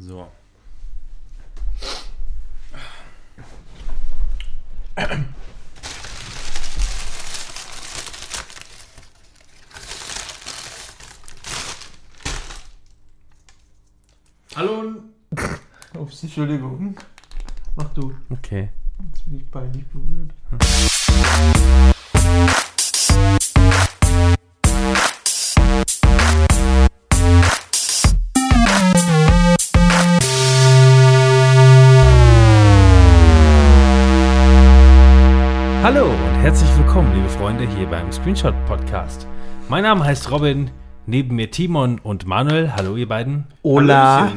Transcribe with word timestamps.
So. 0.00 0.26
Hallo. 14.56 15.02
Ups, 15.98 16.22
Entschuldigung. 16.22 16.96
Mach 17.76 17.92
du. 17.92 18.14
Okay. 18.30 18.70
Jetzt 19.04 19.24
bin 19.26 19.34
ich 19.36 19.50
peinlich 19.50 19.84
berührt. 19.88 20.32
Willkommen, 37.00 37.16
liebe 37.16 37.30
Freunde, 37.30 37.66
hier 37.78 37.86
beim 37.86 38.12
Screenshot 38.12 38.54
Podcast. 38.66 39.26
Mein 39.70 39.84
Name 39.84 40.04
heißt 40.04 40.30
Robin, 40.30 40.70
neben 41.06 41.34
mir 41.34 41.50
Timon 41.50 41.98
und 41.98 42.26
Manuel. 42.26 42.74
Hallo, 42.76 42.94
ihr 42.94 43.08
beiden. 43.08 43.46
Hola. 43.64 44.30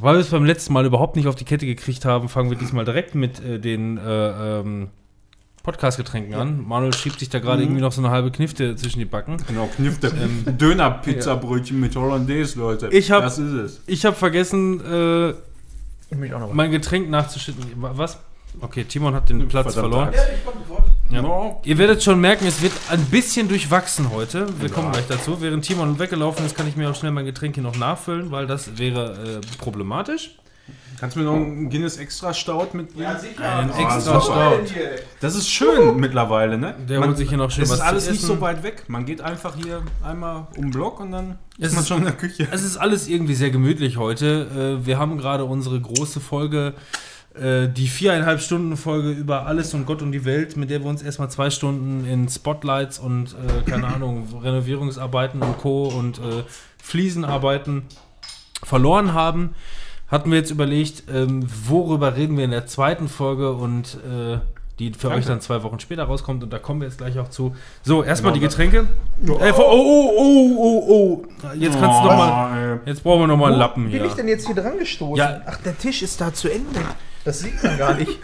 Weil 0.00 0.14
wir 0.16 0.20
es 0.22 0.30
beim 0.30 0.44
letzten 0.44 0.72
Mal 0.72 0.84
überhaupt 0.84 1.14
nicht 1.14 1.28
auf 1.28 1.36
die 1.36 1.44
Kette 1.44 1.64
gekriegt 1.64 2.04
haben, 2.04 2.28
fangen 2.28 2.50
wir 2.50 2.58
diesmal 2.58 2.84
direkt 2.84 3.14
mit 3.14 3.38
äh, 3.44 3.60
den 3.60 3.98
äh, 3.98 4.58
ähm, 4.58 4.88
Podcast-Getränken 5.62 6.34
an. 6.34 6.66
Manuel 6.66 6.92
schiebt 6.92 7.20
sich 7.20 7.28
da 7.28 7.38
gerade 7.38 7.62
irgendwie 7.62 7.82
noch 7.82 7.92
so 7.92 8.02
eine 8.02 8.10
halbe 8.10 8.32
Knifte 8.32 8.74
zwischen 8.74 8.98
die 8.98 9.04
Backen. 9.04 9.36
Genau, 9.46 9.68
Knifte. 9.76 10.10
Döner-Pizza-Brötchen 10.44 11.78
mit 11.78 11.94
Hollandaise, 11.94 12.58
Leute. 12.58 12.88
Ich 12.88 13.12
hab- 13.12 13.22
Das 13.22 13.38
ist 13.38 13.52
es. 13.52 13.80
Ich 13.86 14.04
habe 14.04 14.16
vergessen, 14.16 14.80
äh, 14.84 15.28
Ich 15.30 16.52
mein 16.52 16.72
Getränk 16.72 17.10
nachzuschütten. 17.10 17.64
Wa- 17.76 17.92
Was? 17.94 18.18
Okay, 18.60 18.82
Timon 18.82 19.14
hat 19.14 19.28
den 19.28 19.46
Platz 19.46 19.74
Verdammt. 19.74 19.92
verloren. 19.94 20.14
Ja, 20.16 20.22
ich 20.36 20.44
komme 20.44 20.56
sofort. 20.66 20.97
Ja. 21.10 21.22
No. 21.22 21.60
Ihr 21.64 21.78
werdet 21.78 22.02
schon 22.02 22.20
merken, 22.20 22.46
es 22.46 22.60
wird 22.60 22.72
ein 22.90 23.02
bisschen 23.06 23.48
durchwachsen 23.48 24.10
heute. 24.10 24.46
Wir 24.60 24.68
kommen 24.68 24.92
gleich 24.92 25.06
dazu. 25.08 25.40
Während 25.40 25.64
Timon 25.64 25.98
weggelaufen 25.98 26.44
ist, 26.44 26.54
kann 26.54 26.68
ich 26.68 26.76
mir 26.76 26.90
auch 26.90 26.94
schnell 26.94 27.12
mein 27.12 27.24
Getränk 27.24 27.54
hier 27.54 27.62
noch 27.64 27.76
nachfüllen, 27.76 28.30
weil 28.30 28.46
das 28.46 28.76
wäre 28.78 29.40
äh, 29.40 29.56
problematisch. 29.58 30.36
Kannst 31.00 31.14
du 31.16 31.20
mir 31.20 31.26
noch 31.26 31.36
einen 31.36 31.70
Guinness 31.70 31.96
Extra 31.96 32.34
Stout 32.34 32.70
mitbringen? 32.74 33.16
sicher. 33.20 33.56
Einen 33.56 33.70
Oh, 33.70 33.80
extra 33.80 34.20
super. 34.20 34.52
Stout. 34.66 34.74
Das 35.20 35.34
ist 35.36 35.48
schön 35.48 35.96
mittlerweile, 35.96 36.58
ne? 36.58 36.74
Der 36.88 37.00
holt 37.00 37.16
sich 37.16 37.28
hier 37.28 37.38
noch 37.38 37.50
schön 37.52 37.62
Es 37.64 37.70
was 37.70 37.76
ist 37.78 37.82
zu 37.84 37.88
alles 37.88 38.06
nicht 38.10 38.16
essen. 38.18 38.26
so 38.26 38.40
weit 38.40 38.62
weg. 38.64 38.84
Man 38.88 39.06
geht 39.06 39.20
einfach 39.20 39.54
hier 39.56 39.80
einmal 40.04 40.48
um 40.56 40.62
den 40.64 40.70
Block 40.72 40.98
und 41.00 41.12
dann 41.12 41.38
Es 41.58 41.68
ist 41.68 41.72
man 41.74 41.82
ist- 41.82 41.88
schon 41.88 41.98
in 41.98 42.04
der 42.04 42.14
Küche. 42.14 42.48
Es 42.50 42.64
ist 42.64 42.76
alles 42.76 43.06
irgendwie 43.08 43.34
sehr 43.34 43.50
gemütlich 43.50 43.96
heute. 43.96 44.80
Äh, 44.82 44.86
wir 44.86 44.98
haben 44.98 45.16
gerade 45.18 45.44
unsere 45.44 45.80
große 45.80 46.18
Folge, 46.20 46.74
äh, 47.34 47.68
die 47.68 47.86
viereinhalb 47.88 48.40
Stunden 48.40 48.76
Folge 48.76 49.10
über 49.10 49.46
alles 49.46 49.74
und 49.74 49.86
Gott 49.86 50.02
und 50.02 50.12
die 50.12 50.24
Welt, 50.24 50.56
mit 50.56 50.70
der 50.70 50.82
wir 50.82 50.90
uns 50.90 51.02
erstmal 51.02 51.30
zwei 51.30 51.50
Stunden 51.50 52.06
in 52.06 52.28
Spotlights 52.28 52.98
und, 52.98 53.34
äh, 53.34 53.68
keine 53.68 53.86
Ahnung, 53.94 54.40
Renovierungsarbeiten 54.42 55.42
und 55.42 55.58
Co. 55.58 55.84
und 55.84 56.18
äh, 56.18 56.44
Fliesenarbeiten 56.82 57.82
verloren 58.62 59.12
haben. 59.12 59.54
Hatten 60.08 60.30
wir 60.30 60.38
jetzt 60.38 60.50
überlegt, 60.50 61.04
ähm, 61.12 61.46
worüber 61.66 62.16
reden 62.16 62.36
wir 62.36 62.44
in 62.44 62.50
der 62.50 62.66
zweiten 62.66 63.08
Folge 63.08 63.52
und 63.52 63.98
äh, 64.10 64.38
die 64.78 64.92
für 64.92 65.10
euch 65.10 65.26
dann 65.26 65.40
zwei 65.40 65.62
Wochen 65.64 65.80
später 65.80 66.04
rauskommt 66.04 66.42
und 66.44 66.52
da 66.52 66.58
kommen 66.58 66.80
wir 66.80 66.86
jetzt 66.86 66.98
gleich 66.98 67.18
auch 67.18 67.28
zu. 67.28 67.54
So, 67.82 68.04
erstmal 68.04 68.32
Genau, 68.32 68.40
die 68.40 68.48
Getränke. 68.48 68.86
Äh, 69.22 69.52
oh, 69.52 69.58
oh, 69.58 70.12
oh, 70.16 70.56
oh, 70.56 70.88
oh. 70.88 71.46
Jetzt 71.54 71.78
kannst 71.80 72.00
du 72.00 72.04
noch 72.04 72.16
mal. 72.16 72.50
mal. 72.50 72.80
Jetzt 72.86 73.02
brauchen 73.02 73.22
wir 73.22 73.26
noch 73.26 73.36
mal 73.36 73.50
einen 73.50 73.58
Lappen 73.58 73.84
Bin 73.84 73.92
hier. 73.92 74.04
ich 74.04 74.12
denn 74.12 74.28
jetzt 74.28 74.46
hier 74.46 74.54
dran 74.54 74.78
gestoßen? 74.78 75.16
Ja. 75.16 75.40
Ach, 75.46 75.56
der 75.58 75.76
Tisch 75.76 76.02
ist 76.02 76.20
da 76.20 76.32
zu 76.32 76.48
Ende. 76.48 76.80
Das 77.28 77.40
sieht 77.40 77.62
man 77.62 77.76
gar 77.76 77.92
nicht. 77.92 78.18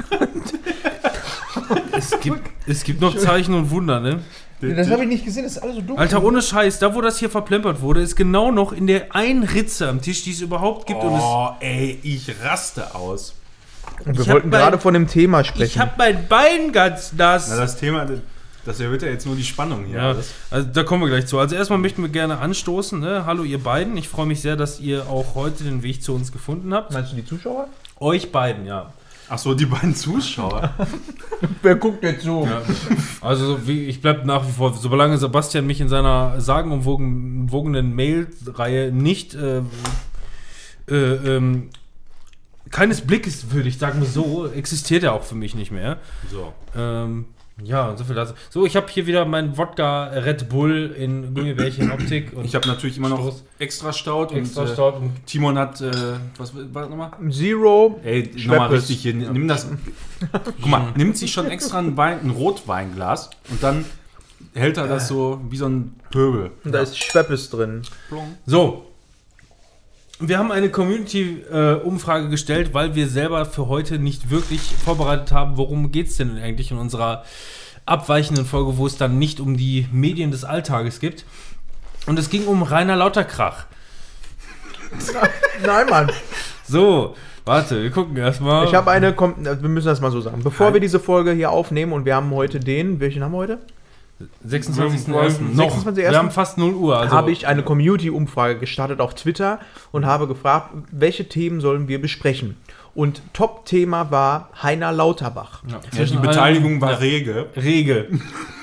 Es 1.92 2.18
gibt, 2.20 2.40
es 2.66 2.84
gibt 2.84 3.02
noch 3.02 3.14
Zeichen 3.18 3.52
und 3.52 3.70
Wunder, 3.70 4.00
ne? 4.00 4.20
das 4.62 4.88
habe 4.88 5.02
ich 5.02 5.08
nicht 5.10 5.26
gesehen. 5.26 5.42
Das 5.42 5.56
ist 5.56 5.62
alles 5.62 5.74
so 5.74 5.80
dunkel. 5.82 5.98
Alter, 5.98 6.24
ohne 6.24 6.40
Scheiß, 6.40 6.78
da 6.78 6.94
wo 6.94 7.02
das 7.02 7.18
hier 7.18 7.28
verplempert 7.28 7.82
wurde, 7.82 8.00
ist 8.00 8.16
genau 8.16 8.50
noch 8.50 8.72
in 8.72 8.86
der 8.86 9.14
einen 9.14 9.42
Ritze 9.42 9.90
am 9.90 10.00
Tisch, 10.00 10.24
die 10.24 10.30
es 10.30 10.40
überhaupt 10.40 10.86
gibt. 10.86 11.02
Und 11.02 11.10
Oh, 11.20 11.50
ey, 11.60 12.00
ich 12.02 12.34
raste 12.42 12.94
aus. 12.94 13.34
Und 14.06 14.16
wir 14.16 14.22
ich 14.24 14.32
wollten 14.32 14.50
gerade 14.50 14.78
von 14.78 14.94
dem 14.94 15.06
Thema 15.06 15.40
es, 15.40 15.48
ich 15.48 15.52
sprechen. 15.54 15.82
hab 15.82 15.98
mein 15.98 16.26
Bein 16.26 16.72
ganz 16.72 17.12
nass. 17.12 17.48
Na, 17.50 17.56
das 17.58 17.76
Thema, 17.76 18.06
das 18.64 18.80
erhöht 18.80 19.02
ja 19.02 19.08
jetzt 19.08 19.26
nur 19.26 19.36
die 19.36 19.44
Spannung 19.44 19.84
hier. 19.84 19.96
ja, 19.96 20.16
also 20.50 20.68
da 20.72 20.82
kommen 20.82 21.02
wir 21.02 21.08
gleich 21.08 21.26
zu. 21.26 21.38
Also 21.38 21.54
erstmal 21.54 21.78
möchten 21.78 22.02
wir 22.02 22.08
gerne 22.08 22.38
anstoßen. 22.38 22.98
Ne? 22.98 23.26
Hallo 23.26 23.44
ihr 23.44 23.62
beiden. 23.62 23.96
Ich 23.96 24.08
freue 24.08 24.26
mich 24.26 24.40
sehr, 24.40 24.56
dass 24.56 24.80
ihr 24.80 25.08
auch 25.08 25.34
heute 25.34 25.64
den 25.64 25.82
Weg 25.82 26.02
zu 26.02 26.14
uns 26.14 26.32
gefunden 26.32 26.72
habt. 26.72 26.92
Meinst 26.92 27.12
du 27.12 27.16
die 27.16 27.24
Zuschauer? 27.26 27.68
Euch 28.00 28.32
beiden, 28.32 28.66
ja. 28.66 28.92
Ach 29.28 29.38
so, 29.38 29.54
die 29.54 29.66
beiden 29.66 29.94
Zuschauer. 29.94 30.74
Wer 31.62 31.76
guckt 31.76 32.04
jetzt 32.04 32.24
so? 32.24 32.48
Also 33.20 33.46
so 33.46 33.66
wie, 33.66 33.86
ich 33.86 34.02
bleibe 34.02 34.26
nach 34.26 34.46
wie 34.46 34.52
vor, 34.52 34.74
solange 34.74 35.16
Sebastian 35.18 35.66
mich 35.66 35.80
in 35.80 35.88
seiner 35.88 36.40
sagenumwogenen 36.40 37.94
Mail-Reihe 37.94 38.92
nicht 38.92 39.34
äh, 39.34 39.62
äh, 40.88 40.94
ähm, 40.94 41.70
keines 42.70 43.02
Blickes, 43.02 43.50
würde 43.50 43.68
ich 43.68 43.78
sagen, 43.78 44.04
so 44.04 44.46
existiert 44.46 45.04
er 45.04 45.14
auch 45.14 45.22
für 45.22 45.36
mich 45.36 45.54
nicht 45.54 45.70
mehr. 45.70 45.98
So. 46.30 46.52
Ähm, 46.76 47.26
ja, 47.62 47.88
und 47.88 47.98
so 47.98 48.04
viel 48.04 48.16
dazu. 48.16 48.34
So, 48.50 48.66
ich 48.66 48.74
habe 48.74 48.86
hier 48.90 49.06
wieder 49.06 49.24
mein 49.24 49.56
Wodka 49.56 50.06
Red 50.08 50.48
Bull 50.48 50.94
in 50.98 51.34
Gummibärchen 51.34 51.92
Optik 51.92 52.32
und 52.34 52.44
Ich 52.44 52.54
habe 52.54 52.66
natürlich 52.66 52.96
immer 52.96 53.08
noch 53.08 53.20
Stoß. 53.20 53.44
extra 53.58 53.92
extra 53.92 54.62
und 54.62 54.68
äh, 54.68 54.72
Stout 54.72 54.96
und 54.98 55.26
Timon 55.26 55.56
hat, 55.56 55.80
äh, 55.80 55.92
was 56.36 56.52
war 56.74 56.88
nochmal? 56.88 57.12
Zero. 57.30 58.00
Ey, 58.02 58.30
nochmal 58.46 58.70
richtig 58.70 59.02
hier. 59.02 59.14
Nimm 59.14 59.46
das. 59.46 59.68
Guck 60.60 60.66
mal, 60.66 60.92
nimmt 60.96 61.16
sich 61.16 61.32
schon 61.32 61.46
extra 61.46 61.78
ein, 61.78 61.96
Wein, 61.96 62.20
ein 62.24 62.30
Rotweinglas 62.30 63.30
und 63.50 63.62
dann 63.62 63.84
hält 64.54 64.76
er 64.76 64.88
das 64.88 65.08
so 65.08 65.40
wie 65.48 65.56
so 65.56 65.66
ein 65.66 65.94
Pöbel. 66.10 66.50
Und 66.64 66.72
da 66.72 66.80
ist 66.80 66.98
Schweppes 66.98 67.50
drin. 67.50 67.82
So. 68.46 68.86
Wir 70.20 70.38
haben 70.38 70.52
eine 70.52 70.70
Community-Umfrage 70.70 72.28
gestellt, 72.28 72.72
weil 72.72 72.94
wir 72.94 73.08
selber 73.08 73.44
für 73.46 73.66
heute 73.68 73.98
nicht 73.98 74.30
wirklich 74.30 74.60
vorbereitet 74.62 75.32
haben, 75.32 75.56
worum 75.56 75.90
geht 75.90 76.06
es 76.06 76.16
denn 76.16 76.38
eigentlich 76.38 76.70
in 76.70 76.78
unserer 76.78 77.24
abweichenden 77.84 78.46
Folge, 78.46 78.78
wo 78.78 78.86
es 78.86 78.96
dann 78.96 79.18
nicht 79.18 79.40
um 79.40 79.56
die 79.56 79.88
Medien 79.92 80.30
des 80.30 80.44
Alltages 80.44 81.00
geht. 81.00 81.24
Und 82.06 82.18
es 82.18 82.30
ging 82.30 82.46
um 82.46 82.62
Rainer 82.62 82.96
Lauterkrach. 82.96 83.66
Nein, 85.66 85.86
Mann. 85.88 86.12
So, 86.66 87.16
warte, 87.44 87.82
wir 87.82 87.90
gucken 87.90 88.16
erstmal. 88.16 88.66
Ich 88.66 88.74
habe 88.74 88.90
eine, 88.92 89.18
wir 89.18 89.68
müssen 89.68 89.88
das 89.88 90.00
mal 90.00 90.12
so 90.12 90.20
sagen. 90.20 90.42
Bevor 90.44 90.72
wir 90.72 90.80
diese 90.80 91.00
Folge 91.00 91.32
hier 91.32 91.50
aufnehmen 91.50 91.92
und 91.92 92.04
wir 92.04 92.14
haben 92.14 92.30
heute 92.30 92.60
den, 92.60 93.00
welchen 93.00 93.24
haben 93.24 93.32
wir 93.32 93.38
heute? 93.38 93.58
26.01. 94.46 95.08
26.01. 95.08 95.54
Noch. 95.54 95.96
Wir 95.96 96.16
haben 96.16 96.30
fast 96.30 96.56
0 96.58 96.74
Uhr. 96.74 96.98
Also 96.98 97.14
habe 97.14 97.32
ich 97.32 97.46
eine 97.46 97.62
Community-Umfrage 97.62 98.58
gestartet 98.58 99.00
auf 99.00 99.14
Twitter 99.14 99.58
und 99.92 100.06
habe 100.06 100.28
gefragt, 100.28 100.70
welche 100.92 101.28
Themen 101.28 101.60
sollen 101.60 101.88
wir 101.88 102.00
besprechen. 102.00 102.56
Und 102.94 103.22
Top-Thema 103.32 104.12
war 104.12 104.50
Heiner 104.62 104.92
Lauterbach. 104.92 105.62
ja, 105.66 106.04
die 106.04 106.16
Beteiligung 106.16 106.80
war 106.80 107.00
rege. 107.00 107.46
rege. 107.56 108.08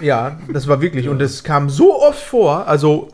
Ja, 0.01 0.40
das 0.51 0.67
war 0.69 0.79
wirklich. 0.81 1.09
Und 1.09 1.22
es 1.22 1.44
kam 1.44 1.69
so 1.69 2.01
oft 2.01 2.19
vor, 2.23 2.66
also 2.67 3.09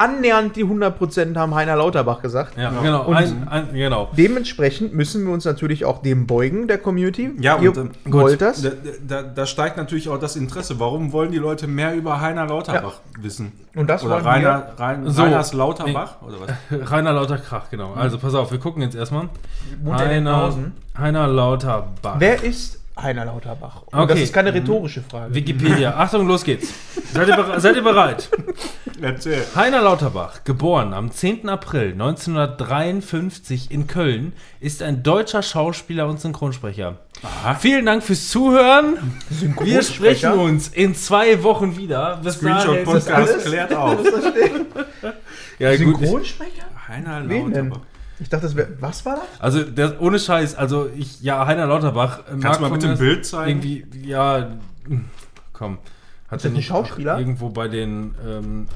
annähernd 0.00 0.56
die 0.56 0.64
100% 0.64 1.36
haben 1.36 1.54
Heiner 1.54 1.76
Lauterbach 1.76 2.22
gesagt. 2.22 2.56
Ja, 2.56 2.70
genau. 2.70 3.04
Und- 3.04 3.16
ein, 3.16 3.48
ein, 3.48 3.72
genau. 3.72 4.08
Dementsprechend 4.16 4.94
müssen 4.94 5.24
wir 5.26 5.32
uns 5.32 5.44
natürlich 5.44 5.84
auch 5.84 6.02
dem 6.02 6.26
beugen, 6.26 6.66
der 6.66 6.78
Community. 6.78 7.30
Ja, 7.38 7.58
Ihr 7.58 7.70
und, 7.70 7.78
ähm, 7.78 8.12
wollt 8.12 8.40
das? 8.40 8.62
Da, 8.62 8.70
da, 9.06 9.22
da 9.22 9.46
steigt 9.46 9.76
natürlich 9.76 10.08
auch 10.08 10.18
das 10.18 10.36
Interesse. 10.36 10.80
Warum 10.80 11.12
wollen 11.12 11.30
die 11.30 11.38
Leute 11.38 11.66
mehr 11.66 11.94
über 11.94 12.20
Heiner 12.20 12.46
Lauterbach 12.46 13.00
wissen? 13.20 13.52
Und 13.76 13.88
das 13.88 14.02
Oder 14.02 14.14
wollen 14.16 14.26
Rainer, 14.26 14.66
Rein, 14.76 15.10
So. 15.10 15.22
Reiners 15.22 15.52
Lauterbach? 15.52 16.22
Oder 16.22 16.36
was? 16.40 16.90
Rainer 16.90 17.12
Lauterkrach, 17.12 17.70
genau. 17.70 17.92
Also 17.94 18.18
pass 18.18 18.34
auf, 18.34 18.50
wir 18.50 18.58
gucken 18.58 18.82
jetzt 18.82 18.96
erstmal. 18.96 19.28
Er 19.86 19.98
Heiner? 19.98 20.52
Heiner 20.98 21.26
Lauterbach. 21.28 22.16
Wer 22.18 22.42
ist 22.42 22.79
Heiner 23.02 23.24
Lauterbach? 23.24 23.82
Und 23.86 23.98
Okay. 23.98 24.12
das 24.14 24.20
ist 24.20 24.32
keine 24.32 24.52
rhetorische 24.52 25.02
Frage. 25.02 25.34
Wikipedia. 25.34 25.94
Achtung, 25.96 26.26
los 26.26 26.44
geht's. 26.44 26.72
Seid 27.12 27.28
ihr, 27.28 27.60
seid 27.60 27.76
ihr 27.76 27.82
bereit? 27.82 28.28
Erzähl. 29.02 29.42
Heiner 29.56 29.80
Lauterbach, 29.82 30.44
geboren 30.44 30.92
am 30.94 31.10
10. 31.10 31.48
April 31.48 31.92
1953 31.92 33.70
in 33.70 33.86
Köln, 33.86 34.32
ist 34.60 34.82
ein 34.82 35.02
deutscher 35.02 35.42
Schauspieler 35.42 36.06
und 36.06 36.20
Synchronsprecher. 36.20 36.98
Vielen 37.58 37.86
Dank 37.86 38.02
fürs 38.02 38.28
Zuhören. 38.28 38.96
Wir 39.60 39.82
sprechen 39.82 40.32
uns 40.32 40.68
in 40.68 40.94
zwei 40.94 41.42
Wochen 41.42 41.76
wieder. 41.76 42.20
Bis 42.22 42.34
Screenshot 42.36 42.84
Podcast 42.84 43.44
klärt 43.46 43.74
auf. 43.74 43.98
Ja, 45.58 45.76
gut. 45.76 45.98
Synchronsprecher? 45.98 46.64
Heiner 46.88 47.28
Wen 47.28 47.52
denn? 47.52 47.68
Lauterbach. 47.68 47.89
Ich 48.20 48.28
dachte, 48.28 48.44
das 48.46 48.54
wäre. 48.56 48.68
Was 48.80 49.04
war 49.06 49.16
das? 49.16 49.40
Also 49.40 49.62
das, 49.64 49.98
ohne 50.00 50.18
Scheiß, 50.18 50.54
also 50.54 50.88
ich, 50.94 51.20
ja, 51.22 51.46
Heiner 51.46 51.66
Lauterbach. 51.66 52.20
äh, 52.28 52.38
Kannst 52.40 52.58
du 52.60 52.62
mal 52.64 52.70
bitte 52.70 52.90
ein 52.90 52.98
Bild 52.98 53.24
zeigen? 53.26 53.62
Irgendwie, 53.62 53.86
ja, 54.08 54.56
komm. 55.52 55.78
Hat 56.28 56.36
Ist 56.38 56.44
er 56.44 56.48
das 56.50 56.52
ein 56.52 56.52
nicht 56.52 56.66
Schauspieler? 56.66 57.18
Irgendwo 57.18 57.48
bei 57.48 57.66
den, 57.68 58.14
ähm, 58.24 58.28
ähm, 58.28 58.66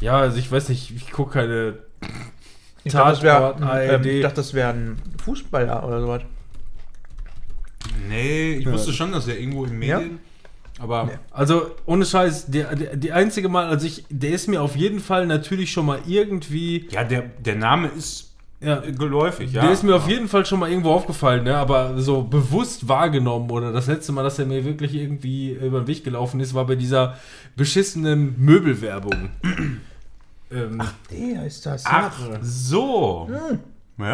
ja, 0.00 0.18
also 0.18 0.36
ich 0.38 0.50
weiß 0.52 0.68
nicht, 0.68 0.90
ich 0.94 1.10
gucke 1.12 1.32
keine 1.32 1.78
Ich 2.82 2.92
dachte, 2.92 3.10
das 3.12 3.22
wäre 3.22 3.54
Tatort, 3.56 3.60
ähm, 3.60 3.66
ARD. 3.68 4.06
ich 4.06 4.22
dachte, 4.22 4.36
das 4.36 4.52
wär 4.54 4.68
ein 4.68 4.96
Fußballer 5.24 5.86
oder 5.86 6.00
sowas. 6.02 6.22
Nee, 8.08 8.54
ich 8.54 8.66
wusste 8.70 8.92
schon, 8.92 9.12
dass 9.12 9.28
er 9.28 9.38
irgendwo 9.38 9.64
in 9.64 9.80
Ja? 9.82 9.98
Medien. 9.98 10.18
Aber 10.80 11.08
Also 11.30 11.70
ohne 11.86 12.04
Scheiß, 12.04 12.46
der, 12.46 12.74
der, 12.74 12.96
die 12.96 13.12
einzige 13.12 13.48
Mal, 13.48 13.66
also 13.68 13.86
ich, 13.86 14.04
der 14.10 14.30
ist 14.32 14.48
mir 14.48 14.60
auf 14.60 14.74
jeden 14.74 14.98
Fall 14.98 15.26
natürlich 15.26 15.70
schon 15.70 15.86
mal 15.86 16.00
irgendwie, 16.06 16.88
ja, 16.90 17.04
der, 17.04 17.22
der 17.22 17.54
Name 17.54 17.88
ist 17.88 18.33
ja, 18.60 18.80
geläufig, 18.80 19.52
ja. 19.52 19.62
der 19.62 19.72
ist 19.72 19.82
mir 19.82 19.94
auf 19.94 20.08
jeden 20.08 20.28
Fall 20.28 20.46
schon 20.46 20.60
mal 20.60 20.70
irgendwo 20.70 20.90
aufgefallen, 20.90 21.44
ne? 21.44 21.56
aber 21.56 21.98
so 22.00 22.22
bewusst 22.22 22.88
wahrgenommen 22.88 23.50
oder 23.50 23.72
das 23.72 23.86
letzte 23.88 24.12
Mal, 24.12 24.22
dass 24.22 24.38
er 24.38 24.46
mir 24.46 24.64
wirklich 24.64 24.94
irgendwie 24.94 25.50
über 25.50 25.80
den 25.80 25.86
Weg 25.86 26.02
gelaufen 26.04 26.40
ist, 26.40 26.54
war 26.54 26.66
bei 26.66 26.76
dieser 26.76 27.16
beschissenen 27.56 28.34
Möbelwerbung. 28.38 29.30
ähm, 30.50 30.82
Der 31.10 31.46
ist 31.46 31.66
das. 31.66 31.84
Ach, 31.86 32.12
so. 32.40 33.28
Ja. 33.30 33.58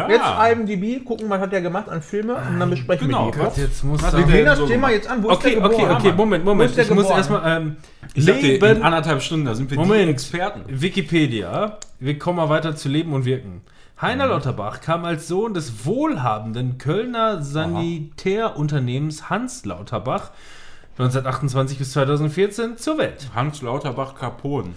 Jetzt 0.09 0.25
IMDb, 0.51 1.03
gucken, 1.03 1.27
was 1.29 1.39
hat 1.41 1.51
der 1.51 1.61
gemacht 1.61 1.89
an 1.89 2.03
Filme 2.03 2.35
und 2.35 2.59
dann 2.59 2.69
besprechen 2.69 3.07
Genau, 3.07 3.27
wir 3.27 3.31
die. 3.31 3.39
Gott, 3.39 3.57
jetzt 3.57 3.83
muss 3.83 4.01
Wir 4.01 4.23
gehen 4.25 4.45
das 4.45 4.59
so 4.59 4.67
Thema 4.67 4.89
gemacht? 4.89 4.93
jetzt 4.93 5.09
an. 5.09 5.23
Wo 5.23 5.31
Okay, 5.31 5.59
okay, 5.59 5.87
okay, 5.89 6.13
Moment, 6.15 6.45
Moment. 6.45 6.77
Ich 6.77 6.89
muss 6.91 7.09
erstmal 7.09 7.61
ähm, 7.61 7.77
Ich 8.13 8.25
sagte, 8.25 8.45
in 8.45 8.61
Leben, 8.61 8.83
anderthalb 8.83 9.23
Stunden, 9.23 9.45
da 9.45 9.55
sind 9.55 9.71
wir 9.71 9.77
die 9.77 9.83
Moment. 9.83 10.09
Experten. 10.09 10.61
Wikipedia. 10.67 11.79
Wir 11.99 12.19
kommen 12.19 12.37
mal 12.37 12.49
weiter 12.49 12.75
zu 12.75 12.89
Leben 12.89 13.11
und 13.13 13.25
Wirken. 13.25 13.61
Heiner 14.01 14.25
Mhm. 14.25 14.31
Lauterbach 14.31 14.81
kam 14.81 15.05
als 15.05 15.27
Sohn 15.27 15.53
des 15.53 15.85
wohlhabenden 15.85 16.77
Kölner 16.79 17.43
Sanitärunternehmens 17.43 19.29
Hans 19.29 19.63
Lauterbach 19.65 20.31
1928 20.97 21.77
bis 21.77 21.91
2014 21.91 22.77
zur 22.77 22.97
Welt. 22.97 23.29
Hans 23.35 23.61
Lauterbach 23.61 24.15
Capon. 24.15 24.73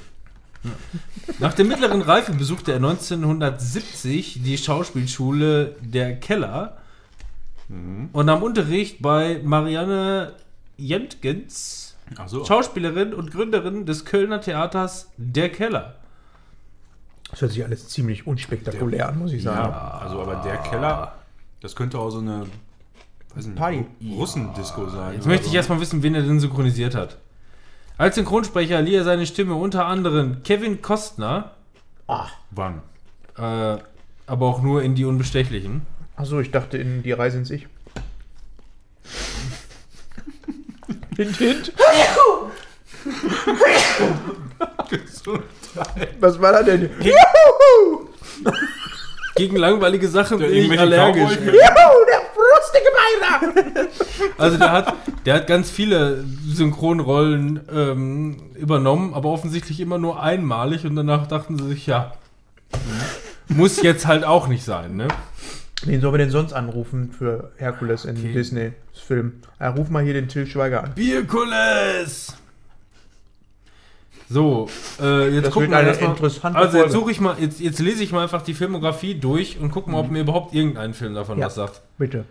Nach 1.40 1.52
der 1.54 1.64
mittleren 1.64 2.02
Reife 2.02 2.32
besuchte 2.32 2.72
er 2.72 2.76
1970 2.76 4.42
die 4.42 4.56
Schauspielschule 4.56 5.76
Der 5.80 6.16
Keller 6.16 6.76
und 7.68 8.26
nahm 8.26 8.42
Unterricht 8.42 9.00
bei 9.02 9.40
Marianne 9.42 10.32
Jentgens, 10.76 11.96
Achso. 12.16 12.44
Schauspielerin 12.44 13.14
und 13.14 13.30
Gründerin 13.30 13.86
des 13.86 14.04
Kölner 14.04 14.40
Theaters 14.40 15.10
Der 15.16 15.48
Keller. 15.50 15.94
Das 17.34 17.40
hört 17.40 17.50
sich 17.50 17.64
alles 17.64 17.88
ziemlich 17.88 18.28
unspektakulär 18.28 19.08
an, 19.08 19.18
muss 19.18 19.32
ich 19.32 19.42
sagen. 19.42 19.72
Ja, 19.72 19.98
also 20.00 20.22
aber 20.22 20.36
der 20.36 20.56
Keller, 20.58 21.16
das 21.60 21.74
könnte 21.74 21.98
auch 21.98 22.10
so 22.10 22.20
eine 22.20 22.46
weiß 23.34 23.46
nicht, 23.46 23.56
Party. 23.56 23.84
Russendisco 24.08 24.88
sein. 24.88 25.14
Jetzt 25.14 25.26
möchte 25.26 25.46
ich 25.46 25.50
so. 25.50 25.56
erstmal 25.56 25.80
wissen, 25.80 26.04
wen 26.04 26.14
er 26.14 26.22
denn 26.22 26.38
synchronisiert 26.38 26.94
hat. 26.94 27.18
Als 27.98 28.14
Synchronsprecher 28.14 28.80
lieh 28.82 28.94
er 28.94 29.02
seine 29.02 29.26
Stimme 29.26 29.56
unter 29.56 29.86
anderem 29.86 30.44
Kevin 30.44 30.80
Kostner, 30.80 31.56
Wann? 32.52 32.82
äh, 33.36 33.78
aber 34.28 34.46
auch 34.46 34.62
nur 34.62 34.84
in 34.84 34.94
Die 34.94 35.04
Unbestechlichen. 35.04 35.82
Achso, 36.14 36.38
ich 36.38 36.52
dachte 36.52 36.78
in 36.78 37.02
die 37.02 37.10
Reise 37.10 37.38
ins 37.38 37.50
Ich. 37.50 37.66
hint, 41.16 41.36
hint. 41.36 41.72
Was 46.20 46.40
war 46.40 46.52
da 46.52 46.62
denn? 46.62 46.90
Juhu! 47.00 48.08
Gegen 49.36 49.56
langweilige 49.56 50.08
Sachen 50.08 50.38
bin 50.38 50.52
ich 50.52 50.78
allergisch. 50.78 51.32
Juhu, 51.32 51.52
der 51.52 52.22
frostige 52.34 52.90
Beiner! 52.94 53.40
Also 54.38 54.56
der 54.58 54.72
hat, 54.72 54.94
der 55.26 55.34
hat 55.34 55.46
ganz 55.46 55.70
viele 55.70 56.24
Synchronrollen 56.46 57.60
ähm, 57.72 58.52
übernommen, 58.54 59.12
aber 59.14 59.30
offensichtlich 59.30 59.80
immer 59.80 59.98
nur 59.98 60.22
einmalig 60.22 60.86
und 60.86 60.94
danach 60.96 61.26
dachten 61.26 61.58
sie 61.58 61.68
sich, 61.68 61.86
ja, 61.86 62.12
muss 63.48 63.82
jetzt 63.82 64.06
halt 64.06 64.24
auch 64.24 64.48
nicht 64.48 64.64
sein, 64.64 64.96
ne? 64.96 65.08
Wen 65.84 66.00
sollen 66.00 66.14
wir 66.14 66.18
denn 66.18 66.30
sonst 66.30 66.52
anrufen 66.52 67.12
für 67.12 67.52
Herkules 67.56 68.04
in 68.06 68.32
Disney-Film? 68.32 69.42
Ja, 69.60 69.70
ruf 69.70 69.90
mal 69.90 70.02
hier 70.02 70.14
den 70.14 70.28
Till 70.28 70.46
Schweiger 70.46 70.84
an. 70.84 70.94
Bierkules! 70.94 72.36
So, 74.30 74.68
äh, 75.00 75.28
jetzt 75.34 75.46
Das 75.46 75.52
gucken 75.54 75.70
wird 75.70 75.80
wir 75.82 75.86
erstmal. 75.88 76.10
interessante 76.12 76.58
Also 76.58 76.78
jetzt 76.78 76.92
suche 76.92 77.10
ich 77.10 77.20
mal, 77.20 77.36
jetzt, 77.38 77.60
jetzt 77.60 77.78
lese 77.78 78.02
ich 78.02 78.10
mal 78.12 78.22
einfach 78.22 78.42
die 78.42 78.54
Filmografie 78.54 79.14
durch 79.14 79.58
und 79.58 79.70
gucke 79.70 79.90
mal, 79.90 79.98
ob 80.00 80.10
mir 80.10 80.20
überhaupt 80.20 80.54
irgendein 80.54 80.94
Film 80.94 81.14
davon 81.14 81.38
Ja. 81.38 81.46
was 81.46 81.54
sagt. 81.56 81.82
Bitte. 81.98 82.24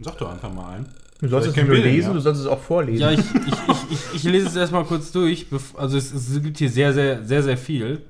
Sag 0.00 0.16
doch 0.18 0.30
einfach 0.32 0.52
mal 0.52 0.76
ein. 0.76 0.88
Du 1.20 1.28
sollst 1.28 1.48
es 1.48 1.56
nicht 1.56 1.66
nur 1.68 1.76
lesen, 1.76 2.08
ja? 2.08 2.14
du 2.14 2.20
sollst 2.20 2.40
es 2.40 2.46
auch 2.46 2.60
vorlesen. 2.60 3.02
Ja, 3.02 3.10
ich, 3.10 3.18
ich, 3.18 3.52
ich, 3.68 3.90
ich, 3.90 4.14
ich 4.14 4.22
lese 4.24 4.46
es 4.46 4.56
erstmal 4.56 4.84
kurz 4.84 5.12
durch. 5.12 5.46
Also 5.76 5.98
es, 5.98 6.12
es 6.14 6.42
gibt 6.42 6.56
hier 6.56 6.70
sehr, 6.70 6.94
sehr, 6.94 7.22
sehr, 7.24 7.42
sehr 7.42 7.58
viel. 7.58 8.00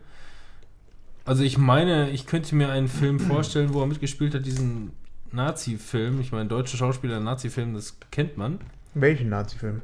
Also 1.25 1.43
ich 1.43 1.59
meine, 1.59 2.11
ich 2.11 2.27
könnte 2.27 2.55
mir 2.55 2.71
einen 2.71 2.87
Film 2.87 3.19
vorstellen, 3.21 3.75
wo 3.75 3.81
er 3.81 3.87
mitgespielt 3.89 4.35
hat, 4.35 4.47
diesen 4.47 4.93
Nazi-Film. 5.33 6.21
Ich 6.21 6.31
meine, 6.31 6.49
deutsche 6.49 6.77
Schauspieler, 6.77 7.19
Nazi-Film, 7.19 7.75
das 7.75 7.97
kennt 8.13 8.37
man. 8.37 8.61
Welchen 8.95 9.29
Nazi-Film? 9.29 9.83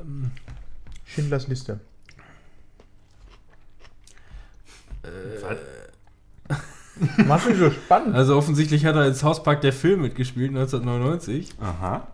Ähm. 0.00 0.30
Schindlers 1.04 1.46
Liste. 1.48 1.80
Was 7.26 7.46
ist 7.46 7.58
so 7.58 7.70
spannend? 7.70 8.14
Also 8.14 8.36
offensichtlich 8.36 8.84
hat 8.86 8.94
er 8.96 9.06
ins 9.06 9.22
Hauspark 9.24 9.60
der 9.60 9.72
Film 9.72 10.02
mitgespielt, 10.02 10.50
1999. 10.50 11.50
Aha. 11.60 12.06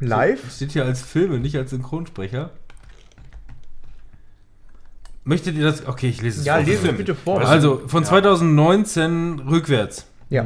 Live? 0.00 0.52
Steht 0.54 0.72
hier 0.72 0.84
als 0.84 1.00
Filme, 1.00 1.38
nicht 1.38 1.56
als 1.56 1.70
Synchronsprecher. 1.70 2.50
Möchtet 5.24 5.56
ihr 5.56 5.64
das? 5.64 5.86
Okay, 5.86 6.08
ich 6.08 6.20
lese 6.22 6.40
es 6.40 6.46
Ja, 6.46 6.54
vor. 6.56 6.64
lese 6.64 6.90
es 6.90 6.96
bitte 6.96 7.14
vor. 7.14 7.40
Also 7.40 7.82
von 7.88 8.02
Ja. 8.02 8.08
2019 8.08 9.40
rückwärts. 9.40 10.06
ja. 10.28 10.44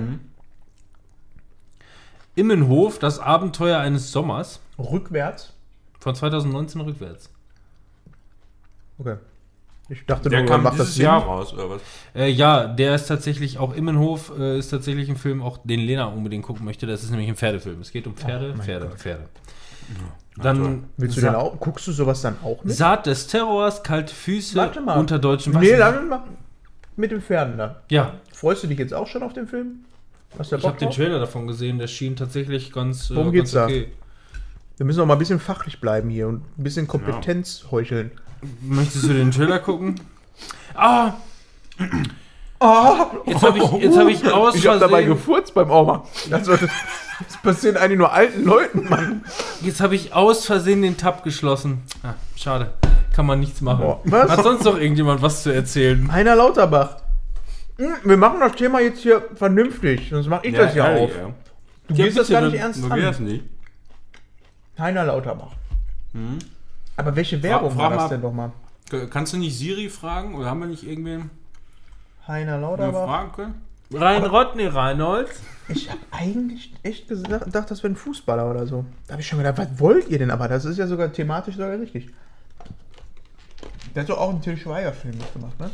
Immenhof, 2.37 2.99
das 3.01 3.19
Abenteuer 3.19 3.79
eines 3.81 4.13
Sommers. 4.13 4.61
Rückwärts? 4.79 5.53
Von 5.99 6.15
2019 6.15 6.81
rückwärts. 6.81 7.29
Okay. 9.01 9.17
Ich 9.89 10.07
dachte 10.07 10.29
Der 10.29 10.43
nur, 10.43 10.49
kam 10.49 10.63
macht 10.63 10.75
das 10.79 10.87
dieses 10.87 10.95
Sinn? 10.97 11.05
Jahr 11.07 11.23
raus, 11.25 11.53
oder 11.53 11.69
was? 11.71 11.81
Äh, 12.15 12.29
ja, 12.29 12.69
der 12.69 12.95
ist 12.95 13.07
tatsächlich 13.07 13.59
auch 13.59 13.75
Immenhof, 13.75 14.33
äh, 14.39 14.57
ist 14.59 14.69
tatsächlich 14.69 15.09
ein 15.11 15.17
Film, 15.17 15.43
auch 15.43 15.59
den 15.65 15.81
Lena 15.81 16.05
unbedingt 16.05 16.45
gucken 16.45 16.65
möchte. 16.65 16.87
Das 16.87 17.03
ist 17.03 17.11
nämlich 17.11 17.29
ein 17.29 17.35
Pferdefilm. 17.35 17.81
Es 17.81 17.91
geht 17.91 18.07
um 18.07 18.15
Pferde, 18.15 18.55
mein 18.57 18.65
Pferde, 18.65 18.87
Gott. 18.87 18.99
Pferde. 19.01 19.23
toll. 19.97 20.43
Dann 20.45 20.85
Willst 20.97 21.17
du 21.17 21.21
Sa- 21.23 21.31
den 21.31 21.35
auch? 21.37 21.59
Guckst 21.59 21.87
du 21.89 21.93
sowas 21.93 22.21
dann 22.23 22.37
auch 22.45 22.63
mit? 22.63 22.73
Saat 22.77 23.07
des 23.07 23.27
Terrors, 23.27 23.83
kalte 23.83 24.15
Füße 24.15 24.55
Warte 24.57 24.81
mal. 24.81 24.97
unter 24.97 25.19
deutschen 25.19 25.53
Nee, 25.59 25.73
Waffen. 25.73 25.79
dann 25.81 26.09
mach 26.09 26.21
mit 26.97 27.11
den 27.11 27.21
Pferden 27.21 27.59
da. 27.59 27.83
Ja, 27.91 28.15
Freust 28.33 28.63
du 28.63 28.69
dich 28.69 28.79
jetzt 28.79 28.95
auch 28.95 29.07
schon 29.09 29.23
auf 29.25 29.33
den 29.33 29.49
Film? 29.49 29.85
Hast 30.39 30.53
du 30.53 30.57
da 30.57 30.61
ich 30.61 30.67
habe 30.69 30.79
den? 30.79 30.91
Trailer 30.91 31.19
davon 31.19 31.47
gesehen, 31.49 31.79
der 31.79 31.89
schien 31.89 32.15
tatsächlich 32.15 32.73
ganz, 32.73 33.11
äh, 33.11 33.17
Worum 33.17 33.33
ganz 33.33 33.35
geht's 33.35 33.51
da? 33.53 33.65
okay. 33.65 33.89
Wir 34.77 34.87
müssen 34.87 35.01
auch 35.01 35.07
mal 35.07 35.15
ein 35.15 35.19
bisschen 35.19 35.41
fachlich 35.41 35.81
bleiben 35.81 36.09
hier 36.09 36.29
und 36.29 36.43
ein 36.59 36.63
bisschen 36.63 36.87
Kompetenz 36.87 37.67
heucheln. 37.73 38.13
Möchtest 38.63 39.05
du 39.05 39.09
den 39.15 39.31
Trailer 39.31 39.59
gucken? 39.59 40.01
Ah! 40.75 41.15
Ah! 42.59 43.07
Jetzt 43.27 43.43
habe 43.43 43.59
ich, 43.59 43.73
jetzt 43.83 43.97
hab 43.97 44.09
ich 44.09 44.33
aus 44.33 44.55
Ich 44.55 44.67
habe 44.67 44.79
dabei 44.79 45.03
Versehen, 45.05 45.09
gefurzt 45.15 45.55
beim 45.55 45.71
Oma. 45.71 46.05
Also, 46.31 46.53
das, 46.53 46.61
das 47.27 47.37
passiert 47.43 47.77
eigentlich 47.79 47.99
nur 47.99 48.13
alten 48.13 48.45
Leuten, 48.45 48.89
Mann. 48.89 49.25
jetzt 49.63 49.81
habe 49.81 49.95
ich 49.95 50.13
aus 50.13 50.45
Versehen 50.45 50.83
den 50.83 50.97
Tab 50.99 51.25
geschlossen. 51.25 51.83
Ah, 52.03 52.15
schade. 52.37 52.73
Kann 53.15 53.27
man 53.27 53.41
nichts 53.41 53.61
machen. 53.63 53.81
Boah, 53.83 54.01
was? 54.05 54.31
Hat 54.31 54.43
sonst 54.43 54.65
noch 54.65 54.79
irgendjemand 54.79 55.23
was 55.23 55.43
zu 55.43 55.53
erzählen? 55.53 56.13
Heiner 56.13 56.37
Lauterbach. 56.37 56.97
Hm, 57.79 57.95
Wir 58.05 58.17
machen 58.19 58.41
das 58.41 58.53
Thema 58.53 58.81
jetzt 58.81 59.01
hier 59.01 59.23
vernünftig, 59.35 60.09
sonst 60.11 60.29
mache 60.29 60.47
ich 60.47 60.55
das 60.55 60.75
ja 60.75 60.87
ehrlich, 60.93 61.03
auf. 61.05 61.17
ja. 61.17 61.31
Du 61.89 61.95
Ja, 61.95 62.05
gehst 62.05 62.19
das 62.19 62.29
gar 62.29 62.43
nicht 62.43 62.55
ernst 62.57 62.85
das 62.85 62.91
an. 63.19 63.25
nicht. 63.25 63.45
Heiner 64.79 65.05
Lauterbach. 65.05 65.53
Aber 67.01 67.17
welche 67.17 67.43
Werbung 67.43 67.71
frag 67.73 67.79
war 67.83 67.91
das 67.91 67.99
mal- 68.03 68.09
denn 68.09 68.23
doch 68.23 68.33
mal? 68.33 68.53
K- 68.91 69.07
Kannst 69.07 69.33
du 69.33 69.37
nicht 69.39 69.57
Siri 69.57 69.89
fragen? 69.89 70.35
Oder 70.35 70.47
haben 70.51 70.61
wir 70.61 70.67
nicht 70.67 70.85
irgendwen 70.87 71.31
Heiner 72.27 72.57
wir 72.57 72.61
Lauterbach. 72.61 73.05
fragen 73.07 73.33
können? 73.33 73.55
Rein 73.93 74.25
Rodney 74.25 74.67
Reinhold. 74.67 75.29
Ich 75.69 75.89
habe 75.91 76.01
eigentlich 76.13 76.73
echt 76.85 77.09
gesagt, 77.09 77.45
gedacht, 77.47 77.71
das 77.71 77.83
wäre 77.83 77.93
ein 77.93 77.97
Fußballer 77.97 78.49
oder 78.51 78.67
so. 78.67 78.85
Da 79.07 79.13
habe 79.15 79.23
ich 79.23 79.27
schon 79.29 79.39
gedacht, 79.39 79.59
was 79.59 79.79
wollt 79.81 80.09
ihr 80.09 80.19
denn? 80.19 80.31
Aber 80.31 80.47
das 80.49 80.65
ist 80.65 80.77
ja 80.79 80.87
sogar 80.87 81.13
thematisch 81.13 81.57
sogar 81.57 81.77
richtig. 81.79 82.09
Der 83.95 84.03
hat 84.03 84.11
doch 84.11 84.19
auch 84.19 84.31
einen 84.31 84.41
Till 84.43 84.57
Schweiger-Film 84.57 85.19
mitgemacht, 85.19 85.59
ne? 85.59 85.71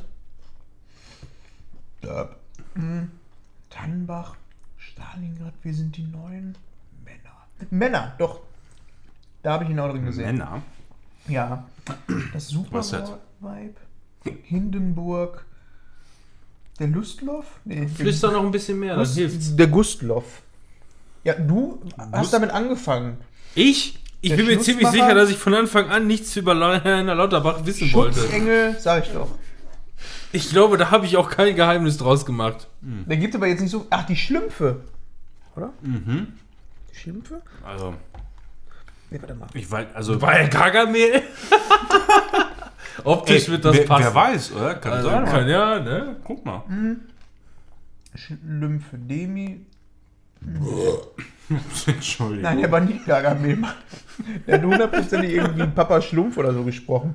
Ja. 2.02 2.28
Hm. 2.74 3.10
Tannenbach, 3.70 4.36
Stalingrad, 4.78 5.52
wir 5.62 5.74
sind 5.74 5.96
die 5.96 6.04
neuen 6.04 6.56
Männer. 7.04 7.68
Männer, 7.70 8.12
doch. 8.18 8.40
Da 9.42 9.52
habe 9.54 9.64
ich 9.64 9.70
ihn 9.70 9.78
auch 9.78 9.90
drin 9.90 10.04
gesehen. 10.06 10.26
Männer. 10.38 10.62
Ja. 11.28 11.66
Das 12.32 12.48
Super 12.48 12.78
das? 12.78 12.92
Vibe. 13.40 13.74
Hindenburg. 14.44 15.44
Der 16.78 16.88
Lustloff? 16.88 17.46
Nee, 17.64 17.88
Flüster 17.88 18.32
noch 18.32 18.44
ein 18.44 18.50
bisschen 18.50 18.78
mehr, 18.78 18.96
dann 18.96 19.04
Gust- 19.04 19.14
hilft's. 19.16 19.56
Der 19.56 19.66
Gustloff. 19.66 20.42
Ja, 21.24 21.34
du 21.34 21.80
Gust- 21.80 21.94
hast 22.12 22.32
damit 22.32 22.50
angefangen. 22.50 23.16
Ich? 23.54 23.98
Ich 24.20 24.30
Der 24.30 24.36
bin 24.36 24.46
mir 24.46 24.58
ziemlich 24.60 24.88
sicher, 24.88 25.14
dass 25.14 25.30
ich 25.30 25.36
von 25.36 25.54
Anfang 25.54 25.88
an 25.90 26.06
nichts 26.06 26.34
über 26.36 26.54
Heiner 26.84 27.14
Lauterbach 27.14 27.64
wissen 27.64 27.92
wollte. 27.92 28.20
Schutzengel, 28.20 28.76
sag 28.78 29.06
ich 29.06 29.12
doch. 29.12 29.28
Ich 30.32 30.50
glaube, 30.50 30.76
da 30.76 30.90
habe 30.90 31.06
ich 31.06 31.16
auch 31.16 31.30
kein 31.30 31.54
Geheimnis 31.54 31.96
draus 31.98 32.26
gemacht. 32.26 32.68
Da 33.06 33.14
gibt 33.14 33.34
aber 33.34 33.46
jetzt 33.46 33.60
nicht 33.60 33.70
so. 33.70 33.86
Ach, 33.90 34.04
die 34.06 34.16
Schlümpfe. 34.16 34.82
Oder? 35.54 35.72
Mhm. 35.82 36.28
Die 36.92 36.98
Schlümpfe? 36.98 37.40
Also, 37.64 37.94
Nee, 39.10 39.20
warte 39.20 39.34
mal. 39.34 39.48
ich 39.54 39.70
weiß, 39.70 39.86
also. 39.94 40.20
Weil 40.20 40.48
Gargamel. 40.48 41.22
Optisch 43.04 43.44
Ey, 43.44 43.52
wird 43.52 43.64
das 43.64 43.76
wer, 43.76 43.84
passen. 43.84 44.04
wer 44.04 44.14
weiß, 44.14 44.52
oder? 44.52 44.74
Kann 44.76 44.92
Also, 44.92 45.10
sein. 45.10 45.24
kann 45.26 45.48
ja, 45.48 45.78
ne? 45.80 46.16
Guck 46.24 46.44
mal. 46.44 46.62
Schlümpfe, 48.14 48.96
Demi. 48.98 49.60
Entschuldigung. 51.86 52.42
Nein, 52.42 52.58
der 52.60 52.72
war 52.72 52.80
nicht 52.80 53.04
Gargamel. 53.06 53.56
Mann. 53.56 53.74
Der 54.46 54.54
hat 54.58 54.64
hundertprozentig 54.64 55.30
irgendwie 55.32 55.66
Papa 55.68 56.00
Schlumpf 56.02 56.36
oder 56.38 56.52
so 56.52 56.64
gesprochen. 56.64 57.14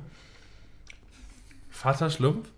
Vater 1.70 2.08
Schlumpf? 2.10 2.48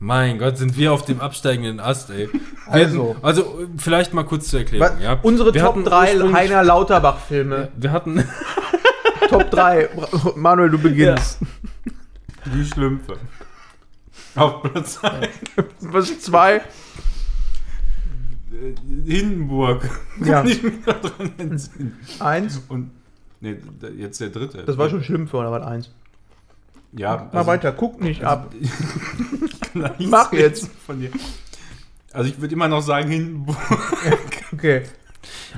Mein 0.00 0.38
Gott, 0.38 0.58
sind 0.58 0.76
wir 0.76 0.92
auf 0.92 1.04
dem 1.04 1.20
absteigenden 1.20 1.80
Ast, 1.80 2.10
ey. 2.10 2.28
Also. 2.66 3.10
hatten- 3.14 3.24
also 3.24 3.58
vielleicht 3.78 4.12
mal 4.12 4.24
kurz 4.24 4.48
zur 4.48 4.60
Erklärung, 4.60 4.96
Was? 4.96 5.02
ja. 5.02 5.18
Unsere 5.22 5.54
Wir 5.54 5.62
Top 5.62 5.74
hatten 5.76 5.84
3 5.84 6.12
ursprünglich- 6.14 6.34
Heiner 6.36 6.62
Lauterbach-Filme. 6.64 7.68
Wir 7.76 7.92
hatten, 7.92 8.24
Top 9.30 9.50
3. 9.50 9.88
Manuel, 10.36 10.70
du 10.70 10.78
beginnst. 10.78 11.38
Die 12.54 12.64
Schlümpfe. 12.66 13.16
Auf 14.34 14.62
Platz 14.62 14.98
1. 15.02 15.28
Was 15.80 16.10
ist 16.10 16.24
2? 16.24 16.60
Hindenburg. 19.06 19.88
Ja. 20.24 20.40
Kann 20.42 20.48
ich 20.48 20.62
mich 20.62 20.74
dran 20.84 21.32
entsinnen. 21.38 21.98
1. 22.20 22.62
Und. 22.68 22.90
Nee, 23.40 23.56
jetzt 23.98 24.20
der 24.20 24.30
dritte. 24.30 24.62
Das 24.64 24.78
war 24.78 24.88
schon 24.90 25.02
Schlümpfe 25.02 25.36
oder 25.36 25.50
was? 25.52 25.62
1. 25.66 25.90
Ja, 26.96 27.28
Mal 27.32 27.46
weiter, 27.46 27.72
guck 27.72 28.00
nicht 28.00 28.22
ab. 28.24 28.52
Mach 29.74 29.98
Mach 29.98 30.32
jetzt. 30.32 30.70
Von 30.86 31.00
dir. 31.00 31.10
Also 32.12 32.30
ich 32.30 32.40
würde 32.40 32.54
immer 32.54 32.68
noch 32.68 32.82
sagen 32.82 33.10
Hindenburg. 33.10 33.56
Okay. 34.52 34.82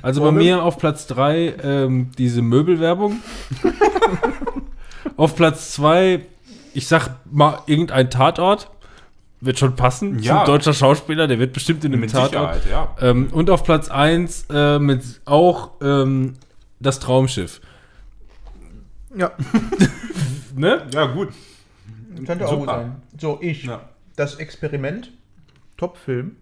also 0.00 0.23
bei 0.23 0.28
Vorne? 0.28 0.38
mir 0.38 0.62
auf 0.62 0.78
Platz 0.78 1.07
3 1.09 1.57
ähm, 1.62 2.11
diese 2.16 2.40
Möbelwerbung. 2.40 3.21
auf 5.19 5.37
Platz 5.37 5.73
2, 5.73 6.25
ich 6.73 6.88
sag 6.88 7.11
mal 7.31 7.59
irgendein 7.66 8.09
Tatort. 8.09 8.71
Wird 9.43 9.59
schon 9.59 9.76
passen. 9.76 10.21
Ja. 10.21 10.38
Zum 10.38 10.47
deutscher 10.47 10.73
Schauspieler, 10.73 11.26
der 11.26 11.38
wird 11.38 11.52
bestimmt 11.52 11.85
in 11.85 11.93
einem 11.93 12.00
Mit 12.00 12.12
Tatort. 12.12 12.62
Sicherheit, 12.62 12.62
ja. 12.71 12.97
Ähm, 13.07 13.28
und 13.33 13.50
auf 13.50 13.64
Platz 13.64 13.90
1 13.90 14.47
äh, 14.49 14.78
mit 14.78 15.02
auch 15.26 15.73
ähm, 15.83 16.35
das 16.81 16.99
Traumschiff. 16.99 17.61
Ja, 19.14 19.33
Ne? 20.56 20.86
Ja, 20.92 21.06
gut. 21.06 21.28
könnte 22.25 22.46
auch 22.46 22.50
Super. 22.50 22.60
gut 22.60 22.68
sein. 22.70 22.96
So, 23.18 23.38
ich. 23.40 23.64
Ja. 23.64 23.88
Das 24.16 24.36
Experiment. 24.36 25.12
Top-Film. 25.76 26.36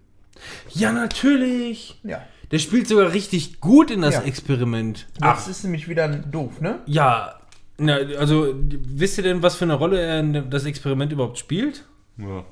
Ja, 0.69 0.91
natürlich. 0.91 1.99
Ja. 2.03 2.21
Der 2.51 2.59
spielt 2.59 2.87
sogar 2.87 3.11
richtig 3.13 3.59
gut 3.59 3.91
in 3.91 4.01
das 4.01 4.15
Ja. 4.15 4.21
Experiment. 4.21 5.07
Jetzt 5.21 5.47
ist 5.47 5.63
nämlich 5.63 5.87
wieder 5.89 6.07
doof, 6.07 6.61
ne? 6.61 6.79
Ja, 6.85 7.39
na, 7.77 7.95
also 8.17 8.53
wisst 8.57 9.17
ihr 9.17 9.23
denn, 9.23 9.41
was 9.43 9.55
für 9.55 9.65
eine 9.65 9.73
Rolle 9.73 9.99
er 9.99 10.19
in 10.21 10.49
das 10.49 10.63
Experiment 10.65 11.11
überhaupt 11.11 11.37
spielt? 11.37 11.83
Ja. 12.17 12.45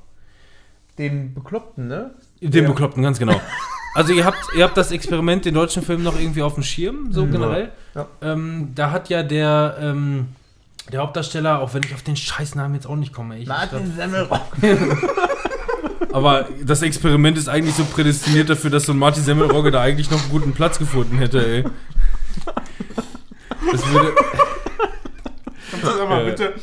Den 0.97 1.33
Bekloppten, 1.33 1.87
ne? 1.87 2.13
Den 2.41 2.63
Ja. 2.63 2.69
Bekloppten, 2.69 3.01
ganz 3.03 3.19
genau. 3.19 3.39
Also 3.95 4.11
ihr 4.11 4.25
habt, 4.25 4.39
ihr 4.57 4.63
habt 4.63 4.75
das 4.75 4.91
Experiment, 4.91 5.45
den 5.45 5.53
deutschen 5.53 5.83
Film, 5.83 6.01
noch 6.01 6.19
irgendwie 6.19 6.41
auf 6.41 6.55
dem 6.55 6.63
Schirm, 6.63 7.13
so 7.13 7.27
generell. 7.27 7.71
Ja. 7.93 8.07
Ähm, 8.23 8.71
da 8.73 8.89
hat 8.89 9.07
ja 9.09 9.21
der, 9.21 9.77
ähm, 9.79 10.29
der 10.91 10.99
Hauptdarsteller, 11.01 11.59
auch 11.61 11.73
wenn 11.73 11.83
ich 11.83 11.93
auf 11.93 12.03
den 12.03 12.15
Scheißnamen 12.15 12.75
jetzt 12.75 12.85
auch 12.87 12.95
nicht 12.95 13.13
komme, 13.13 13.37
ich, 13.39 13.45
glaub, 13.45 13.69
Semmelrock. 13.95 14.41
aber 16.11 16.47
das 16.63 16.81
Experiment 16.81 17.37
ist 17.37 17.47
eigentlich 17.47 17.75
so 17.75 17.85
prädestiniert 17.85 18.49
dafür, 18.49 18.69
dass 18.69 18.83
so 18.85 18.91
ein 18.93 18.97
Martin 18.97 19.23
Semmelrogge 19.23 19.71
da 19.71 19.81
eigentlich 19.81 20.11
noch 20.11 20.21
einen 20.21 20.29
guten 20.29 20.53
Platz 20.53 20.77
gefunden 20.79 21.17
hätte, 21.17 21.45
ey. 21.45 21.63
Das 23.71 23.87
würde, 23.91 24.13
Kannst 25.71 25.85
du 25.85 26.01
aber 26.01 26.21
Äh. 26.21 26.29
bitte 26.31 26.53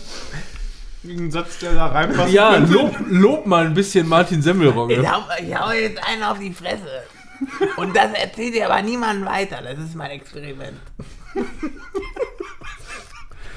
einen 1.03 1.31
Satz, 1.31 1.59
der 1.59 1.73
da 1.73 1.87
reinpasst? 1.87 2.31
ja, 2.33 2.57
lob, 2.57 2.95
lob 3.09 3.47
mal 3.47 3.65
ein 3.65 3.75
bisschen 3.75 4.07
Martin 4.07 4.43
Semmelrogge. 4.43 4.97
Ich 5.01 5.11
hau, 5.11 5.23
ich 5.43 5.59
hau 5.59 5.73
jetzt 5.73 6.07
einen 6.07 6.23
auf 6.23 6.39
die 6.39 6.53
Fresse. 6.53 7.03
Und 7.77 7.97
das 7.97 8.13
erzählt 8.13 8.55
ihr 8.55 8.71
aber 8.71 8.83
niemandem 8.83 9.27
weiter. 9.27 9.61
Das 9.63 9.79
ist 9.79 9.95
mein 9.95 10.11
Experiment. 10.11 10.77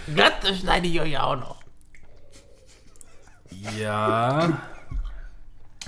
Das 0.07 0.59
schneide 0.59 0.87
ich 0.87 0.99
euch 0.99 1.17
auch 1.17 1.35
noch. 1.35 1.63
Ja. 3.79 4.59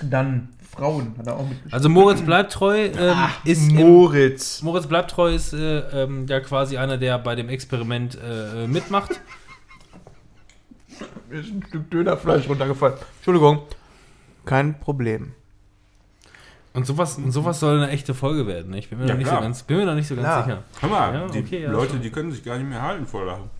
Dann 0.02 0.48
Frauen 0.70 1.14
hat 1.18 1.26
er 1.26 1.36
auch 1.36 1.42
mitgespielt. 1.42 1.72
Also 1.74 1.88
Moritz 1.88 2.20
bleibt 2.22 2.52
treu 2.52 2.86
ähm, 2.96 3.16
ist 3.44 3.70
im, 3.70 3.76
Moritz. 3.76 4.62
Moritz 4.62 4.86
bleibt 4.86 5.10
treu 5.10 5.34
ist 5.34 5.52
äh, 5.52 5.78
ähm, 6.02 6.26
ja 6.28 6.40
quasi 6.40 6.76
einer, 6.76 6.98
der 6.98 7.18
bei 7.18 7.34
dem 7.34 7.48
Experiment 7.48 8.18
äh, 8.22 8.66
mitmacht. 8.66 9.20
Mir 11.28 11.40
ist 11.40 11.50
ein 11.50 11.62
Stück 11.66 11.90
Dönerfleisch 11.90 12.48
runtergefallen. 12.48 12.96
Entschuldigung. 13.16 13.62
Kein 14.44 14.78
Problem. 14.78 15.32
Und 16.72 16.86
sowas, 16.86 17.16
und 17.16 17.32
sowas 17.32 17.58
soll 17.58 17.78
eine 17.82 17.90
echte 17.90 18.12
Folge 18.14 18.46
werden. 18.46 18.70
Ne? 18.70 18.78
Ich 18.78 18.90
bin 18.90 18.98
mir 18.98 19.06
Ja, 19.06 19.14
noch 19.14 19.18
nicht 19.18 19.30
so 19.30 19.36
ganz, 19.40 19.62
bin 19.62 19.78
mir 19.78 19.86
noch 19.86 19.94
nicht 19.94 20.06
so 20.08 20.14
ganz 20.14 20.26
Klar. 20.26 20.44
sicher. 20.44 20.62
Hör 20.80 20.88
mal, 20.90 21.14
Ja, 21.14 21.26
die 21.28 21.38
okay, 21.38 21.62
ja, 21.62 21.70
Leute, 21.70 21.92
schon. 21.92 22.02
die 22.02 22.10
können 22.10 22.30
sich 22.30 22.44
gar 22.44 22.58
nicht 22.58 22.68
mehr 22.68 22.82
halten 22.82 23.06
vor 23.06 23.24
Lachen. 23.24 23.50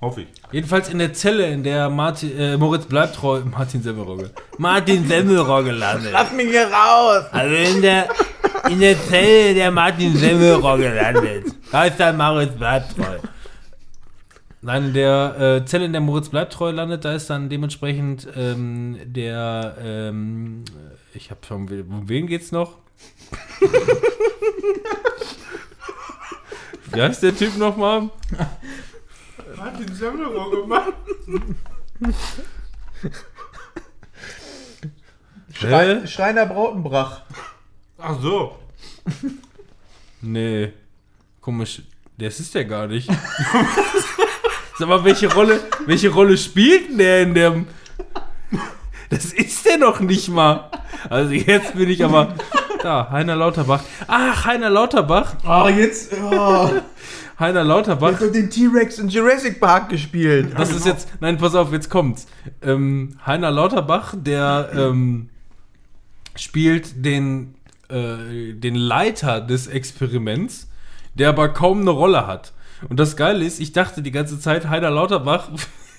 Hoffe 0.00 0.22
ich. 0.22 0.28
Jedenfalls 0.50 0.88
in 0.88 0.98
der 0.98 1.12
Zelle, 1.12 1.46
in 1.50 1.62
der 1.62 1.90
Martin, 1.90 2.36
äh, 2.38 2.56
Moritz 2.56 2.86
bleibt 2.86 3.16
treu, 3.16 3.42
Martin 3.44 3.82
Semmelrogge. 3.82 4.30
Martin 4.56 5.06
Semmelrogge 5.06 5.72
landet. 5.72 6.12
Lass 6.12 6.32
mich 6.32 6.48
hier 6.48 6.68
raus! 6.68 7.24
Also 7.30 7.54
in 7.54 7.82
der, 7.82 8.08
in 8.70 8.80
der 8.80 8.98
Zelle, 8.98 9.52
der 9.52 9.70
Martin 9.70 10.16
Semmelrogge 10.16 10.88
landet. 10.94 11.54
Da 11.70 11.84
ist 11.84 12.00
dann 12.00 12.16
Moritz 12.16 12.54
bleibt 12.54 12.96
treu. 12.96 13.18
Nein, 14.62 14.86
in 14.86 14.94
der 14.94 15.60
äh, 15.62 15.64
Zelle, 15.66 15.84
in 15.84 15.92
der 15.92 16.00
Moritz 16.00 16.30
bleibt 16.30 16.54
treu 16.54 16.70
landet, 16.70 17.04
da 17.04 17.14
ist 17.14 17.28
dann 17.28 17.50
dementsprechend 17.50 18.26
ähm, 18.36 18.98
der, 19.04 19.76
ähm, 19.82 20.64
ich 21.12 21.30
habe 21.30 21.40
schon, 21.46 21.62
um 21.62 22.08
wen 22.08 22.26
geht's 22.26 22.52
noch? 22.52 22.78
Wie 26.92 27.02
heißt 27.02 27.22
der 27.22 27.36
Typ 27.36 27.56
nochmal? 27.58 28.08
Martin 29.56 29.94
Semmelrohr 29.94 30.62
gemacht. 30.62 30.92
Schrei 35.52 36.06
Schreiner 36.06 36.46
Brautenbrach. 36.46 37.22
Ach 37.98 38.20
so. 38.20 38.58
Nee, 40.22 40.72
komisch, 41.40 41.82
das 42.16 42.40
ist 42.40 42.54
der 42.54 42.64
gar 42.64 42.86
nicht. 42.86 43.08
Sag 44.78 44.88
mal, 44.88 45.04
welche 45.04 45.32
Rolle, 45.32 45.60
welche 45.86 46.08
Rolle 46.08 46.36
spielt 46.38 46.90
denn 46.90 46.98
der 46.98 47.22
in 47.22 47.34
dem... 47.34 47.66
Das 49.10 49.26
ist 49.26 49.66
der 49.66 49.78
noch 49.78 50.00
nicht 50.00 50.28
mal. 50.28 50.70
Also 51.08 51.32
jetzt 51.32 51.74
bin 51.74 51.90
ich 51.90 52.04
aber... 52.04 52.34
Da, 52.82 53.10
Heiner 53.10 53.36
Lauterbach. 53.36 53.82
Ach, 54.06 54.46
Heiner 54.46 54.70
Lauterbach. 54.70 55.34
Oh, 55.46 55.68
jetzt. 55.68 56.12
Oh, 56.14 56.70
Heiner 57.38 57.64
Lauterbach. 57.64 58.12
hat 58.12 58.22
doch 58.22 58.32
den 58.32 58.48
T-Rex 58.48 58.98
in 58.98 59.08
Jurassic 59.08 59.60
Park 59.60 59.90
gespielt. 59.90 60.52
Das 60.56 60.70
ist 60.70 60.86
jetzt. 60.86 61.08
Nein, 61.20 61.36
pass 61.36 61.54
auf, 61.54 61.72
jetzt 61.72 61.90
kommt's. 61.90 62.26
Ähm, 62.62 63.18
Heiner 63.26 63.50
Lauterbach, 63.50 64.14
der 64.16 64.70
ähm, 64.74 65.28
spielt 66.36 67.04
den, 67.04 67.54
äh, 67.90 68.54
den 68.54 68.74
Leiter 68.76 69.40
des 69.42 69.66
Experiments, 69.66 70.68
der 71.14 71.28
aber 71.28 71.50
kaum 71.50 71.80
eine 71.80 71.90
Rolle 71.90 72.26
hat. 72.26 72.52
Und 72.88 72.98
das 72.98 73.16
Geile 73.16 73.44
ist, 73.44 73.60
ich 73.60 73.72
dachte 73.72 74.00
die 74.00 74.12
ganze 74.12 74.40
Zeit, 74.40 74.68
Heiner 74.68 74.90
Lauterbach, 74.90 75.50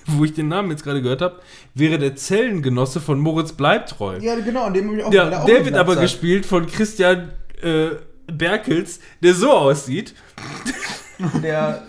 wo 0.06 0.24
ich 0.24 0.32
den 0.34 0.48
Namen 0.48 0.70
jetzt 0.70 0.84
gerade 0.84 1.02
gehört 1.02 1.22
habe, 1.22 1.40
wäre 1.74 1.98
der 1.98 2.16
Zellengenosse 2.16 3.00
von 3.00 3.18
Moritz 3.20 3.52
Bleibtreu. 3.52 4.18
Ja, 4.20 4.34
genau, 4.40 4.64
an 4.64 4.74
dem 4.74 4.88
habe 4.88 4.96
ich 4.98 5.04
auch 5.04 5.12
Ja, 5.12 5.24
weil 5.26 5.32
er 5.32 5.42
auch 5.42 5.46
der 5.46 5.64
wird 5.64 5.74
aber 5.76 5.96
gespielt 5.96 6.44
von 6.46 6.66
Christian 6.66 7.32
äh, 7.62 7.90
Berkels, 8.26 9.00
der 9.22 9.34
so 9.34 9.50
aussieht. 9.52 10.14
Der, 11.42 11.84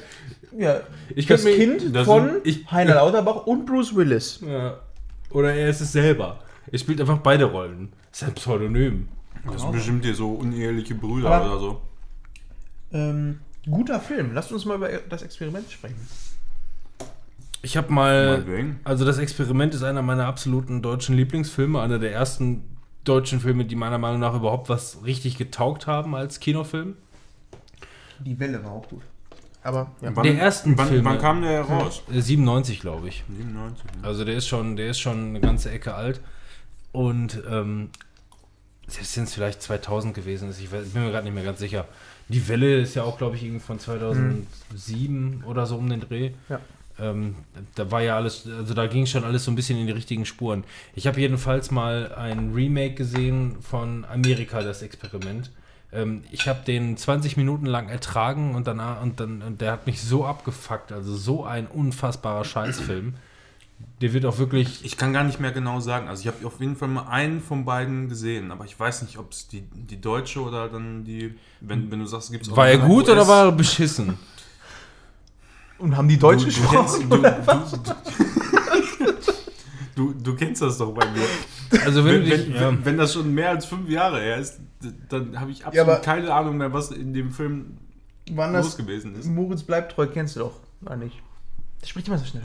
ja, 0.56 0.82
Ich 1.16 1.26
das 1.26 1.44
mir- 1.44 1.56
Kind 1.56 1.96
das 1.96 2.06
von 2.06 2.26
sind- 2.26 2.46
ich- 2.48 2.72
Heiner 2.72 2.96
Lauterbach 2.96 3.48
und 3.48 3.66
Bruce 3.66 3.96
Willis. 3.96 4.42
Ja. 4.48 4.80
Oder 5.32 5.54
er 5.56 5.70
ist 5.70 5.82
es 5.82 5.92
selber. 5.92 6.40
Er 6.72 6.78
spielt 6.78 7.02
einfach 7.02 7.18
beide 7.18 7.46
Rollen. 7.46 7.92
Das 8.12 8.22
ist 8.22 8.28
ein 8.28 8.34
Pseudonym. 8.36 9.08
Das 9.52 9.62
sind 9.62 9.72
bestimmt 9.72 10.06
hier 10.06 10.14
so 10.14 10.30
uneheliche 10.34 10.94
Brüder 10.94 11.30
Aber- 11.32 11.46
oder 11.48 11.60
so. 11.60 11.82
Ähm, 12.92 13.40
guter 13.70 14.00
Film. 14.00 14.32
Lasst 14.36 14.52
uns 14.52 14.66
mal 14.66 14.76
über 14.76 14.90
das 15.10 15.24
Experiment 15.24 15.72
sprechen. 15.72 15.96
Ich 17.64 17.76
habe 17.78 17.92
mal. 17.92 18.38
Meinetwegen. 18.38 18.80
Also, 18.84 19.06
das 19.06 19.18
Experiment 19.18 19.74
ist 19.74 19.82
einer 19.84 20.02
meiner 20.04 20.28
absoluten 20.28 20.82
deutschen 20.84 21.16
Lieblingsfilme. 21.16 21.82
Einer 21.82 21.98
der 21.98 22.12
ersten 22.14 22.64
deutschen 23.06 23.40
Filme, 23.40 23.66
die 23.66 23.76
meiner 23.76 23.98
Meinung 23.98 24.20
nach 24.20 24.36
überhaupt 24.36 24.70
was 24.70 25.04
richtig 25.04 25.38
getaugt 25.38 25.88
haben 25.88 26.14
als 26.16 26.40
Kinofilm. 26.40 26.96
Die 28.20 28.40
Welle 28.40 28.64
war 28.64 28.72
auch 28.74 28.88
gut. 28.88 29.02
Aber, 29.64 29.92
ja. 30.02 30.12
Wann, 30.14 30.24
Der 30.24 30.38
ersten 30.38 30.78
wann, 30.78 30.88
Filme. 30.90 31.10
Wann 31.10 31.20
kam 31.20 31.42
der 31.42 31.62
raus? 31.62 32.04
Äh, 32.14 32.20
97, 32.22 32.82
glaube 32.82 33.08
ich. 33.08 33.24
97. 33.30 33.86
ne? 34.02 34.08
Also, 34.08 34.26
der 34.26 34.36
ist 34.36 34.48
schon, 34.48 34.76
der 34.76 34.90
ist 34.90 35.00
schon 35.00 35.30
eine 35.30 35.40
ganze 35.40 35.72
Ecke 35.72 35.96
alt. 35.96 36.20
Und 36.92 37.42
ähm, 37.50 37.90
selbst 38.88 39.16
wenn 39.18 39.24
es 39.24 39.34
vielleicht 39.34 39.62
2000 39.62 40.14
gewesen 40.14 40.50
ist, 40.50 40.60
ich 40.60 40.68
weiß- 40.68 40.92
bin 40.94 41.04
mir 41.04 41.12
gerade 41.12 41.24
nicht 41.24 41.34
mehr 41.34 41.44
ganz 41.46 41.60
sicher. 41.60 41.88
Die 42.28 42.46
Welle 42.50 42.82
ist 42.82 42.96
ja 42.96 43.04
auch, 43.04 43.18
glaube 43.18 43.36
ich, 43.38 43.44
irgendwie 43.44 43.62
von 43.62 43.80
2007 43.80 45.44
oder 45.46 45.66
so 45.66 45.78
um 45.78 45.90
den 45.90 46.02
Dreh. 46.02 46.32
Ja. 46.50 46.60
Ähm, 47.04 47.36
da 47.76 47.92
war 47.92 48.02
ja 48.02 48.16
alles, 48.16 48.48
also 48.48 48.74
da 48.74 48.88
ging 48.88 49.06
schon 49.06 49.26
alles 49.26 49.44
so 49.44 49.52
ein 49.52 49.56
bisschen 49.56 49.78
in 49.78 49.88
die 49.88 49.94
richtigen 49.94 50.26
Spuren. 50.26 50.64
Ich 50.96 51.06
habe 51.06 51.20
jedenfalls 51.20 51.70
mal 51.70 52.14
ein 52.16 52.54
Remake 52.54 52.94
gesehen 52.94 53.58
von 53.62 54.06
Amerika, 54.06 54.62
das 54.62 54.82
Experiment. 54.82 55.52
Ähm, 55.92 56.24
ich 56.32 56.48
habe 56.48 56.60
den 56.66 56.96
20 56.96 57.36
Minuten 57.36 57.66
lang 57.66 57.90
ertragen 57.90 58.56
und 58.56 58.68
danach, 58.68 59.02
und 59.02 59.20
dann, 59.20 59.42
und 59.42 59.60
der 59.60 59.74
hat 59.74 59.86
mich 59.86 60.02
so 60.02 60.26
abgefuckt, 60.26 60.92
also 60.94 61.16
so 61.16 61.44
ein 61.44 61.68
unfassbarer 61.68 62.46
Scheißfilm. 62.46 63.16
Der 64.00 64.14
wird 64.14 64.26
auch 64.26 64.38
wirklich, 64.38 64.86
Ich 64.86 64.96
kann 64.96 65.12
gar 65.12 65.26
nicht 65.26 65.42
mehr 65.42 65.52
genau 65.52 65.82
sagen. 65.82 66.08
Also 66.08 66.22
ich 66.22 66.28
habe 66.28 66.46
auf 66.48 66.62
jeden 66.62 66.78
Fall 66.78 66.88
mal 66.88 67.08
einen 67.10 67.42
von 67.42 67.66
beiden 67.66 68.08
gesehen, 68.08 68.52
aber 68.52 68.64
ich 68.64 68.80
weiß 68.80 69.02
nicht, 69.02 69.18
ob 69.18 69.34
es 69.34 69.50
die, 69.50 69.62
die 69.62 70.00
deutsche 70.00 70.42
oder 70.42 70.70
dann 70.70 71.04
die, 71.04 71.36
wenn, 71.60 71.92
wenn 71.92 72.00
du 72.00 72.06
sagst, 72.06 72.32
gibt 72.32 72.48
es 72.48 72.56
war 72.56 72.70
er 72.70 72.78
gut 72.78 73.10
oder 73.10 73.28
war 73.28 73.46
er 73.48 73.52
beschissen? 73.52 74.18
Und 75.84 75.98
haben 75.98 76.08
die 76.08 76.16
du, 76.18 76.22
Deutsch 76.28 76.42
du, 76.42 76.46
gesprochen? 76.46 77.10
kennst, 77.10 77.74
du, 77.76 77.78
du, 79.04 79.14
du, 79.96 80.14
du 80.14 80.36
kennst 80.36 80.62
das 80.62 80.78
doch 80.78 80.92
bei 80.94 81.06
mir. 81.12 81.82
Also 81.86 82.06
wenn, 82.06 82.16
Wenn, 82.16 82.24
dich, 82.24 82.54
wenn, 82.54 82.56
ja. 82.80 82.86
wenn, 82.86 82.98
das 82.98 83.14
schon 83.14 83.34
mehr 83.34 83.50
als 83.50 83.66
fünf 83.66 83.90
Jahre 83.90 84.22
her 84.22 84.38
ist, 84.38 84.60
dann 85.10 85.40
habe 85.40 85.52
ich 85.52 85.66
absolut 85.66 85.76
Ja, 85.76 85.84
aber- 85.94 86.02
keine 86.02 86.34
Ahnung 86.34 86.58
mehr, 86.58 86.72
was 86.72 86.92
in 86.92 87.14
dem 87.14 87.32
Film 87.32 87.78
Wann 88.32 88.54
los 88.54 88.68
das 88.68 88.78
gewesen 88.78 89.16
ist. 89.16 89.26
Moritz 89.26 89.64
bleibt 89.64 89.92
treu, 89.94 90.08
kennst 90.08 90.36
du 90.36 90.42
doch, 90.42 90.54
oder 90.86 90.96
nicht? 90.96 91.22
Der 91.82 91.88
spricht 91.88 92.08
immer 92.08 92.18
so 92.18 92.26
schnell. 92.26 92.44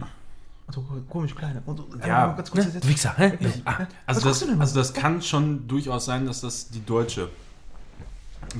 Und 0.66 0.75
so 0.75 0.85
komisch 1.09 1.35
kleine. 1.35 1.62
Und 1.64 1.80
Ja, 2.04 2.23
einmal 2.23 2.37
ganz 2.37 2.50
kurz 2.50 2.75
Ne? 2.75 2.80
Wichser, 2.85 3.14
hä? 3.16 3.38
Ja. 3.40 3.50
Ah, 3.64 3.87
Also 4.07 4.21
das, 4.28 4.45
also 4.59 4.75
das 4.75 4.92
kann 4.92 5.23
schon 5.23 5.68
durchaus 5.68 6.04
sein, 6.07 6.26
dass 6.26 6.40
das 6.40 6.68
die 6.71 6.85
deutsche 6.85 7.28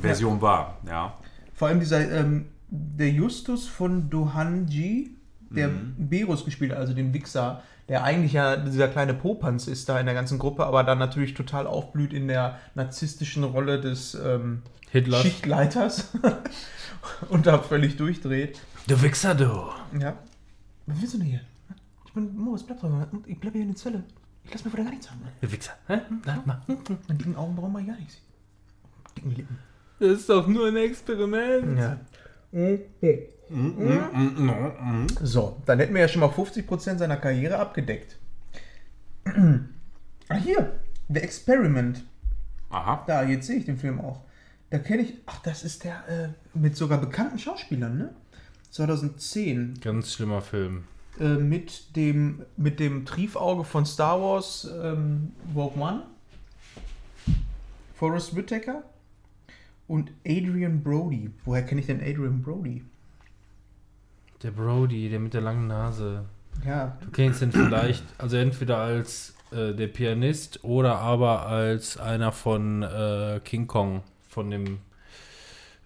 Version 0.01 0.41
war, 0.41 0.77
ja. 0.87 1.13
Vor 1.55 1.69
allem 1.69 1.81
dieser, 1.81 2.09
ähm, 2.11 2.47
der 2.71 3.11
Justus 3.11 3.67
von 3.67 4.11
Dohanji, 4.11 5.17
der 5.51 5.71
Berus 5.97 6.45
gespielt 6.45 6.73
hat, 6.73 6.79
also 6.79 6.93
den 6.93 7.15
Wichser, 7.15 7.63
der 7.89 8.05
eigentlich 8.05 8.35
ja 8.35 8.57
dieser 8.57 8.89
kleine 8.89 9.15
Popanz 9.15 9.67
ist 9.67 9.89
da 9.89 9.99
in 9.99 10.07
der 10.07 10.15
ganzen 10.15 10.39
Gruppe, 10.39 10.67
aber 10.67 10.85
dann 10.85 10.99
natürlich 10.99 11.35
total 11.35 11.67
aufblüht 11.67 12.13
in 12.13 12.29
der 12.29 12.59
narzisstischen 12.75 13.45
Rolle 13.45 13.81
des 13.81 14.15
ähm. 14.15 14.63
Schichtleiters 14.93 16.13
und 17.29 17.47
da 17.47 17.59
völlig 17.59 17.97
durchdreht. 17.97 18.61
Du 18.87 19.01
Wichser, 19.03 19.35
du. 19.35 19.45
Ja. 19.99 20.17
Was 20.87 21.01
willst 21.01 21.15
du 21.15 21.19
denn 21.19 21.27
hier? 21.27 21.41
Ich 22.07 22.13
bin 22.15 22.35
Moritz, 22.37 22.63
bleib 22.63 22.81
dran. 22.81 23.07
Ich 23.27 23.39
bleib 23.39 23.53
hier 23.53 23.63
in 23.63 23.69
der 23.69 23.77
Zelle. 23.77 24.03
Ich 24.45 24.53
lass 24.53 24.65
mir 24.65 24.71
von 24.71 24.83
gar 24.83 24.91
nichts 24.91 25.11
haben. 25.11 25.21
Du 25.43 25.53
Wichser. 25.53 25.73
Hä? 25.89 26.01
Na, 26.25 26.43
mach. 26.47 26.67
Mit 26.67 27.21
dicken 27.21 27.37
Augenbrauen 27.37 27.79
ich 27.81 27.87
gar 27.87 27.97
nichts. 27.97 28.17
Dicken 29.15 29.31
Lippen. 29.31 29.59
Das 30.01 30.11
ist 30.11 30.29
doch 30.31 30.47
nur 30.47 30.69
ein 30.69 30.77
Experiment. 30.77 31.79
Ja. 31.79 32.01
So, 35.23 35.63
dann 35.67 35.79
hätten 35.79 35.95
wir 35.95 36.03
ja 36.03 36.09
schon 36.09 36.21
mal 36.21 36.29
50% 36.29 36.99
seiner 36.99 37.17
Karriere 37.17 37.59
abgedeckt. 37.59 38.19
ah, 39.25 40.37
hier, 40.37 40.81
The 41.09 41.21
Experiment. 41.21 42.05
Aha. 42.71 43.05
Da, 43.07 43.23
jetzt 43.25 43.47
sehe 43.47 43.57
ich 43.57 43.65
den 43.65 43.79
Film 43.79 44.01
auch. 44.01 44.23
Da 44.71 44.79
kenne 44.79 45.03
ich, 45.03 45.15
ach, 45.25 45.41
das 45.43 45.63
ist 45.63 45.85
der 45.85 46.09
äh, 46.09 46.29
mit 46.59 46.77
sogar 46.77 46.99
bekannten 46.99 47.39
Schauspielern, 47.39 47.97
ne? 47.97 48.15
2010. 48.71 49.79
Ganz 49.81 50.13
schlimmer 50.13 50.43
Film. 50.43 50.85
Äh, 51.19 51.37
mit, 51.37 51.97
dem, 51.97 52.45
mit 52.57 52.79
dem 52.79 53.07
Triefauge 53.07 53.65
von 53.65 53.87
Star 53.87 54.21
Wars 54.21 54.69
ähm, 54.83 55.33
Rogue 55.55 55.81
One. 55.81 56.03
Forrest 57.95 58.37
Whitaker. 58.37 58.83
Und 59.89 60.13
Adrian 60.27 60.83
Brody. 60.83 61.31
Woher 61.45 61.63
kenne 61.65 61.81
ich 61.81 61.87
denn 61.87 62.01
Adrian 62.01 62.43
Brody? 62.43 62.85
Der 64.43 64.51
Brody, 64.53 65.09
der 65.09 65.19
mit 65.19 65.35
der 65.35 65.41
langen 65.41 65.67
Nase. 65.67 66.25
Ja, 66.65 66.97
Du 67.01 67.11
kennst 67.11 67.43
ihn 67.43 67.53
vielleicht, 67.53 68.05
also 68.19 68.37
entweder 68.37 68.79
als 68.79 69.35
äh, 69.51 69.73
der 69.75 69.87
Pianist 69.89 70.63
oder 70.65 70.99
aber 70.99 71.47
als 71.47 71.97
einer 71.97 72.33
von 72.33 72.83
äh, 72.83 73.41
King 73.45 73.67
Kong, 73.67 74.03
von 74.29 74.51
dem. 74.51 74.79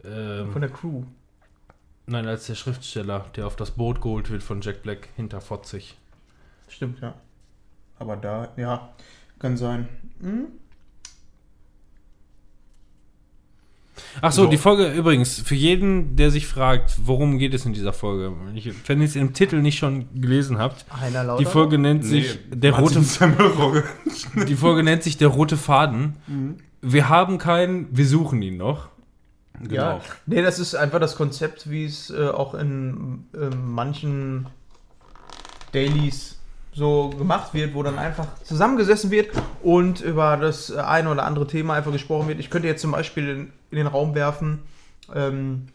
ähm, 0.05 0.51
von 0.53 0.61
der 0.63 0.71
Crew. 0.71 1.03
nein, 2.07 2.27
als 2.27 2.47
der 2.47 2.55
Schriftsteller, 2.55 3.27
der 3.37 3.47
auf 3.47 3.55
das 3.57 3.71
Boot 3.71 4.01
geholt 4.01 4.31
wird 4.31 4.43
von 4.43 4.61
Jack 4.63 4.83
Black 4.83 5.09
hinter 5.17 5.41
Fotzig. 5.41 5.97
Stimmt, 6.69 7.01
ja. 7.01 7.15
Aber 7.99 8.17
da, 8.17 8.49
ja, 8.57 8.91
kann 9.39 9.57
sein. 9.57 9.89
Hm? 10.21 10.47
Ach 14.23 14.33
so, 14.33 14.45
So. 14.45 14.51
die 14.51 14.57
Folge 14.59 14.91
übrigens, 14.93 15.39
für 15.41 15.55
jeden, 15.55 16.17
der 16.17 16.31
sich 16.31 16.47
fragt, 16.47 16.95
worum 17.05 17.39
geht 17.39 17.53
es 17.55 17.67
in 17.67 17.73
dieser 17.75 17.93
Folge, 17.93 18.33
wenn 18.47 18.57
ich- 18.57 18.71
wenn 18.89 19.01
ihr 19.01 19.07
es 19.07 19.17
im 19.17 19.33
Titel 19.35 19.61
nicht 19.61 19.79
schon 19.79 20.07
gelesen 20.21 20.59
habt, 20.59 20.85
die 21.39 21.45
Folge 21.45 21.79
nennt 21.79 22.05
sich 22.05 22.39
der 22.51 22.73
rote 22.79 23.01
Martin. 23.01 23.83
Die 24.49 24.55
Folge 24.57 24.83
nennt 24.83 25.03
sich 25.03 25.19
der 25.19 25.29
rote 25.29 25.57
Faden. 25.57 26.15
Wir 26.81 27.09
haben 27.09 27.39
keinen, 27.39 27.87
wir 27.97 28.07
suchen 28.07 28.41
ihn 28.43 28.57
noch. 28.57 28.89
Genau. 29.61 29.75
Ja, 29.75 30.01
nee, 30.27 30.43
das 30.43 30.59
ist 30.59 30.75
einfach 30.75 30.99
das 30.99 31.15
Konzept, 31.15 31.71
wie 31.71 31.85
es 31.85 32.11
äh, 32.11 32.29
auch 32.29 32.55
in 32.55 33.27
äh, 33.35 33.55
manchen 33.55 34.47
Dailies 35.73 36.39
so 36.75 37.11
gemacht 37.11 37.53
wird, 37.55 37.75
wo 37.75 37.83
dann 37.83 37.99
einfach 37.99 38.27
zusammengesessen 38.45 39.11
wird 39.11 39.29
und 39.63 40.01
über 40.01 40.37
das 40.39 40.71
äh, 40.71 40.79
eine 40.79 41.11
oder 41.11 41.25
andere 41.25 41.47
Thema 41.47 41.75
einfach 41.75 41.93
gesprochen 41.93 42.29
wird. 42.29 42.41
Ich 42.41 42.51
könnte 42.51 42.67
jetzt 42.67 42.81
zum 42.81 42.93
Beispiel 42.93 43.49
in, 43.73 43.77
den 43.79 43.87
Raum 43.87 44.15
werfen 44.15 44.61
ähm. 45.15 45.69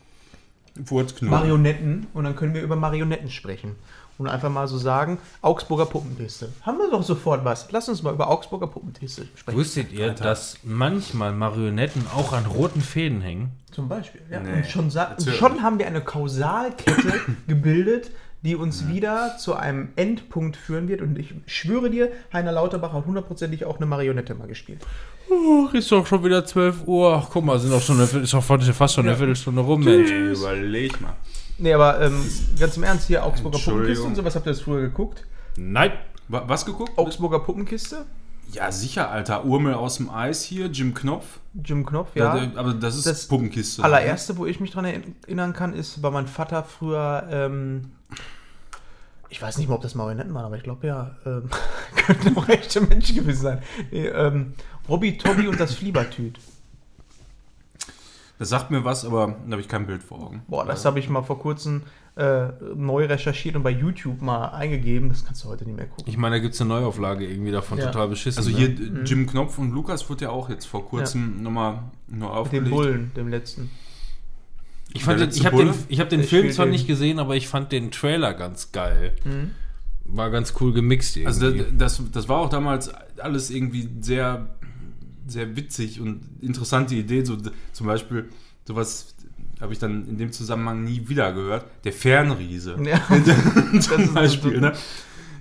Marionetten 1.21 2.05
und 2.13 2.23
dann 2.23 2.35
können 2.35 2.53
wir 2.53 2.61
über 2.61 2.75
Marionetten 2.75 3.31
sprechen. 3.31 3.75
Und 4.19 4.27
einfach 4.27 4.49
mal 4.49 4.67
so 4.67 4.79
sagen, 4.79 5.19
Augsburger 5.41 5.85
Puppenteste. 5.85 6.51
Haben 6.63 6.79
wir 6.79 6.89
doch 6.89 7.03
sofort 7.03 7.45
was. 7.45 7.71
Lass 7.71 7.87
uns 7.87 8.01
mal 8.01 8.13
über 8.13 8.29
Augsburger 8.29 8.65
Puppenteste 8.65 9.27
sprechen. 9.35 9.57
Wusstet 9.57 9.91
ihr, 9.91 10.05
Alter. 10.05 10.23
dass 10.23 10.57
manchmal 10.63 11.33
Marionetten 11.33 12.05
auch 12.15 12.33
an 12.33 12.45
roten 12.47 12.81
Fäden 12.81 13.21
hängen? 13.21 13.51
Zum 13.71 13.87
Beispiel. 13.87 14.21
Ja. 14.31 14.39
Nee. 14.39 14.53
Und 14.53 14.65
schon, 14.65 14.91
Erzähl. 14.95 15.33
schon 15.33 15.61
haben 15.61 15.77
wir 15.77 15.85
eine 15.85 16.01
Kausalkette 16.01 17.13
gebildet, 17.47 18.09
die 18.43 18.55
uns 18.55 18.87
wieder 18.87 19.37
zu 19.37 19.55
einem 19.55 19.89
Endpunkt 19.95 20.55
führen 20.57 20.87
wird. 20.87 21.01
Und 21.01 21.17
ich 21.17 21.33
schwöre 21.45 21.89
dir, 21.89 22.11
Heiner 22.31 22.51
Lauterbach 22.51 22.93
hat 22.93 23.05
hundertprozentig 23.05 23.65
auch 23.65 23.77
eine 23.77 23.85
Marionette 23.85 24.35
mal 24.35 24.47
gespielt. 24.47 24.81
Oh, 25.29 25.67
ist 25.73 25.91
doch 25.91 26.05
schon 26.07 26.23
wieder 26.23 26.45
12 26.45 26.87
Uhr. 26.87 27.21
Ach, 27.23 27.29
guck 27.29 27.43
mal, 27.43 27.59
sind 27.59 27.71
doch 27.71 27.81
schon 27.81 27.97
eine, 27.99 28.23
ist 28.23 28.33
doch 28.33 28.43
fast 28.43 28.93
schon 28.93 29.05
eine 29.07 29.17
Viertelstunde 29.17 29.61
rum, 29.61 29.83
Mensch. 29.83 30.09
Ey, 30.11 30.31
überleg 30.33 31.01
mal. 31.01 31.13
Nee, 31.57 31.73
aber 31.73 31.99
ähm, 32.01 32.13
ganz 32.59 32.77
im 32.77 32.83
Ernst, 32.83 33.07
hier 33.07 33.25
Augsburger. 33.25 33.57
Puppenkiste 33.59 34.03
und 34.05 34.15
sowas, 34.15 34.35
habt 34.35 34.45
ihr 34.45 34.51
das 34.51 34.61
früher 34.61 34.81
geguckt? 34.81 35.25
Nein. 35.57 35.91
Wa- 36.29 36.43
Was 36.47 36.65
geguckt? 36.65 36.97
Augsburger 36.97 37.39
Puppenkiste? 37.39 38.05
Ja, 38.53 38.71
sicher, 38.71 39.09
Alter. 39.11 39.43
Urmel 39.43 39.73
aus 39.73 39.97
dem 39.97 40.09
Eis 40.09 40.43
hier, 40.43 40.67
Jim 40.67 40.93
Knopf. 40.93 41.25
Jim 41.65 41.85
Knopf, 41.85 42.09
ja. 42.15 42.35
Ja. 42.37 42.45
der- 42.45 42.57
aber 42.59 42.73
das 42.73 42.95
ist 42.95 43.05
Das 43.07 43.27
Puppenkiste. 43.27 43.83
allererste, 43.83 44.37
wo 44.37 44.45
ich 44.45 44.59
mich 44.61 44.71
dran 44.71 44.85
erinnern 44.85 45.51
kann, 45.53 45.73
ist, 45.73 46.01
war 46.03 46.11
mein 46.11 46.27
Vater 46.27 46.63
früher, 46.63 47.27
ähm, 47.29 47.91
ich 49.29 49.41
weiß 49.41 49.57
nicht 49.57 49.67
mehr, 49.67 49.75
ob 49.75 49.81
das 49.81 49.95
Marionetten 49.95 50.33
waren, 50.33 50.45
aber 50.45 50.57
ich 50.57 50.63
glaube 50.63 50.87
ja, 50.87 51.15
ähm, 51.25 51.49
könnten 51.95 52.37
auch 52.37 52.47
echte 52.47 52.81
Menschen 52.81 53.15
gewesen 53.15 53.41
sein. 53.41 53.61
Nee, 53.91 54.07
ähm, 54.07 54.53
Robby, 54.87 55.17
Tobby 55.17 55.47
und 55.47 55.59
das 55.59 55.75
Fliebertüt. 55.75 56.39
Das 58.39 58.49
sagt 58.49 58.69
mir 58.69 58.83
was, 58.85 59.03
aber 59.03 59.35
da 59.45 59.51
habe 59.51 59.61
ich 59.61 59.67
kein 59.67 59.87
Bild 59.87 60.03
vor 60.03 60.19
Augen. 60.21 60.43
Boah, 60.47 60.63
das 60.65 60.85
habe 60.85 60.99
ich 60.99 61.09
mal 61.09 61.23
vor 61.23 61.39
kurzem 61.39 61.81
äh, 62.15 62.49
neu 62.75 63.05
recherchiert 63.05 63.55
und 63.55 63.63
bei 63.63 63.71
YouTube 63.71 64.21
mal 64.21 64.49
eingegeben. 64.49 65.09
Das 65.09 65.25
kannst 65.25 65.43
du 65.43 65.49
heute 65.49 65.65
nicht 65.65 65.75
mehr 65.75 65.87
gucken. 65.87 66.05
Ich 66.07 66.17
meine, 66.17 66.35
da 66.35 66.39
gibt 66.39 66.53
es 66.53 66.61
eine 66.61 66.69
Neuauflage 66.69 67.25
irgendwie 67.25 67.51
davon, 67.51 67.79
Ja. 67.79 67.87
total 67.87 68.09
beschissen. 68.09 68.37
Also 68.39 68.51
ne? 68.51 68.57
hier 68.57 68.69
äh, 68.69 69.03
Jim 69.03 69.25
Knopf 69.25 69.57
und 69.57 69.71
Lukas 69.71 70.07
wurde 70.09 70.25
ja 70.25 70.29
auch 70.29 70.49
jetzt 70.49 70.65
vor 70.65 70.85
kurzem 70.85 71.41
nochmal 71.41 71.83
neu 72.07 72.17
Mit 72.17 72.21
dem 72.21 72.23
aufgelegt. 72.29 72.69
Bullen, 72.69 73.11
dem 73.15 73.27
letzten. 73.27 73.71
Ich, 75.15 75.19
fand 75.19 75.19
den, 75.21 75.29
ich 75.39 75.45
habe 75.45 75.57
den, 75.57 75.73
ich 75.89 75.99
hab 75.99 76.09
den 76.09 76.19
Der 76.21 76.29
Film 76.29 76.51
zwar 76.51 76.65
den- 76.65 76.71
nicht 76.71 76.87
gesehen, 76.87 77.19
aber 77.19 77.35
ich 77.35 77.47
fand 77.47 77.71
den 77.71 77.91
Trailer 77.91 78.33
ganz 78.33 78.71
geil. 78.71 79.13
Mhm. 79.23 79.51
War 80.05 80.29
ganz 80.29 80.53
cool 80.61 80.71
gemixt 80.73 81.17
irgendwie. 81.17 81.27
Also 81.27 81.51
das, 81.51 81.97
das, 81.97 82.11
das 82.11 82.29
war 82.29 82.37
auch 82.37 82.49
damals 82.49 82.89
alles 83.17 83.49
irgendwie 83.49 83.89
sehr, 84.01 84.47
sehr 85.27 85.55
witzig 85.55 85.99
und 85.99 86.21
interessante 86.41 86.95
Idee. 86.95 87.23
So, 87.25 87.37
zum 87.73 87.87
Beispiel, 87.87 88.29
sowas 88.65 89.13
habe 89.59 89.73
ich 89.73 89.79
dann 89.79 90.07
in 90.07 90.17
dem 90.17 90.31
Zusammenhang 90.31 90.83
nie 90.83 91.09
wieder 91.09 91.33
gehört. 91.33 91.65
Der 91.83 91.91
Fernriese. 91.93 92.77
Ja. 92.83 93.01
zum 93.81 94.13
Beispiel, 94.13 94.61
ne? 94.61 94.73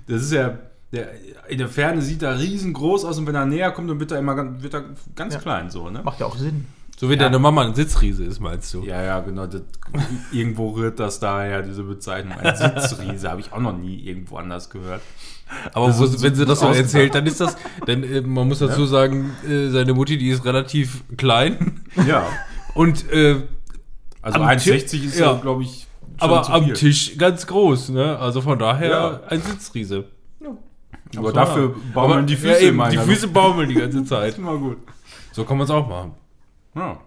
Das 0.07 0.21
ist 0.23 0.33
ja, 0.33 0.57
der, 0.91 1.09
in 1.49 1.57
der 1.59 1.69
Ferne 1.69 2.01
sieht 2.01 2.23
er 2.23 2.39
riesengroß 2.39 3.05
aus 3.05 3.17
und 3.19 3.27
wenn 3.27 3.35
er 3.35 3.45
näher 3.45 3.71
kommt, 3.71 3.89
dann 3.89 3.99
wird 3.99 4.11
er 4.11 4.19
immer 4.19 4.35
ganz, 4.35 4.63
wird 4.63 4.73
er 4.73 4.83
ganz 5.15 5.33
Ja. 5.35 5.39
klein 5.39 5.69
so, 5.69 5.89
ne? 5.89 6.01
Macht 6.03 6.19
ja 6.19 6.25
auch 6.25 6.37
Sinn. 6.37 6.65
So 6.99 7.09
wie 7.11 7.15
deine 7.17 7.37
Mama 7.37 7.63
ein 7.63 7.75
Sitzriese 7.75 8.23
ist, 8.23 8.39
meinst 8.39 8.73
du? 8.73 8.83
Ja, 8.83 9.03
ja, 9.03 9.19
genau. 9.19 9.45
Das, 9.45 9.61
irgendwo 10.31 10.69
rührt 10.71 10.99
das 10.99 11.19
daher, 11.19 11.61
diese 11.61 11.83
Bezeichnung. 11.83 12.33
Ein 12.39 12.55
Sitzriese 12.55 13.29
habe 13.29 13.39
ich 13.39 13.53
auch 13.53 13.59
noch 13.59 13.77
nie 13.77 13.99
irgendwo 13.99 14.37
anders 14.37 14.69
gehört. 14.71 15.01
Aber 15.73 15.95
wo, 15.97 16.21
wenn 16.23 16.33
sie 16.33 16.45
das 16.45 16.59
so 16.59 16.65
erzählt, 16.67 17.13
dann 17.13 17.27
ist 17.27 17.39
das, 17.39 17.55
denn 17.85 18.03
äh, 18.03 18.21
man 18.21 18.47
muss 18.47 18.59
dazu 18.59 18.85
sagen, 18.87 19.29
äh, 19.47 19.69
seine 19.69 19.93
Mutti, 19.93 20.17
die 20.17 20.29
ist 20.29 20.43
relativ 20.43 21.03
klein 21.17 21.81
Ja. 22.07 22.25
und 22.73 23.09
äh, 23.13 23.43
Also 24.23 24.39
Am 24.41 24.47
1,60 24.49 25.05
ist 25.05 25.19
ja, 25.19 25.33
ja. 25.33 25.39
glaube 25.39 25.61
ich, 25.63 25.85
schon 26.19 26.29
aber 26.31 26.49
am. 26.49 26.73
Tisch 26.73 27.15
ganz 27.17 27.45
groß, 27.45 27.89
ne? 27.89 28.17
Also 28.17 28.41
von 28.41 28.57
daher 28.57 28.89
Ja. 28.89 29.21
ein 29.29 29.41
Sitzriese. 29.41 30.05
Aber 31.15 31.31
dafür 31.31 31.75
baumeln 31.93 32.17
Aber- 32.19 32.21
die 32.27 32.35
Füße 32.35 32.53
ja, 32.53 32.67
eben, 32.69 32.83
Die. 32.89 32.97
Füße 32.97 33.27
baumeln 33.29 33.69
die 33.69 33.75
ganze 33.75 34.03
Zeit. 34.03 34.29
ist 34.33 34.39
immer 34.39 34.57
gut. 34.57 34.77
So 35.31 35.45
kann 35.45 35.57
man 35.57 35.65
es 35.65 35.71
auch 35.71 35.87
machen. 35.87 36.11
Ja. 36.77 36.97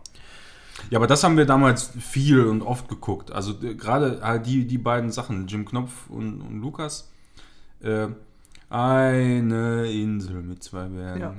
ja, 0.90 0.98
aber 0.98 1.06
das 1.06 1.22
haben 1.24 1.36
wir 1.36 1.46
damals 1.46 1.90
viel 2.00 2.46
und 2.46 2.62
oft 2.62 2.88
geguckt. 2.88 3.30
Also 3.32 3.52
äh, 3.62 3.74
gerade 3.74 4.20
halt 4.22 4.46
die, 4.46 4.66
die 4.66 4.78
beiden 4.78 5.10
Sachen, 5.12 5.46
Jim 5.46 5.64
Knopf 5.64 6.08
und, 6.08 6.40
und 6.40 6.60
Lukas. 6.60 7.10
Äh, 7.82 8.08
eine 8.68 9.90
Insel 9.90 10.42
mit 10.42 10.62
zwei 10.62 10.84
Bergen. 10.86 11.20
Ja. 11.20 11.34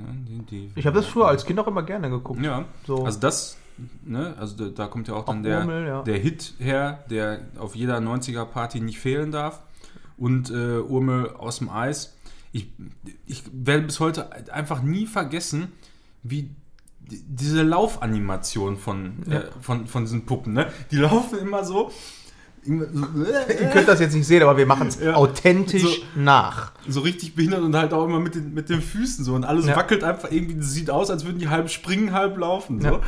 Die- 0.50 0.70
Ich 0.74 0.86
habe 0.86 0.96
das 0.96 1.06
früher 1.06 1.28
als 1.28 1.44
Kind 1.46 1.58
auch 1.58 1.66
immer 1.66 1.82
gerne 1.82 2.10
geguckt. 2.10 2.42
Ja, 2.42 2.66
So. 2.86 3.04
also 3.04 3.18
das, 3.20 3.56
ne, 4.04 4.34
also 4.38 4.68
da, 4.68 4.86
kommt 4.86 5.08
ja 5.08 5.14
auch 5.14 5.24
dann 5.24 5.38
Auch 5.38 5.42
der, 5.42 5.60
Urmel, 5.60 5.86
ja. 5.86 6.02
der 6.02 6.18
Hit 6.18 6.54
her, 6.58 7.04
der 7.10 7.40
auf 7.58 7.74
jeder 7.74 7.98
90er-Party 7.98 8.80
nicht 8.80 8.98
fehlen 9.00 9.32
darf. 9.32 9.60
Und 10.18 10.50
äh, 10.50 10.78
Urmel 10.78 11.30
aus 11.30 11.58
dem 11.58 11.70
Eis. 11.70 12.14
Ich, 12.52 12.68
ich 13.26 13.42
werde 13.52 13.84
bis 13.84 13.98
heute 13.98 14.30
einfach 14.52 14.82
nie 14.82 15.06
vergessen, 15.06 15.72
wie 16.22 16.50
diese 17.26 17.62
Laufanimation 17.62 18.76
von, 18.76 19.22
äh, 19.30 19.42
von, 19.60 19.86
von 19.86 20.04
diesen 20.04 20.24
Puppen, 20.26 20.52
ne? 20.52 20.66
Die 20.90 20.96
laufen 20.96 21.38
immer 21.38 21.64
so. 21.64 21.90
immer 22.64 22.84
so 22.92 23.06
Ihr 23.60 23.68
könnt 23.70 23.88
das 23.88 24.00
jetzt 24.00 24.14
nicht 24.14 24.26
sehen, 24.26 24.42
aber 24.42 24.56
wir 24.56 24.66
machen 24.66 24.86
es 24.88 25.00
Ja. 25.00 25.14
authentisch 25.14 25.82
So. 25.82 25.90
nach. 26.14 26.72
so 26.88 27.00
richtig 27.00 27.34
behindert 27.34 27.62
und 27.62 27.74
halt 27.76 27.92
auch 27.92 28.04
immer 28.04 28.20
mit 28.20 28.34
den, 28.34 28.54
mit 28.54 28.68
den 28.68 28.80
Füßen 28.80 29.24
so 29.24 29.34
und 29.34 29.44
alles 29.44 29.66
Ja. 29.66 29.76
wackelt 29.76 30.04
einfach 30.04 30.30
irgendwie, 30.30 30.54
das 30.56 30.72
sieht 30.72 30.88
aus, 30.90 31.10
als 31.10 31.24
würden 31.24 31.38
die 31.38 31.48
halb 31.48 31.70
springen, 31.70 32.12
halb 32.12 32.36
laufen. 32.38 32.80
So. 32.80 32.86
Ja. 32.86 33.00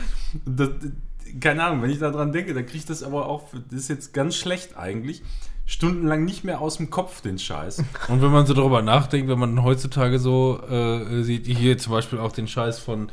Das, 0.45 0.71
keine 1.41 1.65
Ahnung, 1.65 1.83
wenn 1.83 1.91
ich 1.91 1.99
daran 1.99 2.33
denke, 2.33 2.55
dann 2.55 2.65
kriege 2.67 2.79
ich 2.79 2.87
das 2.87 3.03
aber 3.03 3.27
auch, 3.27 3.45
das 3.71 3.81
ist 3.81 3.89
jetzt 3.89 4.13
ganz 4.15 4.37
schlecht 4.37 4.77
eigentlich, 4.77 5.23
stundenlang 5.67 6.25
nicht 6.25 6.45
mehr 6.45 6.61
aus 6.61 6.77
dem 6.77 6.91
Kopf, 6.91 7.21
den 7.23 7.39
Scheiß. 7.39 7.79
Und 8.09 8.23
wenn 8.23 8.31
man 8.31 8.47
so 8.47 8.55
darüber 8.55 8.83
nachdenkt, 8.83 9.29
wenn 9.31 9.39
man 9.39 9.63
heutzutage 9.63 10.19
so 10.19 10.61
äh, 10.69 11.23
sieht, 11.23 11.47
hier 11.47 11.79
zum 11.79 11.93
Beispiel 11.93 12.19
auch 12.19 12.33
den 12.33 12.47
Scheiß 12.47 12.79
von, 12.81 13.09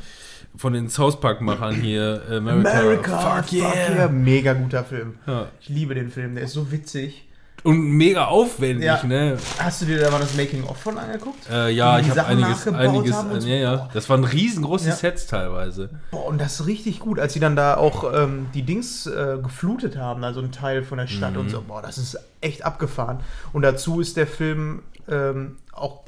von 0.56 0.72
den 0.72 0.88
South 0.88 1.20
Park-Machern 1.20 1.74
hier, 1.76 2.22
America, 2.30 3.42
fuck 3.42 3.52
yeah. 3.52 4.08
Mega 4.08 4.52
guter 4.52 4.84
Film. 4.84 5.14
Ja. 5.26 5.46
Ich 5.60 5.68
liebe 5.68 5.94
den 5.94 6.10
Film, 6.10 6.34
der 6.34 6.44
ist 6.44 6.52
so 6.52 6.70
witzig. 6.70 7.28
Und 7.64 7.78
mega 7.80 8.24
aufwendig, 8.26 8.84
Ja. 8.86 9.00
ne? 9.04 9.36
Hast 9.58 9.82
du 9.82 9.86
dir 9.86 10.00
da 10.00 10.10
mal 10.10 10.18
das 10.18 10.34
Making-of 10.36 10.76
von 10.76 10.98
angeguckt? 10.98 11.48
Äh, 11.48 11.70
ja, 11.70 12.00
ich 12.00 12.10
habe 12.10 12.24
einiges, 12.26 12.66
einiges, 12.66 13.14
haben 13.14 13.30
und 13.30 13.40
so. 13.40 13.48
ja, 13.48 13.54
ja. 13.54 13.88
Das 13.94 14.10
waren 14.10 14.24
riesengroße 14.24 14.88
Ja. 14.88 14.94
Sets 14.96 15.28
teilweise. 15.28 15.90
Boah, 16.10 16.26
und 16.26 16.40
das 16.40 16.58
ist 16.58 16.66
richtig 16.66 16.98
gut, 16.98 17.20
als 17.20 17.34
sie 17.34 17.40
dann 17.40 17.54
da 17.54 17.76
auch 17.76 18.12
ähm, 18.12 18.46
die 18.52 18.62
Dings 18.62 19.06
äh, 19.06 19.38
geflutet 19.40 19.96
haben, 19.96 20.24
also 20.24 20.40
ein 20.40 20.50
Teil 20.50 20.82
von 20.82 20.98
der 20.98 21.06
Stadt 21.06 21.34
Mhm. 21.34 21.38
und 21.40 21.50
so. 21.50 21.62
Boah, 21.62 21.82
das 21.82 21.98
ist 21.98 22.18
echt 22.40 22.64
abgefahren. 22.64 23.20
Und 23.52 23.62
dazu 23.62 24.00
ist 24.00 24.16
der 24.16 24.26
Film 24.26 24.82
ähm, 25.08 25.56
auch, 25.72 26.00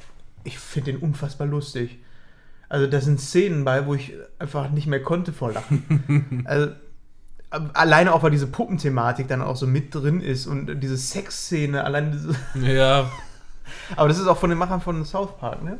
ich 0.43 0.59
finde 0.59 0.91
den 0.91 1.01
unfassbar 1.01 1.47
lustig. 1.47 1.99
Also 2.75 2.87
da 2.87 2.99
sind 2.99 3.21
Szenen 3.21 3.63
bei, 3.63 3.85
wo 3.85 3.93
ich 3.93 4.11
einfach 4.37 4.69
nicht 4.69 4.85
mehr 4.85 5.01
konnte 5.01 5.31
vor 5.31 5.53
Lachen. 5.53 6.43
also 6.45 6.73
alleine 7.49 8.13
auch, 8.13 8.21
weil 8.21 8.31
diese 8.31 8.47
Puppenthematik 8.47 9.29
dann 9.29 9.41
auch 9.41 9.55
so 9.55 9.65
mit 9.65 9.95
drin 9.95 10.19
ist 10.19 10.45
und 10.45 10.81
diese 10.81 10.97
Sexszene, 10.97 11.85
allein 11.85 12.11
diese, 12.11 12.35
Ja, 12.75 13.09
Aber 13.95 14.09
das 14.09 14.19
ist 14.19 14.27
auch 14.27 14.37
von 14.37 14.49
den 14.49 14.59
Machern 14.59 14.81
von 14.81 15.05
South 15.05 15.37
Park, 15.39 15.63
ne? 15.63 15.79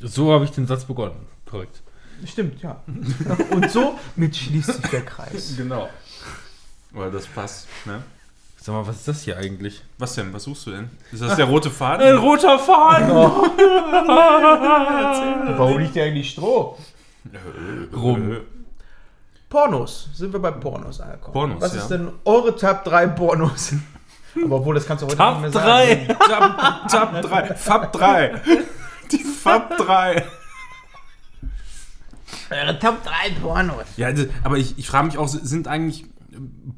so 0.00 0.32
habe 0.32 0.46
ich 0.46 0.50
den 0.50 0.66
Satz 0.66 0.86
begonnen. 0.86 1.26
Korrekt. 1.44 1.82
Stimmt, 2.24 2.62
ja. 2.62 2.82
Und 3.50 3.70
so 3.70 3.98
mit 4.16 4.34
schließt 4.34 4.72
sich 4.72 4.86
der 4.86 5.02
Kreis. 5.02 5.58
Genau. 5.58 5.90
Weil 6.92 7.10
das 7.10 7.26
passt, 7.26 7.68
ne? 7.84 8.02
Sag 8.64 8.72
mal, 8.72 8.86
was 8.86 8.96
ist 8.96 9.08
das 9.08 9.22
hier 9.24 9.36
eigentlich? 9.36 9.82
Was 9.98 10.14
denn? 10.14 10.32
Was 10.32 10.44
suchst 10.44 10.66
du 10.66 10.70
denn? 10.70 10.88
Ist 11.12 11.22
das 11.22 11.36
der 11.36 11.44
rote 11.44 11.68
Ein 11.68 11.74
Faden? 11.74 12.16
roter 12.16 12.58
Faden! 12.58 13.10
Warum 15.58 15.78
liegt 15.80 15.92
hier 15.92 16.04
eigentlich 16.04 16.30
Stroh? 16.30 16.78
Rum. 17.94 18.38
Pornos. 19.50 20.08
Sind 20.14 20.32
wir 20.32 20.40
bei 20.40 20.50
Pornos 20.50 20.98
angekommen. 21.02 21.34
Pornos, 21.34 21.60
Was 21.60 21.74
ja. 21.74 21.82
ist 21.82 21.88
denn 21.88 22.10
eure 22.24 22.56
Top 22.56 22.84
3 22.84 23.08
Pornos? 23.08 23.74
Aber 24.42 24.56
obwohl, 24.56 24.76
das 24.76 24.86
kannst 24.86 25.02
du 25.02 25.08
heute 25.08 25.18
Top 25.18 25.42
nicht 25.42 25.42
mehr 25.42 25.50
drei. 25.62 26.16
sagen. 26.26 26.54
Tab, 26.58 26.88
Tab 26.88 27.20
3. 27.20 27.54
Fab 27.56 27.92
3. 27.92 28.40
Die 29.12 29.24
Fab 29.24 29.76
3. 29.76 30.24
Eure 32.50 32.78
Top 32.78 33.04
3 33.04 33.12
Pornos. 33.42 33.84
Ja, 33.98 34.10
das- 34.10 34.28
aber 34.42 34.56
ich, 34.56 34.78
ich 34.78 34.88
frage 34.88 35.08
mich 35.08 35.18
auch, 35.18 35.28
sind 35.28 35.68
eigentlich 35.68 36.06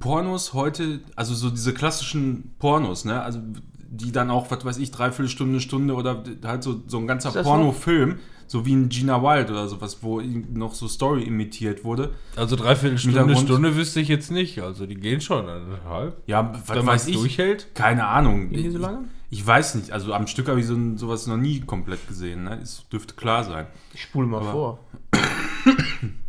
Pornos 0.01 0.53
heute, 0.55 1.01
also 1.17 1.35
so 1.35 1.51
diese 1.51 1.73
klassischen 1.75 2.55
Pornos, 2.59 3.05
ne? 3.05 3.23
Also 3.23 3.41
die 3.89 4.13
dann 4.13 4.31
auch, 4.31 4.51
was 4.51 4.65
weiß 4.65 4.79
ich, 4.79 4.91
dreiviertel 4.91 5.29
Stunde, 5.29 5.61
Stunde 5.61 5.95
oder 5.95 6.23
halt 6.45 6.63
so, 6.63 6.83
so 6.87 6.99
ein 6.99 7.07
ganzer 7.07 7.31
Pornofilm, 7.43 8.17
so 8.49 8.67
wie 8.67 8.75
ein 8.75 8.89
Gina 8.89 9.23
Wild 9.23 9.49
oder 9.51 9.69
sowas, 9.69 9.99
wo 10.03 10.21
noch 10.21 10.75
so 10.75 10.89
Story 10.89 11.23
imitiert 11.23 11.85
wurde. 11.85 12.11
Also 12.35 12.57
dreiviertel 12.57 12.99
Stunde, 12.99 13.21
Hintergrund. 13.21 13.49
Stunde 13.49 13.77
wüsste 13.77 14.01
ich 14.01 14.09
jetzt 14.09 14.31
nicht. 14.31 14.61
Also 14.61 14.87
die 14.87 14.97
gehen 14.97 15.21
schon 15.21 15.49
anderthalb. 15.49 16.21
Ja, 16.27 16.53
was 16.67 16.77
Wenn 16.77 16.87
weiß 16.87 17.07
ich. 17.09 17.17
durchhält. 17.17 17.75
Keine 17.75 18.07
Ahnung. 18.07 18.51
Gehen 18.51 18.65
die 18.65 18.71
so 18.71 18.79
lange? 18.79 19.05
Ich, 19.31 19.39
ich 19.41 19.47
weiß 19.47 19.77
nicht. 19.77 19.93
Also 19.93 20.13
am 20.13 20.27
Stück 20.27 20.49
habe 20.49 20.61
ich 20.61 20.67
so, 20.67 20.77
sowas 20.97 21.27
noch 21.29 21.37
nie 21.37 21.61
komplett 21.61 22.07
gesehen. 22.09 22.45
Ne? 22.45 22.59
Es 22.63 22.85
dürfte 22.93 23.15
klar 23.15 23.45
sein. 23.45 23.67
Ich 23.95 24.03
spule 24.03 24.27
mal 24.27 24.41
Aber- 24.41 24.53
vor. 24.53 24.79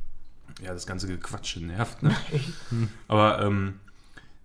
Ja, 0.63 0.73
das 0.73 0.87
ganze 0.87 1.07
Gequatsche 1.07 1.59
nervt. 1.63 2.01
Ne? 2.03 2.15
Aber 3.07 3.41
ähm, 3.43 3.79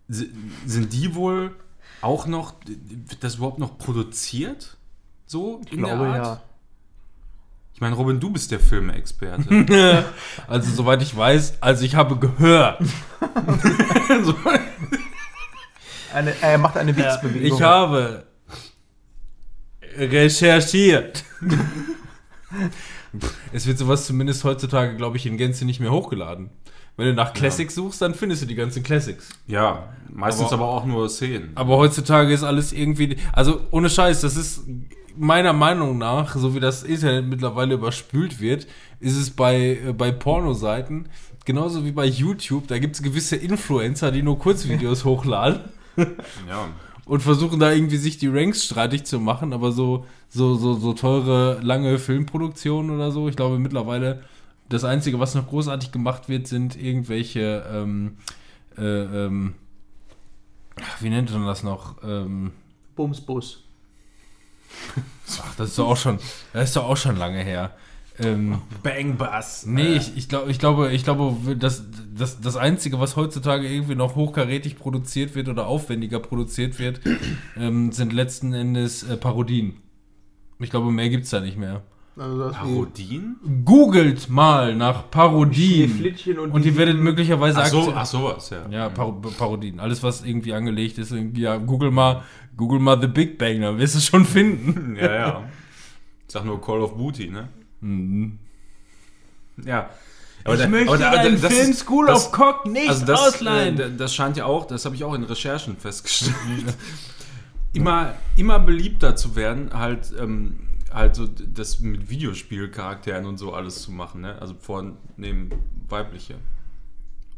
si- 0.08 0.30
sind 0.66 0.92
die 0.92 1.14
wohl 1.14 1.54
auch 2.02 2.26
noch, 2.26 2.54
wird 2.66 3.22
das 3.24 3.36
überhaupt 3.36 3.58
noch 3.58 3.78
produziert? 3.78 4.76
So 5.26 5.60
Ich 5.64 5.70
glaube 5.70 6.04
ja. 6.06 6.42
Ich 7.74 7.80
meine, 7.80 7.96
Robin, 7.96 8.20
du 8.20 8.30
bist 8.30 8.50
der 8.50 8.60
Filmexperte. 8.60 10.04
Also 10.46 10.70
soweit 10.70 11.00
ich 11.02 11.16
weiß, 11.16 11.54
also 11.62 11.84
ich 11.84 11.94
habe 11.94 12.16
gehört. 12.18 12.82
so, 14.24 14.34
Eine, 16.12 16.34
er 16.42 16.58
macht 16.58 16.76
eine 16.76 16.94
Wichsbewegung. 16.94 17.56
Ich 17.56 17.62
habe 17.62 18.26
recherchiert. 19.96 21.24
es 23.52 23.66
wird 23.66 23.78
sowas 23.78 24.06
zumindest 24.06 24.44
heutzutage, 24.44 24.96
glaube 24.96 25.16
ich, 25.16 25.26
in 25.26 25.36
Gänze 25.36 25.64
nicht 25.64 25.80
mehr 25.80 25.90
hochgeladen. 25.92 26.50
Wenn 26.96 27.06
du 27.06 27.14
nach 27.14 27.32
Classics 27.32 27.74
suchst, 27.74 28.02
dann 28.02 28.14
findest 28.14 28.42
du 28.42 28.46
die 28.46 28.54
ganzen 28.54 28.82
Classics. 28.82 29.30
ja, 29.46 29.88
meistens 30.12 30.52
Aber- 30.52 30.64
aber, 30.64 30.72
auch 30.72 30.84
nur 30.84 31.08
Szenen. 31.08 31.52
Aber 31.54 31.78
heutzutage 31.78 32.32
ist 32.34 32.42
alles 32.44 32.72
irgendwie. 32.72 33.16
Also 33.32 33.60
ohne 33.70 33.88
Scheiß, 33.88 34.20
das 34.20 34.36
ist 34.36 34.62
meiner 35.16 35.52
Meinung 35.54 35.96
nach, 35.98 36.36
so 36.36 36.54
wie 36.54 36.60
das 36.60 36.82
Internet 36.82 37.26
mittlerweile 37.26 37.74
überspült 37.74 38.40
wird, 38.40 38.66
ist 39.00 39.16
es 39.16 39.30
bei, 39.30 39.78
äh, 39.86 39.92
bei 39.96 40.10
Pornoseiten 40.12 41.08
genauso 41.46 41.84
wie 41.84 41.92
bei 41.92 42.04
YouTube. 42.06 42.68
Da 42.68 42.78
gibt 42.78 42.94
es 42.96 43.02
gewisse 43.02 43.36
Influencer, 43.36 44.10
die 44.12 44.22
nur 44.22 44.38
Kurzvideos 44.38 45.04
hochladen 45.06 45.60
Ja. 45.96 46.68
Und 47.04 47.20
versuchen 47.20 47.58
da 47.58 47.72
irgendwie 47.72 47.96
sich 47.96 48.18
die 48.18 48.28
Ranks 48.28 48.64
streitig 48.64 49.04
zu 49.04 49.18
machen, 49.18 49.52
aber 49.52 49.72
so, 49.72 50.06
so, 50.28 50.54
so, 50.54 50.74
so 50.74 50.92
teure, 50.92 51.60
lange 51.60 51.98
Filmproduktionen 51.98 52.90
oder 52.90 53.10
so, 53.10 53.28
ich 53.28 53.36
glaube 53.36 53.58
mittlerweile, 53.58 54.22
das 54.68 54.84
Einzige, 54.84 55.18
was 55.18 55.34
noch 55.34 55.48
großartig 55.48 55.92
gemacht 55.92 56.28
wird, 56.28 56.46
sind 56.46 56.80
irgendwelche, 56.80 57.66
ähm, 57.70 58.16
äh, 58.78 58.82
ähm, 58.82 59.54
wie 61.00 61.10
nennt 61.10 61.30
man 61.32 61.46
das 61.46 61.62
noch? 61.62 61.96
Ähm, 62.02 62.52
Bumsbus. 62.96 63.62
ach, 65.42 65.54
das 65.56 65.70
ist 65.70 65.78
doch 65.78 65.88
auch 65.88 65.96
schon, 65.96 66.18
das 66.52 66.70
ist 66.70 66.76
doch 66.76 66.84
auch 66.84 66.96
schon 66.96 67.16
lange 67.16 67.42
her. 67.42 67.74
Ähm, 68.22 68.58
Bang 68.82 69.16
Bass. 69.16 69.66
Nee, 69.66 69.96
ich, 69.96 70.16
ich, 70.16 70.28
glaub, 70.28 70.48
ich 70.48 70.58
glaube, 70.58 70.92
ich 70.92 71.04
glaube, 71.04 71.56
das, 71.56 71.84
das, 72.14 72.40
das 72.40 72.56
Einzige, 72.56 73.00
was 73.00 73.16
heutzutage 73.16 73.68
irgendwie 73.68 73.94
noch 73.94 74.14
hochkarätig 74.14 74.76
produziert 74.76 75.34
wird 75.34 75.48
oder 75.48 75.66
aufwendiger 75.66 76.20
produziert 76.20 76.78
wird, 76.78 77.00
ähm, 77.56 77.92
sind 77.92 78.12
letzten 78.12 78.52
Endes 78.52 79.02
äh, 79.02 79.16
Parodien. 79.16 79.74
Ich 80.58 80.70
glaube, 80.70 80.92
mehr 80.92 81.08
gibt 81.08 81.24
es 81.24 81.30
da 81.30 81.40
nicht 81.40 81.56
mehr. 81.56 81.82
Also 82.16 82.50
Parodien? 82.50 83.36
Googelt 83.64 84.28
mal 84.28 84.76
nach 84.76 85.10
Parodien. 85.10 86.14
Und 86.38 86.52
Und 86.52 86.66
ihr 86.66 86.76
werdet 86.76 86.98
möglicherweise 86.98 87.62
Ach 87.62 87.66
so, 87.66 87.92
ach 87.94 88.04
sowas, 88.04 88.50
ja. 88.50 88.68
Ja, 88.70 88.88
Par 88.90 89.12
Parodien. 89.38 89.80
Alles, 89.80 90.02
was 90.02 90.22
irgendwie 90.22 90.52
angelegt 90.52 90.98
ist. 90.98 91.14
Ja, 91.34 91.56
Google 91.56 91.90
mal, 91.90 92.22
Google 92.56 92.80
mal 92.80 93.00
The 93.00 93.06
Big 93.06 93.38
Bang, 93.38 93.62
dann 93.62 93.78
wirst 93.78 93.94
du 93.94 93.98
es 93.98 94.06
schon 94.06 94.24
finden. 94.24 94.96
Ja, 95.00 95.14
ja. 95.14 95.42
Ich 96.26 96.32
sag 96.32 96.44
nur 96.44 96.60
Call 96.60 96.82
of 96.82 96.96
Booty, 96.96 97.28
ne? 97.28 97.48
Mhm. 97.82 98.38
Ja. 99.64 99.90
Aber 100.44 100.56
da- 100.56 100.64
ich 100.64 100.70
möchte 100.70 100.90
aber 100.92 101.00
da- 101.16 101.22
deinen 101.22 101.40
das 101.40 101.52
Film 101.52 101.70
ist- 101.70 101.80
School 101.80 102.06
das- 102.06 102.26
of 102.26 102.32
Cock 102.32 102.66
nicht 102.66 102.88
Also 102.88 103.04
das, 103.06 103.20
ausleihen. 103.20 103.78
äh, 103.78 103.90
das 103.96 104.14
scheint 104.14 104.36
ja 104.36 104.44
auch, 104.46 104.64
das 104.66 104.84
habe 104.84 104.94
ich 104.96 105.04
auch 105.04 105.14
in 105.14 105.22
Recherchen 105.24 105.76
festgestellt, 105.76 106.32
immer, 107.72 108.14
immer 108.36 108.58
beliebter 108.58 109.14
zu 109.14 109.36
werden, 109.36 109.70
halt, 109.72 110.12
ähm, 110.18 110.58
halt 110.92 111.14
so 111.14 111.26
das 111.26 111.80
mit 111.80 112.10
Videospielcharakteren 112.10 113.24
und 113.26 113.38
so 113.38 113.52
alles 113.54 113.82
zu 113.82 113.92
machen, 113.92 114.22
ne? 114.22 114.36
Also 114.40 114.54
vornehmen 114.58 115.50
weibliche. 115.88 116.34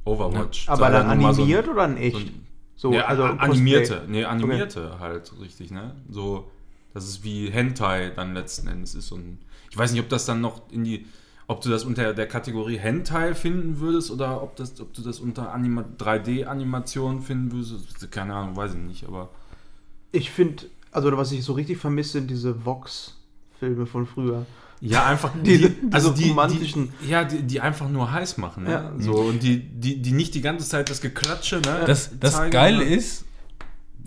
Overwatch. 0.05 0.69
Aber 0.69 0.87
sei 0.87 0.91
dann 0.91 1.21
mal 1.21 1.35
so 1.35 1.43
ein- 1.43 1.47
animiert 1.49 1.69
oder 1.69 1.85
in 1.87 1.93
so 1.97 1.99
echt? 2.03 2.17
ein- 2.17 2.47
So, 2.77 2.93
ja, 2.93 3.05
also 3.07 3.23
a- 3.25 3.29
Cosplay. 3.31 3.51
animierte, 3.51 4.05
nee, 4.09 4.25
animierte 4.25 4.99
halt, 4.99 5.33
richtig, 5.41 5.71
ne? 5.71 5.95
So, 6.11 6.51
das 6.93 7.07
ist 7.07 7.23
wie 7.23 7.51
Hentai 7.51 8.11
dann 8.11 8.35
letzten 8.35 8.67
Endes 8.69 8.95
ist 8.95 9.13
und 9.13 9.39
ich 9.75 9.79
weiß 9.79 9.91
nicht, 9.91 10.01
ob 10.03 10.09
das 10.09 10.25
dann 10.25 10.41
noch 10.41 10.63
in 10.71 10.85
die, 10.85 11.05
ob 11.49 11.61
du 11.63 11.69
das 11.69 11.83
unter 11.83 12.15
der 12.15 12.29
Kategorie 12.29 12.79
Hentai 12.79 13.35
finden 13.35 13.81
würdest 13.81 14.13
oder 14.13 14.41
ob 14.41 14.55
das, 14.55 14.81
ob 14.81 14.95
du 14.95 15.03
das 15.03 15.19
unter 15.19 15.53
Anima 15.53 15.85
3D-Animation 15.99 17.21
finden 17.23 17.51
würdest, 17.51 18.09
keine 18.13 18.35
Ahnung, 18.37 18.55
weiß 18.55 18.71
ich 18.75 18.79
nicht, 18.79 19.05
aber 19.09 19.31
Ich 20.13 20.31
finde, 20.31 20.67
also 20.93 21.11
was 21.17 21.33
ich 21.33 21.43
so 21.43 21.55
richtig 21.55 21.79
vermisse, 21.79 22.13
sind 22.13 22.31
diese 22.31 22.65
Vox-Filme 22.65 23.85
von 23.87 24.07
früher. 24.07 24.47
ja, 24.81 25.07
einfach 25.07 25.33
Diese- 25.43 25.71
die, 25.71 25.93
also 25.93 26.11
die, 26.13 26.31
romantischen- 26.31 26.91
die, 27.03 27.09
ja, 27.11 27.25
die, 27.25 27.43
die 27.43 27.61
einfach 27.61 27.89
nur 27.89 28.13
heiß 28.13 28.37
machen, 28.39 28.63
ne? 28.63 28.71
Ja. 28.71 28.93
So 29.01 29.15
und 29.15 29.43
die, 29.43 29.59
die, 29.59 30.01
die 30.01 30.13
nicht 30.13 30.37
die 30.37 30.41
ganze 30.41 30.69
Zeit 30.69 30.89
das 30.89 31.01
Geklatsche, 31.01 31.57
ne? 31.57 31.83
Das, 31.85 32.11
das 32.21 32.35
zeigen, 32.35 32.53
Geile 32.53 32.85
ist, 32.85 33.25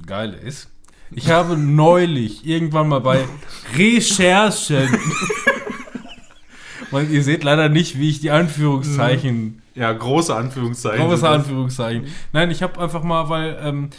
Geile 0.05 0.37
ist, 0.37 0.69
ich 1.11 1.29
habe 1.29 1.55
neulich 1.57 2.45
irgendwann 2.45 2.87
mal 2.89 2.99
bei 3.01 3.25
Recherchen, 3.77 4.89
weil 6.91 7.09
ihr 7.11 7.23
seht 7.23 7.43
leider 7.43 7.69
nicht, 7.69 7.99
wie 7.99 8.09
ich 8.09 8.19
die 8.19 8.31
Anführungszeichen, 8.31 9.61
ja, 9.75 9.91
große 9.91 10.35
Anführungszeichen. 10.35 11.07
große 11.07 11.27
Anführungszeichen. 11.27 12.05
Nein, 12.33 12.51
ich 12.51 12.63
habe 12.63 12.79
einfach 12.79 13.03
mal, 13.03 13.29
weil 13.29 13.57
ähm, 13.61 13.89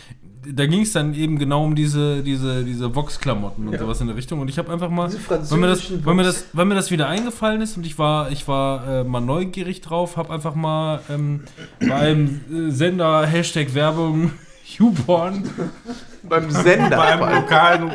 da 0.51 0.67
ging 0.67 0.83
es 0.83 0.93
dann 0.93 1.15
eben 1.15 1.39
genau 1.39 1.65
um 1.65 1.75
diese, 1.75 2.23
diese, 2.23 2.65
diese 2.65 2.95
Vox-Klamotten 2.95 3.67
und 3.67 3.73
Ja. 3.75 3.81
sowas 3.81 4.01
in 4.01 4.07
der 4.07 4.17
Richtung. 4.17 4.41
Und 4.41 4.49
ich 4.49 4.57
habe 4.59 4.73
einfach 4.73 4.89
mal, 4.89 5.09
Diese 5.09 5.51
weil 5.51 5.59
mir, 5.59 5.67
das, 5.67 6.05
weil, 6.05 6.15
mir 6.15 6.23
das, 6.23 6.45
weil 6.53 6.65
mir 6.65 6.75
das 6.75 6.91
wieder 6.91 7.09
eingefallen 7.09 7.61
ist 7.61 7.77
und 7.77 7.85
ich 7.85 7.99
war, 7.99 8.31
ich 8.31 8.49
war 8.49 9.01
äh, 9.01 9.05
mal 9.05 9.21
neugierig 9.21 9.81
drauf, 9.83 10.17
habe 10.17 10.33
einfach 10.33 10.55
mal 10.55 11.01
ähm, 11.11 11.41
bei 11.81 11.95
einem 11.95 12.41
äh, 12.51 12.71
Sender 12.71 13.27
Hashtag 13.27 13.75
Werbung 13.75 14.31
YouPorn 14.79 15.45
Beim 16.29 16.51
Sender. 16.51 16.97
Beim 16.97 17.21
lokalen 17.21 17.91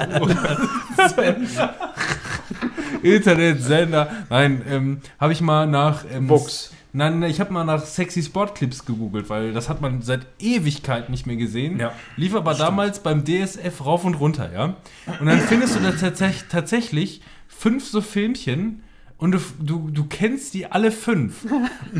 Internetsender. 3.03 4.09
Nein, 4.29 4.61
ähm, 4.69 4.97
habe 5.19 5.33
ich 5.33 5.41
mal 5.41 5.67
nach 5.67 6.05
ähm, 6.11 6.29
Vox. 6.29 6.71
Nein, 6.95 7.23
ich 7.23 7.39
habe 7.39 7.51
mal 7.51 7.63
nach 7.63 7.83
sexy 7.83 8.21
Sportclips 8.21 8.85
gegoogelt, 8.85 9.27
weil 9.27 9.51
das 9.51 9.67
hat 9.67 9.81
man 9.81 10.03
seit 10.03 10.27
Ewigkeit 10.39 11.09
nicht 11.09 11.25
mehr 11.25 11.35
gesehen. 11.35 11.79
Ja. 11.79 11.91
Lief 12.17 12.35
aber 12.35 12.53
damals 12.53 12.99
beim 12.99 13.25
DSF 13.25 13.83
rauf 13.83 14.05
und 14.05 14.13
runter, 14.15 14.51
ja. 14.53 14.75
Und 15.19 15.25
dann 15.25 15.39
findest 15.39 15.75
du 15.75 15.79
da 15.79 15.91
tatsächlich, 15.91 16.45
tatsächlich 16.49 17.21
fünf 17.47 17.87
so 17.87 17.99
Filmchen 17.99 18.83
und 19.17 19.31
du, 19.31 19.39
du, 19.59 19.89
du 19.89 20.05
kennst 20.05 20.53
die 20.53 20.67
alle 20.67 20.91
fünf. 20.91 21.45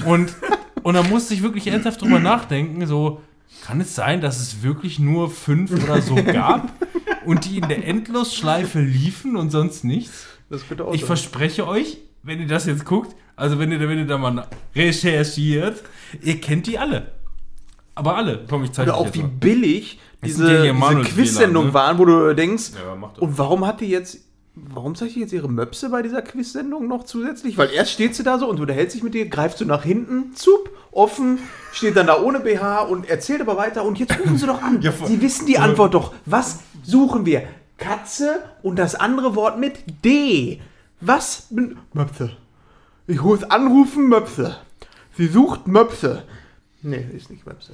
Und, 0.05 0.35
und 0.83 0.93
da 0.93 1.01
musste 1.01 1.33
ich 1.33 1.41
wirklich 1.41 1.67
ernsthaft 1.67 2.01
drüber 2.01 2.19
nachdenken, 2.19 2.85
so, 2.85 3.21
kann 3.63 3.79
es 3.81 3.95
sein, 3.95 4.21
dass 4.21 4.39
es 4.39 4.61
wirklich 4.61 4.99
nur 4.99 5.31
fünf 5.31 5.71
oder 5.71 6.01
so 6.01 6.15
gab 6.15 6.71
und 7.25 7.45
die 7.45 7.57
in 7.57 7.67
der 7.67 7.87
Endlosschleife 7.87 8.81
liefen 8.81 9.35
und 9.37 9.51
sonst 9.51 9.83
nichts? 9.83 10.27
Das 10.53 10.67
könnte 10.67 10.85
auch 10.85 10.93
Ich 10.93 11.01
sein. 11.01 11.07
verspreche 11.07 11.67
euch, 11.67 11.97
wenn 12.21 12.39
ihr 12.39 12.45
das 12.45 12.67
jetzt 12.67 12.85
guckt, 12.85 13.15
also 13.35 13.57
wenn 13.57 13.71
ihr, 13.71 13.79
wenn 13.89 13.97
ihr 13.97 14.05
da 14.05 14.19
mal 14.19 14.47
recherchiert, 14.75 15.81
ihr 16.21 16.39
kennt 16.39 16.67
die 16.67 16.77
alle. 16.77 17.11
Aber 17.95 18.15
alle. 18.17 18.45
Komm, 18.47 18.63
ich 18.63 18.71
zeige 18.71 18.91
Oder 18.91 19.01
euch 19.01 19.07
auch 19.09 19.13
wie 19.15 19.21
mal. 19.23 19.29
billig 19.39 19.99
diese, 20.23 20.43
ja 20.65 20.73
diese 20.73 21.39
WLAN, 21.41 21.53
ne? 21.53 21.73
waren, 21.73 21.97
wo 21.97 22.05
du 22.05 22.35
denkst, 22.35 22.71
Ja, 22.87 22.93
macht 22.95 23.17
und 23.17 23.35
warum 23.39 23.65
hat 23.65 23.81
die 23.81 23.87
jetzt, 23.87 24.19
warum 24.53 24.93
zeigt 24.93 25.15
die 25.15 25.21
jetzt 25.21 25.33
ihre 25.33 25.49
Möpse 25.49 25.89
bei 25.89 26.03
dieser 26.03 26.21
Quiz-Sendung 26.21 26.87
noch 26.87 27.03
zusätzlich? 27.05 27.57
Weil 27.57 27.71
erst 27.71 27.91
steht 27.93 28.13
sie 28.13 28.23
da 28.23 28.37
so 28.37 28.47
und 28.47 28.59
unterhält 28.59 28.91
sich 28.91 29.01
mit 29.01 29.15
dir, 29.15 29.27
greifst 29.27 29.59
du 29.59 29.65
nach 29.65 29.83
hinten, 29.83 30.35
zup, 30.35 30.69
offen, 30.91 31.39
steht 31.71 31.95
dann 31.97 32.05
da 32.05 32.21
ohne 32.21 32.39
BH 32.39 32.81
und 32.83 33.09
erzählt 33.09 33.41
aber 33.41 33.57
weiter 33.57 33.83
und 33.85 33.97
jetzt 33.97 34.19
rufen 34.19 34.37
sie 34.37 34.45
doch 34.45 34.61
an. 34.61 34.79
Ja, 34.83 34.93
sie 35.03 35.19
wissen 35.19 35.47
die 35.47 35.57
Antwort 35.57 35.95
doch. 35.95 36.13
Was 36.27 36.59
suchen 36.83 37.25
wir? 37.25 37.41
Katze 37.83 38.43
und 38.61 38.77
das 38.77 38.95
andere 38.95 39.35
Wort 39.35 39.59
mit 39.59 40.05
D. 40.05 40.61
Was? 41.01 41.47
Möpse. 41.93 42.37
Ich 43.07 43.21
muss 43.21 43.43
anrufen, 43.43 44.07
Möpse. 44.07 44.55
Sie 45.17 45.27
sucht 45.27 45.67
Möpse. 45.67 46.23
Nee, 46.81 47.05
ist 47.13 47.29
nicht 47.29 47.45
Möpse. 47.45 47.73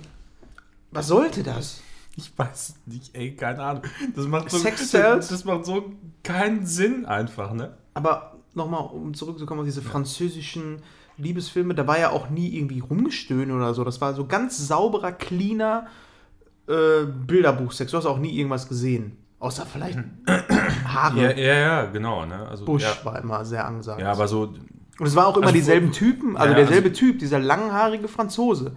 Was 0.90 1.08
sollte 1.08 1.44
das? 1.44 1.82
Ich 2.18 2.32
weiß 2.36 2.74
nicht, 2.88 3.16
ey, 3.16 3.36
keine 3.36 3.62
Ahnung. 3.62 3.84
Das 4.16 4.26
macht 4.26 4.50
so, 4.50 4.58
Sex 4.58 4.90
Cells? 4.90 5.28
das 5.28 5.46
macht 5.46 5.66
so 5.66 5.94
keinen 6.24 6.66
Sinn 6.66 7.06
einfach, 7.06 7.54
ne? 7.54 7.78
Aber 7.94 8.36
nochmal, 8.56 8.86
um 8.92 9.14
zurückzukommen 9.14 9.60
auf 9.60 9.68
diese 9.68 9.84
französischen 9.84 10.82
Liebesfilme, 11.18 11.76
da 11.76 11.86
war 11.86 12.00
ja 12.00 12.10
auch 12.10 12.32
nie 12.32 12.58
irgendwie 12.58 12.80
rumgestöhnt 12.80 13.52
oder 13.52 13.76
so. 13.76 13.84
Das 13.84 14.02
war 14.02 14.16
so 14.16 14.26
ganz 14.26 14.58
sauberer, 14.58 15.12
cleaner 15.12 15.86
äh, 16.68 17.06
Bilderbuchsex. 17.06 17.92
Du 17.92 17.98
hast 17.98 18.08
auch 18.08 18.18
nie 18.18 18.36
irgendwas 18.36 18.68
gesehen. 18.68 19.19
Außer 19.40 19.66
vielleicht 19.66 19.98
Haare. 20.86 21.22
Ja, 21.22 21.32
ja, 21.32 21.54
ja, 21.54 21.86
genau, 21.86 22.26
ne? 22.26 22.48
Also, 22.48 22.66
Busch 22.66 22.84
ja, 22.84 23.06
war 23.06 23.20
immer 23.20 23.46
sehr 23.46 23.66
angesagt. 23.66 24.02
ja, 24.02 24.12
aber 24.12 24.28
so, 24.28 24.54
Und 25.00 25.08
es 25.08 25.16
waren 25.16 25.26
auch 25.26 25.38
immer 25.38 25.48
Also 25.48 25.58
dieselben 25.58 25.94
Typen, 25.94 26.36
also 26.36 26.52
Ja, 26.52 26.60
derselbe 26.60 26.92
Typ, 26.92 27.20
dieser 27.20 27.40
langhaarige 27.40 28.10
Franzose. 28.10 28.76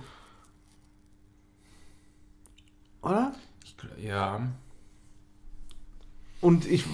Oder? 3.03 3.33
ich, 3.65 3.77
ja, 4.05 4.41
Und 6.41 6.71
ich, 6.71 6.85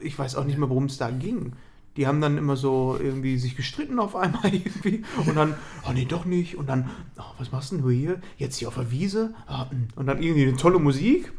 ich 0.00 0.16
weiß 0.16 0.36
auch 0.36 0.44
nicht 0.44 0.58
mehr, 0.58 0.68
worum 0.68 0.84
es 0.84 0.98
da 0.98 1.10
ging. 1.10 1.54
Die 1.96 2.06
haben 2.06 2.20
dann 2.20 2.38
immer 2.38 2.54
so 2.54 2.96
irgendwie 3.00 3.38
sich 3.38 3.56
gestritten 3.56 3.98
auf 3.98 4.14
einmal 4.14 4.44
irgendwie. 4.54 5.02
Und 5.26 5.34
dann, 5.34 5.56
oh 5.84 5.92
nee, 5.92 6.04
doch 6.04 6.24
nicht. 6.24 6.56
Und 6.56 6.68
dann, 6.68 6.88
oh, 7.18 7.24
was 7.38 7.50
machst 7.50 7.72
denn 7.72 7.82
du 7.82 7.90
hier? 7.90 8.20
Jetzt 8.36 8.58
hier 8.58 8.68
auf 8.68 8.76
der 8.76 8.92
Wiese? 8.92 9.34
Ah, 9.48 9.64
mm. 9.64 9.88
Und 9.96 10.06
dann 10.06 10.22
irgendwie 10.22 10.46
eine 10.46 10.56
tolle 10.56 10.78
Musik. 10.78 11.32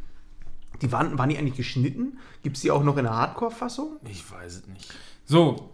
Die 0.82 0.92
waren, 0.92 1.18
waren 1.18 1.30
die 1.30 1.38
eigentlich 1.38 1.58
geschnitten? 1.58 2.18
Gibt 2.44 2.56
es 2.56 2.62
die 2.62 2.72
auch 2.72 2.84
noch 2.84 2.98
in 2.98 3.04
der 3.04 3.16
Hardcore-Fassung? 3.16 3.98
ich 4.10 4.30
weiß 4.32 4.58
es 4.58 4.68
nicht. 4.68 4.94
So, 5.26 5.70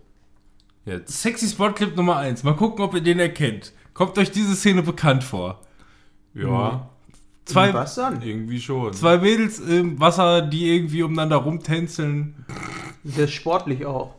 Jetzt. 0.86 1.20
Sexy 1.22 1.48
Spot 1.48 1.72
Clip 1.72 1.96
Nummer 1.96 2.18
1. 2.18 2.44
Mal 2.44 2.56
gucken, 2.56 2.84
ob 2.86 2.94
ihr 2.94 3.02
den 3.02 3.18
erkennt. 3.20 3.74
Kommt 3.96 4.18
euch 4.20 4.30
diese 4.30 4.56
Szene 4.56 4.84
bekannt 4.84 5.24
vor? 5.24 5.62
Ja, 6.36 6.89
Zwei, 7.46 7.74
Was 7.74 7.96
dann? 7.96 8.22
irgendwie 8.24 8.60
schon. 8.60 8.91
zwei 8.94 9.18
Mädels 9.20 9.60
im 9.60 10.00
Wasser, 10.00 10.41
die 10.41 10.68
irgendwie 10.76 11.04
umeinander 11.04 11.38
rumtänzeln. 11.38 12.44
Sehr 13.04 13.28
sportlich 13.28 13.86
auch. 13.86 14.15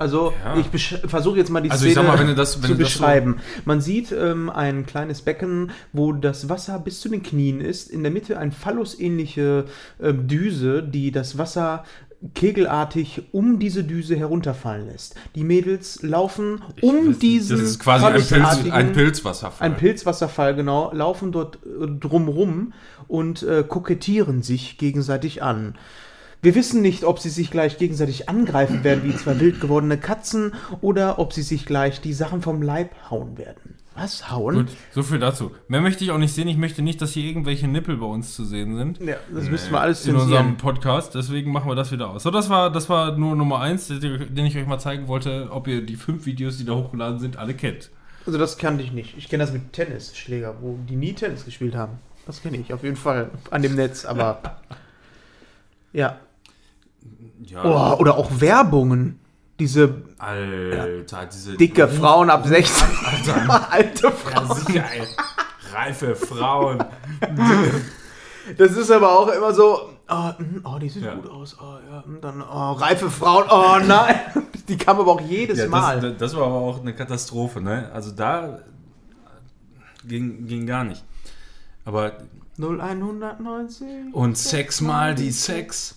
Also, 0.00 0.32
Ja. 0.44 0.56
ich 0.56 0.98
versuche 1.06 1.36
jetzt 1.38 1.50
mal 1.50 1.60
die 1.60 1.70
Also 1.70 1.84
ich 1.84 1.92
Szene 1.92 2.08
mal, 2.08 2.18
wenn 2.18 2.34
das- 2.34 2.62
wenn 2.62 2.70
zu 2.70 2.74
das 2.76 2.92
so- 2.94 2.98
beschreiben. 2.98 3.36
Man 3.66 3.80
sieht 3.80 4.12
ähm, 4.12 4.48
ein 4.48 4.86
kleines 4.86 5.22
Becken, 5.22 5.72
wo 5.92 6.12
das 6.12 6.48
Wasser 6.48 6.78
bis 6.78 7.00
zu 7.00 7.08
den 7.10 7.22
Knien 7.22 7.60
ist. 7.60 7.90
In 7.90 8.02
der 8.02 8.10
Mitte 8.10 8.38
eine 8.38 8.50
phallusähnliche 8.50 9.66
ähm, 10.02 10.26
Düse, 10.26 10.82
die 10.82 11.10
das 11.12 11.36
Wasser 11.36 11.84
kegelartig 12.34 13.22
um 13.32 13.58
diese 13.58 13.84
Düse 13.84 14.16
herunterfallen 14.16 14.86
lässt. 14.88 15.14
Die 15.34 15.44
Mädels 15.44 16.02
laufen 16.02 16.60
um 16.82 17.18
diesen 17.18 17.58
das 17.58 17.66
ist 17.70 17.78
quasi 17.80 18.04
ein, 18.06 18.14
Pilz, 18.22 18.70
ein 18.72 18.92
Pilzwasserfall. 18.92 19.66
ein 19.66 19.76
Pilzwasserfall, 19.76 20.54
genau, 20.54 20.92
laufen 20.94 21.32
dort 21.32 21.56
äh, 21.64 21.86
drumrum 21.86 22.72
und 23.08 23.42
äh, 23.42 23.64
kokettieren 23.66 24.42
sich 24.42 24.76
gegenseitig 24.78 25.42
an. 25.42 25.74
Wir 26.42 26.54
wissen 26.54 26.80
nicht, 26.80 27.04
ob 27.04 27.18
sie 27.18 27.28
sich 27.28 27.50
gleich 27.50 27.76
gegenseitig 27.76 28.30
angreifen 28.30 28.82
werden 28.82 29.04
wie 29.04 29.14
zwei 29.14 29.38
wild 29.38 29.60
gewordene 29.60 29.98
Katzen 29.98 30.54
oder 30.80 31.18
ob 31.18 31.34
sie 31.34 31.42
sich 31.42 31.66
gleich 31.66 32.00
die 32.00 32.14
Sachen 32.14 32.40
vom 32.40 32.62
Leib 32.62 32.92
hauen 33.10 33.36
werden. 33.36 33.74
Was 33.94 34.30
hauen? 34.30 34.54
Gut, 34.54 34.68
so 34.92 35.02
viel 35.02 35.18
dazu. 35.18 35.50
Mehr 35.68 35.82
möchte 35.82 36.02
ich 36.02 36.12
auch 36.12 36.18
nicht 36.18 36.32
sehen. 36.32 36.48
Ich 36.48 36.56
möchte 36.56 36.80
nicht, 36.80 37.02
dass 37.02 37.12
hier 37.12 37.24
irgendwelche 37.24 37.68
Nippel 37.68 37.98
bei 37.98 38.06
uns 38.06 38.34
zu 38.34 38.46
sehen 38.46 38.74
sind. 38.74 39.00
Ja, 39.00 39.16
das 39.34 39.50
müssen 39.50 39.70
wir 39.70 39.80
alles 39.82 40.06
in 40.06 40.16
unserem. 40.16 40.56
Podcast, 40.56 41.14
deswegen 41.14 41.52
machen 41.52 41.68
wir 41.68 41.74
das 41.74 41.92
wieder 41.92 42.08
aus. 42.08 42.22
So, 42.22 42.30
das 42.30 42.48
war, 42.48 42.72
das 42.72 42.88
war 42.88 43.18
nur 43.18 43.36
Nummer 43.36 43.60
eins, 43.60 43.88
den 43.88 44.46
ich 44.46 44.56
euch 44.56 44.66
mal 44.66 44.78
zeigen 44.78 45.08
wollte, 45.08 45.48
ob 45.50 45.68
ihr 45.68 45.84
die 45.84 45.96
fünf 45.96 46.24
Videos, 46.24 46.56
die 46.56 46.64
da 46.64 46.72
hochgeladen 46.72 47.18
sind, 47.18 47.36
alle 47.36 47.52
kennt. 47.52 47.90
Also 48.24 48.38
das 48.38 48.56
kannte 48.56 48.82
ich 48.82 48.92
nicht. 48.92 49.18
Ich 49.18 49.28
kenne 49.28 49.44
das 49.44 49.52
mit 49.52 49.74
Tennisschläger, 49.74 50.54
wo 50.62 50.78
die 50.88 50.96
nie 50.96 51.12
Tennis 51.12 51.44
gespielt 51.44 51.74
haben. 51.74 51.98
Das 52.24 52.40
kenne 52.40 52.56
ich 52.56 52.72
auf 52.72 52.82
jeden 52.82 52.96
Fall 52.96 53.30
an 53.50 53.60
dem 53.60 53.74
Netz, 53.74 54.06
aber 54.06 54.40
ja. 55.92 56.18
Ja, 57.44 57.64
Oh, 57.64 57.98
oder 58.00 58.16
auch 58.16 58.30
Werbungen. 58.40 59.18
Diese 59.58 60.02
Alter, 60.18 61.26
diese 61.26 61.56
dicke 61.56 61.86
Frauen 61.88 62.30
ab 62.30 62.46
16. 62.46 62.86
Alter, 63.04 63.70
Alte 63.72 64.02
ja, 64.04 64.10
Frauen. 64.10 64.56
sicher, 64.58 64.84
ey. 64.92 65.02
Reife 65.74 66.16
Frauen. 66.16 66.82
Das 68.56 68.72
ist 68.72 68.90
aber 68.90 69.12
auch 69.18 69.28
immer 69.28 69.52
so, 69.52 69.90
oh, 70.08 70.30
oh 70.64 70.78
die 70.78 70.88
sieht 70.88 71.04
Ja. 71.04 71.14
gut 71.14 71.30
aus, 71.30 71.56
oh, 71.60 71.76
ja, 71.90 72.02
mm, 72.06 72.20
dann, 72.22 72.42
oh, 72.42 72.72
reife 72.72 73.10
Frauen, 73.10 73.44
oh 73.50 73.76
nein. 73.86 74.16
Die 74.66 74.76
kam 74.78 74.98
aber 74.98 75.12
auch 75.12 75.20
jedes 75.20 75.58
Ja, 75.58 75.68
Mal. 75.68 76.14
das, 76.16 76.34
war 76.36 76.46
aber 76.46 76.54
auch 76.56 76.80
eine 76.80 76.94
Katastrophe, 76.94 77.60
ne? 77.60 77.90
Also 77.92 78.12
da 78.12 78.60
ging, 80.06 80.46
ging 80.46 80.66
gar 80.66 80.84
nicht. 80.84 81.04
Aber 81.84 82.12
0190. 82.58 84.14
und 84.14 84.38
Sex 84.38 84.80
mal 84.80 85.14
die 85.14 85.30
Sex. 85.32 85.96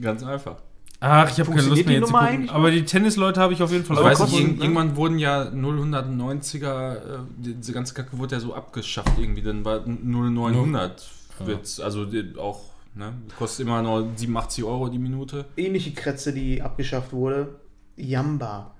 Ganz 0.00 0.22
einfach. 0.22 0.56
Ach, 1.02 1.30
ich 1.30 1.40
habe 1.40 1.50
keine 1.50 1.62
Lust 1.68 1.86
mehr 1.86 1.94
jetzt 1.96 2.08
zu 2.08 2.12
gucken. 2.12 2.26
eigentlich 2.28 2.50
Aber 2.50 2.70
die 2.70 2.84
Tennisleute 2.84 3.40
habe 3.40 3.54
ich 3.54 3.62
auf 3.62 3.72
jeden 3.72 3.84
Fall 3.84 3.96
Ich 3.96 4.02
weiß 4.04 4.18
nicht, 4.20 4.30
kosten, 4.32 4.46
irg- 4.50 4.56
ne? 4.58 4.62
irgendwann 4.64 4.96
wurden 4.96 5.18
ja 5.18 5.44
0190er, 5.50 6.92
äh, 6.96 7.18
die- 7.38 7.54
diese 7.54 7.72
ganze 7.72 7.94
Kacke 7.94 8.18
wurde 8.18 8.34
ja 8.36 8.40
so 8.40 8.54
abgeschafft 8.54 9.12
irgendwie, 9.18 9.42
dann 9.42 9.64
war 9.64 9.80
0900 9.86 11.08
wird's, 11.44 11.80
also 11.80 12.04
die- 12.04 12.34
auch, 12.38 12.60
ne, 12.94 13.14
kostet 13.38 13.66
immer 13.66 13.80
nur 13.82 14.08
87 14.14 14.62
Euro 14.64 14.88
die 14.88 14.98
Minute. 14.98 15.46
Ähnliche 15.56 15.92
Kretze, 15.92 16.32
die 16.34 16.60
abgeschafft 16.60 17.12
wurde. 17.14 17.48
Yamba. 17.96 18.72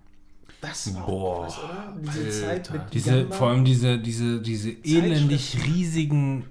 Das 0.61 0.95
war 0.95 1.07
Boah, 1.07 1.47
was, 1.47 1.59
oder? 1.59 1.95
Diese 2.03 2.47
Alter. 2.49 2.63
Zeit 2.65 2.73
mit 2.73 2.83
Diese, 2.93 3.17
Yamba. 3.21 3.35
vor 3.35 3.49
allem 3.49 3.65
diese, 3.65 3.99
diese, 3.99 4.41
diese 4.43 4.71
elendig 4.85 5.57
riesigen 5.67 6.45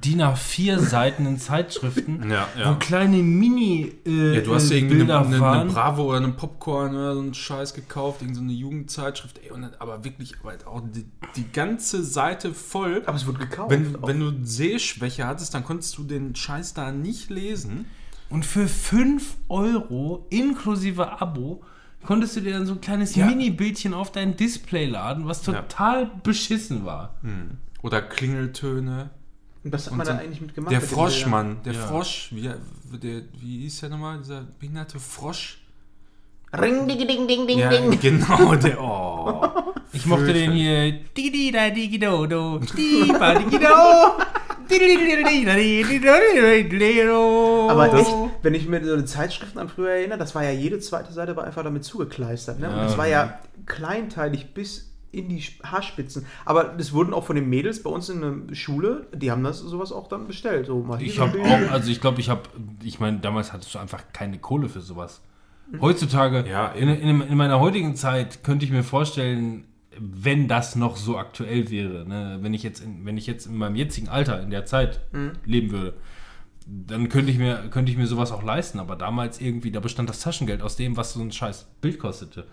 DIN 0.00 0.20
A4 0.22 0.78
Seiten 0.78 1.26
in 1.26 1.38
Zeitschriften, 1.38 2.30
Ja, 2.30 2.48
wo 2.56 2.60
ja. 2.60 2.74
kleine 2.76 3.18
Mini 3.18 3.92
äh, 4.06 4.36
Ja, 4.36 4.40
du 4.40 4.54
hast 4.54 4.66
äh, 4.66 4.68
dir 4.70 4.76
irgendwie 4.78 4.94
eine, 4.96 5.04
Bilder 5.04 5.20
eine, 5.26 5.60
eine. 5.60 5.70
Bravo 5.72 6.04
oder 6.04 6.18
eine 6.18 6.28
Popcorn 6.32 6.94
oder 6.94 7.14
so 7.14 7.20
einen 7.20 7.34
Scheiß 7.34 7.74
gekauft, 7.74 8.22
irgendeine 8.22 8.46
so 8.48 8.52
eine 8.52 8.58
Jugendzeitschrift, 8.60 9.40
ey, 9.44 9.50
und 9.52 9.62
dann, 9.62 9.72
aber 9.78 10.04
wirklich, 10.04 10.34
aber 10.42 10.54
auch 10.66 10.82
die, 10.92 11.06
die 11.36 11.50
ganze 11.52 12.02
Seite 12.04 12.54
voll. 12.54 13.02
aber 13.06 13.16
es 13.16 13.26
wurde 13.26 13.38
gekauft. 13.38 13.70
Wenn, 13.70 13.96
wenn 14.02 14.20
du 14.20 14.32
Sehschwäche 14.44 15.26
hattest, 15.26 15.54
dann 15.54 15.64
konntest 15.64 15.96
du 15.98 16.04
den 16.04 16.34
Scheiß 16.34 16.74
da 16.74 16.90
nicht 16.92 17.30
lesen. 17.30 17.86
Und 18.30 18.44
für 18.44 18.66
5 18.68 19.36
Euro 19.48 20.26
inklusive 20.30 21.20
Abo 21.20 21.62
konntest 22.04 22.36
du 22.36 22.40
dir 22.40 22.52
dann 22.54 22.66
so 22.66 22.72
ein 22.72 22.80
kleines 22.80 23.14
Ja. 23.14 23.26
Mini-Bildchen 23.26 23.94
auf 23.94 24.12
dein 24.12 24.36
Display 24.36 24.86
laden, 24.86 25.26
was 25.26 25.44
Ja. 25.46 25.52
total 25.54 26.10
beschissen 26.22 26.84
war. 26.84 27.14
Oder 27.82 28.02
Klingeltöne. 28.02 29.10
Und 29.64 29.72
was 29.72 29.86
hat 29.86 29.92
Und 29.92 29.98
man 29.98 30.06
so- 30.06 30.12
da 30.12 30.18
eigentlich 30.18 30.40
mitgemacht? 30.40 30.72
Der 30.72 30.80
mit 30.80 30.90
den 30.90 30.94
Frosch, 30.94 31.12
Bildern? 31.14 31.30
Mann. 31.30 31.56
Der 31.64 31.72
Ja. 31.72 31.86
Frosch. 31.86 32.28
Wie, 32.32 32.42
der, 32.42 33.22
wie 33.40 33.58
hieß 33.60 33.80
der 33.80 33.88
nochmal? 33.88 34.18
Dieser 34.18 34.42
behinderte 34.58 34.98
Frosch. 35.00 35.58
Ring, 36.56 36.86
ding, 36.86 36.98
ding, 37.08 37.26
ding, 37.26 37.46
ding, 37.48 37.58
Ja, 37.58 37.68
ding. 37.70 37.98
genau. 38.00 38.54
Der, 38.54 38.80
oh. 38.80 39.42
Ich 39.92 40.06
mochte 40.06 40.32
den 40.32 40.52
hier. 40.52 40.92
Digi 41.16 41.50
da 41.50 41.70
digi 41.70 41.98
do 41.98 42.26
do. 42.26 42.58
Diba 42.76 43.34
digi 43.34 43.58
do. 43.58 43.66
Aber 47.70 47.84
Aber 47.84 47.94
echt, 47.98 48.10
wenn 48.42 48.54
ich 48.54 48.66
mir 48.68 48.84
so 48.84 48.96
die 48.96 49.04
Zeitschriften 49.04 49.58
an 49.58 49.68
früher 49.68 49.90
erinnere, 49.90 50.18
das 50.18 50.34
war 50.34 50.42
ja 50.44 50.50
jede 50.50 50.78
zweite 50.78 51.12
Seite 51.12 51.36
war 51.36 51.44
einfach 51.44 51.62
damit 51.64 51.84
zugekleistert. 51.84 52.60
Ne? 52.60 52.68
Und 52.70 52.76
das 52.76 52.96
war 52.98 53.06
ja 53.06 53.38
kleinteilig 53.66 54.54
bis 54.54 54.90
in 55.14 55.28
die 55.28 55.42
Haarspitzen. 55.62 56.26
Aber 56.44 56.64
das 56.64 56.92
wurden 56.92 57.14
auch 57.14 57.24
von 57.24 57.36
den 57.36 57.48
Mädels 57.48 57.82
bei 57.82 57.90
uns 57.90 58.08
in 58.08 58.46
der 58.48 58.54
Schule, 58.54 59.06
die 59.14 59.30
haben 59.30 59.44
das 59.44 59.60
sowas 59.60 59.92
auch 59.92 60.08
dann 60.08 60.26
bestellt. 60.26 60.66
So 60.66 60.80
mal 60.80 61.00
Ich 61.00 61.18
habe 61.18 61.40
auch, 61.40 61.72
also 61.72 61.90
ich 61.90 62.00
glaube, 62.00 62.20
ich 62.20 62.28
habe, 62.28 62.42
ich 62.82 63.00
meine, 63.00 63.18
damals 63.18 63.52
hattest 63.52 63.74
du 63.74 63.78
einfach 63.78 64.02
keine 64.12 64.38
Kohle 64.38 64.68
für 64.68 64.80
sowas. 64.80 65.22
Heutzutage, 65.80 66.44
Ja, 66.48 66.68
in, 66.68 66.88
in, 66.88 67.20
in 67.22 67.36
meiner 67.36 67.58
heutigen 67.58 67.96
Zeit 67.96 68.44
könnte 68.44 68.64
ich 68.64 68.70
mir 68.70 68.82
vorstellen, 68.82 69.64
wenn 69.98 70.48
das 70.48 70.76
noch 70.76 70.96
so 70.96 71.16
aktuell 71.16 71.70
wäre, 71.70 72.06
ne? 72.06 72.38
wenn, 72.42 72.52
ich 72.52 72.62
jetzt 72.62 72.80
in, 72.80 73.06
wenn 73.06 73.16
ich 73.16 73.26
jetzt 73.26 73.46
in 73.46 73.56
meinem 73.56 73.76
jetzigen 73.76 74.08
Alter, 74.08 74.42
in 74.42 74.50
der 74.50 74.66
Zeit 74.66 75.00
leben 75.44 75.70
würde, 75.70 75.94
dann 76.66 77.08
könnte 77.08 77.30
ich, 77.30 77.38
mir, 77.38 77.68
könnte 77.70 77.92
ich 77.92 77.98
mir 77.98 78.06
sowas 78.06 78.32
auch 78.32 78.42
leisten. 78.42 78.80
Aber 78.80 78.96
damals 78.96 79.40
irgendwie, 79.40 79.70
da 79.70 79.80
bestand 79.80 80.08
das 80.08 80.20
Taschengeld 80.20 80.62
aus 80.62 80.76
dem, 80.76 80.96
was 80.96 81.12
so 81.12 81.20
ein 81.20 81.32
scheiß 81.32 81.66
Bild 81.80 81.98
kostete. 81.98 82.46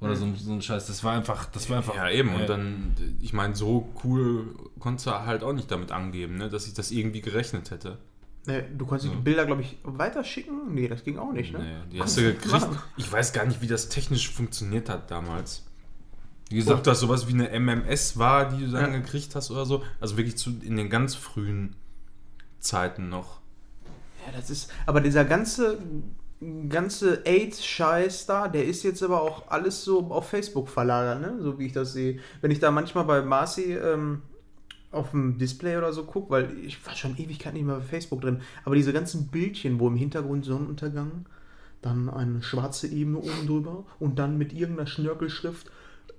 Oder 0.00 0.14
so, 0.14 0.24
ein- 0.26 0.36
so 0.36 0.52
ein 0.52 0.62
Scheiß. 0.62 0.86
Das 0.86 1.02
war 1.02 1.14
einfach, 1.14 1.46
das 1.46 1.68
war 1.70 1.78
einfach. 1.78 1.94
Ja, 1.96 2.08
eben. 2.08 2.30
äh, 2.30 2.34
Und 2.36 2.48
dann, 2.48 2.96
ich 3.20 3.32
meine, 3.32 3.56
so 3.56 3.88
cool 4.04 4.54
konntest 4.78 5.06
du 5.06 5.10
halt 5.10 5.42
auch 5.42 5.52
nicht 5.52 5.70
damit 5.70 5.90
angeben, 5.90 6.36
ne? 6.36 6.48
dass 6.48 6.66
ich 6.68 6.74
das 6.74 6.90
irgendwie 6.92 7.20
gerechnet 7.20 7.70
hätte. 7.72 7.98
Ne, 8.46 8.62
du 8.78 8.86
konntest 8.86 9.12
die 9.12 9.16
Bilder, 9.16 9.44
glaube 9.44 9.60
ich, 9.62 9.76
weiterschicken? 9.82 10.72
Nee, 10.72 10.88
das 10.88 11.02
ging 11.04 11.18
auch 11.18 11.32
nicht, 11.32 11.52
ne? 11.52 11.58
Nee, 11.58 11.92
die 11.96 12.00
hast 12.00 12.16
du 12.16 12.22
gekriegt. 12.22 12.66
Ich 12.96 13.10
weiß 13.12 13.32
gar 13.34 13.44
nicht, 13.44 13.60
wie 13.60 13.66
das 13.66 13.88
technisch 13.90 14.30
funktioniert 14.30 14.88
hat 14.88 15.10
damals. 15.10 15.64
Wie 16.48 16.54
Ob 16.60 16.64
gesagt, 16.64 16.86
das 16.86 17.00
sowas 17.00 17.28
wie 17.28 17.34
eine 17.34 17.50
MMS 17.50 18.16
war, 18.16 18.48
die 18.48 18.64
du 18.64 18.70
dann 18.70 18.92
Ja. 18.92 18.98
gekriegt 19.00 19.34
hast 19.34 19.50
oder 19.50 19.66
so. 19.66 19.82
Also 20.00 20.16
wirklich 20.16 20.38
zu, 20.38 20.50
in 20.62 20.76
den 20.76 20.88
ganz 20.88 21.14
frühen 21.14 21.74
Zeiten 22.60 23.08
noch. 23.10 23.40
Ja, 24.24 24.32
das 24.32 24.48
ist. 24.48 24.70
Aber 24.86 25.00
dieser 25.02 25.24
ganze 25.26 25.78
ganze 26.68 27.24
AIDS-Scheiß 27.24 28.26
da, 28.26 28.48
der 28.48 28.64
ist 28.64 28.84
jetzt 28.84 29.02
aber 29.02 29.22
auch 29.22 29.50
alles 29.50 29.82
so 29.84 30.06
auf 30.10 30.28
Facebook 30.28 30.68
verlagert, 30.68 31.20
ne? 31.20 31.38
So 31.40 31.58
wie 31.58 31.66
ich 31.66 31.72
das 31.72 31.92
sehe. 31.92 32.20
Wenn 32.40 32.50
ich 32.50 32.60
da 32.60 32.70
manchmal 32.70 33.04
bei 33.04 33.22
Marci 33.22 33.74
ähm, 33.74 34.22
auf 34.90 35.10
dem 35.10 35.38
Display 35.38 35.76
oder 35.76 35.92
so 35.92 36.04
gucke, 36.04 36.30
weil 36.30 36.56
ich 36.64 36.84
war 36.86 36.94
schon 36.94 37.18
Ewigkeit 37.18 37.54
nicht 37.54 37.64
mehr 37.64 37.76
bei 37.76 37.82
Facebook 37.82 38.20
drin, 38.20 38.40
aber 38.64 38.74
diese 38.74 38.92
ganzen 38.92 39.28
Bildchen, 39.28 39.80
wo 39.80 39.88
im 39.88 39.96
Hintergrund 39.96 40.44
Sonnenuntergang, 40.44 41.26
dann 41.82 42.08
eine 42.08 42.42
schwarze 42.42 42.88
Ebene 42.88 43.18
oben 43.18 43.46
drüber 43.46 43.84
und 43.98 44.18
dann 44.18 44.38
mit 44.38 44.52
irgendeiner 44.52 44.88
Schnörkelschrift 44.88 45.70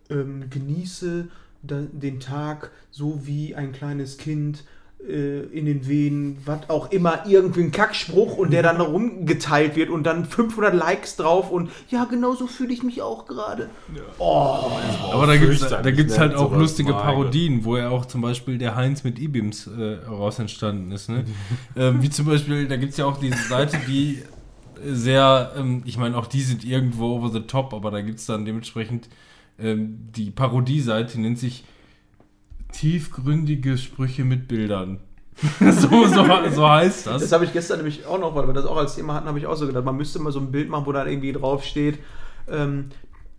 ähm, 0.10 0.50
genieße 0.50 1.28
den 1.62 2.20
Tag 2.22 2.72
so 2.90 3.26
wie 3.28 3.56
ein 3.56 3.74
kleines 3.74 4.18
Kind 4.18 4.64
in 5.08 5.66
den 5.66 5.88
Venen, 5.88 6.38
was 6.46 6.70
auch 6.70 6.92
immer, 6.92 7.24
irgendwie 7.26 7.62
ein 7.62 7.72
Kackspruch 7.72 8.38
und 8.38 8.52
der 8.52 8.64
dann 8.64 8.82
rumgeteilt 8.82 9.76
wird 9.76 9.90
und 9.90 10.04
dann 10.04 10.26
500 10.26 10.76
Likes 10.76 11.16
drauf 11.16 11.50
und 11.52 11.72
ja, 11.90 12.04
genau 12.04 12.34
so 12.34 12.48
fühle 12.48 12.74
ich 12.74 12.84
mich 12.84 13.02
auch 13.02 13.26
gerade. 13.26 13.70
Aber 14.20 15.26
da 15.26 15.38
gibt 15.38 15.54
es 15.54 15.68
da 15.68 15.90
gibt's 15.90 16.16
ne, 16.16 16.20
halt 16.20 16.36
auch 16.36 16.52
lustige 16.52 16.92
Parodien, 16.92 17.64
wo 17.64 17.78
ja 17.78 17.90
auch 17.90 18.06
zum 18.06 18.22
Beispiel 18.22 18.58
der 18.58 18.76
Heinz 18.76 19.04
mit 19.04 19.20
E-Beams 19.20 19.68
äh, 19.68 20.06
raus 20.06 20.38
entstanden 20.38 20.92
ist. 20.92 21.10
Ne? 21.10 21.24
ähm, 21.76 22.02
wie 22.02 22.10
zum 22.10 22.26
Beispiel, 22.26 22.68
da 22.68 22.76
gibt 22.76 22.92
es 22.92 22.98
ja 22.98 23.06
auch 23.06 23.18
diese 23.18 23.48
Seite, 23.48 23.78
die 23.88 24.22
sehr, 24.86 25.54
ähm, 25.58 25.82
ich 25.86 25.98
meine, 25.98 26.18
auch 26.18 26.28
die 26.28 26.42
sind 26.42 26.64
irgendwo 26.64 27.16
over 27.16 27.30
the 27.30 27.42
top, 27.42 27.74
aber 27.74 27.90
da 27.92 28.02
gibt 28.02 28.20
es 28.20 28.26
dann 28.26 28.46
dementsprechend 28.46 29.10
ähm, 29.58 30.10
die 30.16 30.32
Parodie-Seite, 30.32 31.20
nennt 31.20 31.40
sich 31.40 31.64
tiefgründige 32.72 33.78
Sprüche 33.78 34.24
mit 34.24 34.48
Bildern. 34.48 35.00
so, 35.60 36.06
so, 36.08 36.26
so 36.52 36.70
heißt 36.70 37.08
das. 37.08 37.22
Das 37.22 37.32
habe 37.32 37.46
ich 37.46 37.54
gestern 37.54 37.78
nämlich 37.78 38.06
auch 38.06 38.20
noch, 38.20 38.36
weil 38.36 38.46
wir 38.48 38.54
das 38.54 38.66
auch 38.66 38.76
als 38.78 38.96
Thema 38.96 39.14
hatten, 39.14 39.28
habe 39.28 39.40
ich 39.40 39.46
auch 39.48 39.56
so 39.56 39.66
gedacht, 39.68 39.86
man 39.86 39.96
müsste 39.96 40.20
mal 40.20 40.32
so 40.34 40.40
ein 40.40 40.52
Bild 40.52 40.70
machen, 40.70 40.86
wo 40.86 40.92
da 40.92 41.06
irgendwie 41.06 41.32
drauf 41.32 41.64
steht, 41.64 42.00
ähm, 42.50 42.90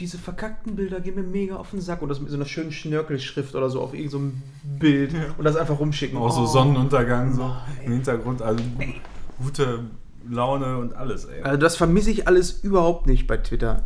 diese 0.00 0.16
verkackten 0.16 0.76
Bilder 0.76 1.00
gehen 1.00 1.14
mir 1.14 1.22
mega 1.22 1.56
auf 1.56 1.72
den 1.72 1.82
Sack 1.82 2.00
und 2.00 2.08
das 2.08 2.20
mit 2.20 2.30
so 2.30 2.36
einer 2.36 2.46
schönen 2.46 2.72
Schnörkelschrift 2.72 3.54
oder 3.54 3.68
so 3.68 3.82
auf 3.82 3.92
irgendein 3.92 4.10
so 4.10 4.18
ein 4.18 4.42
Bild 4.78 5.14
und 5.36 5.44
das 5.44 5.56
einfach 5.56 5.78
rumschicken. 5.78 6.16
Auch 6.16 6.30
so 6.32 6.42
Oh. 6.42 6.46
Sonnenuntergang 6.46 7.34
so 7.34 7.54
im 7.84 7.92
Hintergrund. 7.92 8.40
Also 8.40 8.64
gu- 8.78 9.44
gute 9.44 9.80
Laune 10.26 10.78
und 10.78 10.94
alles, 10.94 11.26
ey. 11.26 11.42
Also 11.42 11.58
das 11.58 11.76
vermisse 11.76 12.10
ich 12.10 12.26
alles 12.26 12.50
überhaupt 12.64 13.06
nicht 13.08 13.26
bei 13.26 13.36
Twitter. 13.36 13.84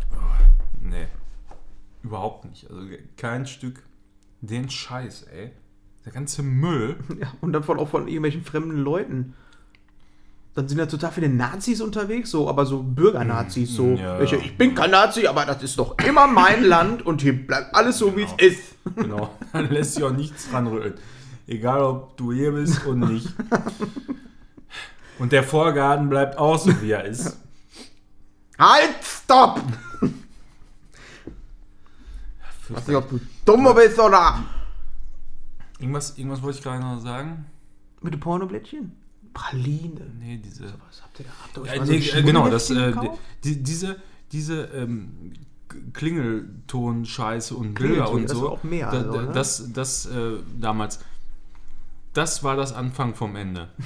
Nee. 0.80 1.06
Überhaupt 2.04 2.44
nicht. 2.44 2.70
Also 2.70 2.82
kein 3.16 3.44
Stück 3.46 3.82
den 4.46 4.70
Scheiß, 4.70 5.24
ey. 5.34 5.52
Der 6.04 6.12
ganze 6.12 6.42
Müll. 6.42 6.96
Ja, 7.20 7.32
und 7.40 7.52
dann 7.52 7.62
von, 7.64 7.78
auch 7.78 7.88
von 7.88 8.08
irgendwelchen 8.08 8.44
fremden 8.44 8.78
Leuten. 8.78 9.34
Dann 10.54 10.68
sind 10.68 10.78
ja 10.78 10.86
total 10.86 11.10
viele 11.10 11.28
Nazis 11.28 11.80
unterwegs, 11.80 12.30
so, 12.30 12.48
aber 12.48 12.64
so 12.64 12.82
Bürgernazis, 12.82 13.74
so. 13.74 13.94
Ja. 13.94 14.18
Welche, 14.20 14.36
ich 14.36 14.56
bin 14.56 14.74
kein 14.74 14.90
Nazi, 14.92 15.26
aber 15.26 15.44
das 15.44 15.62
ist 15.62 15.78
doch 15.78 15.98
immer 15.98 16.26
mein 16.26 16.62
Land 16.64 17.04
und 17.04 17.22
hier 17.22 17.46
bleibt 17.46 17.74
alles 17.74 17.98
so, 17.98 18.16
wie 18.16 18.22
es 18.22 18.32
ist. 18.38 18.74
Genau. 18.96 19.34
Dann 19.54 19.70
lässt 19.70 19.94
sich 19.94 20.04
auch 20.04 20.12
nichts 20.12 20.50
dran 20.50 20.66
rütteln. 20.66 20.92
Egal, 21.46 21.82
ob 21.82 22.18
du 22.18 22.32
hier 22.34 22.52
bist 22.52 22.84
und 22.84 23.00
nicht. 23.00 23.32
Und 25.18 25.32
der 25.32 25.42
Vorgarten 25.42 26.10
bleibt 26.10 26.36
auch 26.36 26.58
so, 26.58 26.70
wie 26.82 26.90
er 26.90 27.06
ist. 27.06 27.38
Halt, 28.58 28.94
stopp! 29.02 29.62
Ich 32.68 32.74
weiß 32.76 32.86
nicht, 32.88 32.96
ob 32.96 33.10
du 33.10 33.20
dumm 33.44 33.68
bist 33.74 33.98
oder. 33.98 34.42
Irgendwas, 35.78 36.16
irgendwas 36.16 36.42
wollte 36.42 36.58
ich 36.58 36.64
gerade 36.64 36.80
noch 36.80 37.00
sagen. 37.00 37.46
Mit 38.00 38.14
dem 38.14 38.20
Pornoblättchen? 38.20 38.92
Praline. 39.34 40.00
Nee, 40.18 40.38
diese. 40.42 40.64
Was 40.64 41.02
habt 41.02 41.20
ihr 41.20 41.26
da? 41.26 41.30
Habt 41.42 41.56
ihr 41.56 41.62
euch 41.62 41.72
Ja, 41.72 41.78
mal 41.78 41.86
so 41.86 41.92
nee, 41.92 42.10
ein 42.12 42.18
äh, 42.18 42.22
genau, 42.22 42.48
das, 42.48 42.70
äh, 42.70 42.92
die, 43.42 43.62
diese, 43.62 43.96
diese 44.32 44.62
ähm, 44.66 45.32
Klingelton-Scheiße 45.92 47.54
und 47.54 47.74
Bilder 47.74 48.04
Klingelton, 48.06 48.14
und 48.16 48.30
das 48.30 48.36
so. 48.36 48.44
war 48.44 48.50
auch 48.52 48.62
mehr, 48.64 48.90
Da, 48.90 48.98
also, 48.98 49.12
da, 49.12 49.22
ne? 49.22 49.32
das, 49.32 49.72
das 49.72 50.06
äh, 50.06 50.36
damals. 50.58 51.00
Das 52.14 52.44
war 52.44 52.54
das 52.56 52.72
Anfang 52.72 53.14
vom 53.14 53.36
Ende. 53.36 53.68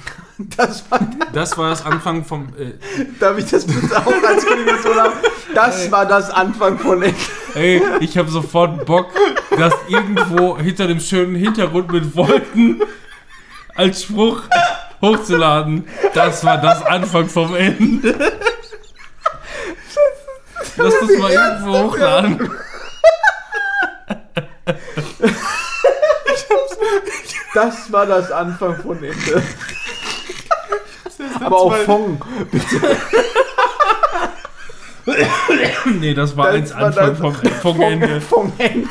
Das 0.55 0.89
war, 0.89 1.01
Das 1.33 1.57
war 1.57 1.69
das 1.71 1.85
Anfang 1.85 2.23
vom. 2.23 2.53
Äh, 2.57 2.73
darf 3.19 3.37
ich 3.37 3.49
das 3.49 3.65
bitte 3.65 3.97
auch 3.97 4.23
als 4.25 4.45
Klingelton 4.45 4.95
haben? 4.95 5.13
Das 5.53 5.91
war 5.91 6.05
das 6.05 6.29
Anfang 6.29 6.79
von 6.79 7.03
Eck. 7.03 7.15
Ey, 7.55 7.81
ich 7.99 8.17
habe 8.17 8.29
sofort 8.29 8.85
Bock, 8.85 9.07
das 9.57 9.73
irgendwo 9.89 10.57
hinter 10.57 10.87
dem 10.87 11.01
schönen 11.01 11.35
Hintergrund 11.35 11.91
mit 11.91 12.15
Wolken 12.15 12.81
als 13.75 14.03
Spruch 14.03 14.43
hochzuladen. 15.01 15.87
Das 16.13 16.45
war 16.45 16.57
das 16.61 16.85
Anfang 16.85 17.27
vom 17.27 17.53
Ende. 17.55 18.15
Lass 20.77 20.93
das 21.01 21.17
mal 21.19 21.31
irgendwo 21.31 21.83
hochladen. 21.83 22.49
Das 27.53 27.91
war 27.91 28.05
das 28.05 28.31
Anfang 28.31 28.75
von 28.77 28.97
Ende. 29.03 29.43
Aber 31.41 31.57
auch 31.57 31.75
Fong. 31.77 32.21
Nee, 35.99 36.13
das 36.13 36.37
war 36.37 36.51
Das 36.51 36.55
eins 36.55 36.75
war 36.75 37.03
Anfang 37.03 37.33
vom, 37.33 37.51
vom 37.61 37.81
Ende. 37.81 38.21
Fong 38.21 38.53
Ende. 38.57 38.87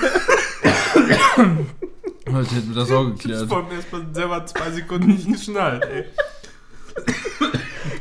Heute 2.32 2.54
hätten 2.54 2.74
wir 2.74 2.74
das 2.74 2.90
auch 2.90 3.04
geklärt. 3.04 3.48
Vor 3.48 3.62
mir 3.62 3.74
erstmal 3.74 4.02
selber 4.12 4.44
zwei 4.46 4.70
Sekunden 4.70 5.08
nicht 5.08 5.30
geschnallt, 5.30 5.84
ey. 5.84 6.04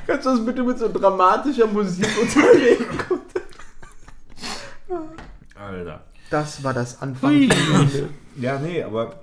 Kannst 0.08 0.26
du 0.26 0.30
das 0.32 0.46
bitte 0.46 0.64
mit 0.64 0.80
so 0.80 0.92
dramatischer 0.92 1.68
Musik 1.68 2.08
unterlegen? 2.20 2.86
Alter. 5.56 6.04
Das 6.30 6.64
war 6.64 6.74
das 6.74 7.02
Anfang 7.02 7.32
Hui. 7.32 7.50
von 7.50 7.82
Ende. 7.82 8.10
Ja, 8.38 8.58
nee, 8.60 8.84
aber 8.84 9.22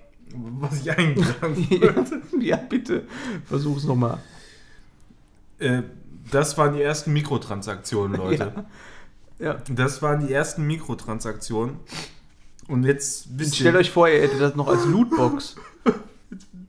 was 0.61 0.81
ich 0.81 0.91
eigentlich 0.91 1.27
sagen 1.27 1.57
wollte. 1.71 2.23
Ja, 2.41 2.57
bitte. 2.57 3.05
Versuch's 3.45 3.85
nochmal. 3.85 4.19
äh, 5.59 5.83
das 6.31 6.57
waren 6.59 6.75
die 6.75 6.83
ersten 6.83 7.13
Mikrotransaktionen, 7.13 8.17
Leute. 8.17 8.53
Ja. 9.39 9.57
Das 9.71 10.01
waren 10.03 10.27
die 10.27 10.33
ersten 10.33 10.67
Mikrotransaktionen. 10.67 11.77
Und 12.69 12.85
jetzt 12.85 13.39
wisst 13.39 13.57
Stellt 13.57 13.77
euch 13.77 13.91
vor, 13.91 14.09
ihr 14.09 14.23
hättet 14.23 14.41
das 14.41 14.55
noch 14.55 14.69
als 14.69 14.85
Lootbox. 14.87 15.57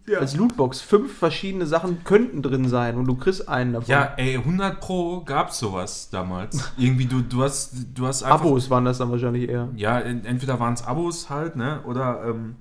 Ja. 0.08 0.20
Als 0.20 0.36
Lootbox. 0.36 0.82
Fünf 0.82 1.18
verschiedene 1.18 1.66
Sachen 1.66 2.04
könnten 2.04 2.44
drin 2.44 2.70
sein 2.70 2.96
und 2.96 3.06
du 3.08 3.16
kriegst 3.16 3.50
einen 3.50 3.74
davon. 3.74 3.90
Ja, 3.90 4.14
ey, 4.18 4.36
100 4.38 4.80
Pro 4.80 5.22
gab's 5.22 5.58
sowas 5.58 6.10
damals. 6.12 6.72
Irgendwie, 6.78 7.06
du, 7.08 7.22
du 7.22 7.42
hast, 7.42 7.74
du 7.96 8.06
hast 8.06 8.22
einfach. 8.22 8.42
Abos 8.42 8.70
waren 8.70 8.86
das 8.86 9.00
dann 9.00 9.10
wahrscheinlich 9.10 9.50
eher. 9.50 9.70
Ja, 9.76 10.00
en- 10.00 10.24
entweder 10.24 10.60
waren 10.60 10.76
es 10.76 10.84
Abos 10.84 11.32
halt, 11.32 11.56
ne? 11.56 11.82
Oder 11.86 12.24
ähm, 12.24 12.56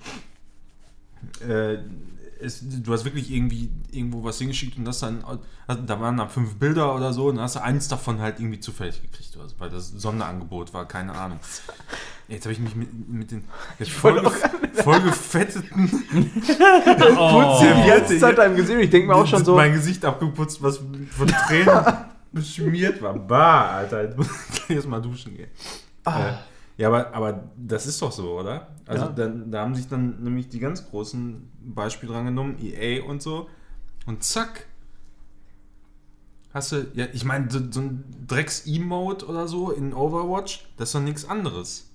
äh, 1.46 1.78
es, 2.40 2.62
du 2.62 2.92
hast 2.92 3.04
wirklich 3.04 3.30
irgendwie 3.30 3.70
irgendwo 3.90 4.24
was 4.24 4.38
hingeschickt 4.38 4.76
und 4.76 4.84
das 4.84 5.00
dann, 5.00 5.24
also 5.66 5.82
da 5.82 6.00
waren 6.00 6.16
dann 6.16 6.28
fünf 6.28 6.56
Bilder 6.56 6.94
oder 6.94 7.12
so 7.12 7.28
und 7.28 7.36
dann 7.36 7.44
hast 7.44 7.56
du 7.56 7.62
eins 7.62 7.88
davon 7.88 8.20
halt 8.20 8.38
irgendwie 8.38 8.60
zufällig 8.60 9.00
gekriegt, 9.00 9.36
oder 9.36 9.48
so, 9.48 9.54
weil 9.58 9.70
das 9.70 9.88
Sonderangebot 9.88 10.74
war, 10.74 10.86
keine 10.86 11.14
Ahnung. 11.14 11.38
Jetzt 12.28 12.44
habe 12.44 12.52
ich 12.52 12.58
mich 12.58 12.74
mit, 12.74 13.08
mit 13.08 13.30
den 13.30 13.44
jetzt 13.78 13.92
voll, 13.92 14.18
Oh. 17.16 17.60
Die 17.62 17.88
ganze 17.88 18.18
Zeit 18.18 18.38
deinem 18.38 18.56
Gesicht. 18.56 18.80
Ich 18.80 18.90
denke 18.90 19.08
mir 19.08 19.14
auch 19.14 19.26
schon 19.26 19.44
so. 19.44 19.54
mein 19.54 19.72
Gesicht 19.72 20.04
abgeputzt, 20.04 20.62
was 20.62 20.78
von 21.10 21.26
Tränen 21.26 21.84
beschmiert 22.32 23.02
war. 23.02 23.14
Bah, 23.14 23.70
Alter, 23.76 24.04
jetzt 24.04 24.16
muss 24.16 24.28
ich 24.68 24.70
erst 24.76 24.88
mal 24.88 25.02
duschen 25.02 25.36
gehen. 25.36 25.50
Ah. 26.04 26.28
Äh, 26.28 26.32
ja, 26.76 26.88
aber, 26.88 27.14
aber 27.14 27.44
das 27.56 27.86
ist 27.86 28.00
doch 28.02 28.12
so, 28.12 28.38
oder? 28.40 28.68
Also 28.86 29.06
Ja. 29.06 29.12
da, 29.12 29.28
da 29.28 29.60
haben 29.62 29.74
sich 29.74 29.88
dann 29.88 30.22
nämlich 30.22 30.48
die 30.48 30.58
ganz 30.58 30.88
großen 30.88 31.48
Beispiele 31.62 32.12
dran 32.12 32.26
genommen, 32.26 32.56
EA 32.60 33.04
und 33.04 33.22
so. 33.22 33.48
Und 34.06 34.22
zack. 34.22 34.66
Hast 36.52 36.70
du, 36.72 36.86
ja, 36.94 37.06
ich 37.12 37.24
meine, 37.24 37.50
so, 37.50 37.58
so 37.70 37.80
ein 37.80 38.04
Drecks-Emote 38.28 39.26
oder 39.26 39.48
so 39.48 39.70
in 39.72 39.92
Overwatch, 39.92 40.66
das 40.76 40.90
ist 40.90 40.94
doch 40.94 41.00
nichts 41.00 41.28
anderes. 41.28 41.90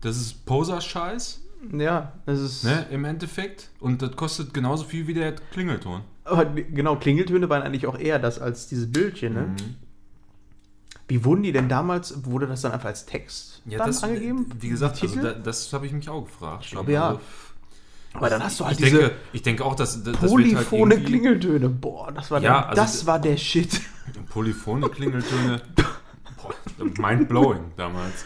Das 0.00 0.16
ist 0.16 0.46
Poser-Scheiß, 0.46 1.42
Ja, 1.72 2.12
es 2.24 2.40
ist. 2.40 2.64
ne, 2.64 2.86
im 2.90 3.04
Endeffekt. 3.04 3.70
Und 3.80 4.00
das 4.00 4.16
kostet 4.16 4.54
genauso 4.54 4.84
viel 4.84 5.06
wie 5.06 5.14
der 5.14 5.32
Klingelton. 5.32 6.02
Aber 6.24 6.46
genau, 6.46 6.96
Klingeltöne 6.96 7.48
waren 7.50 7.62
eigentlich 7.62 7.86
auch 7.86 7.98
eher 7.98 8.18
das 8.18 8.38
als 8.38 8.68
diese 8.68 8.86
Bildchen, 8.86 9.34
ne? 9.34 9.40
Mhm. 9.48 9.74
Wie 11.08 11.24
wurden 11.24 11.42
die 11.42 11.52
denn 11.52 11.68
damals, 11.68 12.24
wurde 12.24 12.46
das 12.46 12.62
dann 12.62 12.72
einfach 12.72 12.88
als 12.88 13.06
Text 13.06 13.62
Ja, 13.64 13.84
das, 13.84 14.02
angegeben? 14.02 14.46
wie 14.58 14.68
gesagt, 14.68 15.00
also 15.02 15.20
da, 15.22 15.32
das 15.32 15.72
habe 15.72 15.86
ich 15.86 15.92
mich 15.92 16.08
auch 16.08 16.24
gefragt. 16.24 16.64
Ich 16.64 16.70
glaube, 16.72 16.92
ja. 16.92 17.18
Aber 18.12 18.30
dann 18.30 18.42
hast 18.42 18.58
du 18.58 18.64
halt 18.64 18.78
ich, 18.80 18.86
diese 18.86 18.98
denke, 18.98 19.14
ich 19.32 19.42
denke 19.42 19.64
auch, 19.64 19.74
dass 19.74 20.02
das, 20.02 20.12
das 20.14 20.22
wird 20.22 20.30
polyphone 20.30 20.90
halt 20.90 21.06
Klingeltöne. 21.06 21.68
Boah, 21.68 22.10
das 22.12 22.30
war, 22.30 22.40
Ja, 22.40 22.60
der, 22.60 22.68
also 22.70 22.82
das 22.82 23.06
war 23.06 23.18
der 23.18 23.36
Shit. 23.36 23.80
Polyphone 24.30 24.90
Klingeltöne. 24.90 25.60
Boah, 26.36 26.54
Mindblowing 26.98 27.72
damals. 27.76 28.24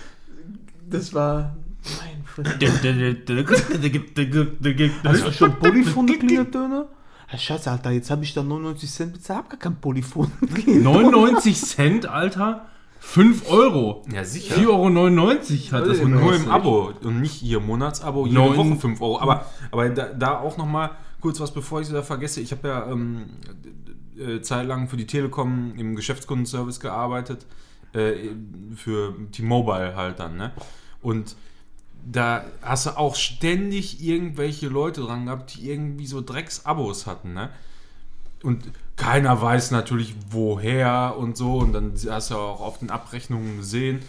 Das 0.89 1.13
war. 1.13 1.57
Mein. 1.99 2.21
Hast 5.05 5.27
du 5.27 5.33
schon 5.33 5.59
polyphone 5.59 6.07
Klingeltöne? 6.19 6.87
Ah, 7.33 7.39
Scheiße, 7.39 7.71
Alter, 7.71 7.91
jetzt 7.91 8.11
habe 8.11 8.25
ich 8.25 8.35
da 8.35 8.43
99 8.43 8.91
Cent 8.91 9.13
bezahlt, 9.13 9.39
hab 9.39 9.51
gar 9.51 9.59
kein 9.59 9.77
Polyphon. 9.77 10.33
99 10.67 11.61
Cent, 11.61 12.07
Alter? 12.07 12.67
5 13.01 13.51
Euro. 13.51 14.03
Ja, 14.13 14.25
sicher. 14.25 14.55
4,99 14.57 14.69
Euro 14.69 15.73
hat 15.83 15.87
das 15.91 15.99
Und 16.01 16.13
nur 16.13 16.35
im. 16.35 16.49
Abo 16.51 16.93
und 17.03 17.21
nicht 17.21 17.33
hier 17.35 17.59
Monatsabo, 17.61 18.27
jede 18.27 18.39
Neun- 18.39 18.57
Woche 18.57 18.77
5 18.77 19.01
Euro. 19.01 19.21
Aber, 19.21 19.47
aber 19.71 19.89
da, 19.89 20.07
da 20.13 20.39
auch 20.39 20.57
noch 20.57 20.67
mal 20.67 20.91
kurz 21.21 21.41
was, 21.41 21.53
bevor 21.53 21.81
ich 21.81 21.87
es 21.87 21.91
wieder 21.93 22.03
vergesse. 22.03 22.41
Ich 22.41 22.53
habe 22.53 22.69
ja 22.69 22.87
ähm, 22.91 23.25
äh, 24.19 24.41
zeitlang 24.43 24.89
für 24.89 24.97
die 24.97 25.07
Telekom 25.07 25.73
im 25.77 25.97
Geschäftskundenservice 25.97 26.79
gearbeitet, 26.81 27.47
äh, 27.95 28.13
für 28.77 29.15
T-Mobile 29.33 29.97
halt 29.97 30.21
dann. 30.21 30.37
Ne? 30.37 30.53
Und 31.03 31.37
da 32.11 32.45
hast 32.63 32.87
du 32.87 32.91
auch 32.97 33.15
ständig 33.17 34.03
irgendwelche 34.03 34.69
Leute 34.69 35.01
dran 35.03 35.27
gehabt, 35.27 35.55
die 35.55 35.71
irgendwie 35.71 36.07
so 36.07 36.21
Drecks-Abos 36.23 37.07
hatten. 37.07 37.35
Ne? 37.35 37.51
Und 38.43 38.65
keiner 39.01 39.41
weiß 39.41 39.71
natürlich 39.71 40.15
woher 40.31 41.17
und 41.19 41.37
so. 41.37 41.57
Und 41.57 41.73
dann 41.73 41.95
hast 42.09 42.31
du 42.31 42.37
auch 42.37 42.61
auf 42.61 42.79
den 42.79 42.91
Abrechnungen 42.91 43.57
gesehen, 43.57 44.01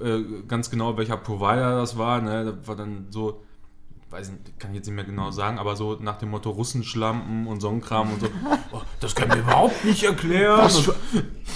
äh, 0.00 0.20
ganz 0.48 0.70
genau 0.70 0.96
welcher 0.96 1.18
Provider 1.18 1.76
das 1.76 1.98
war. 1.98 2.20
Ne? 2.22 2.44
Da 2.44 2.66
war 2.66 2.74
dann 2.74 3.06
so, 3.10 3.42
weiß 4.10 4.30
nicht, 4.30 4.58
kann 4.58 4.70
ich 4.70 4.76
jetzt 4.78 4.86
nicht 4.86 4.96
mehr 4.96 5.04
genau 5.04 5.30
sagen, 5.30 5.58
aber 5.58 5.76
so 5.76 5.98
nach 6.00 6.16
dem 6.18 6.30
Motto 6.30 6.50
Russenschlampen 6.50 7.46
und 7.46 7.60
so 7.60 7.68
ein 7.68 7.80
Kram 7.80 8.12
und 8.12 8.20
so. 8.20 8.26
Oh, 8.70 8.82
das 9.00 9.14
kann 9.14 9.28
mir 9.28 9.36
überhaupt 9.38 9.82
nicht 9.86 10.02
erklären. 10.04 10.58
Was 10.60 10.90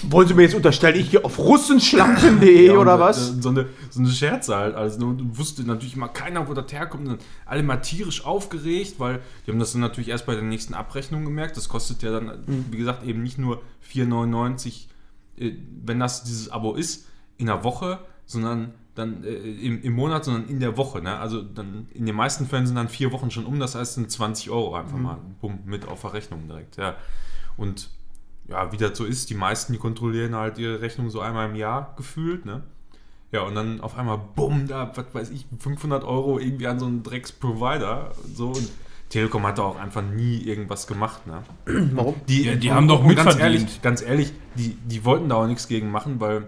wollen 0.04 0.26
Sie 0.28 0.32
mir 0.34 0.42
jetzt 0.44 0.54
unterstellen, 0.54 0.98
ich 0.98 1.10
gehe 1.10 1.22
auf 1.22 1.38
russenschlampen.de 1.38 2.66
Ja, 2.68 2.72
oder 2.74 2.98
was? 2.98 3.28
So 3.42 3.50
eine, 3.50 3.68
so 3.90 4.00
eine 4.00 4.08
Scherze 4.08 4.56
halt. 4.56 4.74
Also 4.74 5.14
wusste 5.36 5.62
natürlich 5.64 5.94
immer 5.94 6.08
keiner, 6.08 6.48
wo 6.48 6.54
das 6.54 6.72
herkommt. 6.72 7.06
Und 7.08 7.20
alle 7.44 7.62
mal 7.62 7.76
tierisch 7.78 8.24
aufgeregt, 8.24 8.94
weil 8.98 9.20
die 9.46 9.50
haben 9.50 9.58
das 9.58 9.72
dann 9.72 9.82
natürlich 9.82 10.08
erst 10.08 10.24
bei 10.24 10.34
der 10.34 10.42
nächsten 10.42 10.72
Abrechnung 10.74 11.24
gemerkt. 11.24 11.56
Das 11.58 11.68
kostet 11.68 12.02
ja 12.02 12.12
dann, 12.12 12.44
Mhm. 12.46 12.64
wie 12.70 12.78
gesagt, 12.78 13.04
eben 13.04 13.22
nicht 13.22 13.36
nur 13.38 13.60
4,99, 13.82 14.88
äh, 15.36 15.52
wenn 15.84 16.00
das 16.00 16.24
dieses 16.24 16.50
Abo 16.50 16.74
ist, 16.74 17.06
in 17.36 17.46
der 17.46 17.62
Woche, 17.64 17.98
sondern 18.24 18.72
dann 18.94 19.24
äh, 19.24 19.30
im, 19.30 19.82
im 19.82 19.92
Monat, 19.94 20.24
sondern 20.24 20.48
in 20.48 20.60
der 20.60 20.76
Woche. 20.76 21.00
Ne? 21.00 21.18
Also 21.18 21.42
dann 21.42 21.86
in 21.94 22.04
den 22.06 22.14
meisten 22.14 22.46
Fällen 22.46 22.66
sind 22.66 22.76
dann 22.76 22.88
vier 22.88 23.10
Wochen 23.12 23.30
schon 23.30 23.46
um, 23.46 23.58
das 23.58 23.74
heißt 23.74 23.94
sind 23.94 24.10
20 24.10 24.50
Euro 24.50 24.74
einfach 24.74 24.96
Mhm. 24.96 25.02
mal 25.02 25.18
bumm, 25.40 25.60
mit 25.64 25.88
auf 25.88 26.02
der 26.02 26.12
Rechnung 26.12 26.46
direkt. 26.46 26.76
Ja. 26.76 26.96
Und 27.56 27.90
ja, 28.48 28.70
wie 28.72 28.76
das 28.76 28.98
so 28.98 29.04
ist, 29.04 29.30
die 29.30 29.34
meisten, 29.34 29.72
die 29.72 29.78
kontrollieren 29.78 30.34
halt 30.34 30.58
ihre 30.58 30.80
Rechnung 30.80 31.10
so 31.10 31.20
einmal 31.20 31.48
im 31.48 31.54
Jahr 31.56 31.94
gefühlt, 31.96 32.44
ne? 32.44 32.62
Ja, 33.30 33.42
und 33.42 33.54
dann 33.54 33.80
auf 33.80 33.96
einmal, 33.96 34.18
bumm, 34.36 34.66
da, 34.66 34.92
was 34.94 35.06
weiß 35.14 35.30
ich, 35.30 35.46
500 35.58 36.04
Euro 36.04 36.38
irgendwie 36.38 36.66
an 36.66 36.78
so 36.78 36.84
einen 36.84 37.02
Drecks-Provider. 37.02 38.10
So, 38.34 38.48
und 38.48 38.68
Telekom 39.08 39.46
hat 39.46 39.56
da 39.56 39.62
auch 39.62 39.78
einfach 39.78 40.02
nie 40.02 40.38
irgendwas 40.42 40.86
gemacht, 40.86 41.26
ne? 41.26 41.42
Warum? 41.94 42.14
Die, 42.28 42.42
Ja, 42.44 42.54
die 42.56 42.72
haben 42.72 42.88
doch 42.88 43.00
und 43.02 43.14
ganz 43.14 43.36
mitverdient. 43.36 43.40
ehrlich, 43.62 43.82
ganz 43.82 44.02
ehrlich, 44.02 44.32
die, 44.56 44.74
die 44.84 45.04
wollten 45.06 45.30
da 45.30 45.36
auch 45.36 45.46
nichts 45.46 45.66
gegen 45.66 45.90
machen, 45.90 46.20
weil 46.20 46.46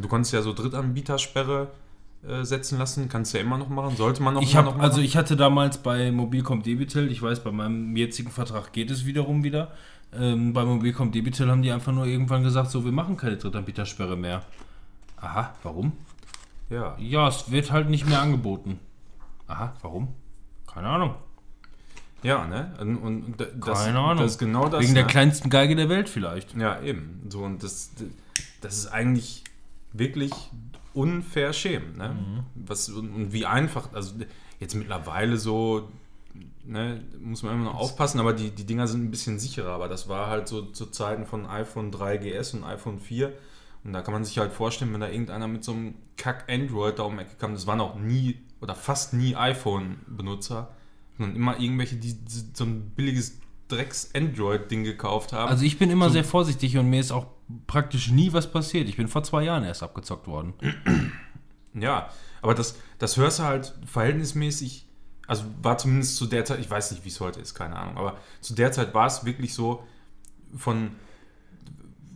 du 0.00 0.08
konntest 0.08 0.32
ja 0.32 0.42
so 0.42 0.52
Drittanbietersperre 0.52 1.68
äh, 2.26 2.44
setzen 2.44 2.78
lassen, 2.78 3.08
kannst 3.08 3.32
du 3.32 3.38
ja 3.38 3.44
immer 3.44 3.56
noch 3.56 3.68
machen, 3.68 3.96
sollte 3.96 4.22
man 4.22 4.36
auch 4.36 4.42
Ich 4.42 4.54
habe 4.54 4.68
noch 4.68 4.78
also 4.78 4.96
machen. 4.96 5.04
ich 5.04 5.16
hatte 5.16 5.36
damals 5.36 5.78
bei 5.78 6.10
Mobilcom 6.12 6.62
Debitel, 6.62 7.10
ich 7.10 7.22
weiß, 7.22 7.40
bei 7.40 7.50
meinem 7.50 7.96
jetzigen 7.96 8.30
Vertrag 8.30 8.72
geht 8.72 8.90
es 8.90 9.06
wiederum 9.06 9.42
wieder. 9.42 9.72
Ähm, 10.12 10.52
bei 10.52 10.64
Mobilcom 10.64 11.12
Debitel 11.12 11.48
haben 11.48 11.62
die 11.62 11.70
einfach 11.70 11.92
nur 11.92 12.04
irgendwann 12.04 12.42
gesagt, 12.42 12.70
so 12.70 12.84
wir 12.84 12.92
machen 12.92 13.16
keine 13.16 13.36
Drittanbietersperre 13.36 14.16
mehr. 14.16 14.42
Aha, 15.16 15.54
warum? 15.62 15.92
ja. 16.68 16.96
Ja, 16.98 17.28
es 17.28 17.50
wird 17.50 17.72
halt 17.72 17.88
nicht 17.88 18.06
mehr 18.06 18.20
angeboten. 18.20 18.78
Aha, 19.46 19.72
warum? 19.82 20.08
Keine 20.72 20.88
Ahnung. 20.88 21.14
ja, 22.22 22.46
ne? 22.46 22.74
Und, 22.80 22.96
und 22.98 23.34
das, 23.38 23.84
Keine 23.84 23.98
Ahnung. 23.98 24.22
das 24.22 24.32
ist 24.32 24.38
genau 24.38 24.68
das. 24.68 24.82
Wegen 24.82 24.94
der 24.94 25.04
ne? 25.04 25.08
kleinsten 25.10 25.50
Geige 25.50 25.74
der 25.74 25.88
Welt 25.88 26.08
vielleicht. 26.08 26.54
Ja, 26.54 26.80
eben. 26.80 27.22
So, 27.28 27.42
und 27.42 27.62
das, 27.62 27.90
das 28.60 28.76
ist 28.76 28.86
eigentlich 28.88 29.42
wirklich 29.92 30.32
unverschämt, 30.94 31.96
ne? 31.96 32.44
Was, 32.54 32.88
und, 32.88 33.32
wie 33.32 33.46
einfach, 33.46 33.92
also 33.92 34.14
jetzt 34.58 34.74
mittlerweile 34.74 35.36
so, 35.36 35.88
ne, 36.64 37.02
muss 37.20 37.42
man 37.42 37.54
immer 37.54 37.64
noch 37.64 37.74
aufpassen, 37.78 38.20
aber 38.20 38.32
die, 38.32 38.50
die 38.50 38.64
Dinger 38.64 38.86
sind 38.86 39.04
ein 39.04 39.10
bisschen 39.10 39.38
sicherer, 39.38 39.70
aber 39.70 39.88
das 39.88 40.08
war 40.08 40.26
halt 40.28 40.48
so 40.48 40.62
zu 40.62 40.86
Zeiten 40.86 41.26
von 41.26 41.46
iPhone 41.46 41.90
3GS 41.92 42.54
und 42.56 42.64
iPhone 42.64 42.98
4 42.98 43.32
und 43.84 43.92
da 43.92 44.02
kann 44.02 44.12
man 44.12 44.24
sich 44.24 44.36
halt 44.38 44.52
vorstellen, 44.52 44.92
wenn 44.92 45.00
da 45.00 45.08
irgendeiner 45.08 45.48
mit 45.48 45.64
so 45.64 45.72
einem 45.72 45.94
Kack 46.16 46.44
Android 46.50 46.98
da 46.98 47.04
um 47.04 47.16
die 47.16 47.22
Ecke 47.22 47.36
kam, 47.38 47.54
das 47.54 47.66
waren 47.66 47.80
auch 47.80 47.96
nie 47.96 48.36
oder 48.60 48.74
fast 48.74 49.14
nie 49.14 49.34
iPhone-Benutzer, 49.36 50.68
sondern 51.16 51.36
immer 51.36 51.58
irgendwelche, 51.58 51.96
die 51.96 52.14
so 52.52 52.64
ein 52.64 52.90
billiges 52.90 53.38
Drecks-Android-Ding 53.68 54.84
gekauft 54.84 55.32
haben. 55.32 55.48
Also 55.48 55.64
ich 55.64 55.78
bin 55.78 55.90
immer 55.90 56.06
So- 56.06 56.14
sehr 56.14 56.24
vorsichtig 56.24 56.76
und 56.76 56.90
mir 56.90 57.00
ist 57.00 57.12
auch 57.12 57.26
praktisch 57.66 58.10
nie 58.10 58.32
was 58.32 58.50
passiert. 58.50 58.88
Ich 58.88 58.96
bin 58.96 59.08
vor 59.08 59.22
zwei 59.22 59.44
Jahren 59.44 59.64
erst 59.64 59.82
abgezockt 59.82 60.26
worden. 60.26 60.54
Ja, 61.72 62.10
aber 62.42 62.54
das, 62.54 62.76
das 62.98 63.16
hörst 63.16 63.38
du 63.38 63.44
halt 63.44 63.72
verhältnismäßig, 63.86 64.88
also 65.28 65.44
war 65.62 65.78
zumindest 65.78 66.16
zu 66.16 66.26
der 66.26 66.44
Zeit, 66.44 66.58
ich 66.58 66.68
weiß 66.68 66.90
nicht, 66.90 67.04
wie 67.04 67.10
es 67.10 67.20
heute 67.20 67.38
ist, 67.38 67.54
keine 67.54 67.76
Ahnung, 67.76 67.96
aber 67.96 68.18
zu 68.40 68.54
der 68.54 68.72
Zeit 68.72 68.92
war 68.92 69.06
es 69.06 69.24
wirklich 69.24 69.54
so, 69.54 69.86
von, 70.56 70.90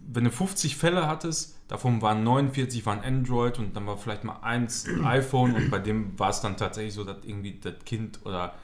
wenn 0.08 0.24
du 0.24 0.32
50 0.32 0.76
Fälle 0.76 1.06
hattest, 1.06 1.56
davon 1.68 2.02
waren 2.02 2.24
49 2.24 2.84
waren 2.84 3.00
Android 3.00 3.60
und 3.60 3.76
dann 3.76 3.86
war 3.86 3.96
vielleicht 3.96 4.24
mal 4.24 4.40
eins 4.42 4.88
iPhone 5.04 5.54
und 5.54 5.70
bei 5.70 5.78
dem 5.78 6.18
war 6.18 6.30
es 6.30 6.40
dann 6.40 6.56
tatsächlich 6.56 6.94
so, 6.94 7.04
dass 7.04 7.24
irgendwie 7.24 7.60
das 7.60 7.74
Kind 7.84 8.26
oder 8.26 8.54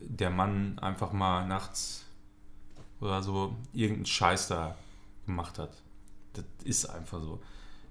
der 0.00 0.30
Mann 0.30 0.78
einfach 0.78 1.12
mal 1.12 1.46
nachts 1.46 2.06
oder 3.00 3.22
so 3.22 3.56
irgendeinen 3.72 4.06
Scheiß 4.06 4.48
da 4.48 4.76
gemacht 5.26 5.58
hat. 5.58 5.81
Das 6.34 6.44
ist 6.64 6.86
einfach 6.86 7.20
so. 7.20 7.40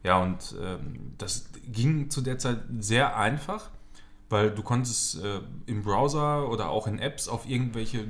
Ja, 0.03 0.21
und 0.21 0.55
ähm, 0.61 1.13
das 1.17 1.49
ging 1.71 2.09
zu 2.09 2.21
der 2.21 2.39
Zeit 2.39 2.59
sehr 2.79 3.17
einfach, 3.17 3.69
weil 4.29 4.49
du 4.49 4.63
konntest 4.63 5.23
äh, 5.23 5.41
im 5.67 5.83
Browser 5.83 6.49
oder 6.49 6.69
auch 6.69 6.87
in 6.87 6.97
Apps 6.97 7.27
auf 7.27 7.47
irgendwelche, 7.47 8.07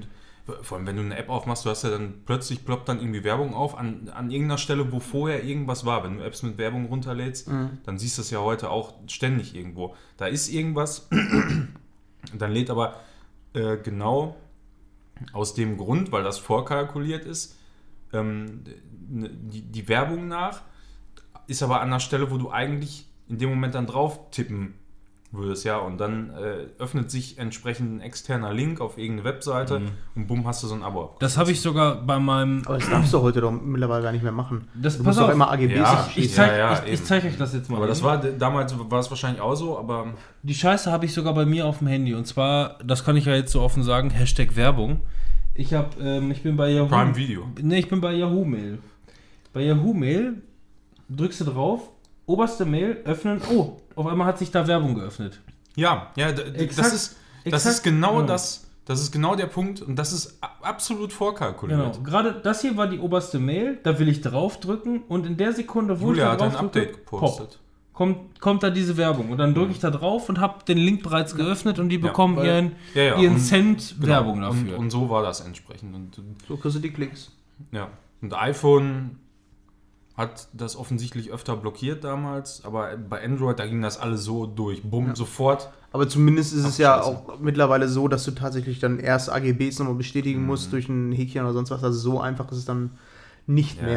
vor 0.61 0.77
allem 0.77 0.87
wenn 0.87 0.95
du 0.95 1.01
eine 1.01 1.17
App 1.17 1.29
aufmachst, 1.29 1.65
du 1.65 1.69
hast 1.69 1.83
ja 1.83 1.89
dann 1.89 2.21
plötzlich 2.25 2.63
ploppt 2.63 2.87
dann 2.87 2.99
irgendwie 2.99 3.23
Werbung 3.23 3.53
auf 3.53 3.77
an, 3.77 4.09
an 4.13 4.31
irgendeiner 4.31 4.57
Stelle, 4.57 4.91
wo 4.91 4.99
vorher 4.99 5.43
irgendwas 5.43 5.85
war. 5.85 6.03
Wenn 6.03 6.17
du 6.17 6.23
Apps 6.23 6.43
mit 6.43 6.57
Werbung 6.57 6.85
runterlädst, 6.85 7.49
dann 7.85 7.97
siehst 7.97 8.17
du 8.17 8.21
das 8.21 8.31
ja 8.31 8.39
heute 8.39 8.69
auch 8.69 8.93
ständig 9.07 9.55
irgendwo. 9.55 9.95
Da 10.17 10.27
ist 10.27 10.47
irgendwas, 10.47 11.09
dann 12.37 12.51
lädt 12.51 12.69
aber 12.69 13.01
äh, 13.53 13.77
genau 13.77 14.37
aus 15.33 15.53
dem 15.53 15.77
Grund, 15.77 16.11
weil 16.11 16.23
das 16.23 16.37
vorkalkuliert 16.37 17.25
ist, 17.25 17.57
ähm, 18.13 18.63
ne- 19.09 19.29
die, 19.29 19.61
die 19.61 19.87
Werbung 19.87 20.27
nach, 20.27 20.61
ist 21.47 21.63
aber 21.63 21.81
an 21.81 21.89
der 21.91 21.99
Stelle, 21.99 22.31
wo 22.31 22.37
du 22.37 22.49
eigentlich 22.51 23.05
in 23.27 23.37
dem 23.37 23.49
Moment 23.49 23.75
dann 23.75 23.87
drauf 23.87 24.19
tippen 24.31 24.75
würdest, 25.33 25.63
ja, 25.63 25.77
und 25.77 25.97
dann 25.97 26.29
äh, 26.31 26.65
öffnet 26.77 27.09
sich 27.09 27.37
entsprechend 27.37 27.95
ein 27.95 28.01
externer 28.01 28.53
Link 28.53 28.81
auf 28.81 28.97
irgendeine 28.97 29.29
Webseite 29.29 29.81
und 30.13 30.27
bumm, 30.27 30.45
hast 30.45 30.61
du 30.61 30.67
so 30.67 30.75
ein 30.75 30.83
Abo. 30.83 31.15
Das 31.19 31.37
habe 31.37 31.51
ich 31.51 31.61
sogar 31.61 31.95
bei 32.01 32.19
meinem. 32.19 32.63
Aber 32.65 32.77
das 32.77 32.89
darfst 32.89 33.13
du 33.13 33.21
heute 33.21 33.39
doch 33.39 33.51
mittlerweile 33.51 34.03
gar 34.03 34.11
nicht 34.11 34.23
mehr 34.23 34.33
machen. 34.33 34.67
Das- 34.75 34.97
du 34.97 35.03
musst 35.05 35.19
doch 35.19 35.27
auf. 35.29 35.33
immer 35.33 35.49
AGBs 35.49 35.73
Ja. 35.77 36.09
Ich 36.17 36.33
zeige 36.33 36.51
Ja, 36.57 36.73
ja, 36.73 36.83
ich, 36.85 36.91
ich 36.95 37.05
zeig 37.05 37.23
euch 37.23 37.37
das 37.37 37.53
jetzt 37.53 37.69
mal. 37.69 37.77
Aber 37.77 37.87
das 37.87 38.03
war 38.03 38.17
damals 38.17 38.75
war 38.77 38.99
es 38.99 39.09
wahrscheinlich 39.09 39.41
auch 39.41 39.55
so, 39.55 39.79
aber 39.79 40.07
Die 40.43 40.53
Scheiße 40.53 40.91
habe 40.91 41.05
ich 41.05 41.13
sogar 41.13 41.33
bei 41.33 41.45
mir 41.45 41.65
auf 41.65 41.77
dem 41.77 41.87
Handy. 41.87 42.13
Und 42.13 42.27
zwar, 42.27 42.77
das 42.83 43.05
kann 43.05 43.15
ich 43.15 43.23
ja 43.23 43.33
jetzt 43.33 43.53
so 43.53 43.61
offen 43.61 43.83
sagen, 43.83 44.09
Hashtag 44.09 44.57
Werbung. 44.57 44.99
Ich 45.61 45.73
habe, 45.75 45.89
ähm, 46.01 46.31
ich 46.31 46.41
bin 46.41 46.57
bei 46.57 46.71
Yahoo. 46.71 46.87
Prime 46.87 47.15
Video. 47.15 47.47
Ne, 47.61 47.77
ich 47.77 47.87
bin 47.87 48.01
bei 48.01 48.13
Yahoo 48.13 48.43
Mail. 48.43 48.79
Bei 49.53 49.61
Yahoo 49.61 49.93
Mail 49.93 50.41
drückst 51.09 51.41
du 51.41 51.45
drauf, 51.45 51.91
oberste 52.25 52.65
Mail, 52.65 52.97
öffnen. 53.05 53.39
Oh, 53.53 53.77
auf 53.95 54.07
einmal 54.07 54.25
hat 54.25 54.39
sich 54.39 54.49
da 54.49 54.65
Werbung 54.65 54.95
geöffnet. 54.95 55.39
Ja, 55.75 56.11
ja, 56.15 56.29
Exakt- 56.29 56.79
das 56.79 56.93
ist 56.93 57.17
das 57.43 57.53
exakt, 57.53 57.75
ist 57.75 57.83
genau 57.83 58.21
ja. 58.21 58.25
das, 58.25 58.67
das 58.85 59.01
ist 59.01 59.11
genau 59.11 59.35
der 59.35 59.45
Punkt 59.45 59.81
und 59.83 59.95
das 59.97 60.13
ist 60.13 60.39
absolut 60.61 61.13
vorkalkuliert. 61.13 61.93
Genau. 61.93 62.03
Gerade 62.03 62.33
das 62.43 62.61
hier 62.61 62.75
war 62.75 62.87
die 62.87 62.99
oberste 62.99 63.37
Mail, 63.39 63.77
da 63.83 63.99
will 63.99 64.07
ich 64.09 64.21
draufdrücken 64.21 65.03
und 65.07 65.25
in 65.27 65.37
der 65.37 65.53
Sekunde, 65.53 66.01
wo 66.01 66.07
Julia 66.07 66.25
ich 66.25 66.31
hat 66.31 66.41
da 66.41 66.45
ein 66.45 66.51
draufdrücke, 66.53 66.79
Update 66.89 66.97
gepostet. 67.05 67.49
pop, 67.49 67.57
kommt, 68.01 68.41
kommt 68.41 68.63
da 68.63 68.69
diese 68.71 68.97
Werbung. 68.97 69.29
Und 69.29 69.37
dann 69.37 69.53
drücke 69.53 69.71
ich 69.71 69.79
da 69.79 69.91
drauf 69.91 70.27
und 70.29 70.39
habe 70.39 70.63
den 70.65 70.77
Link 70.79 71.03
bereits 71.03 71.35
geöffnet 71.35 71.77
und 71.77 71.89
die 71.89 71.97
Ja, 71.97 72.01
bekommen 72.07 72.35
weil- 72.37 72.45
ihren, 72.47 72.71
Ja, 72.95 73.03
ja, 73.03 73.17
ihren 73.19 73.33
und- 73.35 73.39
Cent 73.39 73.95
Genau. 73.99 74.07
Werbung 74.07 74.41
dafür. 74.41 74.73
Und, 74.77 74.85
und 74.85 74.89
so 74.89 75.09
war 75.09 75.21
das 75.21 75.41
entsprechend. 75.41 75.93
Und, 75.95 76.19
So 76.47 76.57
kriegst 76.57 76.75
du 76.77 76.81
die 76.81 76.91
Klicks. 76.91 77.31
ja. 77.71 77.87
und 78.21 78.33
iPhone 78.35 79.17
hat 80.17 80.47
das 80.53 80.75
offensichtlich 80.75 81.31
öfter 81.31 81.55
blockiert 81.55 82.03
damals, 82.03 82.63
aber 82.65 82.97
bei 82.97 83.23
Android, 83.23 83.57
da 83.59 83.65
ging 83.65 83.81
das 83.81 83.97
alles 83.99 84.23
so 84.23 84.45
durch. 84.45 84.83
Bumm, 84.83 85.15
sofort. 85.15 85.69
Aber 85.93 86.07
zumindest 86.07 86.53
ist 86.53 86.65
es 86.65 86.77
ja 86.77 87.01
auch 87.01 87.39
mittlerweile 87.39 87.87
so, 87.87 88.07
dass 88.07 88.23
du 88.25 88.31
tatsächlich 88.31 88.79
dann 88.79 88.99
erst 88.99 89.31
AGBs 89.31 89.79
nochmal 89.79 89.95
bestätigen 89.95 90.41
Mhm. 90.41 90.47
musst 90.47 90.71
durch 90.73 90.87
ein 90.89 91.11
Häkchen 91.11 91.43
oder 91.43 91.53
sonst 91.53 91.71
was. 91.71 91.83
Also 91.83 91.97
so 91.99 92.19
einfach 92.19 92.51
ist 92.51 92.57
es 92.59 92.65
dann 92.65 92.91
nicht 93.47 93.77
Ja, 93.79 93.83
mehr. 93.83 93.93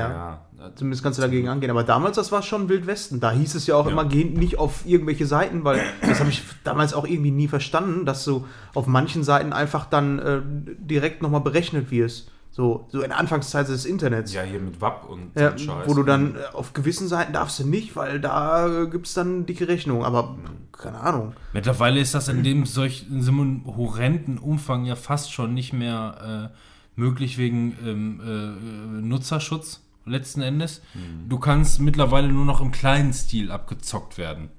ja. 0.58 0.70
Zumindest 0.76 1.02
kannst 1.02 1.18
du 1.18 1.22
dagegen 1.22 1.48
angehen. 1.48 1.70
Aber 1.70 1.84
damals, 1.84 2.16
das 2.16 2.32
war 2.32 2.42
schon 2.42 2.68
Wildwesten. 2.70 3.20
Da 3.20 3.30
hieß 3.32 3.54
es 3.54 3.66
ja 3.66 3.76
auch 3.76 3.84
Ja. 3.86 3.92
immer, 3.92 4.06
geh 4.06 4.24
nicht 4.24 4.58
auf 4.58 4.86
irgendwelche 4.86 5.26
Seiten, 5.26 5.62
weil 5.64 5.80
das 6.06 6.20
habe 6.20 6.30
ich 6.30 6.42
damals 6.64 6.94
auch 6.94 7.06
irgendwie 7.06 7.30
nie 7.30 7.48
verstanden, 7.48 8.06
dass 8.06 8.24
du 8.24 8.46
auf 8.72 8.86
manchen 8.86 9.24
Seiten 9.24 9.52
einfach 9.52 9.84
dann 9.86 10.18
äh, 10.18 10.40
direkt 10.78 11.20
nochmal 11.22 11.42
berechnet 11.42 11.90
wirst. 11.90 12.30
So, 12.50 12.86
so 12.88 13.02
in 13.02 13.08
der 13.10 13.18
Anfangszeit 13.18 13.68
des 13.68 13.84
Internets. 13.84 14.32
Ja, 14.32 14.42
hier 14.42 14.60
mit 14.60 14.80
WAP 14.80 15.10
und 15.10 15.32
Ja, 15.38 15.58
Scheiß. 15.58 15.86
wo 15.88 15.94
du 15.94 16.04
dann 16.04 16.36
äh, 16.36 16.54
auf 16.54 16.72
gewissen 16.72 17.08
Seiten 17.08 17.32
darfst 17.32 17.58
du 17.58 17.66
nicht, 17.66 17.96
weil 17.96 18.20
da 18.20 18.82
äh, 18.84 18.86
gibt 18.86 19.08
es 19.08 19.14
dann 19.14 19.44
dicke 19.44 19.66
Rechnung. 19.68 20.04
Aber 20.04 20.36
keine 20.72 21.00
Ahnung. 21.00 21.32
Mittlerweile 21.52 21.98
ist 22.00 22.14
das 22.14 22.28
in 22.28 22.42
dem 22.44 22.64
solch 22.64 23.06
in 23.10 23.22
so 23.22 23.32
einem 23.32 23.64
horrenden 23.66 24.38
Umfang 24.38 24.84
ja 24.84 24.94
fast 24.94 25.32
schon 25.32 25.52
nicht 25.52 25.72
mehr 25.72 26.50
äh, 26.54 26.58
möglich 26.96 27.38
wegen 27.38 27.76
ähm, 27.84 28.20
äh, 28.20 29.02
Nutzerschutz 29.02 29.82
letzten 30.06 30.42
Endes. 30.42 30.82
Du 31.28 31.38
kannst 31.38 31.80
mittlerweile 31.80 32.28
nur 32.28 32.44
noch 32.44 32.60
im 32.60 32.70
kleinen 32.70 33.12
Stil 33.12 33.50
abgezockt 33.50 34.18
werden. 34.18 34.50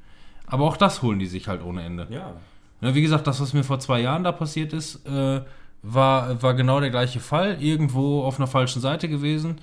Aber 0.48 0.66
auch 0.66 0.78
das 0.78 1.02
holen 1.02 1.20
die 1.20 1.28
sich 1.28 1.48
halt 1.48 1.64
ohne 1.64 1.84
Ende. 1.84 2.08
Ja. 2.10 2.34
Ne, 2.82 2.96
wie 2.96 3.02
gesagt, 3.02 3.28
das, 3.28 3.40
was 3.42 3.54
mir 3.54 3.64
vor 3.64 3.80
zwei 3.80 4.02
Jahren 4.02 4.24
da 4.24 4.32
passiert 4.32 4.74
ist, 4.74 5.06
äh, 5.08 5.42
war, 5.82 6.42
war 6.42 6.54
genau 6.56 6.80
der 6.80 6.90
gleiche 6.90 7.20
Fall. 7.20 7.62
Irgendwo 7.62 8.24
auf 8.24 8.40
einer 8.40 8.48
falschen 8.48 8.82
Seite 8.82 9.08
gewesen. 9.08 9.60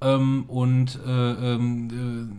Ähm, 0.00 0.44
und 0.48 0.98
äh, 1.06 1.10
ähm, 1.54 1.88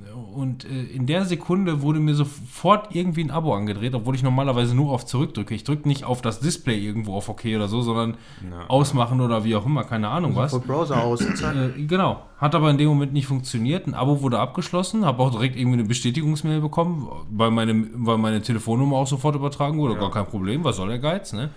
äh, 0.05 0.35
und 0.35 0.65
äh, 0.65 0.83
in 0.83 1.05
der 1.07 1.25
Sekunde 1.25 1.81
wurde 1.81 1.99
mir 1.99 2.13
sofort 2.13 2.93
irgendwie 2.93 3.23
ein 3.23 3.31
Abo 3.31 3.53
angedreht, 3.55 3.95
obwohl 3.95 4.13
ich 4.13 4.21
normalerweise 4.23 4.75
nur 4.75 4.91
auf 4.91 5.05
Zurück 5.05 5.33
drücke. 5.33 5.55
Ich 5.55 5.63
drücke 5.63 5.87
nicht 5.87 6.03
auf 6.03 6.21
das 6.21 6.41
Display 6.41 6.77
irgendwo 6.77 7.15
auf 7.15 7.29
OK 7.29 7.45
oder 7.55 7.67
so, 7.67 7.81
sondern 7.81 8.17
Ja. 8.51 8.67
ausmachen 8.67 9.21
oder 9.21 9.45
wie 9.45 9.55
auch 9.55 9.65
immer, 9.65 9.83
keine 9.85 10.09
Ahnung 10.09 10.35
was. 10.35 10.51
Von 10.51 10.61
Browser 10.61 11.01
aus. 11.01 11.25
Äh, 11.45 11.83
genau. 11.85 12.21
Hat 12.37 12.53
aber 12.53 12.69
in 12.69 12.77
dem 12.77 12.89
Moment 12.89 13.13
nicht 13.13 13.27
funktioniert. 13.27 13.87
Ein 13.87 13.93
Abo 13.93 14.21
wurde 14.21 14.39
abgeschlossen, 14.39 15.05
habe 15.05 15.23
auch 15.23 15.31
direkt 15.31 15.55
irgendwie 15.55 15.79
eine 15.79 15.87
Bestätigungsmail 15.87 16.59
bekommen, 16.59 17.07
weil 17.31 17.49
meine, 17.51 17.87
weil 17.93 18.17
meine 18.17 18.41
Telefonnummer 18.41 18.97
auch 18.97 19.07
sofort 19.07 19.35
übertragen 19.35 19.77
wurde. 19.77 19.95
Gar 19.95 20.11
kein 20.11 20.25
Problem, 20.25 20.63
was 20.63 20.75
soll 20.75 20.89
der 20.89 20.99
Geiz, 20.99 21.33
ne? 21.33 21.51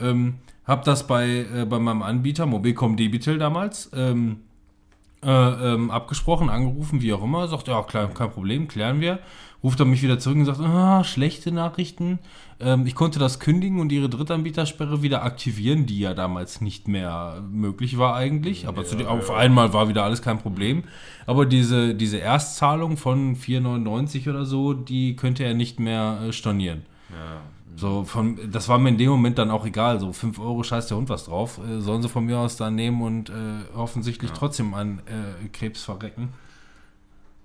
Ähm, 0.00 0.36
hab 0.64 0.84
das 0.84 1.06
bei, 1.06 1.46
äh, 1.54 1.66
bei 1.68 1.78
meinem 1.78 2.02
Anbieter, 2.02 2.46
Mobilcom 2.46 2.96
Debitel 2.96 3.38
damals, 3.38 3.90
ähm, 3.94 4.38
äh, 5.24 5.74
ähm, 5.74 5.90
abgesprochen, 5.90 6.50
angerufen, 6.50 7.02
wie 7.02 7.12
auch 7.12 7.22
immer. 7.22 7.48
Sagt, 7.48 7.68
ja, 7.68 7.82
klar, 7.82 8.08
kein 8.08 8.30
Problem, 8.30 8.68
klären 8.68 9.00
wir. 9.00 9.18
Ruft 9.62 9.80
er 9.80 9.86
mich 9.86 10.02
wieder 10.02 10.18
zurück 10.18 10.38
und 10.38 10.44
sagt, 10.44 10.60
ah, 10.60 11.04
schlechte 11.04 11.50
Nachrichten. 11.50 12.18
Ähm, 12.60 12.86
ich 12.86 12.94
konnte 12.94 13.18
das 13.18 13.40
kündigen 13.40 13.80
und 13.80 13.92
ihre 13.92 14.10
Drittanbietersperre 14.10 15.02
wieder 15.02 15.22
aktivieren, 15.22 15.86
die 15.86 16.00
ja 16.00 16.12
damals 16.12 16.60
nicht 16.60 16.86
mehr 16.86 17.42
möglich 17.50 17.96
war 17.96 18.14
eigentlich. 18.14 18.68
Aber 18.68 18.84
zu, 18.84 18.98
auf 19.08 19.30
einmal 19.30 19.72
war 19.72 19.88
wieder 19.88 20.04
alles 20.04 20.20
kein 20.20 20.38
Problem. 20.38 20.84
Aber 21.26 21.46
diese, 21.46 21.94
diese 21.94 22.18
Erstzahlung 22.18 22.96
von 22.98 23.36
4,99 23.36 24.28
oder 24.28 24.44
so, 24.44 24.74
die 24.74 25.16
könnte 25.16 25.44
er 25.44 25.54
nicht 25.54 25.80
mehr 25.80 26.18
äh, 26.28 26.32
stornieren. 26.32 26.82
Ja. 27.10 27.40
So, 27.76 28.04
von, 28.04 28.38
das 28.52 28.68
war 28.68 28.78
mir 28.78 28.90
in 28.90 28.98
dem 28.98 29.10
Moment 29.10 29.36
dann 29.38 29.50
auch 29.50 29.66
egal. 29.66 29.98
So, 29.98 30.12
5 30.12 30.38
Euro 30.38 30.62
scheißt 30.62 30.90
der 30.90 30.96
Hund 30.96 31.08
was 31.08 31.24
drauf. 31.24 31.58
Äh, 31.58 31.80
sollen 31.80 32.02
sie 32.02 32.08
von 32.08 32.24
mir 32.24 32.38
aus 32.38 32.56
dann 32.56 32.74
nehmen 32.76 33.02
und 33.02 33.30
äh, 33.30 33.32
offensichtlich 33.76 34.30
trotzdem 34.32 34.74
an 34.74 35.00
äh, 35.06 35.48
Krebs 35.48 35.82
verrecken. 35.82 36.32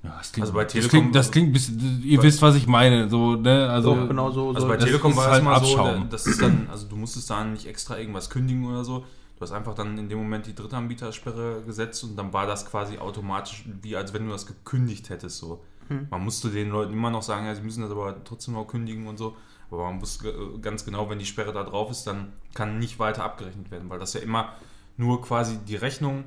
Ja, 0.03 0.15
das 0.17 0.31
klingt, 0.31 0.43
Also 0.45 0.53
bei 0.53 0.63
das 0.63 0.73
Telekom- 0.73 0.89
klingt, 0.89 1.15
das 1.15 1.31
klingt 1.31 1.53
bisschen, 1.53 2.01
ihr 2.05 2.21
wisst, 2.23 2.41
was 2.41 2.55
ich 2.55 2.67
meine. 2.67 3.09
So, 3.09 3.35
ne? 3.35 3.69
Also, 3.69 3.95
Doch, 3.95 4.07
genau 4.07 4.31
so. 4.31 4.49
Also 4.49 4.61
so 4.61 4.67
bei 4.67 4.75
das 4.77 4.85
Telekom 4.85 5.15
war 5.17 5.25
es 5.25 5.31
halt 5.31 5.43
mal 5.43 5.59
so, 5.63 5.77
Abschaum. 5.77 6.01
da- 6.03 6.07
das 6.11 6.25
ist 6.27 6.41
dann, 6.41 6.67
also 6.71 6.87
du 6.87 6.95
musstest 6.95 7.29
da 7.29 7.43
nicht 7.43 7.65
extra 7.65 7.97
irgendwas 7.97 8.29
kündigen 8.29 8.65
oder 8.65 8.85
so. 8.85 8.99
Du 8.99 9.41
hast 9.41 9.51
einfach 9.51 9.73
dann 9.73 9.97
in 9.97 10.09
dem 10.09 10.17
Moment 10.19 10.45
die 10.47 10.53
Drittanbietersperre 10.55 11.63
gesetzt 11.65 12.03
und 12.03 12.15
dann 12.17 12.31
war 12.33 12.45
das 12.45 12.65
quasi 12.65 12.97
automatisch, 12.97 13.63
wie 13.81 13.95
als 13.95 14.13
wenn 14.13 14.25
du 14.25 14.31
das 14.31 14.45
gekündigt 14.45 15.09
hättest. 15.09 15.37
So. 15.39 15.61
Man 16.09 16.23
musste 16.23 16.49
den 16.49 16.69
Leuten 16.69 16.93
immer 16.93 17.09
noch 17.09 17.23
sagen, 17.23 17.45
ja, 17.47 17.55
sie 17.55 17.61
müssen 17.61 17.81
das 17.81 17.89
aber 17.91 18.15
trotzdem 18.23 18.53
noch 18.53 18.65
kündigen 18.65 19.07
und 19.07 19.17
so. 19.17 19.35
Aber 19.71 19.83
man 19.91 20.01
wusste 20.01 20.33
ganz 20.61 20.83
genau, 20.85 21.09
wenn 21.09 21.19
die 21.19 21.25
Sperre 21.25 21.53
da 21.53 21.63
drauf 21.63 21.91
ist, 21.91 22.05
dann 22.07 22.33
kann 22.53 22.79
nicht 22.79 22.97
weiter 22.99 23.23
abgerechnet 23.23 23.69
werden, 23.71 23.89
weil 23.89 23.99
das 23.99 24.13
ja 24.13 24.21
immer 24.21 24.53
nur 24.97 25.21
quasi 25.21 25.57
die 25.59 25.75
Rechnung 25.75 26.23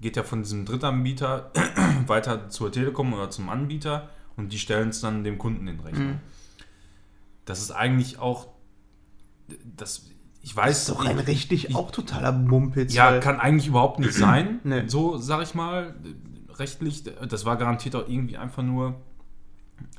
geht 0.00 0.16
ja 0.16 0.22
von 0.22 0.42
diesem 0.42 0.64
Drittanbieter 0.64 1.50
weiter 2.06 2.48
zur 2.50 2.70
Telekom 2.70 3.12
oder 3.12 3.30
zum 3.30 3.48
Anbieter 3.48 4.08
und 4.36 4.52
die 4.52 4.58
stellen 4.58 4.90
es 4.90 5.00
dann 5.00 5.24
dem 5.24 5.38
Kunden 5.38 5.66
in 5.68 5.80
Rechnung. 5.80 6.20
Das 7.44 7.60
ist 7.60 7.70
eigentlich 7.70 8.18
auch, 8.18 8.48
das, 9.76 10.06
ich 10.42 10.54
weiß, 10.54 10.86
Das 10.86 10.88
ist 10.88 10.90
doch 10.90 11.04
ein 11.04 11.18
richtig 11.18 11.68
ich- 11.70 11.76
auch 11.76 11.90
totaler 11.90 12.32
Mumpitz. 12.32 12.94
ja, 12.94 13.18
kann 13.18 13.40
eigentlich 13.40 13.66
überhaupt 13.68 13.98
nicht 13.98 14.14
sein. 14.14 14.60
Nee. 14.64 14.86
So, 14.88 15.16
sag 15.18 15.42
ich 15.42 15.54
mal, 15.54 15.94
rechtlich, 16.56 17.04
das 17.04 17.44
war 17.44 17.56
garantiert 17.56 17.96
auch 17.96 18.08
irgendwie 18.08 18.36
einfach 18.36 18.62
nur 18.62 18.94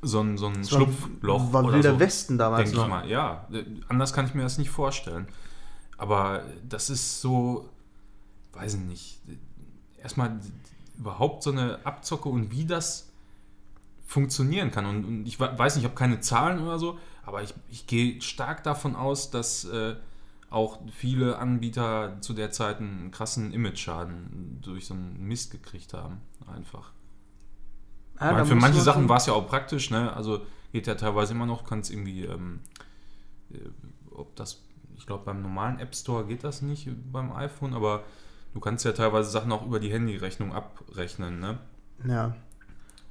so 0.01 0.21
ein, 0.21 0.37
so 0.37 0.47
ein 0.47 0.53
das 0.61 0.71
war- 0.71 0.79
Schlupfloch. 0.81 1.53
War 1.53 1.63
oder 1.63 1.73
wilder 1.75 1.93
so. 1.93 1.99
Westen 1.99 2.37
damals 2.37 2.69
Denke 2.69 2.83
ich 2.83 2.89
mal, 2.89 3.09
ja. 3.09 3.47
Anders 3.87 4.13
kann 4.13 4.25
ich 4.25 4.33
mir 4.33 4.43
das 4.43 4.57
nicht 4.57 4.69
vorstellen. 4.69 5.27
Aber 5.97 6.43
das 6.67 6.89
ist 6.89 7.21
so, 7.21 7.69
weiß 8.53 8.75
ich 8.75 8.81
nicht. 8.81 9.19
Erstmal, 10.01 10.39
überhaupt 10.97 11.43
so 11.43 11.51
eine 11.51 11.79
Abzocke 11.85 12.29
und 12.29 12.51
wie 12.51 12.65
das 12.65 13.09
funktionieren 14.05 14.71
kann. 14.71 14.85
Und, 14.85 15.05
und 15.05 15.25
ich 15.25 15.39
we- 15.39 15.51
weiß 15.57 15.75
nicht, 15.75 15.83
ich 15.83 15.89
habe 15.89 15.97
keine 15.97 16.19
Zahlen 16.19 16.61
oder 16.61 16.77
so, 16.79 16.97
aber 17.25 17.41
ich, 17.43 17.53
ich 17.69 17.87
gehe 17.87 18.21
stark 18.21 18.63
davon 18.63 18.95
aus, 18.95 19.31
dass 19.31 19.65
äh, 19.65 19.95
auch 20.49 20.79
viele 20.95 21.37
Anbieter 21.39 22.17
zu 22.21 22.33
der 22.33 22.51
Zeit 22.51 22.77
einen 22.79 23.11
krassen 23.11 23.51
Image-Schaden 23.51 24.59
durch 24.61 24.85
so 24.85 24.93
einen 24.93 25.25
Mist 25.27 25.51
gekriegt 25.51 25.93
haben. 25.93 26.21
Einfach. 26.47 26.91
Ja, 28.19 28.33
da 28.33 28.45
für 28.45 28.55
manche 28.55 28.77
man 28.77 28.85
Sachen 28.85 29.09
war 29.09 29.17
es 29.17 29.25
ja 29.25 29.33
auch 29.33 29.47
praktisch, 29.47 29.91
ne? 29.91 30.13
Also 30.13 30.41
geht 30.71 30.87
ja 30.87 30.95
teilweise 30.95 31.33
immer 31.33 31.45
noch, 31.45 31.65
kannst 31.65 31.91
irgendwie, 31.91 32.25
ähm, 32.25 32.61
äh, 33.51 33.57
ob 34.11 34.35
das, 34.35 34.61
ich 34.97 35.05
glaube 35.05 35.25
beim 35.25 35.41
normalen 35.41 35.79
App 35.79 35.95
Store 35.95 36.25
geht 36.25 36.43
das 36.43 36.61
nicht 36.61 36.89
beim 37.11 37.31
iPhone, 37.31 37.73
aber 37.73 38.03
du 38.53 38.59
kannst 38.59 38.85
ja 38.85 38.91
teilweise 38.91 39.29
Sachen 39.29 39.51
auch 39.51 39.65
über 39.65 39.79
die 39.79 39.91
Handyrechnung 39.91 40.53
abrechnen, 40.53 41.39
ne? 41.39 41.59
Ja. 42.07 42.35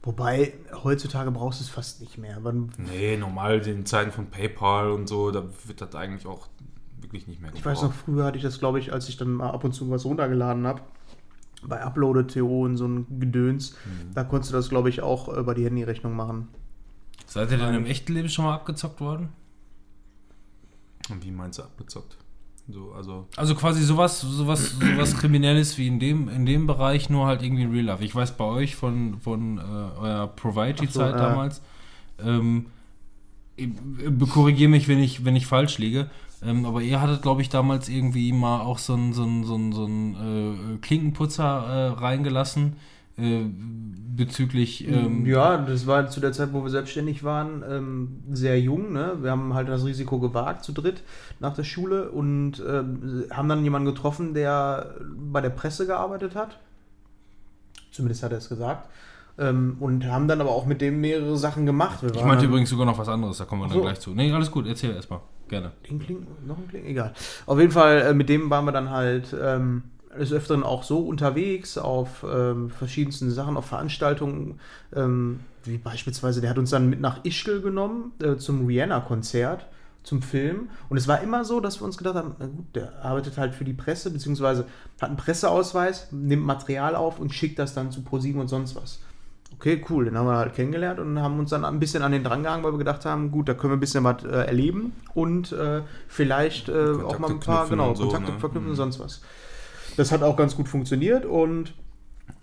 Wobei, 0.02 0.52
heutzutage 0.82 1.30
brauchst 1.30 1.60
du 1.60 1.64
es 1.64 1.70
fast 1.70 2.02
nicht 2.02 2.18
mehr. 2.18 2.38
Wann, 2.42 2.70
Nee, 2.76 3.16
normal 3.16 3.66
in 3.66 3.86
Zeiten 3.86 4.12
von 4.12 4.26
PayPal 4.26 4.90
und 4.90 5.08
so, 5.08 5.30
da 5.30 5.44
wird 5.66 5.80
das 5.80 5.94
eigentlich 5.94 6.26
auch 6.26 6.48
wirklich 7.00 7.26
nicht 7.26 7.40
mehr 7.40 7.50
ich 7.54 7.64
weiß 7.64 7.82
noch, 7.82 7.92
früher 7.92 8.24
hatte 8.24 8.36
ich 8.36 8.42
das, 8.42 8.58
glaube 8.58 8.78
ich, 8.78 8.92
als 8.92 9.08
ich 9.08 9.16
dann 9.16 9.32
mal 9.32 9.50
ab 9.50 9.64
und 9.64 9.72
zu 9.72 9.88
was 9.90 10.04
runtergeladen 10.04 10.66
habe, 10.66 10.82
bei 11.68 11.82
Uploaded.to 11.82 12.62
und 12.62 12.76
so 12.76 12.86
ein 12.86 13.06
Gedöns, 13.20 13.72
Mhm. 13.86 14.14
da 14.14 14.24
konntest 14.24 14.52
du 14.52 14.56
das, 14.56 14.68
glaube 14.68 14.88
ich, 14.88 15.02
auch 15.02 15.28
über 15.28 15.54
die 15.54 15.64
Handyrechnung 15.64 16.14
machen. 16.14 16.48
Seid 17.26 17.50
ihr 17.50 17.58
denn 17.58 17.74
im 17.74 17.86
echten 17.86 18.12
Leben 18.14 18.28
schon 18.28 18.44
mal 18.44 18.54
abgezockt 18.54 19.00
worden? 19.00 19.28
Und 21.10 21.24
wie 21.24 21.30
meinst 21.30 21.58
du 21.58 21.62
abgezockt? 21.62 22.16
So, 22.68 22.92
also, 22.92 23.26
Also 23.36 23.54
quasi 23.54 23.82
sowas, 23.82 24.20
sowas, 24.22 24.76
sowas 24.80 25.16
Kriminelles 25.18 25.76
wie 25.76 25.86
in 25.86 26.00
dem, 26.00 26.28
in 26.28 26.46
dem 26.46 26.66
Bereich, 26.66 27.10
nur 27.10 27.26
halt 27.26 27.42
irgendwie 27.42 27.64
in 27.64 27.70
Real 27.72 27.84
Life. 27.84 28.02
Ich 28.04 28.14
weiß 28.14 28.32
bei 28.38 28.44
euch 28.44 28.74
von, 28.74 29.18
von 29.20 29.58
äh, 29.58 29.60
eurer 29.60 30.28
Proviety-Zeit 30.28 30.92
so, 30.92 31.00
ja. 31.00 31.12
damals, 31.12 31.60
ähm, 32.18 32.66
korrigiere 34.30 34.70
mich, 34.70 34.88
wenn 34.88 34.98
ich, 34.98 35.24
wenn 35.26 35.36
ich 35.36 35.46
falsch 35.46 35.76
liege, 35.78 36.10
ähm, 36.46 36.66
aber 36.66 36.82
ihr 36.82 37.00
hattet, 37.00 37.22
glaube 37.22 37.42
ich, 37.42 37.48
damals 37.48 37.88
irgendwie 37.88 38.32
mal 38.32 38.60
auch 38.60 38.78
so 38.78 38.94
einen 38.94 39.12
so 39.12 39.24
so 39.44 39.58
so 39.72 39.86
äh, 39.86 40.78
Klinkenputzer 40.80 41.44
äh, 41.44 42.00
reingelassen 42.00 42.76
äh, 43.16 43.44
bezüglich... 44.16 44.86
Ähm, 44.88 45.26
ja, 45.26 45.56
das 45.58 45.86
war 45.86 46.08
zu 46.08 46.20
der 46.20 46.32
Zeit, 46.32 46.52
wo 46.52 46.62
wir 46.62 46.70
selbstständig 46.70 47.24
waren, 47.24 47.62
ähm, 47.68 48.22
sehr 48.32 48.60
jung. 48.60 48.92
Ne? 48.92 49.16
Wir 49.20 49.30
haben 49.30 49.54
halt 49.54 49.68
das 49.68 49.84
Risiko 49.84 50.18
gewagt 50.18 50.64
zu 50.64 50.72
dritt 50.72 51.02
nach 51.40 51.54
der 51.54 51.64
Schule 51.64 52.10
und 52.10 52.62
ähm, 52.66 53.24
haben 53.30 53.48
dann 53.48 53.64
jemanden 53.64 53.86
getroffen, 53.86 54.34
der 54.34 54.94
bei 55.16 55.40
der 55.40 55.50
Presse 55.50 55.86
gearbeitet 55.86 56.34
hat. 56.34 56.58
Zumindest 57.90 58.22
hat 58.22 58.32
er 58.32 58.38
es 58.38 58.48
gesagt. 58.48 58.88
Ähm, 59.36 59.76
und 59.80 60.06
haben 60.06 60.28
dann 60.28 60.40
aber 60.40 60.50
auch 60.50 60.66
mit 60.66 60.80
dem 60.80 61.00
mehrere 61.00 61.36
Sachen 61.36 61.66
gemacht. 61.66 62.04
Ich 62.14 62.24
meinte 62.24 62.44
übrigens 62.44 62.70
sogar 62.70 62.86
noch 62.86 62.98
was 62.98 63.08
anderes, 63.08 63.38
da 63.38 63.44
kommen 63.44 63.62
wir 63.62 63.68
dann 63.68 63.78
so. 63.78 63.82
gleich 63.82 63.98
zu. 63.98 64.10
Nee, 64.10 64.30
alles 64.32 64.50
gut, 64.50 64.66
erzähl 64.66 64.94
erstmal. 64.94 65.20
Gerne. 65.48 65.72
Den 65.88 65.98
Kling, 65.98 66.26
noch 66.46 66.58
ein 66.58 66.68
Kling, 66.68 66.86
egal. 66.86 67.12
Auf 67.46 67.58
jeden 67.58 67.72
Fall, 67.72 68.00
äh, 68.00 68.14
mit 68.14 68.28
dem 68.28 68.50
waren 68.50 68.64
wir 68.64 68.72
dann 68.72 68.90
halt 68.90 69.34
ähm, 69.38 69.82
des 70.18 70.32
Öfteren 70.32 70.62
auch 70.62 70.82
so 70.82 71.00
unterwegs 71.00 71.76
auf 71.78 72.24
ähm, 72.28 72.70
verschiedensten 72.70 73.30
Sachen, 73.30 73.56
auf 73.56 73.66
Veranstaltungen, 73.66 74.60
ähm, 74.94 75.40
wie 75.64 75.78
beispielsweise, 75.78 76.40
der 76.40 76.50
hat 76.50 76.58
uns 76.58 76.70
dann 76.70 76.88
mit 76.88 77.00
nach 77.00 77.24
Ischgl 77.24 77.60
genommen 77.60 78.12
äh, 78.22 78.36
zum 78.36 78.66
Rihanna-Konzert, 78.66 79.66
zum 80.02 80.20
Film. 80.20 80.68
Und 80.88 80.98
es 80.98 81.08
war 81.08 81.22
immer 81.22 81.44
so, 81.44 81.60
dass 81.60 81.80
wir 81.80 81.86
uns 81.86 81.96
gedacht 81.96 82.16
haben, 82.16 82.34
gut, 82.38 82.66
der 82.74 83.04
arbeitet 83.04 83.38
halt 83.38 83.54
für 83.54 83.64
die 83.64 83.72
Presse, 83.72 84.10
beziehungsweise 84.10 84.66
hat 85.00 85.08
einen 85.08 85.16
Presseausweis, 85.16 86.08
nimmt 86.12 86.44
Material 86.44 86.94
auf 86.94 87.18
und 87.18 87.32
schickt 87.32 87.58
das 87.58 87.74
dann 87.74 87.90
zu 87.90 88.02
ProSieben 88.02 88.40
und 88.40 88.48
sonst 88.48 88.76
was. 88.76 89.00
Okay, 89.56 89.84
cool, 89.88 90.04
den 90.06 90.18
haben 90.18 90.26
wir 90.26 90.36
halt 90.36 90.54
kennengelernt 90.54 90.98
und 91.00 91.20
haben 91.20 91.38
uns 91.38 91.50
dann 91.50 91.64
ein 91.64 91.78
bisschen 91.80 92.02
an 92.02 92.12
den 92.12 92.24
dran 92.24 92.42
gehangen, 92.42 92.64
weil 92.64 92.72
wir 92.72 92.78
gedacht 92.78 93.04
haben, 93.04 93.30
gut, 93.30 93.48
da 93.48 93.54
können 93.54 93.72
wir 93.72 93.76
ein 93.76 93.80
bisschen 93.80 94.04
was 94.04 94.24
äh, 94.24 94.28
erleben 94.28 94.92
und 95.14 95.52
äh, 95.52 95.82
vielleicht 96.08 96.68
äh, 96.68 96.72
auch 97.02 97.18
mal 97.18 97.30
ein 97.30 97.40
paar 97.40 97.68
genau, 97.68 97.94
so, 97.94 98.04
Kontakte 98.04 98.32
ne? 98.32 98.38
verknüpfen 98.38 98.70
und 98.70 98.72
Mhm. 98.72 98.76
sonst 98.76 98.98
was. 99.00 99.22
Das 99.96 100.10
hat 100.12 100.22
auch 100.22 100.36
ganz 100.36 100.56
gut 100.56 100.68
funktioniert 100.68 101.24
und 101.24 101.74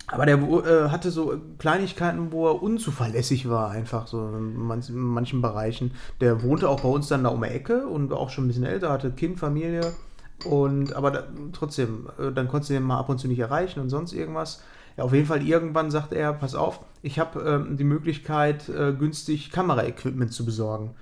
aber 0.06 0.26
der 0.26 0.38
äh, 0.38 0.90
hatte 0.90 1.10
so 1.10 1.40
Kleinigkeiten, 1.58 2.32
wo 2.32 2.46
er 2.48 2.62
unzuverlässig 2.62 3.48
war, 3.48 3.70
einfach 3.70 4.06
so 4.06 4.28
in, 4.28 4.56
manch, 4.56 4.88
in 4.88 4.96
manchen 4.98 5.40
Bereichen. 5.42 5.92
Der 6.20 6.42
wohnte 6.42 6.68
auch 6.68 6.80
bei 6.80 6.88
uns 6.88 7.08
dann 7.08 7.24
da 7.24 7.30
um 7.30 7.42
die 7.42 7.48
Ecke 7.48 7.86
und 7.86 8.10
war 8.10 8.18
auch 8.18 8.30
schon 8.30 8.44
ein 8.44 8.48
bisschen 8.48 8.64
älter, 8.64 8.90
hatte 8.90 9.10
Kind, 9.12 9.38
Familie. 9.38 9.96
Und 10.44 10.92
aber 10.94 11.10
da, 11.10 11.24
trotzdem, 11.52 12.08
äh, 12.18 12.32
dann 12.32 12.48
konntest 12.48 12.70
du 12.70 12.74
den 12.74 12.82
mal 12.82 12.98
ab 12.98 13.08
und 13.08 13.18
zu 13.18 13.28
nicht 13.28 13.38
erreichen 13.38 13.80
und 13.80 13.90
sonst 13.90 14.12
irgendwas. 14.12 14.62
Ja, 14.96 15.04
auf 15.04 15.12
jeden 15.12 15.26
Fall 15.26 15.46
irgendwann 15.46 15.90
sagte 15.90 16.16
er, 16.16 16.32
pass 16.32 16.54
auf, 16.54 16.80
ich 17.02 17.18
habe 17.18 17.40
ähm, 17.40 17.76
die 17.76 17.84
Möglichkeit, 17.84 18.68
äh, 18.68 18.92
günstig 18.92 19.50
Kameraequipment 19.50 20.32
zu 20.32 20.44
besorgen. 20.44 20.94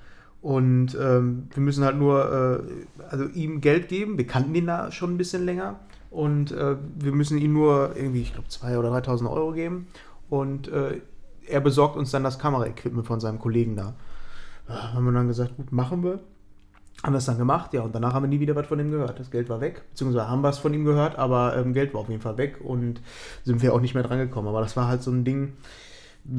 Und 0.43 0.97
ähm, 0.99 1.49
wir 1.53 1.63
müssen 1.63 1.85
halt 1.85 1.97
nur 1.97 2.65
äh, 2.65 3.05
also 3.11 3.27
ihm 3.27 3.61
Geld 3.61 3.89
geben. 3.89 4.17
Wir 4.17 4.27
kannten 4.27 4.55
ihn 4.55 4.67
da 4.67 4.91
schon 4.91 5.15
ein 5.15 5.19
bisschen 5.19 5.45
länger. 5.45 5.81
Und 6.11 6.51
äh, 6.53 6.77
wir 6.99 7.13
müssen 7.13 7.39
ihm 7.39 7.53
nur 7.53 7.95
irgendwie, 7.95 8.23
ich 8.23 8.33
glaube, 8.33 8.49
2.000 8.49 8.79
oder 8.79 8.93
3.000 8.93 9.31
Euro 9.31 9.53
geben. 9.53 9.89
Und 10.31 10.69
äh, 10.69 11.01
er 11.47 11.61
besorgt 11.61 11.97
uns 11.97 12.11
dann 12.11 12.25
das 12.25 12.39
Kameraequipment 12.39 13.07
von 13.07 13.21
seinem 13.21 13.39
Kollegen 13.39 13.77
da. 13.77 13.95
Haben 14.69 15.05
wir 15.05 15.13
dann 15.13 15.29
gesagt, 15.29 15.57
gut, 15.57 15.73
machen 15.73 16.03
wir. 16.03 16.21
Haben 17.03 17.15
das 17.15 17.25
dann 17.25 17.39
gemacht, 17.39 17.73
ja, 17.73 17.81
und 17.81 17.95
danach 17.95 18.13
haben 18.13 18.25
wir 18.25 18.29
nie 18.29 18.41
wieder 18.41 18.55
was 18.55 18.67
von 18.67 18.79
ihm 18.79 18.91
gehört. 18.91 19.19
Das 19.19 19.31
Geld 19.31 19.49
war 19.49 19.61
weg, 19.61 19.83
beziehungsweise 19.91 20.29
haben 20.29 20.43
wir 20.43 20.51
es 20.51 20.59
von 20.59 20.75
ihm 20.75 20.85
gehört, 20.85 21.17
aber 21.19 21.57
ähm, 21.57 21.73
Geld 21.73 21.95
war 21.95 22.03
auf 22.03 22.11
jeden 22.11 22.21
Fall 22.21 22.37
weg 22.37 22.61
und 22.63 23.01
sind 23.45 23.63
wir 23.63 23.73
auch 23.73 23.81
nicht 23.81 23.95
mehr 23.95 24.03
dran 24.03 24.19
gekommen. 24.19 24.49
Aber 24.49 24.61
das 24.61 24.77
war 24.77 24.87
halt 24.87 25.03
so 25.03 25.11
ein 25.11 25.25
Ding, 25.25 25.55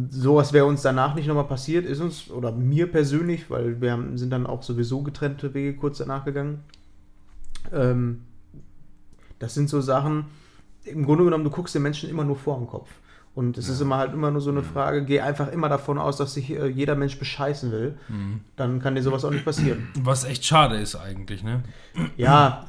sowas 0.09 0.53
wäre 0.53 0.65
uns 0.65 0.83
danach 0.83 1.15
nicht 1.15 1.27
nochmal 1.27 1.47
passiert, 1.47 1.85
ist 1.85 1.99
uns, 1.99 2.29
oder 2.29 2.51
mir 2.51 2.91
persönlich, 2.91 3.49
weil 3.49 3.81
wir 3.81 3.91
haben, 3.91 4.17
sind 4.17 4.29
dann 4.29 4.45
auch 4.45 4.61
sowieso 4.61 5.01
getrennte 5.01 5.53
Wege 5.53 5.75
kurz 5.75 5.97
danach 5.97 6.25
gegangen. 6.25 6.63
Ähm, 7.73 8.21
das 9.39 9.55
sind 9.55 9.69
so 9.69 9.81
Sachen, 9.81 10.25
im 10.83 11.05
Grunde 11.05 11.23
genommen, 11.23 11.43
du 11.43 11.49
guckst 11.49 11.73
den 11.73 11.81
Menschen 11.81 12.09
immer 12.09 12.23
nur 12.23 12.35
vor 12.35 12.57
dem 12.57 12.67
Kopf. 12.67 12.89
Und 13.33 13.57
es 13.57 13.69
ist 13.69 13.79
immer 13.79 13.97
halt 13.97 14.13
immer 14.13 14.29
nur 14.29 14.41
so 14.41 14.49
eine 14.51 14.61
Frage, 14.61 15.05
geh 15.05 15.21
einfach 15.21 15.51
immer 15.51 15.69
davon 15.69 15.97
aus, 15.97 16.17
dass 16.17 16.33
sich 16.33 16.49
äh, 16.51 16.67
jeder 16.67 16.95
Mensch 16.95 17.17
bescheißen 17.17 17.71
will. 17.71 17.95
Dann 18.57 18.81
kann 18.81 18.95
dir 18.95 19.03
sowas 19.03 19.23
auch 19.23 19.31
nicht 19.31 19.45
passieren. 19.45 19.87
Was 20.03 20.25
echt 20.25 20.43
schade 20.45 20.75
ist 20.75 20.95
eigentlich, 20.97 21.41
ne? 21.43 21.63
Ja, 22.17 22.65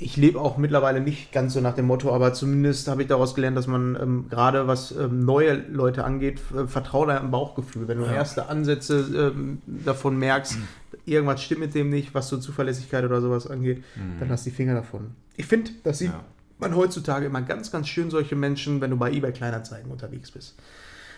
ich 0.00 0.16
lebe 0.16 0.40
auch 0.40 0.56
mittlerweile 0.58 1.00
nicht 1.00 1.32
ganz 1.32 1.54
so 1.54 1.60
nach 1.60 1.74
dem 1.74 1.86
Motto, 1.86 2.14
aber 2.14 2.32
zumindest 2.32 2.86
habe 2.88 3.02
ich 3.02 3.08
daraus 3.08 3.34
gelernt, 3.34 3.56
dass 3.56 3.66
man 3.66 3.96
ähm, 4.00 4.26
gerade 4.30 4.66
was 4.68 4.92
ähm, 4.92 5.24
neue 5.24 5.54
Leute 5.54 6.04
angeht, 6.04 6.40
äh, 6.56 6.66
vertraue 6.68 7.08
deinem 7.08 7.30
Bauchgefühl. 7.32 7.88
Wenn 7.88 7.98
du 7.98 8.04
Ja. 8.06 8.12
erste 8.12 8.48
Ansätze 8.48 9.32
ähm, 9.36 9.60
davon 9.66 10.16
merkst, 10.16 10.56
irgendwas 11.04 11.42
stimmt 11.42 11.60
mit 11.60 11.74
dem 11.74 11.90
nicht, 11.90 12.14
was 12.14 12.28
so 12.28 12.38
Zuverlässigkeit 12.38 13.04
oder 13.04 13.20
sowas 13.20 13.48
angeht, 13.48 13.82
dann 14.18 14.28
lass 14.28 14.44
die 14.44 14.50
Finger 14.52 14.74
davon. 14.74 15.10
Ich 15.36 15.46
finde, 15.46 15.70
das 15.82 15.98
sieht 15.98 16.10
Ja. 16.10 16.24
Man 16.60 16.74
heutzutage 16.74 17.26
immer 17.26 17.42
ganz, 17.42 17.70
ganz 17.70 17.88
schön 17.88 18.10
solche 18.10 18.36
Menschen, 18.36 18.80
wenn 18.80 18.90
du 18.90 18.96
bei 18.96 19.12
eBay 19.12 19.32
Kleinanzeigen 19.32 19.90
unterwegs 19.90 20.30
bist. 20.30 20.54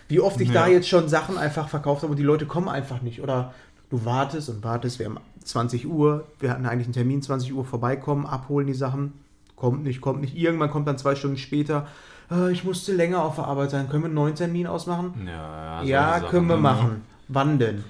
Wie 0.07 0.19
oft 0.19 0.39
ich 0.41 0.51
da 0.51 0.67
Ja. 0.67 0.73
jetzt 0.73 0.89
schon 0.89 1.07
Sachen 1.07 1.37
einfach 1.37 1.69
verkauft 1.69 2.03
habe 2.03 2.11
und 2.11 2.17
die 2.17 2.23
Leute 2.23 2.45
kommen 2.45 2.67
einfach 2.67 3.01
nicht. 3.01 3.21
Oder 3.21 3.53
du 3.89 4.03
wartest 4.05 4.49
und 4.49 4.63
wartest, 4.63 4.99
wir 4.99 5.05
haben 5.05 5.17
20 5.43 5.87
Uhr, 5.87 6.27
wir 6.39 6.51
hatten 6.51 6.65
eigentlich 6.65 6.87
einen 6.87 6.93
Termin, 6.93 7.21
20 7.21 7.53
Uhr 7.53 7.65
vorbeikommen, 7.65 8.25
abholen 8.25 8.67
die 8.67 8.73
Sachen. 8.73 9.13
Kommt 9.55 9.83
nicht, 9.83 10.01
kommt 10.01 10.21
nicht. 10.21 10.35
Irgendwann 10.35 10.69
kommt 10.71 10.87
dann 10.87 10.97
zwei 10.97 11.15
Stunden 11.15 11.37
später, 11.37 11.87
äh, 12.31 12.51
ich 12.51 12.63
musste 12.63 12.93
länger 12.93 13.23
auf 13.23 13.35
der 13.35 13.45
Arbeit 13.45 13.71
sein, 13.71 13.89
können 13.89 14.03
wir 14.03 14.07
einen 14.07 14.15
neuen 14.15 14.35
Termin 14.35 14.67
ausmachen? 14.67 15.27
Ja, 15.27 15.83
ja, 15.83 16.11
solche 16.19 16.27
können 16.31 16.47
wir 16.47 16.55
ne? 16.55 16.61
machen. 16.61 17.01
Wann 17.27 17.59
denn? 17.59 17.83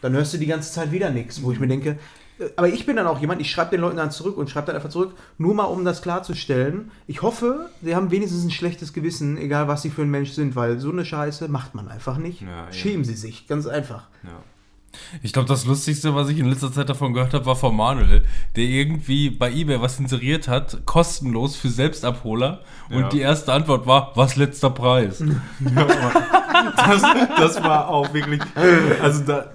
Dann 0.00 0.12
hörst 0.12 0.32
du 0.32 0.38
die 0.38 0.46
ganze 0.46 0.72
Zeit 0.72 0.92
wieder 0.92 1.10
nichts, 1.10 1.42
wo 1.42 1.50
ich 1.50 1.58
mir 1.58 1.66
denke, 1.66 1.98
aber 2.56 2.68
ich 2.68 2.86
bin 2.86 2.96
dann 2.96 3.06
auch 3.06 3.18
jemand, 3.20 3.40
ich 3.40 3.50
schreibe 3.50 3.70
den 3.72 3.80
Leuten 3.80 3.96
dann 3.96 4.10
zurück 4.10 4.36
und 4.36 4.48
schreibe 4.50 4.68
dann 4.68 4.76
einfach 4.76 4.90
zurück, 4.90 5.14
nur 5.38 5.54
mal 5.54 5.64
um 5.64 5.84
das 5.84 6.02
klarzustellen. 6.02 6.90
Ich 7.06 7.22
hoffe, 7.22 7.68
sie 7.82 7.94
haben 7.96 8.10
wenigstens 8.10 8.44
ein 8.44 8.50
schlechtes 8.50 8.92
Gewissen, 8.92 9.36
egal 9.38 9.68
was 9.68 9.82
sie 9.82 9.90
für 9.90 10.02
ein 10.02 10.10
Mensch 10.10 10.30
sind, 10.30 10.54
weil 10.56 10.78
so 10.78 10.90
eine 10.90 11.04
Scheiße 11.04 11.48
macht 11.48 11.74
man 11.74 11.88
einfach 11.88 12.18
nicht. 12.18 12.42
Ja. 12.42 12.72
Schämen 12.72 13.04
sie 13.04 13.14
sich, 13.14 13.46
ganz 13.46 13.66
einfach. 13.66 14.04
Ja. 14.24 14.30
Ich 15.22 15.32
glaube, 15.34 15.46
das 15.46 15.66
Lustigste, 15.66 16.14
was 16.14 16.28
ich 16.30 16.38
in 16.38 16.46
letzter 16.48 16.72
Zeit 16.72 16.88
davon 16.88 17.12
gehört 17.12 17.34
habe, 17.34 17.44
war 17.44 17.56
von 17.56 17.76
Manuel, 17.76 18.24
der 18.56 18.64
irgendwie 18.64 19.28
bei 19.30 19.52
eBay 19.52 19.80
was 19.80 19.98
inseriert 20.00 20.48
hat, 20.48 20.86
kostenlos 20.86 21.56
für 21.56 21.68
Selbstabholer. 21.68 22.62
Und 22.90 23.00
Ja. 23.02 23.08
die 23.10 23.20
erste 23.20 23.52
Antwort 23.52 23.86
war, 23.86 24.12
was 24.14 24.36
letzter 24.36 24.70
Preis? 24.70 25.22
das, 26.76 27.02
das 27.36 27.62
war 27.62 27.88
auch 27.88 28.12
wirklich. 28.14 28.40
Also 29.02 29.24
da. 29.24 29.50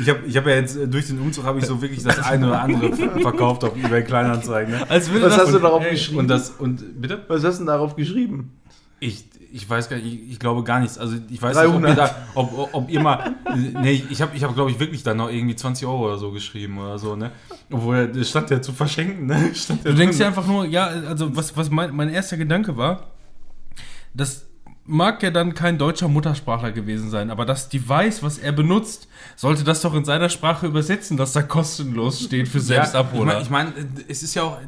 Ich 0.00 0.08
habe 0.08 0.20
ich 0.26 0.36
hab 0.36 0.46
ja 0.46 0.54
jetzt 0.54 0.76
äh, 0.76 0.88
durch 0.88 1.06
den 1.06 1.20
Umzug 1.20 1.44
habe 1.44 1.58
ich 1.58 1.66
so 1.66 1.80
wirklich 1.82 2.02
das 2.02 2.18
eine 2.20 2.48
oder 2.48 2.62
andere 2.62 2.94
ver- 2.94 3.10
verkauft 3.20 3.64
auf 3.64 3.76
eBay 3.76 4.02
Kleinanzeigen. 4.04 4.72
Ne? 4.74 4.90
Als 4.90 5.12
Was 5.12 5.20
das 5.20 5.36
hast 5.38 5.52
du 5.54 5.58
darauf 5.58 5.84
ey, 5.84 5.90
geschrieben? 5.90 6.18
Und 6.20 6.28
das 6.28 6.50
und 6.50 7.00
bitte? 7.00 7.22
Was 7.28 7.44
hast 7.44 7.56
du 7.56 7.60
denn 7.60 7.66
darauf 7.66 7.94
geschrieben? 7.96 8.52
Ich, 9.00 9.24
ich 9.52 9.68
weiß 9.68 9.90
gar 9.90 9.96
nicht, 9.96 10.06
ich, 10.06 10.30
ich 10.32 10.38
glaube 10.38 10.62
gar 10.62 10.80
nichts. 10.80 10.96
Also 10.96 11.16
ich 11.28 11.42
weiß 11.42 11.56
300. 11.56 11.80
nicht, 11.82 11.90
ob 11.90 11.90
ihr, 11.90 11.94
da, 11.96 12.16
ob, 12.62 12.74
ob 12.74 12.90
ihr 12.90 13.00
mal. 13.00 13.34
Nee, 13.54 14.02
ich 14.08 14.22
habe, 14.22 14.34
ich 14.36 14.42
hab, 14.44 14.54
glaube 14.54 14.70
ich, 14.70 14.78
wirklich 14.80 15.02
dann 15.02 15.18
noch 15.18 15.28
irgendwie 15.30 15.56
20 15.56 15.86
Euro 15.86 16.06
oder 16.06 16.16
so 16.18 16.30
geschrieben 16.30 16.78
oder 16.78 16.98
so, 16.98 17.16
ne? 17.16 17.32
Obwohl 17.70 18.10
es 18.16 18.30
stand 18.30 18.48
ja 18.50 18.62
zu 18.62 18.72
verschenken, 18.72 19.26
ne? 19.26 19.50
Stand 19.54 19.84
Du 19.84 19.92
denkst 19.92 20.18
ja 20.18 20.28
einfach 20.28 20.46
nur, 20.46 20.64
ja, 20.64 20.86
also 20.86 21.34
was, 21.36 21.54
was 21.56 21.68
mein, 21.70 21.94
mein 21.94 22.08
erster 22.08 22.36
Gedanke 22.38 22.76
war, 22.76 23.08
das 24.14 24.46
mag 24.84 25.22
ja 25.22 25.30
dann 25.30 25.54
kein 25.54 25.78
deutscher 25.78 26.08
Muttersprachler 26.08 26.72
gewesen 26.72 27.08
sein, 27.08 27.30
aber 27.30 27.44
das 27.44 27.68
Device, 27.68 28.22
was 28.22 28.38
er 28.38 28.50
benutzt, 28.52 29.06
sollte 29.36 29.62
das 29.62 29.80
doch 29.82 29.94
in 29.94 30.04
seiner 30.04 30.28
Sprache 30.28 30.66
übersetzen, 30.66 31.16
dass 31.16 31.32
da 31.32 31.42
kostenlos 31.42 32.22
steht 32.24 32.48
für 32.48 32.58
Selbstabholer. 32.60 33.34
Ja, 33.34 33.40
ich 33.40 33.50
meine, 33.50 33.70
ich 33.70 33.76
mein, 33.84 34.04
es 34.08 34.22
ist 34.24 34.34
ja 34.34 34.42
auch, 34.42 34.58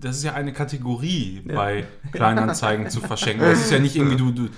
das 0.00 0.18
ist 0.18 0.24
ja 0.24 0.34
eine 0.34 0.52
Kategorie 0.52 1.40
bei 1.46 1.86
Kleinanzeigen 2.12 2.90
zu 2.90 3.00
verschenken. 3.00 3.44
Das 3.44 3.60
ist 3.60 3.70
ja 3.70 3.78
nicht 3.78 3.96
irgendwie, 3.96 4.16
du, 4.16 4.30
du 4.32 4.48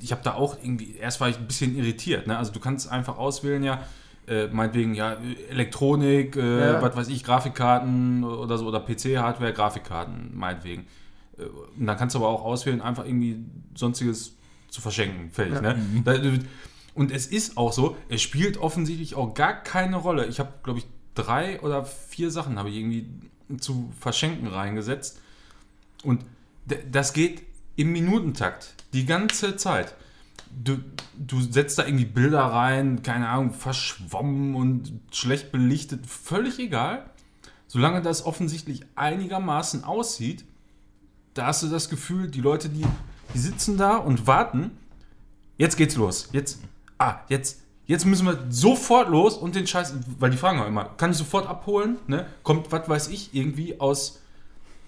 ich 0.00 0.10
habe 0.10 0.22
da 0.24 0.34
auch 0.34 0.56
irgendwie, 0.62 0.96
erst 0.96 1.20
war 1.20 1.28
ich 1.28 1.36
ein 1.38 1.46
bisschen 1.46 1.76
irritiert, 1.76 2.26
ne? 2.26 2.38
also 2.38 2.50
du 2.50 2.60
kannst 2.60 2.90
einfach 2.90 3.18
auswählen, 3.18 3.62
ja, 3.62 3.82
äh, 4.26 4.46
meinetwegen, 4.48 4.94
ja, 4.94 5.16
Elektronik, 5.50 6.36
äh, 6.36 6.72
Ja. 6.72 6.82
was 6.82 6.96
weiß 6.96 7.08
ich, 7.08 7.24
Grafikkarten 7.24 8.24
oder 8.24 8.56
so, 8.58 8.66
oder 8.66 8.80
PC-Hardware, 8.80 9.52
Grafikkarten, 9.52 10.30
meinetwegen. 10.34 10.86
Äh, 11.38 11.42
Und 11.78 11.86
dann 11.86 11.96
kannst 11.98 12.14
du 12.14 12.20
aber 12.20 12.28
auch 12.28 12.44
auswählen, 12.44 12.80
einfach 12.80 13.04
irgendwie 13.04 13.44
sonstiges 13.74 14.34
zu 14.68 14.80
verschenken. 14.80 15.30
Fertig, 15.30 15.54
Ja. 15.54 15.60
ne? 15.60 16.02
Da, 16.04 16.14
und 16.94 17.12
es 17.12 17.26
ist 17.26 17.56
auch 17.56 17.72
so, 17.72 17.96
es 18.08 18.20
spielt 18.22 18.58
offensichtlich 18.58 19.14
auch 19.14 19.34
gar 19.34 19.54
keine 19.62 19.96
Rolle. 19.96 20.26
Ich 20.26 20.40
habe, 20.40 20.52
glaube 20.62 20.80
ich, 20.80 20.86
drei 21.14 21.60
oder 21.60 21.84
vier 21.84 22.30
Sachen 22.30 22.58
habe 22.58 22.68
ich 22.70 22.76
irgendwie 22.76 23.06
zu 23.58 23.92
verschenken 23.98 24.48
reingesetzt. 24.48 25.20
Und 26.02 26.24
das 26.90 27.12
geht 27.12 27.42
im 27.76 27.92
Minutentakt, 27.92 28.74
die 28.92 29.06
ganze 29.06 29.56
Zeit. 29.56 29.94
Du, 30.64 30.78
du 31.16 31.40
setzt 31.40 31.78
da 31.78 31.86
irgendwie 31.86 32.04
Bilder 32.06 32.40
rein, 32.42 33.02
keine 33.02 33.28
Ahnung, 33.28 33.52
verschwommen 33.52 34.54
und 34.56 34.92
schlecht 35.12 35.52
belichtet, 35.52 36.06
völlig 36.06 36.58
egal. 36.58 37.08
Solange 37.68 38.02
das 38.02 38.24
offensichtlich 38.26 38.82
einigermaßen 38.96 39.84
aussieht, 39.84 40.44
da 41.34 41.46
hast 41.46 41.62
du 41.62 41.68
das 41.68 41.88
Gefühl, 41.88 42.28
die 42.28 42.40
Leute, 42.40 42.68
die, 42.68 42.84
die 43.34 43.38
sitzen 43.38 43.76
da 43.76 43.96
und 43.96 44.26
warten. 44.26 44.72
Jetzt 45.58 45.76
geht's 45.76 45.96
los. 45.96 46.28
Jetzt, 46.32 46.60
ah, 46.98 47.16
jetzt, 47.28 47.60
jetzt 47.86 48.06
müssen 48.06 48.26
wir 48.26 48.46
sofort 48.50 49.08
los 49.08 49.36
und 49.36 49.54
den 49.54 49.66
Scheiß, 49.66 49.94
weil 50.18 50.30
die 50.30 50.36
fragen 50.36 50.60
auch 50.60 50.66
immer, 50.66 50.84
kann 50.96 51.10
ich 51.10 51.16
sofort 51.16 51.46
abholen? 51.48 51.96
Ne? 52.06 52.26
Kommt, 52.42 52.70
was 52.72 52.88
weiß 52.88 53.08
ich, 53.08 53.34
irgendwie 53.34 53.78
aus 53.80 54.20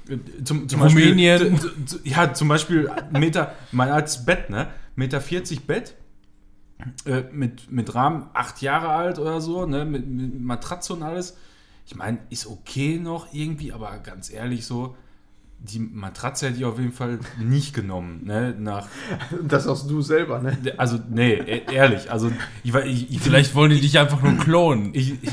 äh, 0.09 0.17
zum, 0.45 0.69
zum 0.69 0.83
Rumänien. 0.83 1.39
Beispiel, 1.53 1.59
zu- 1.87 1.99
zu- 1.99 2.01
ja, 2.09 2.33
zum 2.33 2.49
Beispiel 2.49 2.91
Meter, 3.13 3.55
mein 3.71 3.91
altes 3.91 4.25
Bett, 4.25 4.51
ne? 4.51 4.69
Meter 4.97 5.21
40 5.21 5.67
Bett. 5.67 5.95
Äh, 7.05 7.23
mit, 7.33 7.71
mit 7.71 7.95
Rahmen 7.95 8.27
acht 8.33 8.61
Jahre 8.61 8.89
alt 8.89 9.19
oder 9.21 9.41
so, 9.41 9.67
ne? 9.67 9.85
Mit, 9.85 10.07
mit 10.09 10.41
Matratze 10.41 10.95
und 10.95 11.03
alles. 11.05 11.37
Ich 11.87 11.95
meine, 11.95 12.19
ist 12.31 12.47
okay 12.47 12.99
noch 12.99 13.33
irgendwie, 13.33 13.73
aber 13.73 13.99
ganz 13.99 14.31
ehrlich 14.33 14.65
so, 14.67 14.97
die 15.65 15.79
Matratze 15.79 16.47
hätte 16.49 16.59
ich 16.59 16.65
auf 16.65 16.79
jeden 16.79 16.93
Fall 16.93 17.21
nicht 17.39 17.73
genommen, 17.75 18.23
ne? 18.25 18.55
Nach, 18.59 18.89
Das 19.43 19.69
hast 19.69 19.89
du 19.89 20.03
selber, 20.03 20.41
ne? 20.41 20.57
also, 20.77 20.99
nee, 21.09 21.35
e- 21.35 21.63
ehrlich, 21.73 22.11
also 22.11 22.33
ich, 22.65 22.73
war- 22.73 22.85
ich, 22.85 23.11
ich 23.11 23.21
Vielleicht 23.21 23.55
wollen 23.55 23.71
die 23.71 23.81
dich 23.81 23.99
einfach 23.99 24.21
nur 24.23 24.37
klonen. 24.39 24.91
ich, 24.93 25.23
ich, 25.23 25.31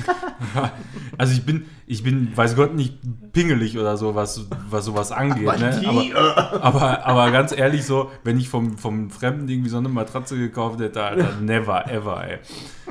also 1.18 1.34
ich 1.34 1.44
bin, 1.46 1.66
ich 1.88 2.04
bin, 2.04 2.36
weiß 2.36 2.56
Gott, 2.56 2.76
nicht 2.76 2.96
pingelig 3.34 3.78
oder 3.78 3.98
so, 3.98 4.14
was, 4.14 4.46
was 4.70 4.86
sowas 4.86 5.12
angeht. 5.12 5.48
Aber 5.48 5.58
ne? 5.58 5.80
die, 5.82 5.88
aber, 6.14 6.64
aber, 6.64 7.06
aber 7.06 7.32
ganz 7.32 7.52
ehrlich 7.52 7.84
so, 7.86 8.12
wenn 8.24 8.38
ich 8.38 8.50
vom, 8.50 8.78
vom 8.78 9.10
Fremden 9.10 9.48
irgendwie 9.50 9.70
so 9.70 9.78
eine 9.78 9.90
Matratze 9.90 10.38
gekauft 10.38 10.80
hätte, 10.80 11.04
Alter, 11.04 11.42
never, 11.42 11.90
ever, 11.92 12.24
ey. 12.28 12.38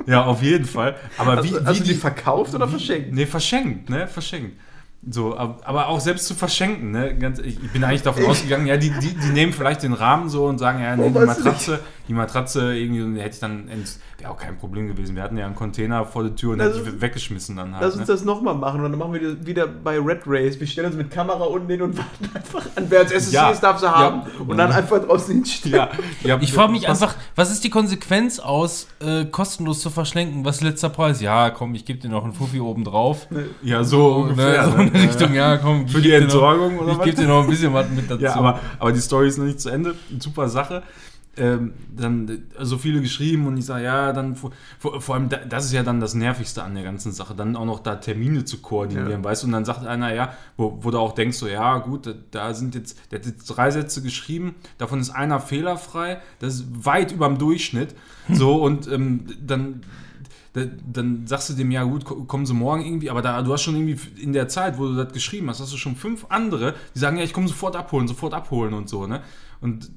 Ja, 0.06 0.24
auf 0.24 0.42
jeden 0.42 0.64
Fall. 0.64 0.96
Aber 1.16 1.42
wie, 1.44 1.52
Hast, 1.54 1.60
wie 1.62 1.66
hast 1.66 1.80
du 1.80 1.84
die 1.84 1.94
verkauft 1.94 2.54
oder 2.54 2.66
verschenkt? 2.68 3.12
Nee, 3.12 3.26
verschenkt, 3.26 3.90
ne? 3.90 4.06
Verschenkt. 4.08 4.56
So, 5.08 5.36
ab- 5.36 5.62
aber 5.64 5.88
auch 5.88 6.00
selbst 6.00 6.26
zu 6.26 6.34
verschenken, 6.34 6.90
ne? 6.90 7.16
Ganz, 7.16 7.38
ich, 7.38 7.58
bin 7.72 7.84
eigentlich 7.84 8.02
davon 8.02 8.24
ausgegangen, 8.26 8.66
ja, 8.66 8.76
die, 8.76 8.90
die, 8.90 9.14
die 9.14 9.28
nehmen 9.28 9.52
vielleicht 9.52 9.82
den 9.82 9.92
Rahmen 9.92 10.28
so 10.28 10.46
und 10.46 10.58
sagen, 10.58 10.82
ja, 10.82 10.96
nee, 10.96 11.10
die 11.10 11.18
Matratze, 11.18 11.80
die 12.08 12.14
Matratze 12.14 12.74
irgendwie 12.74 13.20
hätte 13.20 13.34
ich 13.34 13.40
dann, 13.40 13.68
wäre 14.18 14.30
auch 14.30 14.36
kein 14.38 14.56
Problem 14.56 14.88
gewesen. 14.88 15.14
Wir 15.14 15.22
hatten 15.22 15.36
ja 15.36 15.44
einen 15.46 15.54
Container 15.54 16.04
vor 16.06 16.22
der 16.24 16.34
Tür 16.34 16.52
und 16.54 16.60
hätte 16.60 16.80
ich 16.82 17.00
weggeschmissen 17.00 17.56
dann 17.56 17.74
halt. 17.74 17.84
Lass 17.84 17.94
uns 17.96 18.08
ne? 18.08 18.14
das 18.14 18.24
nochmal 18.24 18.54
machen 18.54 18.82
und 18.82 18.90
dann 18.90 18.98
machen 18.98 19.12
wir 19.12 19.20
das 19.36 19.46
wieder 19.46 19.66
bei 19.66 19.98
Red 20.00 20.22
Race. 20.26 20.58
Wir 20.58 20.66
stellen 20.66 20.86
uns 20.88 20.96
mit 20.96 21.10
Kamera 21.10 21.44
unten 21.44 21.68
hin 21.70 21.82
und 21.82 21.98
warten 21.98 22.30
einfach 22.34 22.64
an, 22.76 22.86
wer 22.88 23.00
als 23.00 23.12
erstes 23.12 23.32
Ja. 23.34 23.50
ist, 23.50 23.60
darf 23.60 23.78
sie 23.78 23.84
Ja. 23.86 23.92
haben. 23.94 24.22
Und 24.46 24.56
dann 24.56 24.72
einfach 24.72 24.98
draußen 25.04 25.34
hinstellen. 25.34 25.76
Ja, 25.76 25.90
ja, 26.24 26.38
Ich 26.40 26.52
frage 26.52 26.72
mich 26.72 26.88
was- 26.88 27.02
einfach, 27.02 27.14
was 27.36 27.50
ist 27.52 27.62
die 27.62 27.70
Konsequenz 27.70 28.38
aus, 28.38 28.88
äh, 29.00 29.26
kostenlos 29.26 29.80
zu 29.80 29.90
verschenken? 29.90 30.44
Was 30.44 30.56
ist 30.56 30.62
letzter 30.62 30.88
Preis? 30.88 31.20
Ja, 31.20 31.50
komm, 31.50 31.74
ich 31.74 31.84
gebe 31.84 31.98
dir 31.98 32.08
noch 32.08 32.24
einen 32.24 32.32
Fuffi 32.32 32.60
oben 32.60 32.84
drauf. 32.84 33.26
Ja, 33.62 33.84
so 33.84 34.06
ungefähr. 34.14 34.66
ne, 34.66 34.72
so 34.72 34.78
in 34.78 34.92
ne? 34.92 35.02
Richtung, 35.02 35.34
ja, 35.34 35.56
komm. 35.58 35.86
Für 35.86 36.00
die 36.00 36.12
Entsorgung 36.12 36.76
noch, 36.76 36.82
oder 36.82 36.92
Ich 36.92 37.02
gebe 37.02 37.16
dir 37.18 37.28
noch 37.28 37.42
ein 37.44 37.50
bisschen 37.50 37.72
was 37.74 37.86
mit 37.90 38.10
dazu. 38.10 38.22
Ja, 38.22 38.34
aber, 38.36 38.58
aber 38.78 38.92
die 38.92 39.00
Story 39.00 39.28
ist 39.28 39.36
noch 39.38 39.44
nicht 39.44 39.60
zu 39.60 39.68
Ende. 39.68 39.94
Super 40.18 40.48
Sache. 40.48 40.82
Ähm, 41.38 41.72
dann 41.96 42.42
so 42.60 42.78
viele 42.78 43.00
geschrieben 43.00 43.46
und 43.46 43.56
ich 43.56 43.64
sage, 43.66 43.84
ja, 43.84 44.12
dann 44.12 44.34
vor, 44.34 44.50
vor, 44.78 45.00
vor 45.00 45.14
allem, 45.14 45.28
da, 45.28 45.36
das 45.38 45.66
ist 45.66 45.72
ja 45.72 45.82
dann 45.82 46.00
das 46.00 46.14
Nervigste 46.14 46.62
an 46.62 46.74
der 46.74 46.82
ganzen 46.84 47.12
Sache, 47.12 47.34
dann 47.34 47.54
auch 47.54 47.64
noch 47.64 47.80
da 47.80 47.96
Termine 47.96 48.44
zu 48.44 48.58
koordinieren, 48.58 49.10
Ja. 49.10 49.24
weißt 49.24 49.42
du, 49.42 49.46
und 49.46 49.52
dann 49.52 49.64
sagt 49.64 49.86
einer, 49.86 50.12
ja, 50.12 50.32
wo, 50.56 50.78
wo 50.80 50.90
du 50.90 50.98
auch 50.98 51.12
denkst, 51.14 51.36
so, 51.38 51.46
ja, 51.46 51.78
gut, 51.78 52.12
da, 52.32 52.54
sind 52.54 52.74
jetzt, 52.74 52.98
der 53.12 53.20
hat 53.20 53.26
jetzt 53.26 53.44
drei 53.46 53.70
Sätze 53.70 54.02
geschrieben, 54.02 54.54
davon 54.78 54.98
ist 55.00 55.10
einer 55.10 55.38
fehlerfrei, 55.40 56.20
das 56.40 56.54
ist 56.56 56.84
weit 56.84 57.12
über 57.12 57.28
dem 57.28 57.38
Durchschnitt, 57.38 57.94
so, 58.32 58.56
und 58.62 58.90
ähm, 58.90 59.26
dann 59.44 59.82
da- 60.54 60.62
dann 60.92 61.26
sagst 61.26 61.50
du 61.50 61.52
dem, 61.54 61.70
ja 61.70 61.84
gut, 61.84 62.04
ko- 62.04 62.24
kommen 62.24 62.46
sie 62.46 62.54
morgen 62.54 62.84
irgendwie, 62.84 63.10
aber 63.10 63.22
da, 63.22 63.42
du 63.42 63.52
hast 63.52 63.62
schon 63.62 63.76
irgendwie 63.76 63.98
in 64.20 64.32
der 64.32 64.48
Zeit, 64.48 64.78
wo 64.78 64.86
du 64.88 64.94
das 64.96 65.12
geschrieben 65.12 65.48
hast, 65.50 65.60
hast 65.60 65.72
du 65.72 65.76
schon 65.76 65.94
fünf 65.94 66.26
andere, 66.30 66.74
die 66.94 66.98
sagen, 66.98 67.16
ja, 67.18 67.22
ich 67.22 67.32
komme 67.32 67.46
sofort 67.48 67.76
abholen, 67.76 68.08
sofort 68.08 68.34
abholen 68.34 68.74
und 68.74 68.88
so, 68.88 69.06
ne? 69.06 69.20
Und 69.60 69.90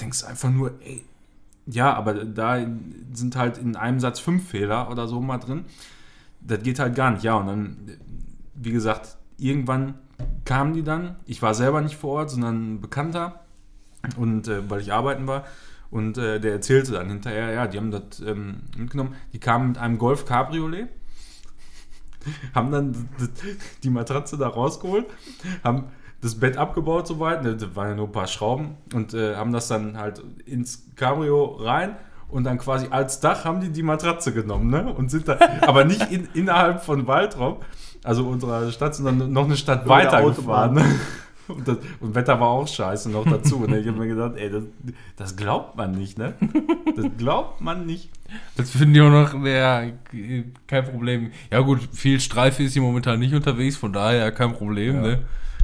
denkst 0.00 0.24
einfach 0.24 0.50
nur, 0.50 0.72
ey, 0.80 1.04
ja, 1.66 1.92
aber 1.94 2.24
da 2.24 2.64
sind 3.12 3.36
halt 3.36 3.58
in 3.58 3.76
einem 3.76 3.98
Satz 4.00 4.20
fünf 4.20 4.48
Fehler 4.48 4.90
oder 4.90 5.08
so 5.08 5.20
mal 5.20 5.38
drin. 5.38 5.64
Das 6.40 6.62
geht 6.62 6.78
halt 6.78 6.94
gar 6.94 7.10
nicht, 7.10 7.24
ja. 7.24 7.34
Und 7.34 7.46
dann, 7.46 7.76
wie 8.54 8.72
gesagt, 8.72 9.16
irgendwann 9.36 9.94
kamen 10.44 10.74
die 10.74 10.84
dann. 10.84 11.16
Ich 11.26 11.42
war 11.42 11.54
selber 11.54 11.80
nicht 11.80 11.96
vor 11.96 12.20
Ort, 12.20 12.30
sondern 12.30 12.74
ein 12.74 12.80
Bekannter. 12.80 13.40
Und 14.16 14.46
äh, 14.46 14.70
weil 14.70 14.80
ich 14.80 14.92
arbeiten 14.92 15.26
war. 15.26 15.44
Und 15.90 16.18
äh, 16.18 16.40
der 16.40 16.52
erzählte 16.52 16.92
dann 16.92 17.08
hinterher, 17.08 17.52
ja, 17.52 17.66
die 17.66 17.78
haben 17.78 17.90
das 17.90 18.20
ähm, 18.20 18.62
mitgenommen. 18.76 19.14
Die 19.32 19.40
kamen 19.40 19.68
mit 19.68 19.78
einem 19.78 19.98
Golf 19.98 20.24
Cabriolet, 20.24 20.88
haben 22.54 22.70
dann 22.70 23.08
die 23.82 23.90
Matratze 23.90 24.36
da 24.36 24.48
rausgeholt, 24.48 25.06
haben 25.62 25.84
das 26.22 26.34
Bett 26.40 26.56
abgebaut 26.56 27.06
soweit, 27.06 27.42
ne, 27.42 27.56
das 27.56 27.74
waren 27.76 27.90
ja 27.90 27.94
nur 27.94 28.06
ein 28.06 28.12
paar 28.12 28.26
Schrauben 28.26 28.76
und 28.94 29.14
äh, 29.14 29.36
haben 29.36 29.52
das 29.52 29.68
dann 29.68 29.98
halt 29.98 30.22
ins 30.46 30.86
Cabrio 30.96 31.56
rein 31.60 31.96
und 32.28 32.44
dann 32.44 32.58
quasi 32.58 32.88
als 32.90 33.20
Dach 33.20 33.44
haben 33.44 33.60
die 33.60 33.70
die 33.70 33.82
Matratze 33.82 34.32
genommen, 34.32 34.70
ne? 34.70 34.92
Und 34.92 35.10
sind 35.10 35.28
da, 35.28 35.38
aber 35.62 35.84
nicht 35.84 36.10
in, 36.10 36.26
innerhalb 36.34 36.82
von 36.84 37.06
Waldrop, 37.06 37.64
also 38.02 38.26
unserer 38.26 38.70
Stadt, 38.72 38.94
sondern 38.94 39.32
noch 39.32 39.44
eine 39.44 39.56
Stadt 39.56 39.86
weiter 39.88 40.22
gefahren. 40.22 40.74
Ne? 40.74 40.84
Und, 41.48 41.68
das, 41.68 41.76
und 42.00 42.12
Wetter 42.16 42.40
war 42.40 42.48
auch 42.48 42.66
scheiße 42.66 43.08
noch 43.08 43.24
dazu. 43.24 43.64
Ne? 43.68 43.78
Ich 43.78 43.86
habe 43.86 43.96
mir 44.00 44.08
gedacht, 44.08 44.32
ey, 44.34 44.50
das, 44.50 44.64
das 45.14 45.36
glaubt 45.36 45.76
man 45.76 45.92
nicht, 45.92 46.18
ne? 46.18 46.34
Das 46.96 47.06
glaubt 47.18 47.60
man 47.60 47.86
nicht. 47.86 48.10
Das 48.56 48.70
finde 48.70 48.98
ich 48.98 49.06
auch 49.06 49.12
noch, 49.32 49.46
ja, 49.46 49.84
kein 50.66 50.84
Problem. 50.86 51.30
Ja 51.52 51.60
gut, 51.60 51.88
viel 51.92 52.18
Streife 52.18 52.64
ist 52.64 52.72
hier 52.72 52.82
momentan 52.82 53.20
nicht 53.20 53.32
unterwegs, 53.32 53.76
von 53.76 53.92
daher 53.92 54.32
kein 54.32 54.54
Problem, 54.54 54.96
Ja. 54.96 55.02
ne? 55.02 55.18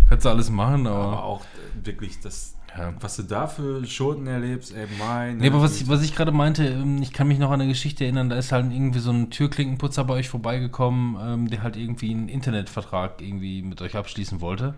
Kannst 0.09 0.24
du 0.24 0.30
alles 0.30 0.50
machen, 0.50 0.86
Aber 0.86 0.96
aber... 0.96 1.24
auch 1.24 1.40
äh, 1.42 1.86
wirklich, 1.86 2.20
das, 2.20 2.55
Ja. 2.76 2.92
was 3.00 3.16
du 3.16 3.22
da 3.22 3.46
für 3.46 3.84
Schoten 3.86 4.26
erlebst, 4.26 4.74
ey, 4.74 4.86
mein. 4.98 5.38
Nee, 5.38 5.48
aber 5.48 5.62
was 5.62 5.80
ich, 5.80 5.88
was 5.88 6.03
ich 6.03 6.14
gerade 6.14 6.32
meinte, 6.32 6.64
ähm, 6.66 7.00
ich 7.03 7.12
kann 7.12 7.28
mich 7.28 7.38
noch 7.38 7.50
an 7.50 7.61
eine 7.61 7.68
Geschichte 7.70 8.05
erinnern, 8.05 8.28
da 8.28 8.36
ist 8.36 8.53
halt 8.53 8.70
irgendwie 8.72 8.98
so 9.00 9.11
ein 9.11 9.30
Türklinkenputzer 9.30 10.05
bei 10.05 10.14
euch 10.14 10.28
vorbeigekommen, 10.28 11.16
ähm, 11.20 11.50
der 11.50 11.62
halt 11.62 11.76
irgendwie 11.76 12.11
einen 12.11 12.28
Internetvertrag 12.28 13.20
irgendwie 13.20 13.62
mit 13.62 13.80
euch 13.82 13.96
abschließen 13.96 14.40
wollte. 14.40 14.74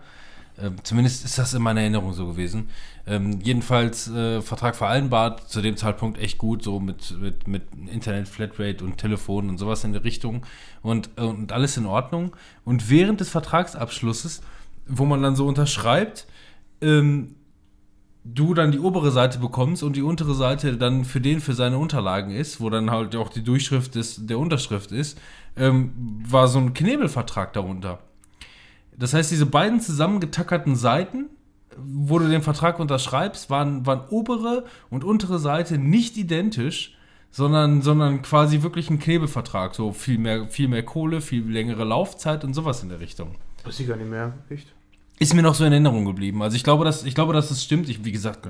Ähm, 0.57 0.75
zumindest 0.83 1.25
ist 1.25 1.37
das 1.37 1.53
in 1.53 1.61
meiner 1.61 1.81
Erinnerung 1.81 2.13
so 2.13 2.27
gewesen. 2.27 2.69
Ähm, 3.05 3.41
jedenfalls 3.43 4.07
äh, 4.09 4.41
Vertrag 4.41 4.77
vereinbart, 4.77 5.49
zu 5.49 5.61
dem 5.61 5.75
Zeitpunkt 5.75 6.17
echt 6.17 6.37
gut, 6.37 6.63
so 6.63 6.79
mit, 6.79 7.19
mit, 7.19 7.45
mit 7.45 7.63
Internet, 7.91 8.29
Flatrate 8.29 8.81
und 8.85 8.97
Telefon 8.97 9.49
und 9.49 9.57
sowas 9.57 9.83
in 9.83 9.91
der 9.91 10.05
Richtung 10.05 10.45
und, 10.81 11.09
äh, 11.17 11.23
und 11.23 11.51
alles 11.51 11.75
in 11.75 11.85
Ordnung. 11.85 12.37
Und 12.63 12.89
während 12.89 13.19
des 13.19 13.29
Vertragsabschlusses, 13.29 14.41
wo 14.87 15.05
man 15.05 15.21
dann 15.21 15.35
so 15.35 15.47
unterschreibt, 15.47 16.27
ähm, 16.81 17.35
du 18.25 18.53
dann 18.55 18.71
die 18.71 18.79
obere 18.79 19.11
Seite 19.11 19.37
bekommst 19.37 19.83
und 19.83 19.95
die 19.95 20.01
untere 20.01 20.33
Seite 20.33 20.77
dann 20.77 21.05
für 21.05 21.21
den 21.21 21.39
für 21.39 21.53
seine 21.53 21.77
Unterlagen 21.77 22.31
ist, 22.31 22.59
wo 22.59 22.69
dann 22.69 22.89
halt 22.89 23.15
auch 23.15 23.29
die 23.29 23.43
Durchschrift 23.43 23.95
des, 23.95 24.25
der 24.25 24.39
Unterschrift 24.39 24.91
ist, 24.91 25.19
ähm, 25.55 26.23
war 26.27 26.47
so 26.47 26.59
ein 26.59 26.73
Knebelvertrag 26.73 27.53
darunter. 27.53 27.99
Das 28.97 29.13
heißt, 29.13 29.29
diese 29.29 29.45
beiden 29.45 29.79
zusammengetackerten 29.79 30.75
Seiten, 30.75 31.29
wo 31.77 32.17
du 32.17 32.27
den 32.27 32.41
Vertrag 32.41 32.79
unterschreibst, 32.79 33.49
waren, 33.49 33.85
waren 33.85 34.07
obere 34.09 34.65
und 34.89 35.03
untere 35.03 35.37
Seite 35.37 35.77
nicht 35.77 36.17
identisch, 36.17 36.97
sondern, 37.29 37.81
sondern 37.81 38.21
quasi 38.21 38.63
wirklich 38.63 38.89
ein 38.89 38.97
Knebelvertrag. 38.97 39.75
So 39.75 39.91
viel 39.91 40.17
mehr, 40.17 40.47
viel 40.47 40.69
mehr 40.69 40.83
Kohle, 40.83 41.21
viel 41.21 41.45
längere 41.45 41.83
Laufzeit 41.83 42.43
und 42.43 42.53
sowas 42.53 42.81
in 42.81 42.89
der 42.89 43.01
Richtung. 43.01 43.35
Weiß 43.65 43.79
ich 43.79 43.87
gar 43.87 43.97
nicht 43.97 44.09
mehr. 44.09 44.33
Echt? 44.49 44.67
ist 45.17 45.33
mir 45.33 45.41
noch 45.43 45.55
so 45.55 45.63
in 45.63 45.71
Erinnerung 45.71 46.03
geblieben. 46.03 46.43
Also 46.43 46.57
ich 46.57 46.63
glaube, 46.65 46.83
dass, 46.83 47.05
ich 47.05 47.15
glaube, 47.15 47.31
dass 47.31 47.49
es 47.49 47.63
stimmt. 47.63 47.87
Ich, 47.87 48.03
wie 48.03 48.11
gesagt, 48.11 48.47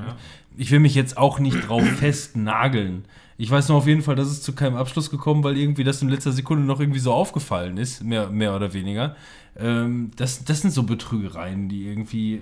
ich 0.58 0.72
will 0.72 0.80
mich 0.80 0.96
jetzt 0.96 1.16
auch 1.16 1.38
nicht 1.38 1.68
drauf 1.68 1.84
festnageln. 1.98 3.06
Ich 3.38 3.52
weiß 3.52 3.70
nur 3.70 3.78
auf 3.78 3.86
jeden 3.86 4.02
Fall, 4.02 4.16
dass 4.16 4.30
es 4.30 4.42
zu 4.42 4.54
keinem 4.54 4.76
Abschluss 4.76 5.12
gekommen, 5.12 5.44
weil 5.44 5.58
irgendwie 5.58 5.84
das 5.84 6.02
in 6.02 6.10
letzter 6.10 6.32
Sekunde 6.32 6.64
noch 6.66 6.80
irgendwie 6.80 7.00
so 7.00 7.14
aufgefallen 7.14 7.78
ist, 7.78 8.04
mehr, 8.04 8.30
mehr 8.32 8.56
oder 8.56 8.74
weniger. 8.74 9.16
Ähm, 9.58 10.10
das, 10.16 10.44
das 10.44 10.62
sind 10.62 10.72
so 10.72 10.84
Betrügereien, 10.84 11.70
die 11.70 11.86
irgendwie. 11.88 12.42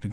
Du- 0.00 0.08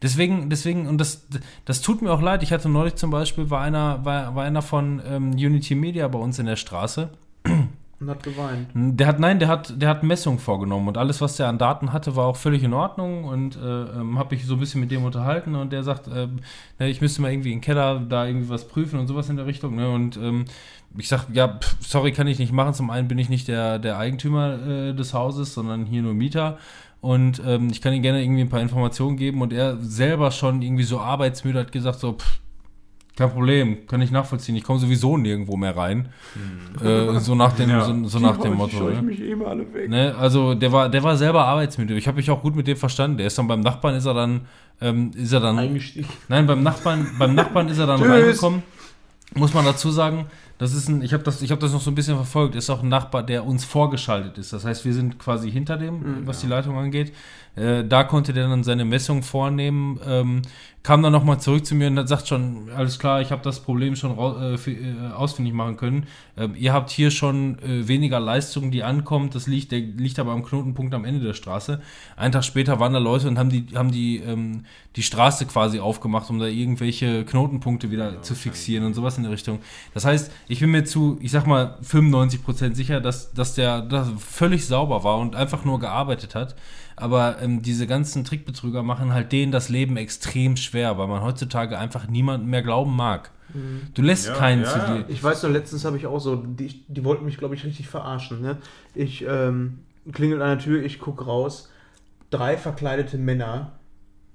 Deswegen, 0.00 0.48
deswegen, 0.48 0.86
und 0.86 0.98
das, 0.98 1.26
das 1.64 1.82
tut 1.82 2.00
mir 2.00 2.12
auch 2.12 2.22
leid. 2.22 2.42
Ich 2.44 2.52
hatte 2.52 2.68
neulich 2.68 2.94
zum 2.94 3.10
Beispiel, 3.10 3.50
war 3.50 3.60
einer, 3.62 4.04
war, 4.04 4.34
war 4.36 4.44
einer 4.44 4.62
von 4.62 5.02
ähm, 5.06 5.30
Unity 5.32 5.74
Media 5.74 6.06
bei 6.08 6.18
uns 6.18 6.38
in 6.38 6.46
der 6.46 6.56
Straße. 6.56 7.10
Und 7.98 8.10
hat 8.10 8.22
geweint. 8.22 8.68
Der 8.74 9.06
hat, 9.06 9.18
nein, 9.18 9.38
der 9.38 9.48
hat, 9.48 9.80
der 9.80 9.88
hat 9.88 10.02
Messungen 10.02 10.38
vorgenommen 10.38 10.88
und 10.88 10.98
alles, 10.98 11.22
was 11.22 11.36
der 11.36 11.48
an 11.48 11.56
Daten 11.56 11.94
hatte, 11.94 12.14
war 12.14 12.26
auch 12.26 12.36
völlig 12.36 12.62
in 12.62 12.74
Ordnung 12.74 13.24
und 13.24 13.56
äh, 13.56 13.60
ähm, 13.60 14.18
habe 14.18 14.34
ich 14.34 14.44
so 14.44 14.54
ein 14.54 14.60
bisschen 14.60 14.82
mit 14.82 14.90
dem 14.90 15.02
unterhalten 15.02 15.54
und 15.54 15.72
der 15.72 15.82
sagt, 15.82 16.06
ne, 16.08 16.28
ich 16.78 17.00
müsste 17.00 17.22
mal 17.22 17.32
irgendwie 17.32 17.52
in 17.52 17.58
den 17.58 17.64
Keller 17.64 18.00
da 18.00 18.26
irgendwie 18.26 18.50
was 18.50 18.68
prüfen 18.68 18.98
und 18.98 19.06
sowas 19.06 19.30
in 19.30 19.36
der 19.36 19.46
Richtung. 19.46 19.76
Ne? 19.76 19.90
Und 19.90 20.18
ähm, 20.18 20.44
ich 20.98 21.08
sag, 21.08 21.26
ja, 21.32 21.48
pff, 21.48 21.76
sorry, 21.80 22.12
kann 22.12 22.26
ich 22.26 22.38
nicht 22.38 22.52
machen. 22.52 22.74
Zum 22.74 22.90
einen 22.90 23.08
bin 23.08 23.18
ich 23.18 23.30
nicht 23.30 23.48
der, 23.48 23.78
der 23.78 23.98
Eigentümer 23.98 24.66
äh, 24.66 24.94
des 24.94 25.14
Hauses, 25.14 25.54
sondern 25.54 25.86
hier 25.86 26.02
nur 26.02 26.14
Mieter. 26.14 26.58
Und 27.00 27.42
ähm, 27.46 27.68
ich 27.70 27.80
kann 27.80 27.92
Ihnen 27.92 28.02
gerne 28.02 28.22
irgendwie 28.22 28.40
ein 28.42 28.48
paar 28.48 28.60
Informationen 28.60 29.16
geben 29.16 29.40
und 29.40 29.52
er 29.52 29.76
selber 29.78 30.30
schon 30.30 30.60
irgendwie 30.60 30.82
so 30.82 30.98
arbeitsmüde 30.98 31.60
hat 31.60 31.72
gesagt, 31.72 32.00
so, 32.00 32.14
pff, 32.14 32.40
kein 33.16 33.30
Problem, 33.30 33.86
kann 33.86 34.00
ich 34.02 34.10
nachvollziehen. 34.10 34.54
Ich 34.56 34.62
komme 34.62 34.78
sowieso 34.78 35.16
nirgendwo 35.16 35.56
mehr 35.56 35.76
rein. 35.76 36.08
Äh, 36.82 37.18
so 37.20 37.34
nach 37.34 37.52
dem, 37.54 37.70
Ja. 37.70 37.84
so, 37.84 38.04
so 38.06 38.18
nach 38.18 38.36
dem 38.36 38.54
Motto. 38.54 38.88
Ne? 38.90 39.02
mich 39.02 39.20
eben 39.20 39.44
alle 39.44 39.72
weg. 39.72 39.88
Ne, 39.88 40.14
also 40.18 40.54
der 40.54 40.70
war, 40.70 40.88
der 40.88 41.02
war 41.02 41.16
selber 41.16 41.46
arbeitsmüde. 41.46 41.94
Ich 41.96 42.06
habe 42.06 42.18
mich 42.18 42.30
auch 42.30 42.42
gut 42.42 42.54
mit 42.54 42.66
dem 42.66 42.76
verstanden. 42.76 43.16
Der 43.18 43.26
ist 43.26 43.38
dann 43.38 43.48
beim 43.48 43.60
Nachbarn, 43.60 43.94
ist 43.94 44.04
er 44.06 44.14
dann, 44.14 44.42
ähm, 44.80 45.10
ist 45.14 45.32
er 45.32 45.40
dann, 45.40 45.58
Eingestiegen. 45.58 46.08
nein, 46.28 46.46
beim 46.46 46.62
Nachbarn, 46.62 47.06
beim 47.18 47.34
Nachbarn 47.34 47.68
ist 47.68 47.78
er 47.78 47.86
dann 47.86 48.02
reingekommen. 48.02 48.62
Muss 49.34 49.52
man 49.54 49.64
dazu 49.64 49.90
sagen, 49.90 50.26
das 50.58 50.72
ist 50.72 50.88
ein, 50.88 51.02
ich 51.02 51.12
habe 51.12 51.22
das, 51.22 51.42
ich 51.42 51.50
habe 51.50 51.60
das 51.60 51.72
noch 51.72 51.80
so 51.80 51.90
ein 51.90 51.94
bisschen 51.94 52.16
verfolgt. 52.16 52.54
Ist 52.54 52.70
auch 52.70 52.82
ein 52.82 52.88
Nachbar, 52.88 53.22
der 53.22 53.44
uns 53.44 53.64
vorgeschaltet 53.64 54.38
ist. 54.38 54.52
Das 54.52 54.64
heißt, 54.64 54.84
wir 54.84 54.94
sind 54.94 55.18
quasi 55.18 55.50
hinter 55.50 55.76
dem, 55.76 56.26
was 56.26 56.40
die 56.40 56.46
Leitung 56.46 56.78
angeht. 56.78 57.12
Äh, 57.56 57.84
da 57.84 58.04
konnte 58.04 58.32
der 58.32 58.48
dann 58.48 58.64
seine 58.64 58.84
Messung 58.84 59.22
vornehmen. 59.22 59.98
Ähm, 60.06 60.42
kam 60.86 61.02
dann 61.02 61.12
nochmal 61.12 61.40
zurück 61.40 61.66
zu 61.66 61.74
mir 61.74 61.88
und 61.88 61.98
hat 61.98 62.06
sagt 62.06 62.28
schon, 62.28 62.70
alles 62.70 63.00
klar, 63.00 63.20
ich 63.20 63.32
habe 63.32 63.42
das 63.42 63.58
Problem 63.58 63.96
schon 63.96 64.16
äh, 64.16 64.56
für, 64.56 64.70
äh, 64.70 65.10
ausfindig 65.16 65.52
machen 65.52 65.76
können. 65.76 66.06
Ähm, 66.36 66.54
ihr 66.56 66.72
habt 66.72 66.90
hier 66.90 67.10
schon 67.10 67.58
äh, 67.58 67.88
weniger 67.88 68.20
Leistung, 68.20 68.70
die 68.70 68.84
ankommt. 68.84 69.34
Das 69.34 69.48
liegt, 69.48 69.72
der 69.72 69.80
liegt 69.80 70.20
aber 70.20 70.30
am 70.30 70.44
Knotenpunkt 70.44 70.94
am 70.94 71.04
Ende 71.04 71.26
der 71.26 71.32
Straße. 71.32 71.80
Einen 72.14 72.30
Tag 72.30 72.44
später 72.44 72.78
waren 72.78 72.92
da 72.92 73.00
Leute 73.00 73.26
und 73.26 73.36
haben 73.36 73.50
die, 73.50 73.66
haben 73.74 73.90
die, 73.90 74.18
ähm, 74.18 74.64
die 74.94 75.02
Straße 75.02 75.46
quasi 75.46 75.80
aufgemacht, 75.80 76.30
um 76.30 76.38
da 76.38 76.46
irgendwelche 76.46 77.24
Knotenpunkte 77.24 77.90
wieder 77.90 78.22
zu 78.22 78.36
fixieren 78.36 78.86
und 78.86 78.94
sowas 78.94 79.16
in 79.16 79.24
der 79.24 79.32
Richtung. 79.32 79.58
Das 79.92 80.04
heißt, 80.04 80.30
ich 80.46 80.60
bin 80.60 80.70
mir 80.70 80.84
zu, 80.84 81.18
ich 81.20 81.32
sag 81.32 81.48
mal, 81.48 81.78
95% 81.82 82.76
sicher, 82.76 83.00
dass, 83.00 83.32
dass 83.32 83.56
der 83.56 83.82
das 83.82 84.08
völlig 84.18 84.66
sauber 84.66 85.02
war 85.02 85.18
und 85.18 85.34
einfach 85.34 85.64
nur 85.64 85.80
gearbeitet 85.80 86.36
hat. 86.36 86.54
Aber 86.96 87.40
ähm, 87.42 87.62
diese 87.62 87.86
ganzen 87.86 88.24
Trickbetrüger 88.24 88.82
machen 88.82 89.12
halt 89.12 89.30
denen 89.30 89.52
das 89.52 89.68
Leben 89.68 89.96
extrem 89.96 90.56
schwer, 90.56 90.96
weil 90.96 91.06
man 91.08 91.22
heutzutage 91.22 91.78
einfach 91.78 92.08
niemanden 92.08 92.48
mehr 92.48 92.62
glauben 92.62 92.96
mag. 92.96 93.30
Du 93.94 94.02
lässt 94.02 94.26
Ja, 94.26 94.34
keinen 94.34 94.62
ja, 94.62 94.68
zu 94.68 94.78
dir. 94.78 95.04
Ich 95.08 95.22
weiß 95.22 95.42
noch, 95.44 95.50
letztens 95.50 95.84
habe 95.84 95.96
ich 95.96 96.06
auch 96.06 96.18
so, 96.18 96.36
die, 96.36 96.84
die 96.88 97.04
wollten 97.04 97.24
mich, 97.24 97.38
glaube 97.38 97.54
ich, 97.54 97.64
richtig 97.64 97.88
verarschen. 97.88 98.40
Ne? 98.40 98.58
Ich 98.94 99.24
ähm, 99.26 99.80
klingelt 100.12 100.42
an 100.42 100.56
der 100.56 100.58
Tür, 100.58 100.82
ich 100.82 100.98
gucke 100.98 101.24
raus. 101.24 101.70
Drei 102.30 102.56
verkleidete 102.56 103.18
Männer 103.18 103.72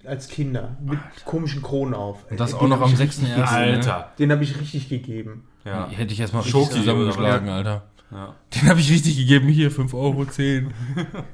als 0.05 0.28
Kinder 0.30 0.78
mit 0.84 0.99
komischen 1.26 1.62
Kronen 1.62 1.93
auf. 1.93 2.26
Und 2.30 2.39
das 2.39 2.51
Den 2.51 2.59
auch 2.59 2.68
noch 2.68 2.82
am 2.82 2.93
ich 2.93 2.99
richtig 2.99 3.26
6.1., 3.26 3.28
gegeben. 3.28 3.45
Alter. 3.47 4.12
Den 4.18 4.32
habe 4.32 4.43
ich 4.43 4.59
richtig 4.59 4.89
gegeben. 4.89 5.43
Ja. 5.66 5.88
Hätte 5.89 6.14
ich 6.14 6.20
erstmal 6.20 6.43
richtig 6.43 6.70
zusammengeschlagen, 6.70 7.49
Alter. 7.49 7.84
Ja. 8.12 8.36
Den 8.55 8.70
habe 8.70 8.80
ich 8.80 8.91
richtig 8.91 9.16
gegeben. 9.18 9.47
Hier, 9.47 9.72
5 9.72 9.93
Euro, 9.93 10.26
10. 10.26 10.74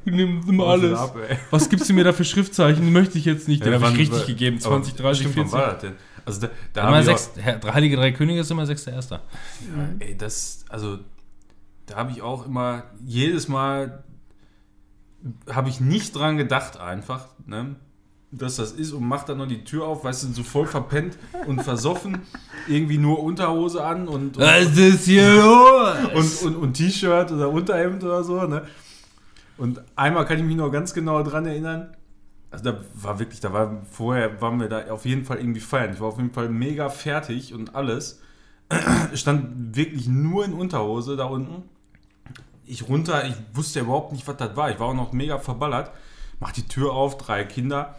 Nimm, 0.05 0.41
nimm 0.45 0.61
alles. 0.61 0.97
Ab. 0.97 1.15
Was 1.51 1.69
gibst 1.69 1.89
du 1.89 1.93
mir 1.93 2.03
da 2.03 2.13
für 2.13 2.23
Schriftzeichen? 2.25 2.91
Möchte 2.91 3.17
ich 3.17 3.25
jetzt 3.25 3.47
nicht. 3.47 3.65
Den 3.65 3.73
Ja, 3.73 3.81
habe 3.81 3.91
ich 3.93 3.99
richtig 3.99 4.17
aber- 4.19 4.27
gegeben. 4.27 4.57
aber 4.57 4.75
20, 4.83 4.95
30, 4.95 5.19
stimmt, 5.21 5.33
40. 5.35 5.53
Wann 5.53 5.59
war 5.61 5.71
das 5.73 5.81
denn? 5.81 5.93
Also 6.25 6.41
da, 6.41 6.49
da 6.73 6.87
Immer 6.89 7.03
sechs, 7.03 7.31
Herr, 7.37 7.59
Heilige 7.73 7.95
Drei 7.95 8.11
Könige 8.11 8.41
ist 8.41 8.51
immer 8.51 8.63
6.1. 8.65 9.11
Ja, 9.11 9.19
ey, 9.99 10.17
das, 10.17 10.65
also, 10.69 10.99
da 11.85 11.95
habe 11.95 12.11
ich 12.11 12.21
auch 12.21 12.45
immer, 12.45 12.83
jedes 13.03 13.47
Mal 13.47 14.03
habe 15.49 15.69
ich 15.69 15.79
nicht 15.79 16.15
dran 16.15 16.37
gedacht 16.37 16.77
einfach, 16.79 17.27
ne, 17.45 17.75
dass 18.31 18.57
das 18.57 18.71
ist 18.71 18.91
und 18.91 19.07
macht 19.07 19.29
dann 19.29 19.37
noch 19.37 19.47
die 19.47 19.63
Tür 19.63 19.87
auf, 19.87 20.03
weißt 20.03 20.23
du, 20.23 20.33
so 20.33 20.43
voll 20.43 20.67
verpennt 20.67 21.17
und 21.45 21.63
versoffen, 21.63 22.19
irgendwie 22.67 22.97
nur 22.97 23.23
Unterhose 23.23 23.83
an 23.83 24.07
und, 24.07 24.37
und, 24.37 24.39
Was 24.39 24.77
ist 24.77 25.05
hier 25.05 25.33
los? 25.33 26.43
und, 26.43 26.47
und, 26.47 26.55
und 26.57 26.73
T-Shirt 26.73 27.31
oder 27.31 27.49
Unterhemd 27.49 28.03
oder 28.03 28.23
so, 28.23 28.41
ne. 28.43 28.63
Und 29.57 29.81
einmal 29.95 30.25
kann 30.25 30.37
ich 30.37 30.43
mich 30.43 30.55
noch 30.55 30.69
ganz 30.69 30.93
genau 30.93 31.23
dran 31.23 31.45
erinnern, 31.45 31.95
also 32.51 32.71
da 32.71 32.79
war 32.93 33.19
wirklich, 33.19 33.39
da 33.39 33.51
war 33.51 33.81
vorher, 33.91 34.41
waren 34.41 34.59
wir 34.59 34.69
da 34.69 34.89
auf 34.89 35.05
jeden 35.05 35.25
Fall 35.25 35.37
irgendwie 35.37 35.59
feiern. 35.59 35.93
Ich 35.93 35.99
war 35.99 36.07
auf 36.07 36.17
jeden 36.17 36.31
Fall 36.31 36.49
mega 36.49 36.89
fertig 36.89 37.53
und 37.53 37.75
alles. 37.75 38.21
Stand 39.13 39.75
wirklich 39.75 40.07
nur 40.07 40.45
in 40.45 40.53
Unterhose 40.53 41.15
da 41.15 41.25
unten. 41.25 41.63
Ich 42.65 42.87
runter, 42.87 43.25
ich 43.25 43.35
wusste 43.53 43.81
überhaupt 43.81 44.11
nicht, 44.11 44.27
was 44.27 44.37
das 44.37 44.55
war. 44.55 44.71
Ich 44.71 44.79
war 44.79 44.87
auch 44.87 44.93
noch 44.93 45.13
mega 45.13 45.39
verballert. 45.39 45.91
Mach 46.39 46.51
die 46.51 46.67
Tür 46.67 46.93
auf, 46.93 47.17
drei 47.17 47.43
Kinder. 47.43 47.95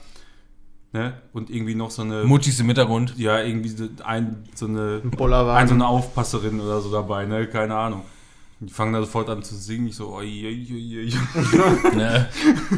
Ne? 0.92 1.14
Und 1.34 1.50
irgendwie 1.50 1.74
noch 1.74 1.90
so 1.90 2.02
eine. 2.02 2.24
Muttis 2.24 2.58
im 2.60 2.66
Hintergrund. 2.66 3.14
Ja, 3.18 3.42
irgendwie 3.42 3.68
so, 3.68 3.88
ein, 4.04 4.44
so 4.54 4.66
eine. 4.66 5.02
Ein. 5.02 5.32
Ein, 5.32 5.68
so 5.68 5.74
eine 5.74 5.86
Aufpasserin 5.86 6.60
oder 6.60 6.80
so 6.80 6.90
dabei, 6.90 7.26
ne? 7.26 7.46
Keine 7.46 7.74
Ahnung. 7.74 8.02
Die 8.60 8.72
fangen 8.72 8.92
da 8.92 9.00
sofort 9.00 9.28
an 9.28 9.42
zu 9.42 9.54
singen. 9.54 9.88
Ich 9.88 9.96
so, 9.96 10.08
oi, 10.08 10.24
oi, 10.24 10.66
oi, 10.72 10.98
oi. 11.04 11.92
Ne? 11.96 12.28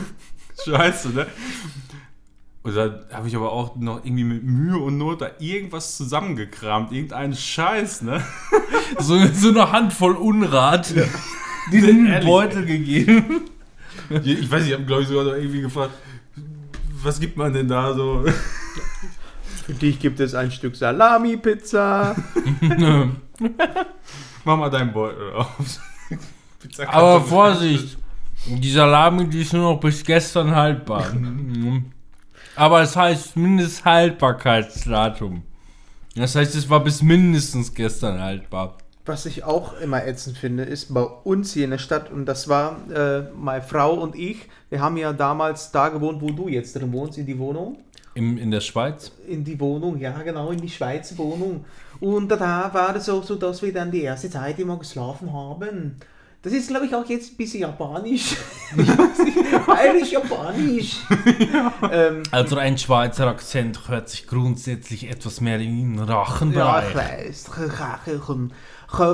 Scheiße, 0.64 1.10
ne? 1.10 1.26
Und 2.62 2.76
da 2.76 3.00
habe 3.12 3.28
ich 3.28 3.36
aber 3.36 3.52
auch 3.52 3.76
noch 3.76 4.04
irgendwie 4.04 4.24
mit 4.24 4.42
Mühe 4.42 4.76
und 4.76 4.98
Not 4.98 5.22
da 5.22 5.30
irgendwas 5.38 5.96
zusammengekramt. 5.96 6.92
Irgendeinen 6.92 7.34
Scheiß, 7.34 8.02
ne? 8.02 8.22
So, 8.98 9.24
so 9.26 9.50
eine 9.50 9.70
Handvoll 9.70 10.16
Unrat. 10.16 10.92
Die 11.72 11.80
den 11.80 12.24
Beutel 12.24 12.66
gegeben. 12.66 13.42
Ich 14.24 14.50
weiß 14.50 14.62
nicht, 14.62 14.72
ich 14.72 14.74
habe 14.74 14.84
glaube 14.84 15.02
ich 15.02 15.08
sogar 15.08 15.24
noch 15.24 15.34
irgendwie 15.34 15.60
gefragt, 15.60 15.92
was 17.02 17.20
gibt 17.20 17.36
man 17.36 17.52
denn 17.52 17.68
da 17.68 17.94
so? 17.94 18.24
Für 19.66 19.74
dich 19.74 19.98
gibt 19.98 20.20
es 20.20 20.34
ein 20.34 20.50
Stück 20.50 20.76
Salami-Pizza. 20.76 22.16
Mach 24.44 24.56
mal 24.56 24.70
deinen 24.70 24.92
Beutel 24.92 25.32
auf. 25.32 25.80
Pizza 26.60 26.88
Aber. 26.88 27.20
Vorsicht, 27.20 27.98
die 28.46 28.70
Salami, 28.70 29.28
die 29.28 29.42
ist 29.42 29.52
nur 29.52 29.74
noch 29.74 29.80
bis 29.80 30.04
gestern 30.04 30.54
haltbar. 30.54 31.12
Aber 32.56 32.82
es 32.82 32.96
heißt 32.96 33.36
Mindesthaltbarkeitsdatum. 33.36 35.42
Das 36.16 36.34
heißt, 36.34 36.54
es 36.54 36.68
war 36.68 36.80
bis 36.80 37.02
mindestens 37.02 37.72
gestern 37.72 38.20
haltbar. 38.20 38.76
Was 39.06 39.26
ich 39.26 39.44
auch 39.44 39.80
immer 39.80 40.06
ätzend 40.06 40.36
finde, 40.36 40.64
ist 40.64 40.92
bei 40.92 41.02
uns 41.02 41.52
hier 41.52 41.64
in 41.64 41.70
der 41.70 41.78
Stadt, 41.78 42.10
und 42.10 42.26
das 42.26 42.48
war 42.48 42.76
äh, 42.90 43.22
meine 43.34 43.62
Frau 43.62 43.94
und 43.94 44.14
ich, 44.14 44.48
wir 44.68 44.80
haben 44.80 44.96
ja 44.96 45.12
damals 45.12 45.72
da 45.72 45.88
gewohnt, 45.88 46.20
wo 46.20 46.30
du 46.30 46.48
jetzt 46.48 46.76
drin 46.76 46.92
wohnst, 46.92 47.18
in 47.18 47.26
die 47.26 47.38
Wohnung. 47.38 47.78
Im, 48.14 48.36
in 48.36 48.50
der 48.50 48.60
Schweiz. 48.60 49.12
In 49.26 49.44
die 49.44 49.58
Wohnung, 49.58 49.98
ja 49.98 50.10
genau, 50.22 50.50
in 50.50 50.60
die 50.60 50.68
Schweizer 50.68 51.16
Wohnung. 51.16 51.64
Und 52.00 52.28
da 52.28 52.70
war 52.72 52.94
es 52.96 53.08
auch 53.08 53.22
so, 53.22 53.36
dass 53.36 53.62
wir 53.62 53.72
dann 53.72 53.90
die 53.90 54.02
erste 54.02 54.30
Zeit 54.30 54.58
immer 54.58 54.78
geschlafen 54.78 55.32
haben. 55.32 55.96
Das 56.42 56.54
ist, 56.54 56.68
glaube 56.68 56.86
ich, 56.86 56.94
auch 56.94 57.06
jetzt 57.06 57.32
ein 57.32 57.36
bisschen 57.36 57.60
japanisch. 57.60 58.34
ich 58.76 58.88
weiß 58.88 59.18
nicht, 59.18 59.66
bayerisch 59.66 60.12
japanisch. 60.12 60.96
ähm, 61.92 62.22
Also 62.30 62.56
ein 62.56 62.78
Schweizer 62.78 63.26
Akzent 63.26 63.86
hört 63.88 64.08
sich 64.08 64.26
grundsätzlich 64.26 65.10
etwas 65.10 65.42
mehr 65.42 65.60
in 65.60 65.96
den 65.96 66.08
ja, 66.08 66.22
Rachenbereich. 66.22 66.88
ich 66.88 66.94
weiß. 66.96 67.50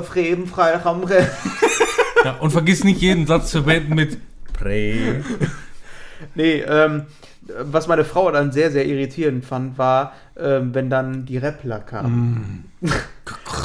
Freden, 0.03 0.47
freilich 0.47 0.85
am 0.85 1.03
Re- 1.03 1.27
Ja, 2.25 2.37
und 2.39 2.51
vergiss 2.51 2.83
nicht 2.83 2.99
jeden 3.01 3.27
Satz 3.27 3.51
zu 3.51 3.63
beenden 3.63 3.95
mit 3.95 4.17
Prä. 4.53 5.21
Nee, 6.35 6.61
ähm, 6.67 7.03
was 7.61 7.87
meine 7.87 8.03
Frau 8.03 8.29
dann 8.31 8.51
sehr, 8.51 8.71
sehr 8.71 8.85
irritierend 8.87 9.45
fand, 9.45 9.77
war, 9.77 10.13
ähm, 10.35 10.73
wenn 10.73 10.89
dann 10.89 11.25
die 11.25 11.37
Rappler 11.37 11.79
kamen. 11.79 12.65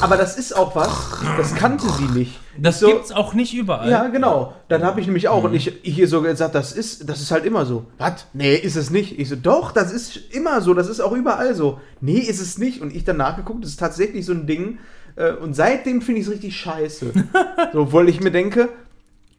Aber 0.01 0.15
das 0.17 0.37
ist 0.37 0.55
auch 0.55 0.75
was, 0.75 0.89
das 1.37 1.55
kannte 1.55 1.89
sie 1.89 2.05
nicht. 2.17 2.39
Das 2.57 2.79
So- 2.79 2.87
gibt's 2.87 3.11
auch 3.11 3.33
nicht 3.33 3.53
überall. 3.53 3.89
Ja, 3.89 4.07
genau. 4.07 4.53
Dann 4.69 4.83
habe 4.83 5.01
ich 5.01 5.07
nämlich 5.07 5.27
auch 5.27 5.43
und 5.43 5.53
ich, 5.53 5.83
ich 5.83 5.95
hier 5.95 6.07
so 6.07 6.21
gesagt, 6.21 6.53
das 6.55 6.71
ist, 6.71 7.09
das 7.09 7.21
ist 7.21 7.31
halt 7.31 7.43
immer 7.45 7.65
so. 7.65 7.85
Was? 7.97 8.27
Nee, 8.33 8.55
ist 8.55 8.75
es 8.75 8.89
nicht. 8.91 9.19
Ich 9.19 9.29
so, 9.29 9.35
doch, 9.35 9.71
das 9.71 9.91
ist 9.91 10.15
immer 10.31 10.61
so, 10.61 10.73
das 10.73 10.87
ist 10.87 10.99
auch 11.01 11.11
überall 11.13 11.55
so. 11.55 11.81
Nee, 12.01 12.19
ist 12.19 12.39
es 12.41 12.57
nicht. 12.57 12.81
Und 12.81 12.95
ich 12.95 13.03
dann 13.03 13.17
nachgeguckt, 13.17 13.63
das 13.63 13.71
ist 13.71 13.79
tatsächlich 13.79 14.25
so 14.25 14.31
ein 14.33 14.45
Ding. 14.47 14.77
Äh, 15.15 15.31
Und 15.31 15.53
seitdem 15.55 16.01
finde 16.01 16.21
ich 16.21 16.27
es 16.27 16.33
richtig 16.33 16.55
scheiße. 16.57 17.11
so, 17.73 17.93
weil 17.93 18.09
ich 18.09 18.19
mir 18.21 18.31
denke, 18.31 18.69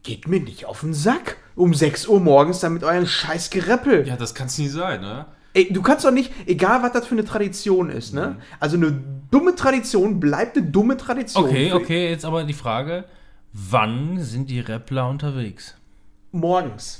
geht 0.03 0.27
mir 0.27 0.39
nicht 0.39 0.65
auf 0.65 0.81
den 0.81 0.93
Sack. 0.93 1.37
Um 1.55 1.73
6 1.73 2.07
Uhr 2.07 2.19
morgens 2.19 2.59
dann 2.59 2.73
mit 2.73 2.83
euren 2.83 3.07
scheiß 3.07 3.49
Gereppel. 3.49 4.05
Ja, 4.07 4.17
das 4.17 4.35
kann 4.35 4.47
es 4.47 4.57
nie 4.57 4.67
sein, 4.67 4.99
ne? 5.01 5.25
Ey, 5.53 5.71
du 5.71 5.81
kannst 5.81 6.03
doch 6.03 6.11
nicht, 6.11 6.33
egal 6.47 6.83
was 6.83 6.91
das 6.91 7.07
für 7.07 7.15
eine 7.15 7.23
Tradition 7.23 7.89
ist, 7.89 8.13
Mhm. 8.13 8.19
ne? 8.19 8.35
Also 8.59 8.75
eine 8.75 8.91
dumme 9.31 9.55
Tradition 9.55 10.19
bleibt 10.19 10.57
eine 10.57 10.65
dumme 10.67 10.97
Tradition. 10.97 11.45
Okay, 11.45 11.71
okay, 11.71 12.09
jetzt 12.09 12.25
aber 12.25 12.43
die 12.43 12.51
Frage, 12.53 13.05
wann 13.53 14.19
sind 14.19 14.49
die 14.49 14.59
Rappler 14.59 15.07
unterwegs? 15.07 15.75
Morgens. 16.33 16.99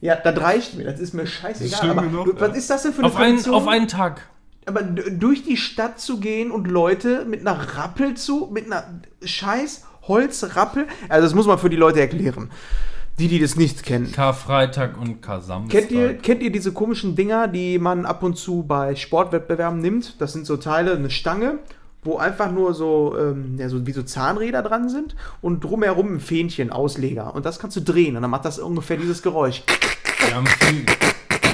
Ja, 0.00 0.16
das 0.16 0.40
reicht 0.40 0.74
mir, 0.76 0.84
das 0.84 0.98
ist 0.98 1.12
mir 1.14 1.26
scheißegal. 1.28 1.78
schlimm 1.78 1.90
Aber 1.98 2.02
genug, 2.08 2.24
du- 2.26 2.32
ja. 2.32 2.40
was 2.40 2.56
ist 2.56 2.68
das 2.70 2.82
denn 2.82 2.92
für 2.92 2.98
eine 3.02 3.06
Auf 3.08 3.16
einen, 3.16 3.28
Tradition? 3.34 3.54
auf 3.54 3.68
einen 3.68 3.86
Tag. 3.88 4.28
Aber 4.68 4.82
durch 4.82 5.42
die 5.42 5.56
Stadt 5.56 5.98
zu 5.98 6.20
gehen 6.20 6.50
und 6.50 6.68
Leute 6.68 7.24
mit 7.24 7.40
einer 7.40 7.76
Rappel 7.76 8.14
zu, 8.14 8.48
mit 8.52 8.66
einer 8.66 8.84
scheiß 9.22 9.84
Holzrappel, 10.02 10.86
also 11.08 11.26
das 11.26 11.34
muss 11.34 11.46
man 11.46 11.58
für 11.58 11.70
die 11.70 11.76
Leute 11.76 12.00
erklären. 12.00 12.50
Die, 13.18 13.26
die 13.26 13.40
das 13.40 13.56
nicht 13.56 13.82
kennen. 13.82 14.12
Karfreitag 14.12 14.96
und 15.00 15.20
Kar-Samstag. 15.20 15.76
Kennt 15.76 15.90
ihr, 15.90 16.14
kennt 16.14 16.40
ihr 16.40 16.52
diese 16.52 16.72
komischen 16.72 17.16
Dinger, 17.16 17.48
die 17.48 17.78
man 17.80 18.06
ab 18.06 18.22
und 18.22 18.36
zu 18.36 18.62
bei 18.62 18.94
Sportwettbewerben 18.94 19.80
nimmt? 19.80 20.20
Das 20.20 20.32
sind 20.32 20.46
so 20.46 20.56
Teile, 20.56 20.92
eine 20.92 21.10
Stange, 21.10 21.58
wo 22.04 22.18
einfach 22.18 22.52
nur 22.52 22.74
so, 22.74 23.16
ähm, 23.18 23.56
ja, 23.58 23.68
so 23.68 23.84
wie 23.86 23.92
so 23.92 24.04
Zahnräder 24.04 24.62
dran 24.62 24.88
sind 24.88 25.16
und 25.42 25.64
drumherum 25.64 26.14
ein 26.14 26.20
Fähnchen, 26.20 26.70
Ausleger. 26.70 27.34
Und 27.34 27.44
das 27.44 27.58
kannst 27.58 27.76
du 27.76 27.80
drehen 27.80 28.14
und 28.14 28.22
dann 28.22 28.30
macht 28.30 28.44
das 28.44 28.60
ungefähr 28.60 28.96
dieses 28.96 29.20
Geräusch. 29.22 29.64
Wir 30.20 30.36
haben 30.36 30.46
viel, 30.46 30.86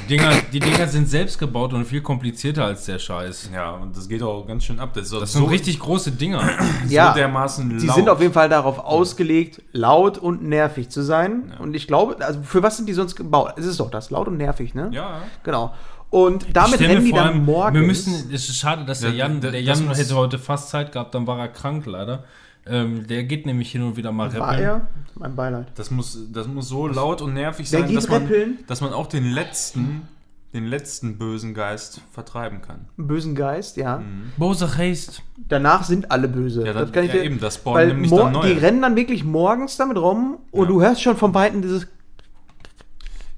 Dinger, 0.09 0.31
die 0.53 0.61
Dinger 0.61 0.87
sind 0.87 1.09
selbst 1.09 1.39
gebaut 1.39 1.73
und 1.73 1.85
viel 1.85 2.01
komplizierter 2.01 2.65
als 2.65 2.85
der 2.87 2.99
Scheiß. 2.99 3.51
Ja, 3.55 3.73
und 3.73 3.97
das 3.97 4.09
geht 4.09 4.23
auch 4.23 4.47
ganz 4.47 4.65
schön 4.65 4.79
ab. 4.81 4.91
Das, 4.95 5.11
Das 5.11 5.33
so 5.33 5.41
sind 5.41 5.51
richtig 5.51 5.79
große 5.79 6.13
Dinger. 6.13 6.41
so 6.87 6.95
Ja, 6.95 7.13
dermaßen 7.13 7.79
Die 7.79 7.87
laut. 7.87 7.97
sind 7.97 8.09
auf 8.09 8.21
jeden 8.21 8.33
Fall 8.33 8.49
darauf 8.49 8.79
ausgelegt, 8.79 9.63
laut 9.73 10.19
und 10.19 10.43
nervig 10.43 10.89
zu 10.91 11.03
sein. 11.03 11.55
Und 11.59 11.75
ich 11.75 11.87
glaube, 11.87 12.17
also 12.25 12.43
für 12.43 12.63
was 12.63 12.77
sind 12.77 12.89
die 12.89 12.93
sonst 12.93 13.17
gebaut? 13.17 13.55
Es 13.57 13.67
ist 13.67 13.81
doch 13.81 13.91
das, 13.91 14.11
laut 14.11 14.29
und 14.29 14.37
nervig, 14.37 14.75
ne? 14.75 14.91
Ja, 14.93 15.23
Genau. 15.43 15.75
Und 16.11 16.47
damit 16.53 16.79
rennen 16.79 17.05
die 17.05 17.11
dann 17.11 17.29
allem, 17.31 17.45
morgens. 17.45 17.75
Wir 17.75 17.87
müssen, 17.87 18.31
es 18.33 18.49
ist 18.49 18.57
schade, 18.57 18.85
dass 18.85 19.01
der 19.01 19.11
Ja, 19.11 19.27
Jan, 19.27 19.41
der 19.41 19.61
Jan 19.61 19.93
hätte 19.93 20.15
heute 20.15 20.39
fast 20.39 20.69
Zeit 20.69 20.93
gehabt, 20.93 21.13
dann 21.13 21.27
war 21.27 21.41
er 21.41 21.49
krank 21.49 21.87
leider. 21.87 22.23
Ähm, 22.67 23.07
der 23.07 23.25
geht 23.25 23.45
nämlich 23.47 23.71
hin 23.71 23.83
und 23.83 23.97
wieder 23.97 24.11
mal 24.13 24.33
War 24.35 24.49
rappeln. 24.49 24.63
er? 24.65 24.89
Mein 25.17 25.37
Beileid. 25.37 25.69
das 25.77 25.91
muss, 25.91 26.19
das 26.33 26.47
muss 26.49 26.69
so 26.69 26.87
laut 26.89 27.21
und 27.23 27.35
nervig 27.35 27.69
sein, 27.69 27.93
dass 27.95 28.09
man, 28.09 28.23
rappeln? 28.23 28.59
dass 28.67 28.81
man 28.81 28.93
auch 28.95 29.07
den 29.07 29.25
letzten, 29.31 30.09
den 30.55 30.67
letzten 30.67 31.19
bösen 31.19 31.53
Geist 31.53 32.01
vertreiben 32.11 32.63
kann. 32.63 32.87
Einen 32.97 33.07
bösen 33.07 33.35
Geist, 33.35 33.77
ja. 33.77 34.03
Bose 34.39 34.77
heißt. 34.77 35.23
Danach 35.49 35.85
sind 35.85 36.11
alle 36.11 36.27
böse. 36.29 36.65
Ja, 36.67 36.73
das 36.73 36.83
das- 36.85 36.93
kann 36.93 37.05
ich 37.05 37.13
ja, 37.13 37.17
dir, 37.21 37.25
eben, 37.25 37.39
das 37.39 37.57
spawnen 37.57 37.89
nämlich 37.89 38.11
dann 38.11 38.33
neue. 38.33 38.55
Die 38.55 38.59
rennen 38.61 38.81
dann 38.83 38.97
wirklich 38.97 39.25
morgens 39.25 39.77
damit 39.77 39.99
rum 39.99 40.39
und 40.51 40.63
Ja. 40.63 40.69
du 40.69 40.81
hörst 40.81 41.03
schon 41.03 41.17
von 41.17 41.35
Weitem 41.35 41.61
dieses. 41.61 41.87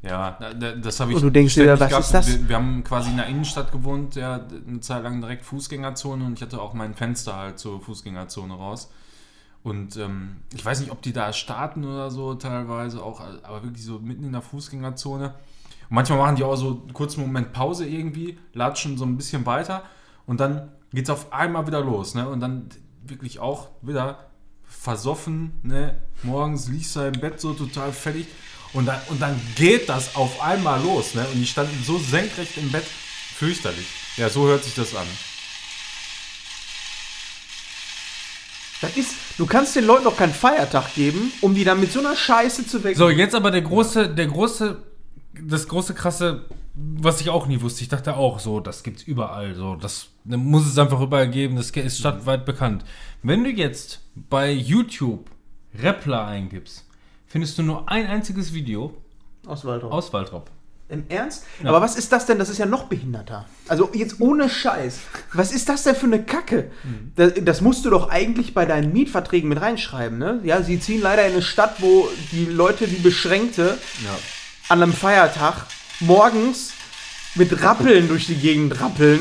Ja, 0.03 0.37
da- 0.39 0.55
da- 0.55 0.73
das 0.77 1.01
habe 1.01 1.11
ich. 1.11 1.17
Und 1.17 1.23
du 1.25 1.31
denkst 1.31 1.55
dir, 1.55 1.81
was 1.81 1.89
gehabt. 1.89 2.05
ist 2.05 2.15
das? 2.15 2.29
Wir, 2.29 2.49
wir 2.51 2.57
haben 2.57 2.85
quasi 2.85 3.11
in 3.11 3.17
der 3.17 3.27
Innenstadt 3.27 3.73
gewohnt, 3.73 4.15
ja, 4.15 4.41
eine 4.69 4.79
Zeit 4.81 5.03
lang 5.03 5.21
direkt 5.21 5.45
Fußgängerzone 5.45 6.25
und 6.25 6.35
ich 6.35 6.43
hatte 6.43 6.61
auch 6.63 6.75
mein 6.75 6.95
Fenster 6.95 7.37
halt 7.37 7.59
zur 7.59 7.81
Fußgängerzone 7.81 8.55
raus. 8.55 8.89
Und 9.67 9.97
ähm, 9.97 10.37
ich 10.55 10.65
weiß 10.65 10.79
nicht, 10.79 10.93
ob 10.93 11.03
die 11.03 11.13
da 11.13 11.33
starten 11.33 11.85
oder 11.85 12.09
so 12.13 12.35
teilweise 12.35 13.03
auch, 13.03 13.21
aber 13.43 13.65
wirklich 13.65 13.85
so 13.85 13.99
mitten 13.99 14.23
in 14.23 14.31
der 14.31 14.41
Fußgängerzone. 14.41 15.27
Und 15.27 15.35
manchmal 15.89 16.19
machen 16.19 16.37
die 16.37 16.45
auch 16.45 16.55
so 16.55 16.83
einen 16.85 16.93
kurzen 16.93 17.21
Moment 17.23 17.53
Pause 17.53 17.85
irgendwie, 17.85 18.39
latschen 18.53 18.97
so 18.97 19.05
ein 19.05 19.17
bisschen 19.17 19.45
weiter 19.45 19.83
und 20.25 20.39
dann 20.39 20.71
geht 20.93 21.07
es 21.07 21.11
auf 21.11 21.33
einmal 21.33 21.67
wieder 21.67 21.81
los. 21.81 22.15
Ne? 22.15 22.29
Und 22.29 22.39
dann 22.39 22.69
wirklich 23.03 23.41
auch 23.41 23.71
wieder 23.83 24.31
versoffen, 24.63 25.59
ne? 25.65 25.97
morgens 26.23 26.69
liegst 26.69 26.95
du 26.95 27.01
im 27.01 27.21
Bett 27.21 27.41
so 27.41 27.53
total 27.53 27.91
fertig 27.91 28.29
und 28.73 28.87
dann, 28.87 29.01
und 29.09 29.21
dann 29.21 29.35
geht 29.57 29.89
das 29.89 30.15
auf 30.15 30.41
einmal 30.41 30.81
los. 30.81 31.17
Ne? 31.17 31.27
Und 31.27 31.41
die 31.41 31.47
standen 31.47 31.83
so 31.83 31.99
senkrecht 31.99 32.57
im 32.57 32.71
Bett, 32.71 32.85
fürchterlich. 32.85 33.89
Ja, 34.17 34.31
so 34.31 34.47
hört 34.47 34.63
sich 34.63 34.77
das 34.77 34.95
an. 34.95 35.09
Das 38.81 38.97
ist, 38.97 39.15
du 39.39 39.47
kannst 39.47 39.75
den 39.75 39.85
Leuten 39.87 40.05
doch 40.05 40.17
keinen 40.17 40.35
Feiertag 40.35 40.95
geben, 40.95 41.33
um 41.41 41.55
die 41.55 41.65
dann 41.65 41.81
mit 41.81 41.91
so 41.93 42.01
einer 42.01 42.15
Scheiße 42.15 42.67
zu 42.67 42.85
wecken. 42.85 42.99
So, 42.99 43.09
jetzt 43.09 43.35
aber 43.35 43.51
der 43.51 43.63
große, 43.63 44.09
der 44.15 44.27
große, 44.27 44.77
das 45.43 45.67
große 45.69 45.95
krasse, 45.95 46.45
was 46.75 47.21
ich 47.23 47.31
auch 47.31 47.47
nie 47.47 47.61
wusste. 47.63 47.83
Ich 47.83 47.89
dachte 47.89 48.17
auch, 48.17 48.39
so, 48.39 48.61
das 48.61 48.83
gibt's 48.83 49.03
überall. 49.03 49.55
So, 49.55 49.77
das 49.77 50.09
muss 50.25 50.67
es 50.67 50.77
einfach 50.79 51.01
überall 51.01 51.29
geben. 51.31 51.57
Das 51.57 51.71
ist 51.71 51.99
stadtweit 51.99 52.45
bekannt. 52.45 52.85
Wenn 53.23 53.45
du 53.45 53.51
jetzt 53.51 54.01
bei 54.15 54.51
YouTube 54.53 55.31
Rappler 55.83 56.27
eingibst, 56.27 56.85
findest 57.27 57.57
du 57.59 57.63
nur 57.63 57.89
ein 57.91 58.07
einziges 58.07 58.53
Video 58.53 58.95
Aus 59.47 59.65
Waldorf. 59.65 59.93
aus 59.93 60.13
Waldrop. 60.13 60.51
Im 60.89 61.05
Ernst? 61.09 61.45
Aber 61.65 61.81
was 61.81 61.97
ist 61.97 62.13
das 62.13 62.27
denn? 62.27 62.39
Das 62.39 62.49
ist 62.49 62.59
ja 62.59 62.67
noch 62.67 62.85
behinderter. 62.85 63.47
Also 63.67 63.91
jetzt 63.93 64.21
ohne 64.21 64.49
Scheiß. 64.49 64.99
Was 65.33 65.51
ist 65.53 65.69
das 65.69 65.83
denn 65.83 65.97
für 65.97 66.07
eine 66.07 66.23
Kacke? 66.23 66.71
Das, 67.17 67.33
das 67.43 67.61
musst 67.61 67.85
du 67.85 67.91
doch 67.91 68.09
eigentlich 68.09 68.55
bei 68.55 68.67
deinen 68.67 68.93
Mietverträgen 68.93 69.49
mit 69.49 69.61
reinschreiben, 69.61 70.17
ne? 70.19 70.41
Ja, 70.45 70.63
sie 70.63 70.79
ziehen 70.79 71.01
leider 71.03 71.27
in 71.27 71.33
eine 71.33 71.43
Stadt, 71.43 71.77
wo 71.83 72.09
die 72.31 72.45
Leute 72.45 72.89
wie 72.91 73.01
Beschränkte 73.01 73.79
Ja. 74.05 74.11
an 74.69 74.81
einem 74.83 74.93
Feiertag 74.93 75.67
morgens 75.99 76.73
mit 77.35 77.63
Rappeln 77.63 78.07
durch 78.07 78.27
die 78.27 78.37
Gegend 78.37 78.81
rappeln. 78.81 79.19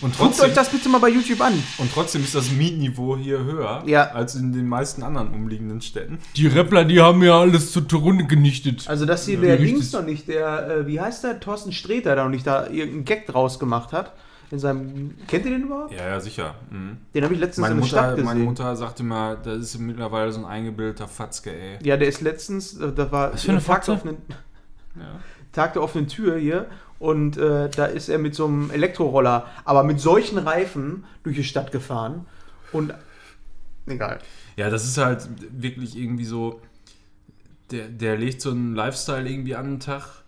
Und 0.00 0.16
Guckt 0.16 0.16
trotzdem, 0.18 0.46
euch 0.50 0.54
das 0.54 0.68
bitte 0.70 0.88
mal 0.88 0.98
bei 0.98 1.08
YouTube 1.08 1.40
an. 1.40 1.52
und 1.78 1.92
trotzdem 1.92 2.22
ist 2.24 2.34
das 2.34 2.50
Mietniveau 2.50 3.16
hier 3.16 3.38
höher 3.44 3.82
Ja. 3.86 4.10
als 4.10 4.34
in 4.34 4.52
den 4.52 4.66
meisten 4.68 5.02
anderen 5.02 5.32
umliegenden 5.32 5.80
Städten. 5.80 6.18
Die 6.36 6.46
Rappler, 6.48 6.84
die 6.84 7.00
haben 7.00 7.22
ja 7.22 7.38
alles 7.40 7.72
zur 7.72 7.84
Runde 7.92 8.24
genichtet. 8.26 8.84
Also, 8.88 9.06
dass 9.06 9.24
hier 9.26 9.36
Ja, 9.36 9.40
der. 9.42 9.56
Dings 9.58 9.92
noch 9.92 10.04
nicht, 10.04 10.28
der, 10.28 10.68
äh, 10.68 10.86
wie 10.86 11.00
heißt 11.00 11.24
der, 11.24 11.38
Thorsten 11.40 11.72
Sträter, 11.72 12.16
da 12.16 12.24
noch 12.24 12.30
nicht 12.30 12.46
da 12.46 12.66
irgendeinen 12.66 13.04
Gag 13.04 13.26
draus 13.26 13.58
gemacht 13.58 13.92
hat. 13.92 14.12
In 14.50 14.58
seinem, 14.60 15.14
kennt 15.26 15.44
ihr 15.44 15.50
den 15.52 15.62
überhaupt? 15.62 15.92
Ja, 15.92 16.06
ja, 16.06 16.20
sicher. 16.20 16.54
Mhm. 16.70 16.98
Den 17.14 17.24
habe 17.24 17.34
ich 17.34 17.40
letztens 17.40 17.62
Meine, 17.62 17.74
in 17.74 17.80
der 17.80 17.86
Stadt 17.88 18.02
Mutter, 18.02 18.10
gesehen. 18.16 18.24
meine 18.26 18.40
Mutter 18.44 18.76
sagte 18.76 19.02
mal, 19.02 19.36
das 19.42 19.58
ist 19.58 19.78
mittlerweile 19.80 20.30
so 20.32 20.38
ein 20.40 20.44
eingebildeter 20.46 21.08
Fatzke, 21.08 21.50
ey. 21.52 21.78
Ja, 21.82 21.96
der 21.96 22.06
ist 22.08 22.20
letztens, 22.20 22.78
äh, 22.78 22.92
da 22.92 23.10
war 23.10 23.32
Was 23.32 23.42
für 23.42 23.50
eine 23.52 23.60
Ja. 24.96 25.02
Tag 25.52 25.72
der 25.72 25.82
offenen 25.82 26.06
Tür 26.06 26.38
hier 26.38 26.66
und 26.98 27.36
äh, 27.36 27.68
da 27.68 27.86
ist 27.86 28.08
er 28.08 28.18
mit 28.18 28.34
so 28.34 28.46
einem 28.46 28.70
Elektroroller, 28.70 29.46
aber 29.64 29.82
mit 29.82 30.00
solchen 30.00 30.38
Reifen 30.38 31.04
durch 31.22 31.36
die 31.36 31.44
Stadt 31.44 31.72
gefahren 31.72 32.26
und 32.72 32.94
egal. 33.86 34.18
Ja, 34.56 34.70
das 34.70 34.84
ist 34.84 34.98
halt 34.98 35.28
wirklich 35.50 35.96
irgendwie 35.96 36.24
so, 36.24 36.60
der, 37.70 37.88
der 37.88 38.16
legt 38.16 38.40
so 38.40 38.50
einen 38.50 38.74
Lifestyle 38.74 39.28
irgendwie 39.28 39.54
an 39.54 39.66
den 39.66 39.80
Tag, 39.80 40.24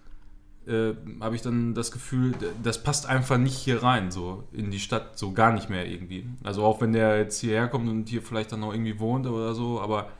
äh, 0.66 0.92
habe 1.20 1.34
ich 1.34 1.42
dann 1.42 1.74
das 1.74 1.90
Gefühl, 1.90 2.34
das 2.62 2.82
passt 2.82 3.06
einfach 3.06 3.38
nicht 3.38 3.56
hier 3.56 3.82
rein, 3.82 4.10
so 4.10 4.44
in 4.52 4.70
die 4.70 4.80
Stadt, 4.80 5.18
so 5.18 5.32
gar 5.32 5.52
nicht 5.52 5.70
mehr 5.70 5.86
irgendwie. 5.86 6.26
Also 6.44 6.62
auch 6.62 6.80
wenn 6.82 6.92
der 6.92 7.18
jetzt 7.18 7.40
hierher 7.40 7.68
kommt 7.68 7.88
und 7.88 8.08
hier 8.08 8.22
vielleicht 8.22 8.52
dann 8.52 8.60
noch 8.60 8.72
irgendwie 8.72 8.98
wohnt 9.00 9.26
oder 9.26 9.54
so, 9.54 9.80
aber 9.80 10.10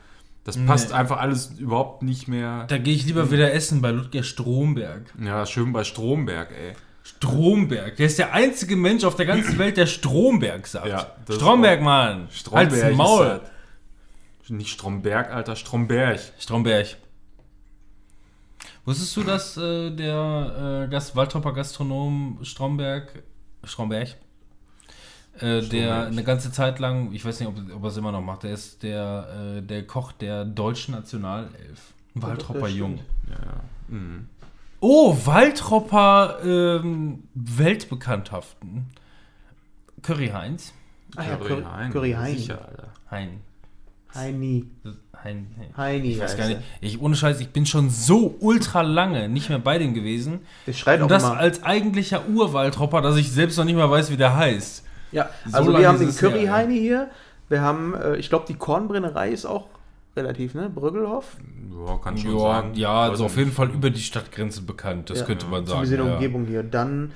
das 0.43 0.57
passt 0.65 0.89
Nee. 0.89 0.95
einfach 0.95 1.17
alles 1.19 1.51
überhaupt 1.59 2.01
nicht 2.03 2.27
mehr. 2.27 2.65
Da 2.67 2.77
gehe 2.77 2.95
ich 2.95 3.05
lieber 3.05 3.29
wieder 3.31 3.53
essen 3.53 3.81
bei 3.81 3.91
Ludger 3.91 4.23
Stromberg. 4.23 5.13
Ja, 5.23 5.45
schön 5.45 5.71
bei 5.73 5.83
Stromberg, 5.83 6.49
ey. 6.51 6.73
Stromberg. 7.03 7.95
Der 7.97 8.05
ist 8.05 8.19
der 8.19 8.33
einzige 8.33 8.75
Mensch 8.75 9.03
auf 9.03 9.15
der 9.15 9.25
ganzen 9.25 9.57
Welt, 9.57 9.77
der 9.77 9.87
Stromberg 9.87 10.67
sagt. 10.67 10.87
Ja, 10.87 11.15
Stromberg, 11.29 11.81
Mann. 11.81 12.27
Stromberg 12.31 12.71
Halt's 12.83 12.97
Maul. 12.97 13.25
halt, 13.25 13.41
nicht 14.49 14.69
Stromberg, 14.71 15.31
Alter, 15.31 15.55
Stromberg. 15.55 16.19
Stromberg. 16.39 16.97
Wusstest 18.85 19.15
du, 19.17 19.23
dass 19.23 19.57
äh, 19.57 19.91
der 19.91 20.85
äh, 20.87 20.91
Gast, 20.91 21.15
Waldropper 21.15 21.53
Gastronom 21.53 22.39
Stromberg, 22.43 23.23
Stromberg, 23.63 24.15
äh, 25.41 25.61
der 25.61 26.07
eine 26.07 26.23
ganze 26.23 26.51
Zeit 26.51 26.79
lang, 26.79 27.11
ich 27.13 27.23
weiß 27.25 27.39
nicht, 27.39 27.49
ob, 27.49 27.55
ob 27.75 27.83
er 27.83 27.87
es 27.89 27.97
immer 27.97 28.11
noch 28.11 28.21
macht, 28.21 28.43
der 28.43 28.51
ist 28.51 28.83
der, 28.83 29.57
äh, 29.57 29.61
der 29.61 29.85
Koch 29.85 30.11
der 30.11 30.45
deutschen 30.45 30.93
Nationalelf. 30.93 31.93
Waldropper 32.15 32.67
Jung. 32.67 32.99
Ja, 33.29 33.35
ja. 33.35 33.61
Mhm. 33.87 34.27
Oh, 34.81 35.17
Waldropper 35.25 36.37
ähm, 36.43 37.23
Weltbekannthaften. 37.33 38.87
Curry 40.01 40.29
Heinz. 40.29 40.73
Ah 41.15 41.23
ja, 41.23 41.35
Curry 41.35 41.63
Hein, 41.63 41.91
Curry 41.91 42.11
Hein. 42.13 42.37
Sicher, 42.37 42.65
Alter. 42.65 42.87
Hein. 43.11 43.41
Heini. 44.15 44.65
Hein. 45.23 45.47
Heini. 45.77 46.11
Ich 46.11 46.19
weiß 46.19 46.37
gar 46.37 46.47
nicht. 46.47 46.61
Ich, 46.81 47.01
ohne 47.01 47.15
Scheiß, 47.15 47.39
ich 47.41 47.49
bin 47.49 47.65
schon 47.65 47.89
so 47.89 48.35
ultra 48.39 48.81
lange 48.81 49.29
nicht 49.29 49.49
mehr 49.49 49.59
bei 49.59 49.77
dem 49.77 49.93
gewesen. 49.93 50.39
Der 50.65 50.73
schreit 50.73 50.99
auch 50.99 51.03
Und 51.03 51.11
das 51.11 51.23
immer. 51.23 51.37
als 51.37 51.61
eigentlicher 51.63 52.27
Urwaldropper, 52.27 53.01
dass 53.01 53.17
ich 53.17 53.31
selbst 53.31 53.57
noch 53.57 53.65
nicht 53.65 53.75
mal 53.75 53.89
weiß, 53.91 54.11
wie 54.11 54.17
der 54.17 54.35
heißt. 54.35 54.85
Ja, 55.11 55.29
So 55.47 55.57
also 55.57 55.77
wir 55.77 55.87
haben 55.87 55.99
den 55.99 56.09
es 56.09 56.21
her, 56.21 56.29
Curry 56.29 56.45
ja. 56.45 56.53
Heini 56.53 56.77
hier. 56.79 57.09
Wir 57.49 57.61
haben, 57.61 57.95
äh, 57.95 58.15
ich 58.17 58.29
glaube, 58.29 58.45
die 58.47 58.55
Kornbrennerei 58.55 59.29
ist 59.29 59.45
auch 59.45 59.67
relativ, 60.15 60.53
ne? 60.53 60.69
Brüggelhoff. 60.69 61.37
Ja, 61.87 61.97
kann 61.97 62.17
schon 62.17 62.37
Ja, 62.37 62.61
sein. 62.61 62.73
ja 62.75 63.01
also 63.01 63.25
auf 63.25 63.37
jeden. 63.37 63.51
Fall 63.51 63.69
über 63.69 63.89
die 63.89 64.01
Stadtgrenze 64.01 64.61
bekannt, 64.61 65.09
das 65.09 65.19
Ja. 65.21 65.25
könnte 65.25 65.45
man 65.47 65.65
sagen. 65.65 65.85
Zumindest 65.85 65.91
in 65.93 65.97
der 65.99 66.07
ja. 66.07 66.13
Umgebung 66.15 66.45
hier. 66.45 66.63
Dann 66.63 67.11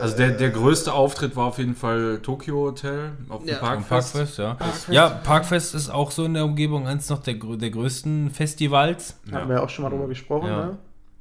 Also 0.00 0.16
der, 0.16 0.30
der 0.30 0.48
größte 0.50 0.92
Auftritt 0.92 1.36
war 1.36 1.46
auf 1.46 1.58
jeden 1.58 1.74
Fall 1.74 2.18
Tokyo 2.22 2.56
Hotel 2.56 3.12
auf 3.28 3.40
dem 3.44 3.48
Ja. 3.50 3.56
Parkfest. 3.58 4.14
Parkfest, 4.14 4.38
ja. 4.38 4.56
Ja, 4.90 5.08
Parkfest 5.10 5.74
ist 5.74 5.90
auch 5.90 6.10
so 6.12 6.24
in 6.24 6.32
der 6.34 6.44
Umgebung 6.46 6.86
eins 6.86 7.10
noch 7.10 7.22
der, 7.22 7.34
der 7.34 7.70
größten 7.70 8.30
Festivals. 8.30 9.16
Haben 9.30 9.50
wir 9.50 9.62
auch 9.62 9.68
schon 9.68 9.82
mal 9.84 9.90
drüber 9.90 10.08
gesprochen, 10.08 10.46
Ja. 10.48 10.66
ne? 10.66 10.78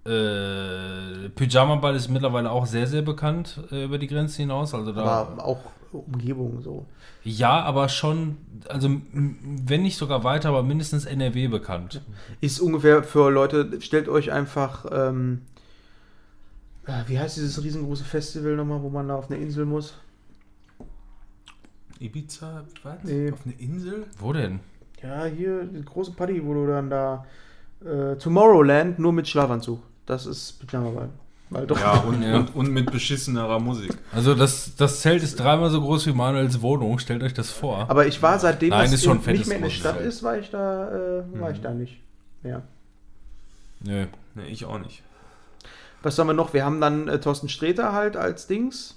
Äh, 0.07 1.29
Pyjama 1.29 1.75
Ball 1.75 1.95
ist 1.95 2.07
mittlerweile 2.09 2.49
auch 2.51 2.65
sehr, 2.65 2.87
sehr 2.87 3.01
bekannt 3.01 3.59
äh, 3.71 3.83
über 3.83 3.97
die 3.97 4.07
Grenze 4.07 4.37
hinaus. 4.37 4.73
Also 4.73 4.93
da, 4.93 5.01
Aber 5.03 5.45
auch 5.45 5.59
Umgebung 5.91 6.61
so. 6.61 6.85
ja, 7.23 7.61
aber 7.61 7.89
schon, 7.89 8.37
also 8.69 8.89
wenn 9.11 9.81
nicht 9.83 9.97
sogar 9.97 10.23
weiter, 10.23 10.49
aber 10.49 10.63
mindestens 10.63 11.05
NRW 11.05 11.47
bekannt. 11.47 12.01
Ist 12.41 12.59
ungefähr 12.59 13.03
für 13.03 13.29
Leute, 13.29 13.81
stellt 13.81 14.07
euch 14.09 14.31
einfach, 14.31 14.85
ähm, 14.91 15.41
äh, 16.85 17.03
wie 17.07 17.19
heißt 17.19 17.37
dieses 17.37 17.61
riesengroße 17.63 18.03
Festival 18.03 18.55
nochmal, 18.55 18.81
wo 18.81 18.89
man 18.89 19.07
da 19.07 19.15
auf 19.15 19.29
eine 19.29 19.39
Insel 19.41 19.65
muss? 19.65 19.93
Ibiza, 21.99 22.63
was? 22.83 23.03
Nee. 23.03 23.31
Auf 23.31 23.39
eine 23.45 23.55
Insel? 23.55 24.05
Wo 24.19 24.31
denn? 24.33 24.59
Ja, 25.01 25.25
hier, 25.25 25.63
die 25.65 25.83
große 25.83 26.11
Party, 26.11 26.45
wo 26.45 26.53
du 26.53 26.67
dann 26.67 26.89
da 26.89 27.25
äh, 27.83 28.15
Tomorrowland 28.17 28.99
nur 28.99 29.13
mit 29.13 29.27
Schlafanzug. 29.27 29.79
Das 30.07 30.25
ist 30.25 30.65
Pyjama-Ball. 30.65 31.09
Weil 31.49 31.67
doch. 31.67 31.79
Ja, 31.79 31.99
und, 31.99 32.23
Ja. 32.23 32.37
Und, 32.37 32.55
und 32.55 32.71
mit 32.71 32.91
beschissenerer 32.91 33.59
Musik. 33.59 33.95
Also 34.11 34.35
das, 34.35 34.75
das 34.75 35.01
Zelt 35.01 35.21
ist 35.23 35.39
dreimal 35.39 35.69
so 35.69 35.79
groß 35.81 36.07
wie 36.07 36.13
Manuels 36.13 36.61
Wohnung, 36.61 36.97
stellt 36.99 37.23
euch 37.23 37.33
das 37.33 37.51
vor. 37.51 37.89
Aber 37.89 38.07
ich 38.07 38.21
war 38.21 38.39
seitdem 38.39 38.69
Nein, 38.69 38.91
das 38.91 39.05
nicht 39.05 39.47
mehr 39.47 39.57
in 39.57 39.63
der 39.63 39.69
Stadt 39.69 40.01
ist, 40.01 40.23
war 40.23 40.37
ich 40.37 40.49
da, 40.49 41.19
äh, 41.19 41.39
war 41.39 41.51
ich 41.51 41.61
da 41.61 41.73
nicht. 41.73 42.01
Ja. 42.43 42.63
Nö. 43.81 44.07
Nee, 44.35 44.47
ich 44.47 44.65
auch 44.65 44.79
nicht. 44.79 45.03
Was 46.03 46.17
haben 46.17 46.27
wir 46.27 46.33
noch? 46.33 46.53
Wir 46.53 46.65
haben 46.65 46.81
dann 46.81 47.07
äh, 47.07 47.19
Thorsten 47.19 47.49
Sträter 47.49 47.93
halt 47.93 48.17
als 48.17 48.47
Dings. 48.47 48.95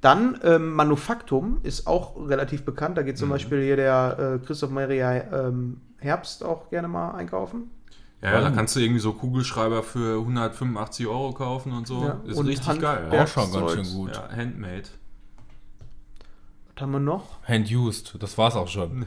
Dann 0.00 0.38
ähm, 0.44 0.74
Manufaktum 0.74 1.60
ist 1.62 1.86
auch 1.86 2.28
relativ 2.28 2.64
bekannt. 2.64 2.98
Da 2.98 3.02
geht 3.02 3.16
zum 3.16 3.30
Beispiel 3.30 3.62
hier 3.62 3.76
der 3.76 4.38
äh, 4.42 4.46
Christoph 4.46 4.70
Maria 4.70 5.14
ähm, 5.32 5.80
Herbst 5.98 6.44
auch 6.44 6.68
gerne 6.68 6.88
mal 6.88 7.12
einkaufen. 7.12 7.70
Ja, 8.24 8.32
ja, 8.32 8.40
da 8.40 8.50
kannst 8.50 8.74
du 8.74 8.80
irgendwie 8.80 9.00
so 9.00 9.12
Kugelschreiber 9.12 9.82
für 9.82 10.18
185 10.18 11.06
Euro 11.06 11.32
kaufen 11.32 11.72
und 11.72 11.86
so. 11.86 12.02
Ja, 12.04 12.20
Ist 12.26 12.38
und 12.38 12.46
richtig 12.46 12.66
Hand- 12.66 12.80
geil. 12.80 13.10
Ja, 13.12 13.22
Auch 13.24 13.28
schon 13.28 13.52
ganz 13.52 13.72
schön 13.72 13.92
gut. 13.94 14.16
Ja, 14.16 14.28
handmade. 14.34 14.84
Was 16.74 16.82
haben 16.82 16.92
wir 16.92 17.00
noch? 17.00 17.42
Hand-used, 17.46 18.16
das 18.18 18.36
war's 18.38 18.56
auch 18.56 18.66
schon. 18.68 19.04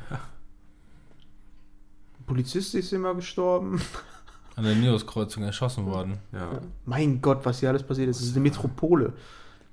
Polizist 2.28 2.76
ist 2.76 2.93
immer 2.93 3.15
gestorben. 3.15 3.82
An 4.55 4.63
der 4.63 4.76
Neos-Kreuzung 4.76 5.43
erschossen 5.43 5.86
worden. 5.86 6.20
Ja. 6.32 6.59
Mein 6.86 7.22
Gott, 7.22 7.45
was 7.45 7.59
hier 7.59 7.70
alles 7.70 7.84
passiert 7.84 8.09
ist. 8.09 8.20
Das 8.20 8.28
ist 8.28 8.36
eine 8.36 8.43
Metropole. 8.43 9.13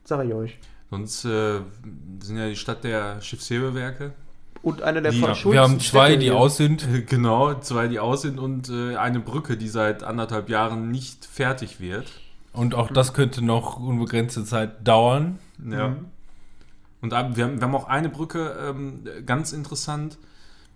Sag 0.04 0.24
ich 0.26 0.34
euch. 0.34 0.58
Sonst 0.90 1.24
äh, 1.24 1.60
sind 2.20 2.36
ja 2.36 2.48
die 2.48 2.56
Stadt 2.56 2.84
der 2.84 3.20
Schiffshebewerke. 3.20 4.12
Und 4.64 4.82
einer 4.82 5.02
der 5.02 5.12
Die- 5.12 5.20
von 5.20 5.28
ja, 5.28 5.34
Schulz. 5.34 5.52
Wir 5.52 5.60
haben 5.60 5.78
zwei, 5.78 6.06
Städte 6.06 6.18
die 6.20 6.24
hier. 6.26 6.36
aus 6.36 6.56
sind. 6.56 6.86
Genau, 7.06 7.54
zwei, 7.60 7.86
die 7.86 7.98
aus 8.00 8.22
sind 8.22 8.38
und 8.38 8.70
äh, 8.70 8.96
eine 8.96 9.20
Brücke, 9.20 9.56
die 9.58 9.68
seit 9.68 10.02
anderthalb 10.02 10.48
Jahren 10.48 10.90
nicht 10.90 11.26
fertig 11.26 11.80
wird. 11.80 12.10
Und 12.54 12.74
auch 12.74 12.90
das 12.90 13.12
könnte 13.12 13.44
noch 13.44 13.78
unbegrenzte 13.78 14.44
Zeit 14.44 14.86
dauern. 14.88 15.38
Ja. 15.70 15.88
Mhm. 15.88 15.96
Und 17.02 17.10
wir 17.10 17.18
haben, 17.18 17.36
wir 17.36 17.60
haben 17.62 17.74
auch 17.74 17.88
eine 17.88 18.08
Brücke, 18.08 18.56
ähm, 18.66 19.00
ganz 19.26 19.52
interessant, 19.52 20.16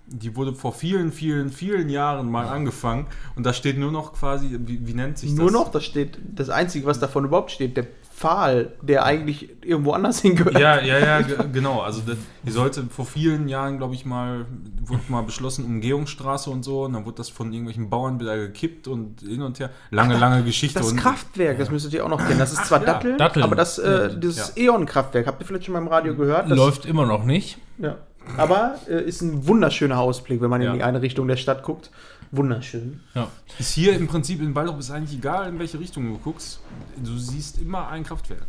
die 0.07 0.37
wurde 0.37 0.55
vor 0.55 0.73
vielen, 0.73 1.11
vielen, 1.13 1.51
vielen 1.51 1.89
Jahren 1.89 2.31
mal 2.31 2.47
angefangen 2.49 3.07
und 3.37 3.45
da 3.47 3.53
steht 3.55 3.79
nur 3.79 3.93
noch 3.93 4.13
quasi, 4.15 4.59
wie, 4.67 4.87
wie 4.87 4.95
nennt 4.95 5.19
sich 5.19 5.33
Nur 5.33 5.47
das? 5.47 5.53
noch, 5.55 5.71
da 5.71 5.81
steht 5.81 6.19
das 6.35 6.51
Einzige, 6.51 6.87
was 6.87 6.99
davon 6.99 7.25
überhaupt 7.25 7.51
steht, 7.51 7.77
der 7.77 7.87
Pfahl, 8.19 8.73
der 8.83 9.05
eigentlich 9.05 9.49
irgendwo 9.63 9.93
anders 9.93 10.21
hingehört. 10.23 10.59
Ja, 10.59 10.81
ja, 10.81 10.99
ja, 10.99 11.21
ge- 11.21 11.37
genau. 11.53 11.81
Also 11.83 12.03
die 12.43 12.51
sollte 12.51 12.83
vor 12.91 13.07
vielen 13.07 13.47
Jahren, 13.49 13.79
glaube 13.79 13.95
ich, 13.95 14.05
mal, 14.05 14.45
wurde 14.85 15.03
mal 15.09 15.23
beschlossen, 15.23 15.65
Umgehungsstraße 15.65 16.51
und 16.51 16.65
so. 16.65 16.85
Und 16.85 16.95
dann 16.95 17.05
wurde 17.07 17.19
das 17.19 17.29
von 17.29 17.53
irgendwelchen 17.53 17.89
Bauern 17.91 18.19
wieder 18.19 18.37
gekippt 18.37 18.89
und 18.89 19.21
hin 19.21 19.43
und 19.43 19.61
her. 19.61 19.71
Lange, 19.91 20.19
lange 20.19 20.43
Geschichte. 20.43 20.81
Das 20.81 20.91
und, 20.91 20.97
Kraftwerk, 20.99 21.59
das 21.59 21.71
müsstet 21.71 21.95
ihr 21.95 22.05
auch 22.05 22.09
noch 22.09 22.19
kennen. 22.27 22.41
Das 22.41 22.53
ist 22.53 22.67
zwar 22.67 22.81
ja, 22.81 22.87
Datteln, 22.87 23.19
Datteln. 23.19 23.45
aber 23.45 23.55
das, 23.55 23.79
äh, 23.79 24.19
dieses 24.19 24.57
E.ON-Kraftwerk, 24.57 25.27
habt 25.29 25.41
ihr 25.41 25.47
vielleicht 25.47 25.65
schon 25.67 25.75
mal 25.75 25.81
im 25.83 25.89
Radio 25.89 26.15
gehört? 26.17 26.51
Das, 26.51 26.59
Läuft 26.59 26.87
immer 26.87 27.07
noch 27.07 27.25
nicht. 27.25 27.59
Ja. 27.79 27.97
Aber 28.37 28.75
äh, 28.89 29.01
ist 29.05 29.23
ein 29.23 29.47
wunderschöner 29.47 29.99
Ausblick, 29.99 30.41
wenn 30.43 30.51
man 30.51 30.61
Ja. 30.61 30.71
in 30.73 30.77
die 30.79 30.83
eine 30.83 31.01
Richtung 31.03 31.29
der 31.29 31.37
Stadt 31.37 31.63
guckt. 31.63 31.91
Wunderschön. 32.31 33.01
Ja. 33.15 33.29
Ist 33.59 33.73
hier 33.73 33.97
im 33.97 34.07
Prinzip 34.07 34.41
in 34.41 34.55
Waldrop 34.55 34.79
ist 34.79 34.91
eigentlich 34.91 35.19
egal, 35.19 35.49
in 35.49 35.59
welche 35.59 35.79
Richtung 35.79 36.07
du 36.07 36.19
guckst. 36.19 36.61
Du 36.97 37.17
siehst 37.17 37.59
immer 37.59 37.89
ein 37.89 38.05
Kraftwerk. 38.05 38.47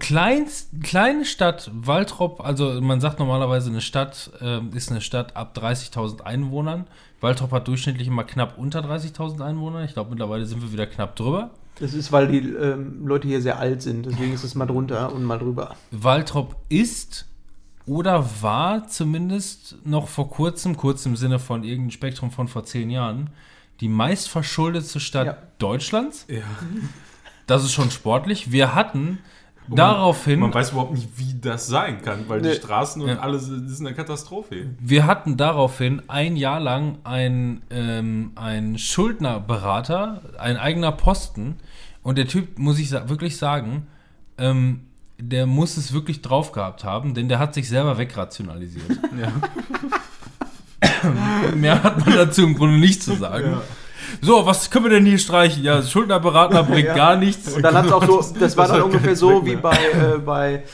Kleinst, 0.00 0.70
kleine 0.82 1.24
Stadt, 1.24 1.70
Waltrop, 1.72 2.44
also 2.44 2.80
man 2.80 3.00
sagt 3.00 3.20
normalerweise, 3.20 3.70
eine 3.70 3.80
Stadt 3.80 4.32
ähm, 4.40 4.70
ist 4.74 4.90
eine 4.90 5.00
Stadt 5.00 5.36
ab 5.36 5.56
30.000 5.56 6.22
Einwohnern. 6.22 6.86
Waltrop 7.20 7.52
hat 7.52 7.68
durchschnittlich 7.68 8.08
immer 8.08 8.24
knapp 8.24 8.58
unter 8.58 8.80
30.000 8.80 9.44
Einwohner. 9.44 9.84
Ich 9.84 9.92
glaube, 9.92 10.10
mittlerweile 10.10 10.44
sind 10.46 10.62
wir 10.62 10.72
wieder 10.72 10.86
knapp 10.86 11.14
drüber. 11.14 11.50
Das 11.78 11.94
ist, 11.94 12.10
weil 12.10 12.26
die 12.28 12.38
ähm, 12.38 13.06
Leute 13.06 13.28
hier 13.28 13.40
sehr 13.40 13.58
alt 13.58 13.82
sind. 13.82 14.06
Deswegen 14.06 14.32
ist 14.32 14.44
es 14.44 14.54
mal 14.54 14.66
drunter 14.66 15.12
und 15.12 15.22
mal 15.22 15.38
drüber. 15.38 15.76
Waltrop 15.90 16.56
ist 16.68 17.26
oder 17.86 18.28
war 18.42 18.88
zumindest 18.88 19.76
noch 19.84 20.08
vor 20.08 20.28
kurzem, 20.28 20.76
kurz 20.76 21.06
im 21.06 21.16
Sinne 21.16 21.38
von 21.38 21.64
irgendeinem 21.64 21.90
Spektrum 21.92 22.30
von 22.30 22.48
vor 22.48 22.64
zehn 22.64 22.90
Jahren, 22.90 23.30
die 23.80 23.88
meistverschuldete 23.88 25.00
Stadt 25.00 25.26
Ja. 25.26 25.36
Deutschlands. 25.58 26.26
Ja. 26.28 26.42
Das 27.46 27.62
ist 27.62 27.72
schon 27.72 27.90
sportlich. 27.90 28.50
Wir 28.50 28.74
hatten 28.74 29.18
daraufhin, 29.68 30.40
Man 30.40 30.54
weiß 30.54 30.70
überhaupt 30.72 30.94
nicht, 30.94 31.08
wie 31.16 31.34
das 31.40 31.66
sein 31.66 32.00
kann, 32.02 32.28
weil 32.28 32.40
Nee. 32.40 32.50
die 32.50 32.54
Straßen 32.56 33.02
und 33.02 33.08
Ja. 33.08 33.18
alles 33.18 33.48
das 33.48 33.70
ist 33.72 33.80
eine 33.80 33.94
Katastrophe. 33.94 34.66
wir 34.80 35.06
hatten 35.06 35.36
daraufhin 35.36 36.02
ein 36.08 36.36
Jahr 36.36 36.60
lang 36.60 36.98
ein, 37.04 37.62
ähm, 37.70 38.32
Schuldnerberater, 38.78 40.22
ein 40.38 40.56
eigener 40.56 40.92
Posten. 40.92 41.56
Und 42.02 42.18
der 42.18 42.26
Typ, 42.28 42.58
muss 42.58 42.78
ich 42.78 42.88
sa 42.88 43.08
wirklich 43.08 43.36
sagen, 43.36 43.86
ähm, 44.38 44.85
der 45.18 45.46
muss 45.46 45.76
es 45.76 45.92
wirklich 45.92 46.22
drauf 46.22 46.52
gehabt 46.52 46.84
haben, 46.84 47.14
denn 47.14 47.28
der 47.28 47.38
hat 47.38 47.54
sich 47.54 47.68
selber 47.68 47.98
wegrationalisiert. 47.98 48.84
Ja. 49.20 49.32
Mehr 51.54 51.82
hat 51.82 52.04
man 52.04 52.14
dazu 52.16 52.42
im 52.42 52.54
Grunde 52.54 52.78
nicht 52.78 53.02
zu 53.02 53.14
sagen. 53.14 53.58
So, 54.20 54.44
was 54.46 54.70
können 54.70 54.84
wir 54.84 54.90
denn 54.90 55.06
hier 55.06 55.18
streichen? 55.18 55.62
Ja, 55.64 55.82
Schuldnerberater 55.82 56.62
bringt 56.64 56.88
Ja. 56.88 56.94
gar 56.94 57.16
nichts. 57.16 57.52
Und 57.54 57.62
dann 57.62 57.74
hat 57.74 57.86
es 57.86 57.92
auch 57.92 58.04
so, 58.04 58.16
das 58.38 58.56
war 58.56 58.64
Das 58.64 58.72
dann 58.72 58.76
hat 58.78 58.84
ungefähr 58.84 59.16
so 59.16 59.44
wie 59.44 59.56
bei, 59.56 59.74
äh, 59.76 60.18
bei 60.18 60.64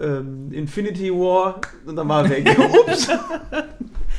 ähm, 0.00 0.52
Infinity 0.52 1.10
War 1.12 1.60
und 1.86 1.96
dann 1.96 2.08
war 2.08 2.24
er 2.24 2.30
weg. 2.30 2.56
Ups! 2.58 3.08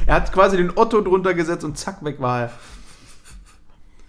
er 0.05 0.15
hat 0.15 0.31
quasi 0.33 0.57
den 0.57 0.71
Otto 0.75 1.01
drunter 1.01 1.33
gesetzt 1.33 1.63
und 1.63 1.77
zack, 1.77 2.03
weg 2.03 2.19
war 2.19 2.41
er. 2.41 2.51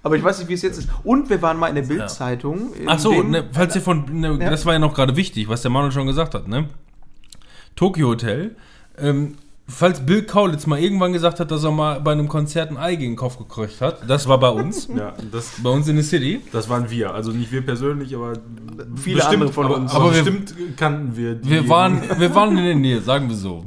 Aber 0.02 0.16
ich 0.16 0.24
weiß 0.24 0.38
nicht, 0.38 0.48
wie 0.48 0.54
es 0.54 0.62
jetzt 0.62 0.78
ist. 0.78 0.88
Und 1.04 1.28
wir 1.28 1.42
waren 1.42 1.58
mal 1.58 1.68
in 1.68 1.74
der 1.74 1.82
Bildzeitung. 1.82 2.72
in 2.74 2.88
Ach 2.88 2.98
so, 2.98 3.12
dem- 3.12 3.30
ne, 3.30 3.44
falls 3.52 3.74
ihr 3.76 3.82
von, 3.82 4.04
ne, 4.20 4.38
Ja. 4.40 4.48
das 4.50 4.64
war 4.64 4.72
ja 4.72 4.78
noch 4.78 4.94
gerade 4.94 5.14
wichtig, 5.16 5.48
was 5.48 5.62
der 5.62 5.70
Manuel 5.70 5.92
schon 5.92 6.06
gesagt 6.06 6.34
hat, 6.34 6.48
ne? 6.48 6.68
Tokyo 7.76 8.08
Hotel. 8.08 8.56
Ähm, 8.98 9.36
falls 9.68 10.04
Bill 10.04 10.22
Kaulitz 10.22 10.66
mal 10.66 10.78
irgendwann 10.78 11.12
gesagt 11.12 11.38
hat, 11.40 11.50
dass 11.50 11.64
er 11.64 11.70
mal 11.70 12.00
bei 12.00 12.12
einem 12.12 12.28
Konzert 12.28 12.70
ein 12.70 12.76
Ei 12.76 12.96
gegen 12.96 13.12
den 13.12 13.16
Kopf 13.16 13.38
gekreucht 13.38 13.80
hat, 13.80 14.08
das 14.08 14.26
war 14.28 14.38
bei 14.40 14.48
uns, 14.50 14.88
ja, 14.96 15.12
das, 15.30 15.52
bei 15.62 15.70
uns 15.70 15.86
in 15.88 15.96
der 15.96 16.04
City. 16.04 16.40
das 16.52 16.68
waren 16.68 16.90
wir. 16.90 17.14
Also 17.14 17.30
nicht 17.32 17.52
wir 17.52 17.64
persönlich, 17.64 18.14
aber 18.14 18.32
Viele 18.96 19.24
andere 19.26 19.52
von 19.52 19.66
aber, 19.66 19.76
uns. 19.76 19.92
Aber, 19.94 20.06
Aber 20.06 20.14
wir- 20.14 20.22
bestimmt 20.24 20.54
kannten 20.76 21.16
wir 21.16 21.34
die. 21.34 21.48
Wir 21.50 21.68
waren, 21.68 22.00
wir 22.18 22.34
waren 22.34 22.56
in 22.56 22.64
der 22.64 22.74
Nähe, 22.74 23.00
sagen 23.00 23.28
wir 23.28 23.36
so. 23.36 23.64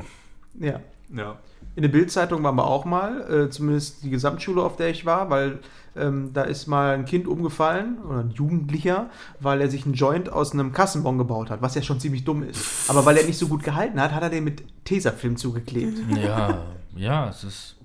Ja. 0.59 0.79
Ja. 1.15 1.37
In 1.75 1.81
der 1.81 1.89
Bildzeitung 1.89 2.43
waren 2.43 2.55
wir 2.55 2.65
auch 2.67 2.85
mal, 2.85 3.45
äh, 3.45 3.49
zumindest 3.49 4.03
die 4.03 4.09
Gesamtschule, 4.11 4.61
auf 4.61 4.75
der 4.75 4.89
ich 4.89 5.05
war, 5.07 5.29
weil 5.31 5.59
ähm, 5.95 6.31
da 6.33 6.43
ist 6.43 6.67
mal 6.67 6.93
ein 6.95 7.05
Kind 7.05 7.27
umgefallen 7.27 7.97
oder 8.07 8.19
ein 8.19 8.31
Jugendlicher, 8.31 9.09
weil 9.39 9.61
er 9.61 9.69
sich 9.69 9.85
einen 9.85 9.93
Joint 9.93 10.31
aus 10.31 10.53
einem 10.53 10.71
Kassenbon 10.71 11.17
gebaut 11.17 11.49
hat, 11.49 11.61
was 11.61 11.75
ja 11.75 11.81
schon 11.81 11.99
ziemlich 11.99 12.23
dumm 12.23 12.43
ist. 12.43 12.89
Aber 12.89 13.05
weil 13.05 13.17
er 13.17 13.25
nicht 13.25 13.37
so 13.37 13.47
gut 13.47 13.63
gehalten 13.63 13.99
hat, 14.01 14.11
hat 14.13 14.23
er 14.23 14.29
den 14.29 14.43
mit 14.43 14.63
Tesafilm 14.85 15.37
zugeklebt. 15.37 15.97
Ja, 16.23 16.63
ja, 16.95 17.29
es 17.29 17.43
ist. 17.43 17.75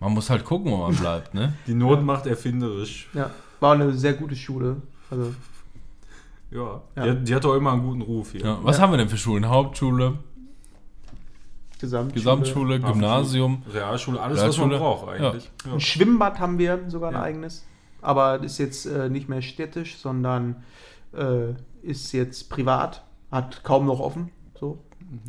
Man 0.00 0.12
muss 0.14 0.28
halt 0.30 0.44
gucken, 0.44 0.72
wo 0.72 0.78
man 0.78 0.94
bleibt, 0.96 1.32
ne? 1.34 1.52
Die 1.66 1.74
Not 1.74 2.02
macht 2.02 2.26
erfinderisch. 2.26 3.08
Ja, 3.14 3.30
war 3.60 3.74
eine 3.74 3.92
sehr 3.92 4.14
gute 4.14 4.34
Schule. 4.34 4.76
Also, 5.10 5.32
Ja. 6.50 6.80
Ja. 6.96 7.04
Die, 7.04 7.10
hat- 7.10 7.28
die 7.28 7.34
hat 7.34 7.44
doch 7.44 7.54
immer 7.54 7.72
einen 7.72 7.82
guten 7.82 8.02
Ruf 8.02 8.32
hier. 8.32 8.40
Ja, 8.42 8.58
was 8.62 8.80
haben 8.80 8.92
wir 8.92 8.96
denn 8.98 9.08
für 9.08 9.16
Schulen? 9.16 9.48
Hauptschule, 9.48 10.14
Gesamtschule. 11.82 12.14
Gesamtschule. 12.14 12.80
Gymnasium. 12.80 13.62
Realschule, 13.72 14.20
alles, 14.20 14.36
was 14.38 14.42
Realschule. 14.44 14.68
man 14.68 14.78
braucht 14.78 15.08
eigentlich. 15.08 15.50
Ja. 15.66 15.72
Ein 15.74 15.80
Schwimmbad 15.80 16.38
haben 16.38 16.58
wir 16.58 16.80
sogar 16.88 17.10
ein 17.10 17.14
Ja. 17.16 17.22
eigenes. 17.22 17.66
Aber 18.00 18.42
ist 18.42 18.58
jetzt 18.58 18.86
äh, 18.86 19.08
nicht 19.08 19.28
mehr 19.28 19.42
städtisch, 19.42 19.96
sondern 19.98 20.62
äh, 21.16 21.52
ist 21.82 22.12
jetzt 22.12 22.50
privat. 22.50 23.02
Hat 23.30 23.62
kaum 23.64 23.86
noch 23.86 24.00
offen. 24.00 24.30
So. 24.58 24.78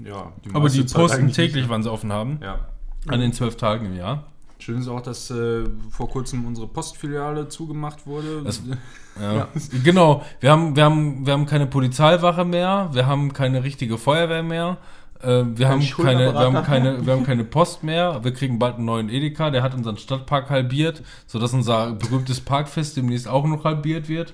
Ja, 0.03 0.31
Aber 0.49 0.61
meiste 0.61 0.79
die 0.79 0.85
Zeit 0.85 1.01
posten 1.01 1.31
täglich, 1.31 1.63
nicht. 1.63 1.69
wann 1.69 1.83
sie 1.83 1.91
offen 1.91 2.11
haben. 2.11 2.39
Ja. 2.41 2.59
An 3.07 3.19
den 3.19 3.33
zwölf 3.33 3.57
Tagen 3.57 3.85
im 3.87 3.95
Jahr. 3.95 4.23
Schön 4.59 4.79
ist 4.79 4.87
auch, 4.87 5.01
dass 5.01 5.29
äh, 5.29 5.65
vor 5.89 6.09
kurzem 6.09 6.45
unsere 6.45 6.67
Postfiliale 6.67 7.49
zugemacht 7.49 8.07
wurde. 8.07 8.43
Das- 8.43 8.61
Ja. 9.21 9.47
Genau. 9.83 10.23
Wir 10.39 10.49
haben, 10.51 10.75
wir, 10.75 10.85
haben, 10.85 11.23
wir 11.27 11.33
haben 11.33 11.45
keine 11.45 11.67
Polizeiwache 11.67 12.45
mehr, 12.45 12.89
wir 12.93 13.05
haben 13.05 13.31
keine 13.33 13.63
richtige 13.63 13.99
Feuerwehr 13.99 14.41
mehr. 14.41 14.77
Äh, 15.23 15.57
Wir 15.57 15.69
haben, 15.69 15.81
keine, 15.81 16.33
wir, 16.33 16.39
haben 16.39 16.63
keine, 16.63 17.05
wir 17.05 17.13
haben 17.13 17.23
keine 17.23 17.43
Post 17.43 17.83
mehr. 17.83 18.23
Wir 18.23 18.33
kriegen 18.33 18.59
bald 18.59 18.75
einen 18.75 18.85
neuen 18.85 19.09
Edeka. 19.09 19.49
Der 19.49 19.63
hat 19.63 19.73
unseren 19.73 19.97
Stadtpark 19.97 20.49
halbiert, 20.49 21.03
sodass 21.25 21.53
unser 21.53 21.93
berühmtes 21.93 22.41
Parkfest 22.41 22.97
demnächst 22.97 23.27
auch 23.27 23.45
noch 23.45 23.63
halbiert 23.63 24.09
wird. 24.09 24.33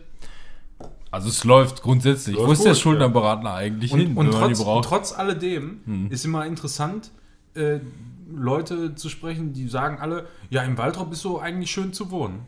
Also 1.11 1.29
es 1.29 1.43
läuft 1.43 1.81
grundsätzlich. 1.81 2.35
Läuft 2.35 2.47
Wo 2.47 2.51
ist 2.51 2.63
der 2.63 2.73
gut, 2.73 2.81
Schulterberater 2.81 3.53
eigentlich 3.53 3.91
und, 3.91 3.99
hin, 3.99 4.15
und, 4.15 4.31
wenn 4.31 4.39
man 4.39 4.53
die 4.53 4.61
trotz, 4.61 4.87
trotz 4.87 5.11
alledem 5.13 6.07
ist 6.09 6.25
immer 6.25 6.45
interessant, 6.45 7.11
äh, 7.55 7.79
Leute 8.31 8.95
zu 8.95 9.09
sprechen, 9.09 9.53
die 9.53 9.67
sagen 9.67 9.97
alle, 9.99 10.27
ja, 10.49 10.61
im 10.63 10.77
Waldrop 10.77 11.11
ist 11.11 11.21
so 11.21 11.39
eigentlich 11.39 11.71
schön 11.71 11.93
zu 11.93 12.11
wohnen. 12.11 12.41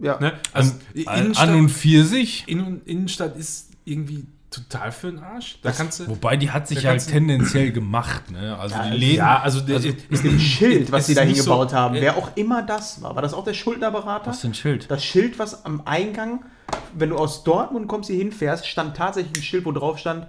Ja. 0.00 0.18
Ne? 0.20 0.32
Also 0.52 0.72
An, 1.06 1.20
Innenstadt, 1.20 1.48
an 1.48 1.56
und 1.56 1.68
für 1.68 2.04
sich. 2.04 2.44
Innen, 2.46 2.82
Innenstadt 2.84 3.36
ist 3.36 3.72
irgendwie 3.84 4.26
total 4.56 4.92
für 4.92 5.10
den 5.10 5.20
Arsch. 5.20 5.58
Da 5.62 5.70
kannst 5.72 6.00
du. 6.00 6.08
Wobei 6.08 6.36
die 6.36 6.50
hat 6.50 6.66
sich 6.68 6.82
ja 6.82 6.94
du- 6.94 7.00
tendenziell 7.04 7.70
gemacht. 7.72 8.30
Ne? 8.30 8.56
Also 8.58 8.74
die 8.90 8.96
Läden. 8.96 9.16
Ja, 9.18 9.40
also, 9.40 9.60
der, 9.60 9.76
Also, 9.76 9.88
ist 9.88 10.10
Mit 10.10 10.24
dem 10.24 10.38
Schild, 10.38 10.90
was 10.92 11.06
sie 11.06 11.14
da 11.14 11.22
hingebaut 11.22 11.70
so- 11.70 11.76
haben, 11.76 11.94
äh, 11.96 12.00
wer 12.00 12.16
auch 12.16 12.30
immer 12.36 12.62
das 12.62 13.02
war. 13.02 13.14
War 13.14 13.22
das 13.22 13.34
auch 13.34 13.44
der 13.44 13.54
Schuldnerberater? 13.54 14.26
Was 14.28 14.36
ist 14.36 14.44
denn 14.44 14.54
Schild? 14.54 14.90
Das 14.90 15.04
Schild, 15.04 15.38
was 15.38 15.64
am 15.64 15.82
Eingang, 15.84 16.44
wenn 16.94 17.10
du 17.10 17.16
aus 17.16 17.44
Dortmund 17.44 17.88
kommst, 17.88 18.08
hier 18.10 18.18
hinfährst, 18.18 18.66
stand 18.66 18.96
tatsächlich 18.96 19.36
ein 19.38 19.42
Schild, 19.42 19.64
wo 19.64 19.72
drauf 19.72 19.98
stand 19.98 20.26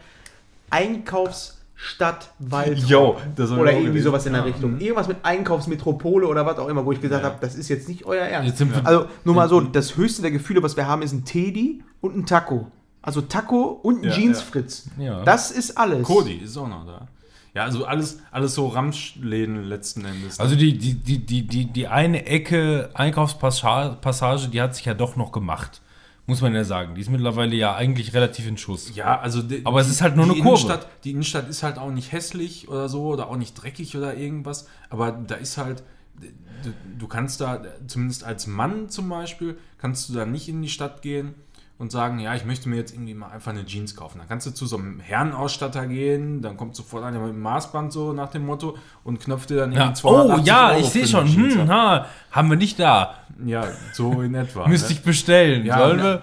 Einkaufsstadt 0.70 2.32
Waldrop. 2.40 3.22
Das 3.36 3.52
Oder 3.52 3.72
irgendwie 3.74 4.02
sowas 4.02 4.26
in 4.26 4.34
der 4.34 4.42
Ja. 4.42 4.48
Richtung. 4.48 4.80
Irgendwas 4.80 5.08
mit 5.08 5.18
Einkaufsmetropole 5.24 6.28
oder 6.28 6.46
was 6.46 6.58
auch 6.58 6.68
immer, 6.68 6.86
wo 6.86 6.92
ich 6.92 7.02
gesagt 7.02 7.24
Ja. 7.24 7.30
habe, 7.30 7.38
das 7.42 7.56
ist 7.56 7.70
jetzt 7.70 7.88
nicht 7.88 8.06
euer 8.06 8.26
Ernst. 8.26 8.62
Also 8.84 9.06
nur 9.24 9.36
mal 9.36 9.48
so, 9.50 9.62
das 9.62 9.96
höchste 9.96 10.22
der 10.22 10.32
Gefühle, 10.32 10.62
was 10.64 10.76
wir 10.76 10.88
haben, 10.88 11.02
ist 11.02 11.14
ein 11.14 11.24
Teddy 11.26 11.84
und 12.02 12.16
ein 12.18 12.26
Taco. 12.26 12.72
Also 13.08 13.22
Taco 13.22 13.80
und 13.84 14.04
ein 14.04 14.10
Ja, 14.10 14.18
Jeansfritz. 14.18 14.90
Ja. 15.00 15.24
Das 15.24 15.50
ist 15.50 15.78
alles. 15.78 16.06
Cody 16.06 16.34
ist 16.34 16.58
auch 16.58 16.68
noch 16.68 16.86
da. 16.86 17.08
Ja, 17.54 17.64
also 17.64 17.86
alles, 17.86 18.20
alles 18.32 18.54
so 18.54 18.68
Ramschläden 18.68 19.64
letzten 19.64 20.04
Endes. 20.04 20.42
Also 20.42 20.58
die, 20.58 20.78
die, 20.78 20.96
die, 20.96 21.26
die, 21.26 21.48
die, 21.48 21.66
die 21.68 21.88
eine 21.88 22.26
Ecke 22.26 22.90
Einkaufspassage, 22.96 23.96
Passage, 24.02 24.50
die 24.50 24.62
hat 24.62 24.76
sich 24.76 24.84
ja 24.84 24.94
doch 24.94 25.16
noch 25.16 25.32
gemacht. 25.32 25.82
Muss 26.26 26.42
man 26.42 26.54
ja 26.54 26.66
sagen. 26.66 26.96
Die 26.96 27.02
ist 27.02 27.10
mittlerweile 27.10 27.56
ja 27.56 27.74
eigentlich 27.78 28.14
relativ 28.14 28.46
in 28.46 28.58
Schuss. 28.58 28.94
ja, 28.94 29.18
also 29.18 29.42
die, 29.42 29.66
Aber 29.66 29.80
es 29.80 29.88
ist 29.90 30.02
halt 30.02 30.18
nur 30.18 30.26
eine 30.26 30.34
Kurve. 30.34 30.50
Innenstadt, 30.50 30.88
die 31.06 31.12
Innenstadt 31.12 31.48
ist 31.48 31.64
halt 31.64 31.78
auch 31.78 31.92
nicht 31.92 32.12
hässlich 32.12 32.68
oder 32.68 32.90
so 32.90 33.06
oder 33.06 33.30
auch 33.30 33.38
nicht 33.38 33.54
dreckig 33.54 33.96
oder 33.96 34.18
irgendwas. 34.18 34.68
Aber 34.90 35.14
da 35.14 35.36
ist 35.36 35.58
halt, 35.58 35.82
du, 36.20 36.74
du 37.00 37.08
kannst 37.08 37.40
da, 37.40 37.62
zumindest 37.88 38.26
als 38.26 38.48
Mann 38.48 38.90
zum 38.90 39.08
Beispiel, 39.08 39.58
kannst 39.78 40.10
du 40.10 40.14
da 40.14 40.26
nicht 40.26 40.50
in 40.50 40.62
die 40.62 40.68
Stadt 40.68 41.02
gehen 41.02 41.36
und 41.80 41.92
sagen, 41.92 42.20
ja, 42.20 42.34
ich 42.34 42.44
möchte 42.44 42.70
mir 42.70 42.76
jetzt 42.78 42.94
irgendwie 42.94 43.14
mal 43.14 43.30
einfach 43.30 43.52
eine 43.52 43.66
Jeans 43.66 43.96
kaufen. 43.96 44.18
Dann 44.18 44.28
kannst 44.28 44.48
du 44.48 44.52
zu 44.52 44.66
so 44.66 44.78
einem 44.78 45.00
Herrenausstatter 45.00 45.86
gehen, 45.88 46.42
dann 46.42 46.58
kommt 46.58 46.76
sofort 46.76 47.04
einer 47.04 47.20
mit 47.20 47.30
dem 47.30 47.42
Maßband 47.42 47.94
so 47.94 48.14
nach 48.14 48.30
dem 48.32 48.46
Motto 48.46 48.78
und 49.04 49.20
knöpft 49.20 49.52
dir 49.52 49.58
dann 49.58 49.72
Ja. 49.72 49.82
irgendwie 49.82 50.00
Oh 50.08 50.12
280 50.12 50.48
ja, 50.48 50.70
Euro 50.70 50.80
ich 50.80 50.86
sehe 50.88 51.08
schon. 51.08 51.28
Jeans 51.28 51.56
Hm, 51.56 51.70
ha, 51.70 52.08
haben 52.32 52.50
wir 52.50 52.58
nicht 52.58 52.80
da. 52.80 53.14
Ja, 53.46 53.66
so 53.94 54.22
in 54.22 54.34
etwa. 54.36 54.68
Müsste 54.68 54.92
ne? 54.92 54.94
ich 55.00 55.04
bestellen. 55.04 55.66
Ja, 55.66 55.78
Sollen 55.78 56.00
ja. 56.00 56.04
wir? 56.04 56.22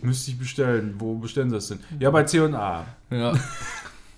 Müsste 0.00 0.32
ich 0.32 0.38
bestellen. 0.38 0.96
Wo 0.98 1.14
bestellen 1.14 1.50
sie 1.50 1.56
das 1.56 1.68
denn? 1.68 1.78
Ja, 2.00 2.10
bei 2.10 2.24
C&A. 2.24 2.84
Ja. 3.10 3.32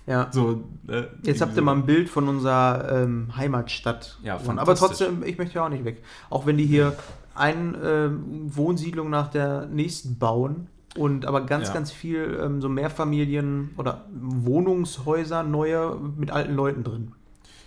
Ja. 0.07 0.27
So, 0.31 0.63
äh, 0.87 1.03
Jetzt 1.23 1.41
habt 1.41 1.55
ihr 1.55 1.63
mal 1.63 1.73
ein 1.73 1.87
Bild 1.87 2.09
von 2.09 2.27
unserer 2.27 2.91
ähm, 2.91 3.35
Heimatstadt. 3.35 4.19
Ja. 4.23 4.39
Aber 4.55 4.75
trotzdem, 4.75 5.23
ich 5.23 5.37
möchte 5.39 5.55
ja 5.55 5.65
auch 5.65 5.69
nicht 5.69 5.83
weg. 5.83 6.03
Auch 6.29 6.45
wenn 6.45 6.57
die 6.57 6.65
hier 6.67 6.95
eine 7.35 7.77
ähm, 7.77 8.55
Wohnsiedlung 8.55 9.09
nach 9.09 9.27
der 9.29 9.65
nächsten 9.67 10.17
bauen 10.17 10.67
und 10.97 11.25
aber 11.25 11.45
ganz, 11.45 11.67
Ja. 11.67 11.73
ganz 11.73 11.91
viel 11.91 12.39
ähm, 12.41 12.61
so 12.61 12.69
Mehrfamilien- 12.69 13.69
oder 13.77 14.05
Wohnungshäuser 14.13 15.43
neue 15.43 15.95
mit 16.17 16.31
alten 16.31 16.55
Leuten 16.55 16.83
drin. 16.83 17.11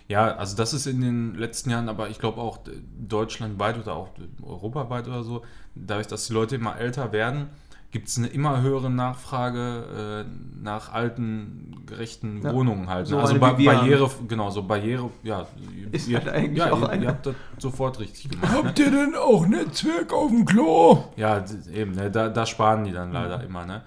Ja, 0.08 0.34
also 0.36 0.56
das 0.56 0.72
ist 0.72 0.86
in 0.86 1.02
den 1.02 1.34
letzten 1.34 1.68
Jahren, 1.68 1.90
aber 1.90 2.08
ich 2.08 2.18
glaube 2.18 2.40
auch 2.40 2.60
deutschlandweit 2.98 3.78
oder 3.78 3.94
auch 3.94 4.08
europaweit 4.42 5.06
oder 5.06 5.22
so, 5.22 5.42
dadurch, 5.74 6.06
dass 6.06 6.26
die 6.26 6.32
Leute 6.32 6.56
immer 6.56 6.78
älter 6.78 7.12
werden, 7.12 7.48
gibt 7.90 8.08
es 8.08 8.18
eine 8.18 8.26
immer 8.26 8.60
höhere 8.60 8.90
Nachfrage 8.90 10.24
äh, 10.26 10.62
nach 10.62 10.92
alten, 10.92 11.82
gerechten 11.86 12.42
Ja. 12.42 12.52
Wohnungen 12.52 12.88
halt. 12.88 13.06
ne? 13.06 13.10
So 13.12 13.18
also 13.18 13.38
ba 13.38 13.52
Barriere, 13.52 14.10
genau, 14.28 14.50
so 14.50 14.62
Barriere, 14.62 15.08
ja. 15.22 15.46
Ist 15.90 16.06
ihr, 16.08 16.18
halt 16.18 16.28
eigentlich 16.28 16.58
ja, 16.58 16.70
auch 16.72 16.82
ihr, 16.82 16.88
eine. 16.90 17.04
ihr 17.04 17.08
habt 17.08 17.24
das 17.26 17.34
sofort 17.58 17.98
richtig 18.00 18.28
gemacht. 18.30 18.52
Ne? 18.52 18.58
Habt 18.58 18.78
ihr 18.78 18.90
denn 18.90 19.14
auch 19.14 19.46
Netzwerk 19.46 20.12
auf 20.12 20.30
dem 20.30 20.44
Klo? 20.44 21.04
Ja, 21.16 21.42
eben, 21.72 21.92
ne, 21.92 22.10
da, 22.10 22.28
da 22.28 22.44
sparen 22.44 22.84
die 22.84 22.92
dann 22.92 23.08
Mhm. 23.08 23.14
leider 23.14 23.42
immer, 23.42 23.64
ne? 23.64 23.82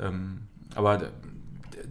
Ähm, 0.00 0.40
aber 0.74 1.00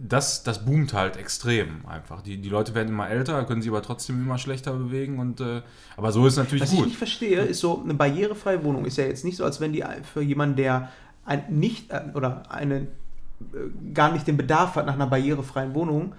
das, 0.00 0.42
das 0.44 0.64
boomt 0.64 0.92
halt 0.92 1.16
extrem 1.16 1.84
einfach. 1.86 2.20
Die, 2.22 2.36
die 2.40 2.48
Leute 2.50 2.74
werden 2.74 2.88
immer 2.88 3.08
älter, 3.08 3.42
können 3.44 3.62
sich 3.62 3.70
aber 3.70 3.82
trotzdem 3.82 4.20
immer 4.22 4.38
schlechter 4.38 4.72
bewegen 4.72 5.18
und 5.18 5.40
äh, 5.40 5.62
aber 5.96 6.12
so 6.12 6.26
ist 6.26 6.36
natürlich 6.36 6.62
Was 6.62 6.72
ich 6.72 6.78
gut. 6.78 6.86
nicht 6.88 6.98
verstehe, 6.98 7.40
ist 7.40 7.60
so, 7.60 7.82
eine 7.82 7.94
barrierefreie 7.94 8.62
Wohnung 8.64 8.84
ist 8.84 8.96
ja 8.98 9.04
jetzt 9.04 9.24
nicht 9.24 9.36
so, 9.36 9.44
als 9.44 9.60
wenn 9.60 9.72
die 9.72 9.82
für 10.12 10.20
jemanden, 10.22 10.56
der 10.56 10.90
ein, 11.28 11.44
nicht 11.48 11.90
äh, 11.90 12.02
oder 12.14 12.50
eine 12.50 12.76
äh, 12.76 13.92
gar 13.94 14.12
nicht 14.12 14.26
den 14.26 14.36
Bedarf 14.36 14.76
hat 14.76 14.86
nach 14.86 14.94
einer 14.94 15.06
barrierefreien 15.06 15.74
Wohnung, 15.74 16.14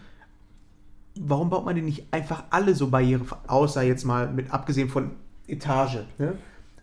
warum 1.19 1.49
baut 1.49 1.65
man 1.65 1.76
die 1.76 1.81
nicht 1.81 2.06
einfach 2.11 2.44
alle 2.49 2.76
so 2.76 2.88
barrierefrei, 2.88 3.38
außer 3.48 3.81
jetzt 3.81 4.06
mal 4.06 4.31
mit 4.31 4.52
abgesehen 4.52 4.90
von 4.90 5.11
Etage, 5.48 5.99
ne? 6.18 6.36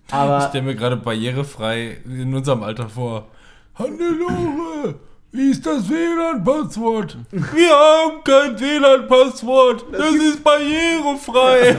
Ich 0.08 0.14
Aber 0.14 0.40
stelle 0.40 0.64
mir 0.64 0.76
gerade 0.76 0.96
barrierefrei 0.96 1.98
in 2.04 2.32
unserem 2.32 2.62
Alter 2.62 2.88
vor. 2.88 3.28
Hannelore, 3.74 4.94
wie 5.32 5.50
ist 5.50 5.66
das 5.66 5.88
WLAN-Passwort? 5.88 7.18
Wir 7.30 7.70
haben 7.70 8.24
kein 8.24 8.58
WLAN-Passwort. 8.58 9.84
Das 9.92 10.14
ist 10.14 10.42
barrierefrei. 10.42 11.76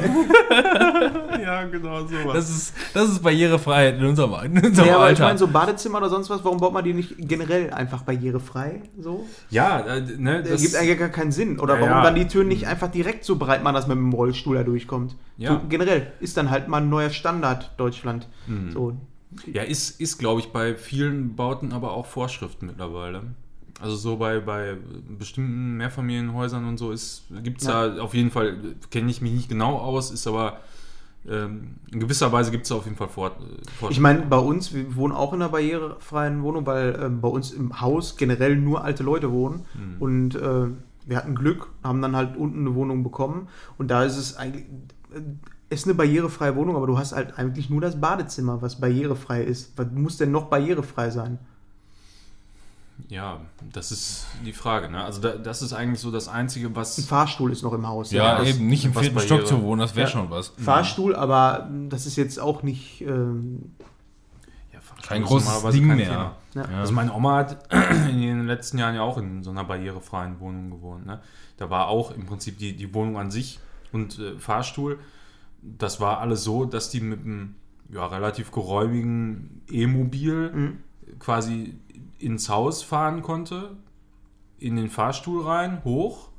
ja, 1.41 1.63
genau 1.65 2.01
sowas. 2.05 2.33
Das 2.33 2.49
ist, 2.49 2.73
das 2.93 3.09
ist 3.09 3.23
Barrierefreiheit 3.23 3.97
in 3.97 4.05
unserem, 4.05 4.33
in 4.45 4.63
unserem 4.65 4.87
ja, 4.87 4.95
aber 4.97 5.11
ich 5.11 5.19
meine, 5.19 5.37
so 5.37 5.47
Badezimmer 5.47 5.97
oder 5.99 6.09
sonst 6.09 6.29
was, 6.29 6.43
warum 6.43 6.59
baut 6.59 6.73
man 6.73 6.83
die 6.83 6.93
nicht 6.93 7.15
generell 7.17 7.71
einfach 7.73 8.03
barrierefrei? 8.03 8.81
So? 8.99 9.25
ja, 9.49 9.79
äh, 9.79 10.01
ne, 10.01 10.41
Das 10.43 10.51
das 10.51 10.61
gibt 10.61 10.75
eigentlich 10.75 10.99
gar 10.99 11.09
keinen 11.09 11.31
Sinn. 11.31 11.59
Oder 11.59 11.75
Ja, 11.75 11.81
warum 11.81 11.95
ja. 11.97 12.03
dann 12.03 12.15
die 12.15 12.27
Türen 12.27 12.47
nicht 12.49 12.67
einfach 12.67 12.89
direkt 12.89 13.23
so 13.23 13.37
breit 13.37 13.63
machen, 13.63 13.75
dass 13.75 13.87
man 13.87 13.97
mit 13.97 14.13
dem 14.13 14.17
Rollstuhl 14.17 14.57
da 14.57 14.63
durchkommt? 14.63 15.15
Ja. 15.37 15.53
So, 15.53 15.61
generell 15.67 16.11
ist 16.19 16.37
dann 16.37 16.51
halt 16.51 16.67
mal 16.67 16.81
ein 16.81 16.89
neuer 16.89 17.09
Standard 17.09 17.71
Deutschland. 17.77 18.27
Mhm. 18.45 18.71
So. 18.71 18.93
Ja, 19.45 19.63
ist, 19.63 19.99
ist 20.01 20.17
glaube 20.17 20.39
ich, 20.41 20.51
bei 20.51 20.75
vielen 20.75 21.35
Bauten 21.35 21.71
aber 21.71 21.91
auch 21.91 22.05
Vorschrift 22.05 22.61
mittlerweile. 22.63 23.23
Also 23.79 23.95
so 23.95 24.17
bei, 24.17 24.39
bei 24.39 24.75
bestimmten 25.19 25.77
Mehrfamilienhäusern 25.77 26.65
und 26.65 26.77
so 26.77 26.93
gibt 27.43 27.61
es 27.61 27.67
Ja. 27.67 27.87
da 27.89 28.01
auf 28.01 28.13
jeden 28.13 28.31
Fall, 28.31 28.57
kenne 28.89 29.11
ich 29.11 29.21
mich 29.21 29.33
nicht 29.33 29.49
genau 29.49 29.77
aus, 29.77 30.09
ist 30.09 30.25
aber 30.25 30.61
ähm, 31.29 31.75
in 31.91 31.99
gewisser 31.99 32.31
Weise 32.31 32.51
gibt 32.51 32.65
es 32.65 32.71
auf 32.71 32.85
jeden 32.85 32.95
Fall 32.95 33.09
Vor, 33.09 33.27
äh, 33.27 33.31
Vorschriften. 33.31 33.91
Ich 33.91 33.99
meine, 33.99 34.21
bei 34.21 34.37
uns, 34.37 34.73
wir 34.73 34.95
wohnen 34.95 35.13
auch 35.13 35.33
in 35.33 35.41
einer 35.41 35.49
barrierefreien 35.51 36.41
Wohnung, 36.41 36.65
weil 36.65 36.97
ähm, 37.01 37.21
bei 37.21 37.27
uns 37.27 37.51
im 37.51 37.81
Haus 37.81 38.15
generell 38.17 38.55
nur 38.55 38.83
alte 38.83 39.03
Leute 39.03 39.31
wohnen. 39.31 39.65
Mhm. 39.75 39.95
Und 40.01 40.35
äh, 40.35 40.67
wir 41.05 41.17
hatten 41.17 41.35
Glück, 41.35 41.69
haben 41.83 42.01
dann 42.01 42.15
halt 42.15 42.37
unten 42.37 42.61
eine 42.61 42.75
Wohnung 42.75 43.03
bekommen. 43.03 43.49
Und 43.77 43.89
da 43.89 44.03
ist 44.03 44.17
es 44.17 44.37
eigentlich. 44.37 44.65
Ist 45.69 45.85
eine 45.85 45.95
barrierefreie 45.95 46.55
Wohnung, 46.55 46.75
aber 46.77 46.87
du 46.87 46.97
hast 46.97 47.11
halt 47.13 47.37
eigentlich 47.37 47.69
nur 47.69 47.81
das 47.81 47.99
Badezimmer, 47.99 48.61
was 48.61 48.79
barrierefrei 48.79 49.43
ist. 49.43 49.73
Was 49.77 49.87
muss 49.93 50.17
denn 50.17 50.31
noch 50.31 50.45
barrierefrei 50.45 51.09
sein? 51.09 51.39
Ja, 53.09 53.41
das 53.73 53.91
ist 53.91 54.25
die 54.45 54.53
Frage. 54.53 54.89
Ne? 54.89 55.03
Also 55.03 55.21
da, 55.21 55.33
das 55.35 55.61
ist 55.61 55.73
eigentlich 55.73 55.99
so 55.99 56.09
das 56.09 56.27
Einzige, 56.27 56.67
Ein 56.67 56.75
was... 56.75 57.05
Fahrstuhl 57.05 57.51
ist 57.51 57.61
noch 57.63 57.73
im 57.73 57.87
Haus. 57.87 58.11
ja, 58.11 58.39
das- 58.39 58.47
eben 58.49 58.67
nicht 58.67 58.85
im 58.85 58.93
vierten 58.93 59.15
Barriere- 59.15 59.25
Stock 59.37 59.47
zu 59.47 59.61
wohnen, 59.61 59.79
das 59.81 59.95
wäre 59.95 60.07
Ja. 60.07 60.11
schon 60.11 60.29
was. 60.31 60.53
Fahrstuhl, 60.57 61.15
aber 61.15 61.69
das 61.89 62.05
ist 62.05 62.15
jetzt 62.15 62.39
auch 62.39 62.63
nicht. 62.63 63.01
Ähm, 63.01 63.73
Ja, 64.73 64.79
Fahrstuhl 64.79 65.07
Kein 65.09 65.23
großes 65.23 65.63
Ding 65.71 65.87
kein 65.87 65.97
mehr. 65.97 66.07
Ja. 66.09 66.35
Ja. 66.55 66.63
Also 66.79 66.93
meine 66.93 67.13
Oma 67.13 67.35
hat 67.37 67.71
in 68.09 68.19
den 68.19 68.47
letzten 68.47 68.79
Jahren 68.79 68.95
ja 68.95 69.01
auch 69.03 69.17
in 69.19 69.43
so 69.43 69.51
einer 69.51 69.63
barrierefreien 69.63 70.39
Wohnung 70.39 70.71
gewohnt. 70.71 71.05
Ne? 71.05 71.19
Da 71.57 71.69
war 71.69 71.87
auch 71.89 72.11
im 72.11 72.25
Prinzip 72.25 72.57
die, 72.57 72.75
die 72.75 72.91
Wohnung 72.95 73.17
an 73.19 73.29
sich 73.31 73.59
und 73.91 74.17
äh, 74.17 74.39
Fahrstuhl. 74.39 74.97
Das 75.61 75.99
war 75.99 76.19
alles 76.19 76.43
so, 76.43 76.65
dass 76.65 76.89
die 76.89 77.01
mit 77.01 77.21
einem 77.21 77.55
ja, 77.91 78.05
relativ 78.05 78.51
geräumigen 78.51 79.61
E-Mobil 79.69 80.51
Mhm. 80.53 80.77
quasi 81.19 81.75
ins 82.19 82.49
Haus 82.49 82.83
fahren 82.83 83.21
konnte, 83.21 83.71
in 84.59 84.75
den 84.75 84.89
Fahrstuhl 84.89 85.45
rein, 85.45 85.83
hoch, 85.83 86.29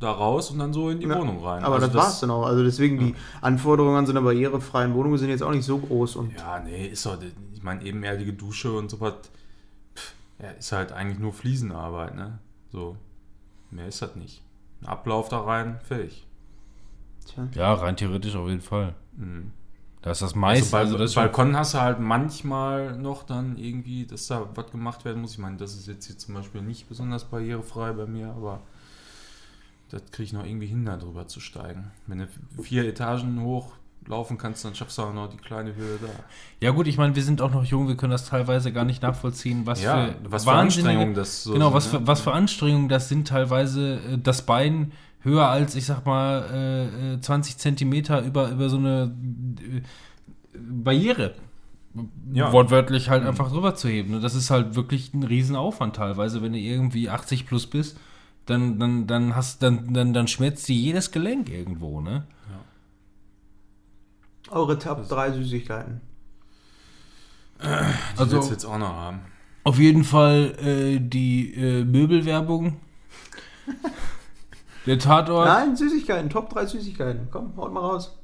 da 0.00 0.10
raus 0.10 0.50
und 0.50 0.58
dann 0.58 0.72
so 0.72 0.90
in 0.90 1.00
die 1.00 1.06
Ja, 1.06 1.18
Wohnung 1.18 1.44
rein. 1.44 1.62
aber 1.64 1.76
Also 1.76 1.86
das, 1.86 1.96
war's 1.96 2.20
dann 2.20 2.30
auch. 2.30 2.44
Also 2.46 2.64
deswegen, 2.64 2.98
die 2.98 3.14
Anforderungen 3.40 3.96
an 3.96 4.06
so 4.06 4.12
einer 4.12 4.22
barrierefreien 4.22 4.94
Wohnung 4.94 5.16
sind 5.18 5.28
jetzt 5.30 5.42
auch 5.42 5.50
nicht 5.52 5.64
so 5.64 5.78
groß. 5.78 6.16
Und 6.16 6.34
Ja, 6.34 6.58
nee, 6.60 6.86
ist 6.88 7.06
doch, 7.06 7.18
ich 7.54 7.62
meine, 7.62 7.82
ebenerdige 7.84 8.32
Dusche 8.32 8.72
und 8.72 8.90
sowas, 8.90 9.14
pff, 9.94 10.14
ja, 10.42 10.50
ist 10.50 10.72
halt 10.72 10.92
eigentlich 10.92 11.18
nur 11.20 11.32
Fliesenarbeit, 11.32 12.14
ne? 12.16 12.38
So, 12.72 12.96
mehr 13.70 13.86
ist 13.88 14.02
das 14.02 14.16
nicht. 14.16 14.42
Ein 14.82 14.88
Ablauf 14.88 15.28
da 15.28 15.40
rein, 15.40 15.78
fertig. 15.84 16.26
Tja. 17.24 17.48
Ja, 17.54 17.74
rein 17.74 17.96
theoretisch 17.96 18.34
auf 18.36 18.48
jeden 18.48 18.60
Fall. 18.60 18.94
Mhm. 19.16 19.52
Da 20.02 20.10
ist 20.10 20.20
das 20.20 20.30
Also 20.30 20.38
meiste. 20.38 20.70
bei 20.72 20.78
Also, 20.80 20.98
ist 20.98 21.14
schon- 21.14 21.22
Balkon 21.22 21.56
hast 21.56 21.74
du 21.74 21.80
halt 21.80 21.98
manchmal 21.98 22.98
noch 22.98 23.22
dann 23.22 23.56
irgendwie, 23.56 24.04
dass 24.06 24.26
da 24.26 24.46
was 24.54 24.70
gemacht 24.70 25.04
werden 25.06 25.22
muss. 25.22 25.32
Ich 25.32 25.38
meine, 25.38 25.56
das 25.56 25.74
ist 25.74 25.86
jetzt 25.88 26.06
hier 26.06 26.18
zum 26.18 26.34
Beispiel 26.34 26.60
nicht 26.60 26.88
besonders 26.88 27.24
barrierefrei 27.24 27.92
bei 27.92 28.04
mir, 28.06 28.28
aber 28.28 28.60
das 29.90 30.02
kriege 30.10 30.24
ich 30.24 30.32
noch 30.32 30.44
irgendwie 30.44 30.66
hin, 30.66 30.84
da 30.84 30.96
drüber 30.96 31.26
zu 31.26 31.40
steigen. 31.40 31.90
Wenn 32.06 32.18
du 32.18 32.28
vier 32.62 32.84
Etagen 32.86 33.40
hoch 33.42 33.72
laufen 34.06 34.36
kannst, 34.36 34.62
dann 34.66 34.74
schaffst 34.74 34.98
du 34.98 35.02
auch 35.02 35.14
noch 35.14 35.30
die 35.30 35.38
kleine 35.38 35.74
Höhe 35.74 35.98
da. 36.02 36.08
ja 36.60 36.72
gut, 36.72 36.86
ich 36.86 36.98
meine, 36.98 37.14
wir 37.14 37.22
sind 37.22 37.40
auch 37.40 37.50
noch 37.50 37.64
jung, 37.64 37.88
wir 37.88 37.96
können 37.96 38.10
das 38.10 38.28
teilweise 38.28 38.70
gar 38.72 38.84
nicht 38.84 39.00
nachvollziehen, 39.02 39.64
was 39.64 39.82
ja, 39.82 40.08
für 40.08 40.14
was 40.30 40.44
für 40.44 40.52
Anstrengungen 40.52 41.14
das 41.14 41.44
so 41.44 41.54
Genau, 41.54 41.66
sind, 41.68 41.74
was 41.74 41.86
für, 41.86 42.00
ne? 42.00 42.06
was 42.06 42.20
für 42.20 42.32
Anstrengungen 42.32 42.90
das 42.90 43.08
sind 43.08 43.26
teilweise, 43.28 44.00
äh, 44.12 44.18
das 44.18 44.42
Bein 44.44 44.92
höher 45.24 45.48
als, 45.48 45.74
ich 45.74 45.86
sag 45.86 46.06
mal, 46.06 46.44
äh, 46.52 47.14
äh, 47.14 47.20
20 47.20 47.58
Zentimeter 47.58 48.22
über, 48.22 48.50
über 48.50 48.68
so 48.68 48.76
eine 48.76 49.14
äh, 49.60 49.80
Barriere. 50.56 51.34
Ja. 52.32 52.52
Wortwörtlich 52.52 53.08
halt 53.08 53.24
einfach 53.24 53.50
drüber 53.50 53.74
zu 53.74 53.88
heben. 53.88 54.12
ne? 54.12 54.20
Das 54.20 54.34
ist 54.34 54.50
halt 54.50 54.74
wirklich 54.74 55.14
ein 55.14 55.22
Riesenaufwand 55.22 55.96
teilweise, 55.96 56.42
wenn 56.42 56.52
du 56.52 56.58
irgendwie 56.58 57.08
80 57.08 57.46
plus 57.46 57.66
bist, 57.68 57.98
dann, 58.46 58.78
dann, 58.78 59.06
dann 59.06 59.34
hast 59.36 59.62
dann, 59.62 59.94
dann, 59.94 60.12
dann 60.12 60.28
schmerzt 60.28 60.68
dir 60.68 60.74
jedes 60.76 61.10
Gelenk 61.12 61.48
irgendwo, 61.50 62.00
ne? 62.00 62.24
Eure 64.50 64.78
Top 64.78 65.08
3 65.08 65.32
Süßigkeiten. 65.32 66.00
Die 67.62 67.66
Also- 67.66 68.36
willst 68.36 68.48
du 68.50 68.52
jetzt 68.52 68.64
auch 68.66 68.78
noch 68.78 68.92
haben. 68.92 69.20
Auf 69.62 69.78
jeden 69.78 70.04
Fall 70.04 70.54
äh, 70.60 70.98
die 71.00 71.54
äh, 71.54 71.84
Möbelwerbung. 71.84 72.76
Der 74.86 74.98
Tatort. 74.98 75.46
Nein, 75.46 75.76
Süßigkeiten, 75.76 76.28
Top 76.30 76.50
3 76.50 76.66
Süßigkeiten. 76.66 77.28
Komm, 77.30 77.56
haut 77.56 77.72
mal 77.72 77.80
raus. 77.80 78.18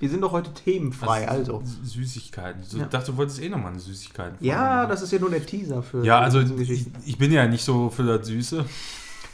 Wir 0.00 0.10
sind 0.10 0.20
doch 0.22 0.32
heute 0.32 0.52
themenfrei, 0.52 1.26
also. 1.28 1.62
Süßigkeiten. 1.84 2.62
So, 2.64 2.78
Ja. 2.78 2.84
Ich 2.84 2.90
dachte, 2.90 3.12
du 3.12 3.16
wolltest 3.16 3.40
eh 3.40 3.48
nochmal 3.48 3.70
eine 3.72 3.78
Süßigkeit. 3.80 4.34
Ja, 4.40 4.86
das 4.86 5.02
ist 5.02 5.12
ja 5.12 5.18
nur 5.20 5.30
der 5.30 5.46
Teaser 5.46 5.82
für 5.82 6.04
Ja, 6.04 6.18
also 6.20 6.40
ich, 6.40 6.86
ich 7.06 7.16
bin 7.18 7.30
ja 7.32 7.46
nicht 7.46 7.64
so 7.64 7.90
für 7.90 8.02
das 8.02 8.26
Süße. 8.26 8.64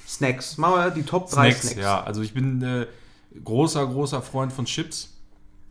Snacks. 0.07 0.59
Machen 0.59 0.74
wir 0.74 0.91
die 0.91 1.03
Top 1.03 1.31
3 1.31 1.51
Snacks, 1.51 1.61
Snacks. 1.62 1.81
ja. 1.81 2.03
Also 2.05 2.20
ich 2.23 2.35
bin 2.35 2.61
äh, 2.62 2.87
großer, 3.43 3.87
großer 3.87 4.20
Freund 4.23 4.53
von 4.53 4.66
Chips. 4.66 5.15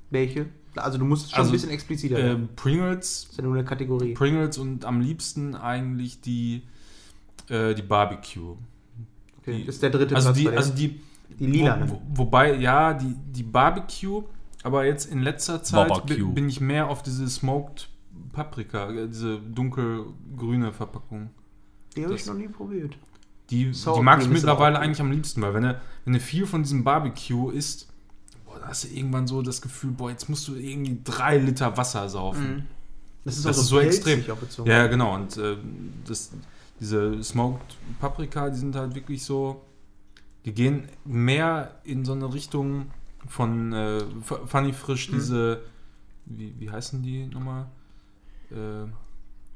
Welche? 0.09 0.47
Also 0.75 0.97
du 0.97 1.05
musst 1.05 1.25
es 1.25 1.31
schon 1.31 1.39
Also, 1.39 1.51
ein 1.51 1.53
bisschen 1.53 1.69
expliziter 1.71 2.17
Äh. 2.17 2.35
Pringles, 2.55 3.21
Das 3.23 3.31
ist 3.31 3.37
ja 3.37 3.43
nur 3.43 3.53
eine 3.53 3.65
Kategorie. 3.65 4.13
Pringles 4.15 4.57
und 4.57 4.85
am 4.85 5.01
liebsten 5.01 5.55
eigentlich 5.55 6.21
die, 6.21 6.63
äh, 7.47 7.73
die 7.75 7.81
Barbecue. 7.83 8.55
Okay, 9.49 9.59
die- 9.59 9.65
das 9.65 9.75
ist 9.75 9.83
der 9.83 9.89
dritte 9.89 10.15
Also 10.15 10.29
Platz 10.31 10.37
die, 10.37 10.49
also 10.49 10.73
die, 10.73 10.99
die 11.39 11.45
lila. 11.47 11.79
wo, 11.85 11.93
wo, 11.95 12.01
wobei, 12.25 12.55
ja, 12.55 12.93
die, 12.93 13.15
die 13.31 13.43
Barbecue, 13.43 14.23
aber 14.63 14.85
jetzt 14.85 15.11
in 15.11 15.19
letzter 15.21 15.63
Zeit 15.63 15.87
Barbecue. 15.89 16.31
bin, 16.33 16.49
ich 16.49 16.59
mehr 16.61 16.87
auf 16.89 17.03
diese 17.03 17.27
Smoked 17.29 17.89
Paprika, 18.33 18.89
äh, 18.91 19.07
diese 19.07 19.39
dunkelgrüne 19.39 20.71
Verpackung. 20.73 21.29
die 21.95 22.03
habe 22.05 22.15
ich 22.15 22.25
noch 22.25 22.33
nie 22.35 22.47
probiert. 22.47 22.97
Die, 23.49 23.73
Sour 23.73 23.95
die 23.97 24.03
mag 24.03 24.21
ich 24.21 24.29
mittlerweile 24.29 24.77
auch 24.77 24.81
eigentlich 24.83 25.01
am 25.01 25.11
liebsten, 25.11 25.41
weil 25.41 25.53
wenn 25.55 25.63
du, 25.63 25.81
wenn 26.05 26.13
du 26.13 26.19
viel 26.19 26.45
von 26.45 26.61
diesem 26.61 26.83
Barbecue 26.83 27.49
isst, 27.51 27.87
boah, 28.45 28.59
da 28.59 28.67
hast 28.67 28.83
du 28.83 28.89
irgendwann 28.89 29.25
so 29.27 29.41
das 29.41 29.61
Gefühl, 29.61 29.91
boah, 29.91 30.11
jetzt 30.11 30.29
musst 30.29 30.47
du 30.47 30.55
irgendwie 30.55 30.99
drei 31.03 31.37
Liter 31.39 31.75
Wasser 31.75 32.07
saufen. 32.09 32.67
Das 33.25 33.37
ist, 33.37 33.45
Das 33.45 33.57
auch 33.57 33.61
ist 33.63 33.67
so 33.69 33.79
extrem. 33.79 34.23
Ja, 34.65 34.87
genau. 34.87 35.15
Und 35.15 35.35
äh, 35.37 35.57
das, 36.07 36.31
diese 36.79 37.21
Smoked 37.23 37.75
Paprika, 37.99 38.49
die 38.49 38.57
sind 38.57 38.75
halt 38.75 38.95
wirklich 38.95 39.23
so, 39.23 39.61
die 40.45 40.53
gehen 40.53 40.87
mehr 41.05 41.75
in 41.83 42.05
so 42.05 42.13
eine 42.13 42.33
Richtung 42.33 42.87
von 43.27 43.73
äh, 43.73 43.99
Funny 44.45 44.73
Frisch, 44.73 45.09
Mhm. 45.09 45.13
diese, 45.15 45.61
wie, 46.25 46.53
wie 46.59 46.69
heißen 46.69 47.01
die 47.03 47.25
nochmal? 47.27 47.65
Äh, 48.51 48.87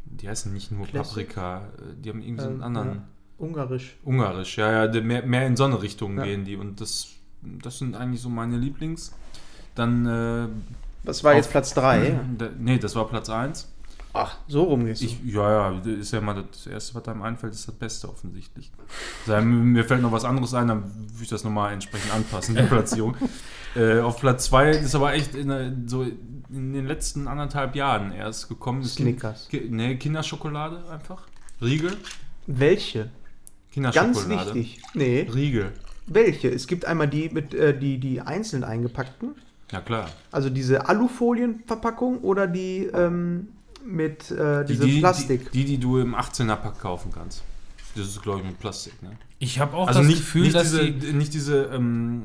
die 0.06 0.28
heißen 0.28 0.54
nicht 0.54 0.72
nur 0.72 0.86
Classic? 0.86 1.28
Paprika, 1.30 1.60
äh, 1.78 1.94
die 2.04 2.10
haben 2.10 2.22
irgendwie 2.22 2.41
so 2.44 2.48
einen 2.50 2.58
Ähm, 2.58 2.64
anderen. 2.64 2.90
ja. 2.95 3.04
Ungarisch. 3.38 3.95
Ungarisch, 4.04 4.58
ja, 4.58 4.86
ja, 4.86 5.02
mehr, 5.02 5.26
mehr 5.26 5.48
in 5.48 5.56
so 5.58 5.64
eine 5.64 5.82
Richtung 5.82 6.18
Ja. 6.18 6.24
gehen 6.24 6.45
die 6.45 6.56
und 6.56 6.80
das, 6.82 7.08
das 7.41 7.80
sind 7.80 7.95
eigentlich 7.95 8.22
so 8.22 8.30
meine 8.30 8.58
Lieblings. 8.58 9.14
Dann, 9.76 10.06
äh, 10.06 10.48
Was 11.06 11.24
war 11.24 11.34
jetzt 11.36 11.48
Auf- 11.48 11.52
Platz 11.52 11.74
3? 11.74 12.20
da, 12.38 12.50
nee, 12.60 12.78
das 12.78 12.95
war 12.95 13.08
Platz 13.08 13.30
1. 13.30 13.73
Ach, 14.15 14.38
so 14.48 14.64
rum 14.64 14.85
gehst 14.85 15.02
du. 15.02 15.06
Ich, 15.07 15.18
ja, 15.26 15.72
ja, 15.73 15.80
ist 15.80 16.14
ja 16.14 16.22
mal 16.22 16.44
das 16.52 16.68
Erste, 16.68 16.94
was 16.95 17.07
einem 17.07 17.23
einfällt, 17.23 17.53
ist 17.53 17.68
das 17.68 17.73
Beste 17.73 18.07
offensichtlich. 18.07 18.72
Mir 19.26 19.84
fällt 19.85 20.03
noch 20.03 20.11
was 20.11 20.23
anderes 20.23 20.53
ein, 20.53 20.68
dann 20.68 20.84
würde 20.84 21.23
ich 21.23 21.30
das 21.30 21.44
nochmal 21.44 21.73
entsprechend 21.73 22.14
anpassen, 22.14 22.56
die 22.56 22.61
Platzierung. 22.68 23.15
äh, 23.76 23.99
auf 24.02 24.19
Platz 24.19 24.45
2 24.45 24.69
ist 24.69 24.94
aber 24.94 25.14
echt 25.14 25.34
in, 25.34 25.48
der- 25.48 25.73
so 25.88 26.03
in 26.03 26.73
den 26.73 26.85
letzten 26.85 27.27
anderthalb 27.27 27.76
Jahren 27.76 28.11
erst 28.11 28.49
gekommen. 28.49 28.84
Snickers. 28.84 29.48
Kind, 29.49 29.64
Ki- 29.64 29.69
nee, 29.72 29.95
Kinderschokolade 29.95 30.84
einfach. 30.91 31.23
Riegel. 31.60 31.98
Welche? 32.45 33.10
Ganz 33.73 33.95
Kinderschokolade. 33.95 34.53
wichtig. 34.53 34.84
Nee, 34.94 35.27
Riegel. 35.34 35.72
welche? 36.06 36.49
Es 36.49 36.68
gibt 36.68 36.85
einmal 36.85 37.07
die 37.07 37.30
mit 37.30 37.56
äh, 37.56 37.76
die, 37.76 37.98
die 37.99 38.22
einzeln 38.22 38.64
eingepackten, 38.64 39.34
Ja, 39.72 39.81
klar. 39.81 40.07
also 40.31 40.52
diese 40.52 40.88
Alufolienverpackung 40.88 42.19
oder 42.19 42.45
die 42.45 42.85
ähm, 42.94 43.48
mit 43.85 44.31
äh, 44.31 44.65
Die, 44.65 44.73
diese 44.73 44.85
die, 44.85 44.99
Plastik. 44.99 45.51
Die, 45.51 45.60
die, 45.60 45.72
die 45.72 45.77
du 45.77 45.99
im 45.99 46.15
18er-Pack 46.15 46.80
kaufen 46.80 47.11
kannst. 47.14 47.43
Das 47.95 48.07
ist, 48.07 48.22
glaube 48.22 48.39
ich, 48.39 48.45
mit 48.45 48.60
Plastik, 48.60 49.01
ne? 49.03 49.11
Ich 49.39 49.60
habe 49.60 49.76
auch 49.77 49.88
Also 49.88 49.99
das 49.99 50.07
nicht, 50.07 50.19
Gefühl, 50.19 50.43
nicht 50.43 50.55
dass 50.55 50.64
diese, 50.72 50.91
die, 50.91 51.14
nicht 51.14 51.34
diese, 51.34 51.65
ähm, 51.65 52.23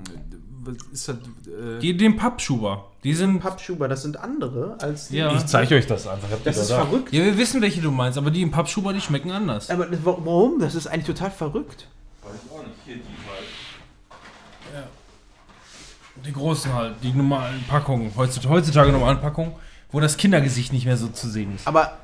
was 0.60 0.76
ist 0.92 1.08
das? 1.08 1.16
Äh, 1.16 1.78
die 1.80 1.96
den 1.96 2.16
Pappschuber, 2.16 2.86
die 3.04 3.12
sind. 3.12 3.40
Pappschuber, 3.40 3.88
das 3.88 4.02
sind 4.02 4.16
andere 4.16 4.76
als 4.80 5.08
die. 5.08 5.16
Ja. 5.16 5.34
ich 5.34 5.44
zeige 5.46 5.74
euch 5.74 5.86
das 5.86 6.06
einfach. 6.06 6.28
Das 6.44 6.56
ist 6.56 6.70
da? 6.70 6.84
verrückt. 6.84 7.12
Ja, 7.12 7.24
wir 7.24 7.36
wissen, 7.36 7.60
welche 7.60 7.80
du 7.80 7.90
meinst, 7.90 8.16
aber 8.18 8.30
die 8.30 8.42
im 8.42 8.50
Pappschuber, 8.50 8.92
die 8.92 9.00
schmecken 9.00 9.30
anders. 9.30 9.68
Aber 9.68 9.86
warum? 10.04 10.58
Das 10.58 10.74
ist 10.74 10.86
eigentlich 10.86 11.06
total 11.06 11.30
verrückt. 11.30 11.88
Weiß 12.22 12.32
ich 12.44 12.50
auch 12.52 12.62
nicht. 12.62 12.74
Hier 12.84 12.94
die 12.96 13.00
halt. 13.02 14.88
Die 16.24 16.32
großen 16.32 16.72
halt, 16.72 16.94
die 17.02 17.12
normalen 17.12 17.62
Packungen, 17.68 18.10
heutzutage, 18.16 18.52
heutzutage 18.54 18.90
normalen 18.90 19.20
Packungen, 19.20 19.52
wo 19.90 20.00
das 20.00 20.16
Kindergesicht 20.16 20.72
nicht 20.72 20.84
mehr 20.86 20.96
so 20.96 21.08
zu 21.08 21.28
sehen 21.28 21.54
ist. 21.54 21.66
Aber 21.66 21.98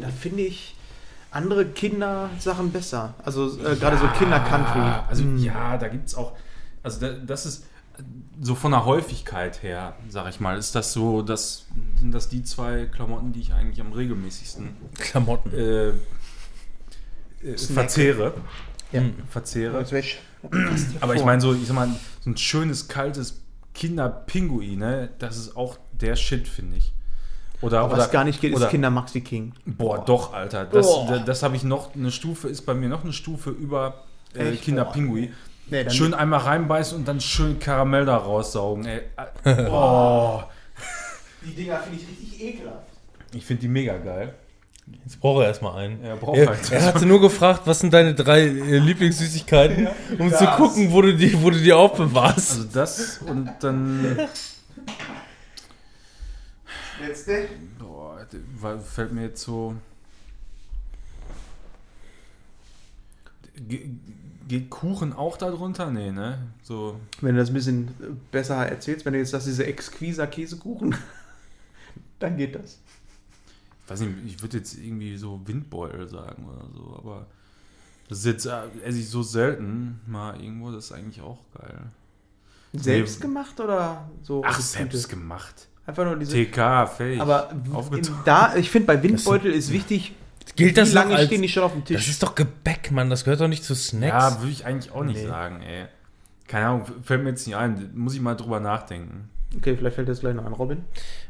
da 0.00 0.08
finde 0.08 0.42
ich 0.42 0.74
andere 1.30 1.66
Kindersachen 1.66 2.70
besser. 2.72 3.14
Also 3.24 3.58
äh, 3.62 3.76
gerade 3.76 3.98
so 3.98 4.06
Kinder-Country. 4.08 4.80
Also 5.08 5.22
Mm. 5.24 5.38
ja, 5.38 5.76
da 5.76 5.88
gibt 5.88 6.08
es 6.08 6.14
auch, 6.14 6.32
also 6.82 7.00
da, 7.00 7.10
das 7.12 7.46
ist 7.46 7.64
so 8.40 8.54
von 8.54 8.72
der 8.72 8.84
Häufigkeit 8.84 9.62
her, 9.62 9.94
sag 10.10 10.28
ich 10.28 10.40
mal, 10.40 10.58
ist 10.58 10.74
das 10.74 10.92
so, 10.92 11.22
das 11.22 11.64
sind 11.98 12.12
das 12.12 12.28
die 12.28 12.42
zwei 12.42 12.86
Klamotten, 12.86 13.32
die 13.32 13.40
ich 13.40 13.52
eigentlich 13.54 13.80
am 13.80 13.92
regelmäßigsten 13.92 14.68
Klamotten. 14.98 15.52
äh, 15.52 15.88
äh, 17.46 17.56
verzehre. 17.56 18.34
Ja. 18.92 19.02
Verzehre. 19.30 19.78
Jetzt 19.80 19.92
wäsch- 19.92 20.16
Aber 21.00 21.14
ich 21.14 21.24
meine 21.24 21.40
so, 21.40 21.54
ich 21.54 21.66
sag 21.66 21.74
mal, 21.74 21.88
so 22.20 22.30
ein 22.30 22.36
schönes, 22.36 22.88
kaltes 22.88 23.40
Kinderpinguin, 23.74 24.78
ne, 24.78 25.08
das 25.18 25.36
ist 25.38 25.56
auch 25.56 25.78
der 26.00 26.16
Shit, 26.16 26.46
finde 26.48 26.76
ich. 26.76 26.92
Oder, 27.62 27.90
Was 27.90 28.10
gar 28.10 28.24
nicht 28.24 28.40
geht, 28.40 28.52
ist 28.52 28.58
oder- 28.58 28.68
Kinder 28.68 28.90
Maxi 28.90 29.22
King. 29.22 29.52
Boah, 29.64 30.04
doch, 30.04 30.32
Alter. 30.34 30.66
Das, 30.66 30.86
Boah. 30.86 31.06
das, 31.10 31.24
das 31.24 31.42
habe 31.42 31.56
ich 31.56 31.64
noch, 31.64 31.94
eine 31.94 32.10
Stufe, 32.10 32.48
ist 32.48 32.62
bei 32.66 32.74
mir 32.74 32.88
noch 32.88 33.02
eine 33.02 33.12
Stufe 33.14 33.50
über 33.50 34.04
äh, 34.34 34.50
Echt? 34.52 34.62
Kinderpinguin. 34.64 35.32
Nee, 35.70 35.84
dann- 35.84 35.92
schön 35.92 36.12
einmal 36.14 36.40
reinbeißen 36.40 36.96
und 36.98 37.08
dann 37.08 37.20
schön 37.20 37.58
Karamell 37.58 38.04
da 38.04 38.16
raussaugen. 38.18 38.84
Ey. 38.86 39.00
Oh, 39.70 40.42
Die 41.44 41.54
Dinger 41.54 41.78
finde 41.80 41.98
ich 42.02 42.08
richtig 42.08 42.42
ekelhaft. 42.42 42.86
ich 43.32 43.44
finde 43.44 43.62
die 43.62 43.68
mega 43.68 43.96
geil. 43.96 44.34
Jetzt 45.04 45.18
brauche 45.20 45.42
er 45.42 45.48
erstmal 45.48 45.76
einen. 45.82 46.04
Er 46.04 46.14
braucht 46.16 46.36
Er, 46.38 46.48
halt. 46.48 46.70
er 46.70 46.84
hatte 46.84 47.06
nur 47.06 47.20
gefragt, 47.20 47.62
was 47.64 47.80
sind 47.80 47.92
deine 47.92 48.14
drei 48.14 48.42
äh, 48.42 48.78
Lieblingssüßigkeiten, 48.78 49.88
um 50.18 50.30
zu 50.32 50.46
gucken, 50.46 50.92
wo 50.92 51.02
du 51.02 51.12
die, 51.16 51.42
wo 51.42 51.50
du 51.50 51.58
die 51.58 51.72
aufbewahrst. 51.72 52.50
Also 52.58 52.64
das 52.72 53.18
und 53.26 53.50
dann. 53.60 54.18
Letzte. 57.00 57.48
Boah, 57.78 58.26
fällt 58.80 59.12
mir 59.12 59.22
jetzt 59.24 59.42
so. 59.42 59.74
Ge- 63.56 63.90
Geht 64.48 64.70
Kuchen 64.70 65.12
auch 65.12 65.36
darunter? 65.36 65.90
Nee, 65.90 66.12
ne? 66.12 66.38
So. 66.62 67.00
Wenn 67.20 67.34
du 67.34 67.40
das 67.40 67.50
ein 67.50 67.54
bisschen 67.54 67.88
besser 68.30 68.64
erzählst, 68.66 69.04
wenn 69.04 69.12
du 69.14 69.18
jetzt 69.18 69.30
sagst, 69.30 69.48
diese 69.48 69.66
Exquisa 69.66 70.26
Käsekuchen, 70.26 70.94
dann 72.20 72.36
geht 72.36 72.54
das. 72.54 72.78
Ich 73.84 73.90
weiß 73.90 74.00
nicht, 74.00 74.12
ich 74.24 74.42
würde 74.42 74.58
jetzt 74.58 74.78
irgendwie 74.78 75.16
so 75.16 75.40
Windbeutel 75.46 76.08
sagen 76.08 76.44
oder 76.48 76.64
so, 76.72 76.96
aber 76.96 77.26
das 78.08 78.18
ist 78.18 78.24
jetzt 78.26 78.46
äh, 78.46 78.68
esse 78.84 78.98
ich 78.98 79.08
so 79.08 79.22
selten 79.24 80.00
mal 80.06 80.40
irgendwo, 80.40 80.70
das 80.70 80.86
ist 80.86 80.92
eigentlich 80.92 81.20
auch 81.20 81.38
geil. 81.58 81.82
Selbst 82.72 83.16
Nee. 83.20 83.26
gemacht 83.26 83.58
oder 83.58 84.08
so? 84.22 84.42
Ach, 84.44 84.54
der 84.54 84.62
selbst 84.62 85.08
gemacht. 85.08 85.66
Einfach 85.86 86.04
nur 86.04 86.16
diese. 86.16 86.36
TK, 86.44 86.86
fähig. 86.88 87.20
aber 87.20 87.50
in, 87.92 88.02
da, 88.24 88.56
ich 88.56 88.70
finde, 88.70 88.86
bei 88.86 89.02
Windbeutel 89.02 89.52
ist 89.52 89.72
wichtig, 89.72 90.12
Gilt 90.56 90.76
das 90.78 90.90
wie 90.90 90.94
lange 90.94 91.14
als, 91.16 91.26
stehen 91.26 91.42
die 91.42 91.48
schon 91.48 91.62
auf 91.64 91.72
dem 91.72 91.82
Das 91.82 91.88
Tisch. 91.88 92.08
ist 92.08 92.22
doch 92.22 92.34
Gebäck, 92.34 92.90
Mann. 92.90 93.10
Das 93.10 93.24
gehört 93.24 93.40
doch 93.40 93.48
nicht 93.48 93.62
zu 93.64 93.74
Snacks. 93.74 94.12
Ja, 94.36 94.40
würde 94.40 94.52
ich 94.52 94.64
eigentlich 94.64 94.92
auch 94.92 95.04
nicht 95.04 95.20
Nee. 95.20 95.26
sagen, 95.26 95.60
ey. 95.62 95.86
Keine 96.48 96.66
Ahnung, 96.66 96.84
fällt 97.02 97.22
mir 97.24 97.30
jetzt 97.30 97.46
nicht 97.46 97.56
ein. 97.56 97.90
Muss 97.94 98.14
ich 98.14 98.20
mal 98.20 98.34
drüber 98.36 98.60
nachdenken. 98.60 99.28
Okay, 99.56 99.76
vielleicht 99.76 99.96
fällt 99.96 100.08
das 100.08 100.20
gleich 100.20 100.34
noch 100.34 100.44
an 100.44 100.52
Robin. 100.52 100.84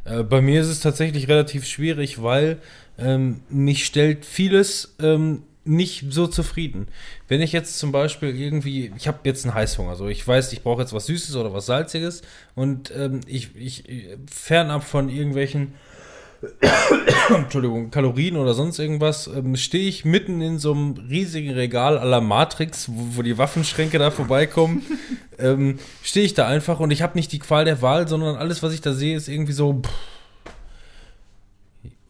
Äh, 0.04 0.22
bei 0.22 0.40
mir 0.40 0.60
ist 0.60 0.68
es 0.68 0.80
tatsächlich 0.80 1.28
relativ 1.28 1.64
schwierig, 1.66 2.22
weil 2.22 2.58
ähm, 2.98 3.40
mich 3.48 3.84
stellt 3.86 4.24
vieles 4.24 4.94
ähm, 5.00 5.42
nicht 5.66 6.06
so 6.10 6.26
zufrieden. 6.26 6.88
Wenn 7.28 7.40
ich 7.40 7.52
jetzt 7.52 7.78
zum 7.78 7.92
Beispiel 7.92 8.34
irgendwie, 8.34 8.92
ich 8.96 9.08
habe 9.08 9.20
jetzt 9.24 9.44
einen 9.44 9.54
Heißhunger, 9.54 9.96
so 9.96 10.08
ich 10.08 10.26
weiß, 10.26 10.52
ich 10.52 10.62
brauche 10.62 10.82
jetzt 10.82 10.92
was 10.92 11.06
Süßes 11.06 11.36
oder 11.36 11.52
was 11.52 11.66
Salziges 11.66 12.22
und 12.54 12.92
ähm, 12.96 13.20
ich, 13.26 13.54
ich 13.56 13.84
fernab 14.30 14.84
von 14.84 15.08
irgendwelchen 15.08 15.74
Entschuldigung, 17.34 17.90
Kalorien 17.90 18.36
oder 18.36 18.54
sonst 18.54 18.78
irgendwas, 18.78 19.26
ähm, 19.26 19.56
stehe 19.56 19.88
ich 19.88 20.04
mitten 20.04 20.40
in 20.40 20.58
so 20.58 20.72
einem 20.72 20.94
riesigen 21.08 21.52
Regal 21.52 21.94
la 22.06 22.20
Matrix, 22.20 22.88
wo, 22.88 23.18
wo 23.18 23.22
die 23.22 23.38
Waffenschränke 23.38 23.98
da 23.98 24.10
vorbeikommen, 24.10 24.82
ähm, 25.38 25.78
stehe 26.02 26.26
ich 26.26 26.34
da 26.34 26.46
einfach 26.46 26.80
und 26.80 26.90
ich 26.90 27.02
habe 27.02 27.16
nicht 27.16 27.32
die 27.32 27.38
Qual 27.38 27.64
der 27.64 27.82
Wahl, 27.82 28.06
sondern 28.08 28.36
alles, 28.36 28.62
was 28.62 28.72
ich 28.72 28.80
da 28.80 28.92
sehe, 28.92 29.16
ist 29.16 29.28
irgendwie 29.28 29.52
so, 29.52 29.80
pff, 29.82 29.90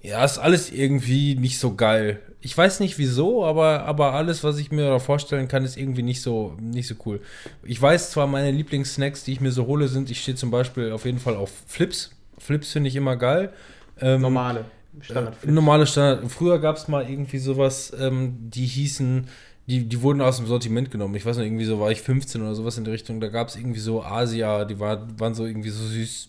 ja, 0.07 0.24
ist 0.24 0.39
alles 0.39 0.70
irgendwie 0.70 1.35
nicht 1.35 1.59
so 1.59 1.74
geil. 1.74 2.20
Ich 2.41 2.57
weiß 2.57 2.78
nicht 2.78 2.97
wieso, 2.97 3.45
aber, 3.45 3.85
aber 3.87 4.12
alles, 4.12 4.45
was 4.45 4.59
ich 4.59 4.70
mir 4.70 4.89
da 4.89 4.99
vorstellen 5.01 5.49
kann, 5.49 5.65
ist 5.65 5.77
irgendwie 5.77 6.05
nicht 6.05 6.23
so, 6.23 6.57
nicht 6.61 6.87
so 6.87 6.95
cool. 7.05 7.20
Ich 7.65 7.83
weiß 7.83 8.12
zwar, 8.12 8.28
meine 8.28 8.53
Lieblingssnacks, 8.53 9.24
die 9.24 9.33
ich 9.33 9.41
mir 9.41 9.51
so 9.51 9.66
hole, 9.66 9.89
sind, 9.89 10.09
ich 10.09 10.23
stehe 10.23 10.37
zum 10.37 10.53
Beispiel 10.53 10.93
auf 10.93 11.05
jeden 11.07 11.19
Fall 11.19 11.35
auf 11.35 11.51
Flips. 11.66 12.12
Flips 12.39 12.70
finde 12.70 12.89
ich 12.89 12.95
immer 12.95 13.16
geil. 13.16 13.53
Ähm, 14.01 14.20
Normale. 14.20 14.66
Standard. 15.01 15.45
äh, 15.45 15.51
normale 15.51 15.87
Standard. 15.89 16.31
Früher 16.31 16.61
gab 16.61 16.77
es 16.77 16.87
mal 16.87 17.11
irgendwie 17.11 17.39
sowas, 17.39 17.93
ähm, 17.99 18.37
die 18.39 18.66
hießen, 18.66 19.27
die, 19.66 19.89
die 19.89 20.03
wurden 20.03 20.20
aus 20.20 20.37
dem 20.37 20.47
Sortiment 20.47 20.93
genommen. 20.93 21.16
Ich 21.16 21.27
weiß 21.27 21.39
nicht, 21.39 21.47
irgendwie 21.47 21.65
so 21.65 21.81
war 21.81 21.91
ich 21.91 22.01
15 22.01 22.41
oder 22.43 22.55
sowas 22.55 22.78
in 22.78 22.85
der 22.85 22.95
Richtung. 22.95 23.20
Da 23.20 23.27
gab 23.27 23.49
es 23.49 23.57
irgendwie 23.57 23.81
so 23.81 24.05
Asia, 24.05 24.65
die 24.65 24.78
war, 24.78 25.05
waren 25.19 25.35
so 25.35 25.45
irgendwie 25.45 25.70
so 25.70 25.85
süß, 25.85 26.28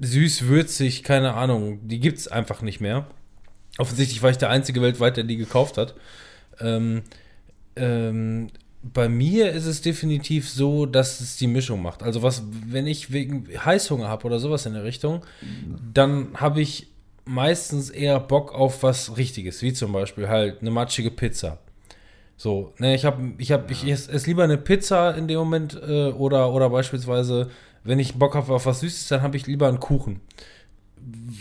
süß, 0.00 0.46
würzig, 0.46 1.02
keine 1.02 1.34
Ahnung. 1.34 1.80
Die 1.86 2.00
gibt 2.00 2.18
es 2.18 2.28
einfach 2.28 2.62
nicht 2.62 2.80
mehr. 2.80 3.06
Offensichtlich 3.78 4.22
war 4.22 4.30
ich 4.30 4.38
der 4.38 4.50
Einzige 4.50 4.82
weltweit, 4.82 5.16
der 5.16 5.24
die 5.24 5.36
gekauft 5.36 5.78
hat. 5.78 5.94
Ähm, 6.60 7.02
ähm, 7.76 8.48
bei 8.82 9.08
mir 9.08 9.50
ist 9.52 9.66
es 9.66 9.82
definitiv 9.82 10.48
so, 10.48 10.86
dass 10.86 11.20
es 11.20 11.36
die 11.36 11.46
Mischung 11.46 11.82
macht. 11.82 12.02
Also 12.02 12.22
was, 12.22 12.42
wenn 12.66 12.86
ich 12.86 13.12
wegen 13.12 13.46
Heißhunger 13.64 14.08
habe 14.08 14.26
oder 14.26 14.38
sowas 14.38 14.66
in 14.66 14.74
der 14.74 14.84
Richtung, 14.84 15.24
dann 15.92 16.28
habe 16.34 16.60
ich 16.60 16.86
meistens 17.24 17.90
eher 17.90 18.20
Bock 18.20 18.54
auf 18.54 18.82
was 18.82 19.16
Richtiges, 19.16 19.62
wie 19.62 19.72
zum 19.72 19.92
Beispiel 19.92 20.28
halt 20.28 20.60
eine 20.60 20.70
matschige 20.70 21.10
Pizza. 21.10 21.58
So, 22.36 22.72
ne, 22.78 22.94
ich 22.94 23.04
habe, 23.04 23.32
ich 23.38 23.50
habe, 23.50 23.70
ich 23.72 23.84
esse 23.84 24.12
ess 24.12 24.26
lieber 24.26 24.44
eine 24.44 24.58
Pizza 24.58 25.14
in 25.16 25.26
dem 25.26 25.38
Moment 25.38 25.74
äh, 25.74 26.10
oder 26.10 26.52
oder 26.52 26.70
beispielsweise, 26.70 27.50
wenn 27.84 27.98
ich 27.98 28.14
Bock 28.14 28.34
habe 28.34 28.52
auf 28.54 28.66
was 28.66 28.80
Süßes, 28.80 29.08
dann 29.08 29.22
habe 29.22 29.36
ich 29.36 29.46
lieber 29.46 29.68
einen 29.68 29.80
Kuchen. 29.80 30.20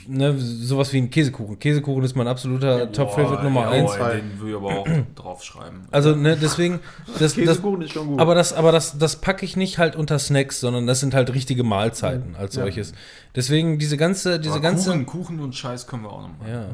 Ne, 0.08 0.38
sowas 0.38 0.94
wie 0.94 0.98
ein 1.00 1.10
Käsekuchen. 1.10 1.60
Käsekuchen 1.60 2.04
ist 2.04 2.16
mein 2.16 2.28
absoluter 2.28 2.90
Top-Favorite 2.92 3.44
Nummer 3.44 3.62
ja, 3.64 3.70
eins. 3.72 3.98
boah, 3.98 4.10
Den 4.12 4.40
würde 4.40 4.52
ich 4.52 4.56
aber 4.56 4.80
auch 4.80 4.88
draufschreiben. 5.16 5.82
Also, 5.92 6.16
ne, 6.16 6.38
deswegen, 6.42 6.80
das, 7.08 7.20
das, 7.20 7.34
Käsekuchen 7.34 7.82
ist 7.82 7.92
schon 7.92 8.08
gut. 8.08 8.20
aber 8.22 8.34
das, 8.34 8.54
aber 8.54 8.72
das, 8.72 8.98
das 8.98 9.18
packe 9.18 9.44
ich 9.44 9.58
nicht 9.58 9.78
halt 9.78 9.98
unter 9.98 10.20
Snacks, 10.20 10.62
sondern 10.62 10.88
das 10.88 11.02
sind 11.02 11.14
halt 11.14 11.34
richtige 11.34 11.64
Mahlzeiten 11.64 12.36
als 12.38 12.56
Ja. 12.56 12.62
solches. 12.62 12.94
Deswegen 13.36 13.78
diese 13.78 13.98
ganze, 13.98 14.40
diese 14.40 14.54
Aber 14.54 14.62
ganze, 14.62 14.92
Kuchen, 14.92 15.06
Kuchen 15.06 15.40
und 15.42 15.54
Scheiß 15.56 15.86
können 15.88 16.04
wir 16.04 16.12
auch 16.14 16.22
noch 16.22 16.38
mal. 16.40 16.50
ja, 16.50 16.70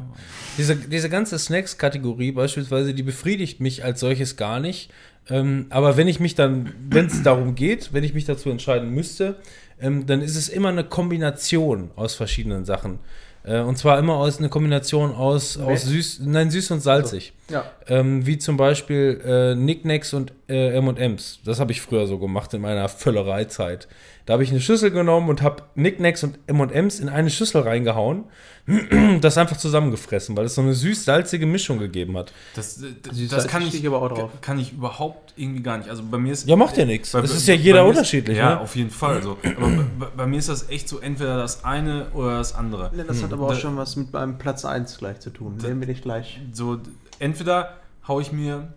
diese, 0.56 0.76
diese 0.76 1.08
ganze 1.08 1.38
Snacks-Kategorie 1.38 2.30
beispielsweise, 2.32 2.94
die 2.94 3.02
befriedigt 3.02 3.58
mich 3.60 3.82
als 3.84 3.98
solches 4.00 4.36
gar 4.36 4.60
nicht. 4.60 4.90
Ähm, 5.30 5.66
aber 5.70 5.96
wenn 5.96 6.08
ich 6.08 6.20
mich 6.20 6.34
dann, 6.34 6.72
wenn 6.90 7.06
es 7.06 7.22
darum 7.22 7.54
geht, 7.54 7.92
wenn 7.92 8.04
ich 8.04 8.14
mich 8.14 8.24
dazu 8.24 8.50
entscheiden 8.50 8.90
müsste, 8.90 9.36
ähm, 9.80 10.06
dann 10.06 10.20
ist 10.20 10.36
es 10.36 10.48
immer 10.48 10.68
eine 10.68 10.84
Kombination 10.84 11.90
aus 11.96 12.14
verschiedenen 12.14 12.64
Sachen. 12.64 12.98
Äh, 13.42 13.60
und 13.60 13.76
zwar 13.76 13.98
immer 13.98 14.14
aus 14.14 14.38
eine 14.38 14.48
Kombination 14.48 15.12
aus, 15.14 15.58
aus 15.58 15.82
süß, 15.84 16.20
nein, 16.24 16.50
süß 16.50 16.70
und 16.72 16.80
salzig. 16.80 17.32
Ja. 17.50 17.64
Ähm, 17.88 18.26
wie 18.26 18.38
zum 18.38 18.56
Beispiel 18.56 19.20
äh, 19.24 19.54
Knickknacks 19.54 20.14
und 20.14 20.32
äh, 20.48 20.76
M&M's. 20.76 21.40
Das 21.44 21.60
habe 21.60 21.72
ich 21.72 21.80
früher 21.80 22.06
so 22.06 22.18
gemacht 22.18 22.52
in 22.54 22.62
meiner 22.62 22.88
Völlereizeit. 22.88 23.88
Da 24.26 24.32
habe 24.34 24.42
ich 24.42 24.50
eine 24.50 24.60
Schüssel 24.60 24.90
genommen 24.90 25.28
und 25.28 25.42
habe 25.42 25.62
Knickknacks 25.74 26.24
und 26.24 26.38
M&M's 26.46 27.00
in 27.00 27.08
eine 27.10 27.28
Schüssel 27.30 27.60
reingehauen. 27.62 28.24
das 29.20 29.36
einfach 29.36 29.58
zusammengefressen, 29.58 30.34
weil 30.38 30.46
es 30.46 30.54
so 30.54 30.62
eine 30.62 30.72
süß-salzige 30.72 31.44
Mischung 31.44 31.78
gegeben 31.78 32.16
hat. 32.16 32.32
Das, 32.56 32.80
das, 33.02 33.14
Süß- 33.14 33.28
das 33.30 33.46
kann 33.46 33.60
ich, 33.60 33.86
aber 33.86 34.00
auch 34.00 34.08
drauf. 34.08 34.30
kann 34.40 34.58
ich 34.58 34.72
überhaupt 34.72 35.34
irgendwie 35.36 35.62
gar 35.62 35.76
nicht. 35.76 35.90
Also 35.90 36.02
bei 36.10 36.16
mir 36.16 36.32
ist 36.32 36.48
Ja, 36.48 36.56
macht 36.56 36.78
ja 36.78 36.86
nichts. 36.86 37.12
bei- 37.12 37.20
ist 37.20 37.46
ja 37.46 37.52
jeder 37.52 37.82
mir 37.82 37.90
ist- 37.90 37.96
unterschiedlich. 37.98 38.38
Ja, 38.38 38.54
ne? 38.54 38.60
auf 38.60 38.74
jeden 38.74 38.88
Fall. 38.88 39.22
So. 39.22 39.36
Aber 39.58 39.84
bei, 39.98 40.06
bei 40.16 40.26
mir 40.26 40.38
ist 40.38 40.48
das 40.48 40.70
echt 40.70 40.88
so 40.88 40.98
entweder 41.00 41.36
das 41.36 41.62
eine 41.64 42.06
oder 42.14 42.38
das 42.38 42.54
andere. 42.54 42.90
Das 43.06 43.22
hat 43.22 43.34
aber 43.34 43.44
auch 43.44 43.50
Da- 43.50 43.56
schon 43.56 43.76
was 43.76 43.96
mit 43.96 44.10
meinem 44.14 44.38
Platz 44.38 44.64
1 44.64 44.96
gleich 44.96 45.20
zu 45.20 45.28
tun. 45.28 45.58
Den 45.58 45.82
will 45.82 45.90
ich 45.90 46.00
gleich. 46.00 46.40
So, 46.52 46.78
entweder 47.24 47.78
hau 48.06 48.20
ich 48.20 48.32
mir, 48.32 48.74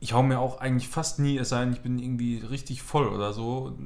ich 0.00 0.12
hau 0.12 0.22
mir 0.22 0.38
auch 0.38 0.60
eigentlich 0.60 0.88
fast 0.88 1.18
nie, 1.18 1.36
es 1.38 1.48
sei 1.50 1.64
denn, 1.64 1.72
ich 1.72 1.80
bin 1.80 1.98
irgendwie 1.98 2.38
richtig 2.38 2.82
voll 2.82 3.08
oder 3.08 3.32
so. 3.32 3.76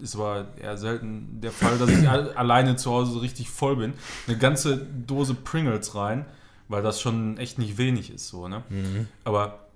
Ist 0.00 0.14
aber 0.14 0.46
eher 0.62 0.76
selten 0.78 1.40
der 1.40 1.50
Fall, 1.50 1.76
dass 1.76 1.90
ich 1.90 2.08
al- 2.08 2.32
alleine 2.34 2.76
zu 2.76 2.92
Hause 2.92 3.10
so 3.12 3.18
richtig 3.18 3.50
voll 3.50 3.76
bin. 3.76 3.94
Eine 4.28 4.38
ganze 4.38 4.76
Dose 4.78 5.34
Pringles 5.34 5.96
rein, 5.96 6.24
weil 6.68 6.82
das 6.84 7.00
schon 7.00 7.36
echt 7.36 7.58
nicht 7.58 7.78
wenig 7.78 8.10
ist, 8.12 8.28
so, 8.28 8.46
ne? 8.46 8.62
Mhm. 8.68 9.08
Aber 9.24 9.66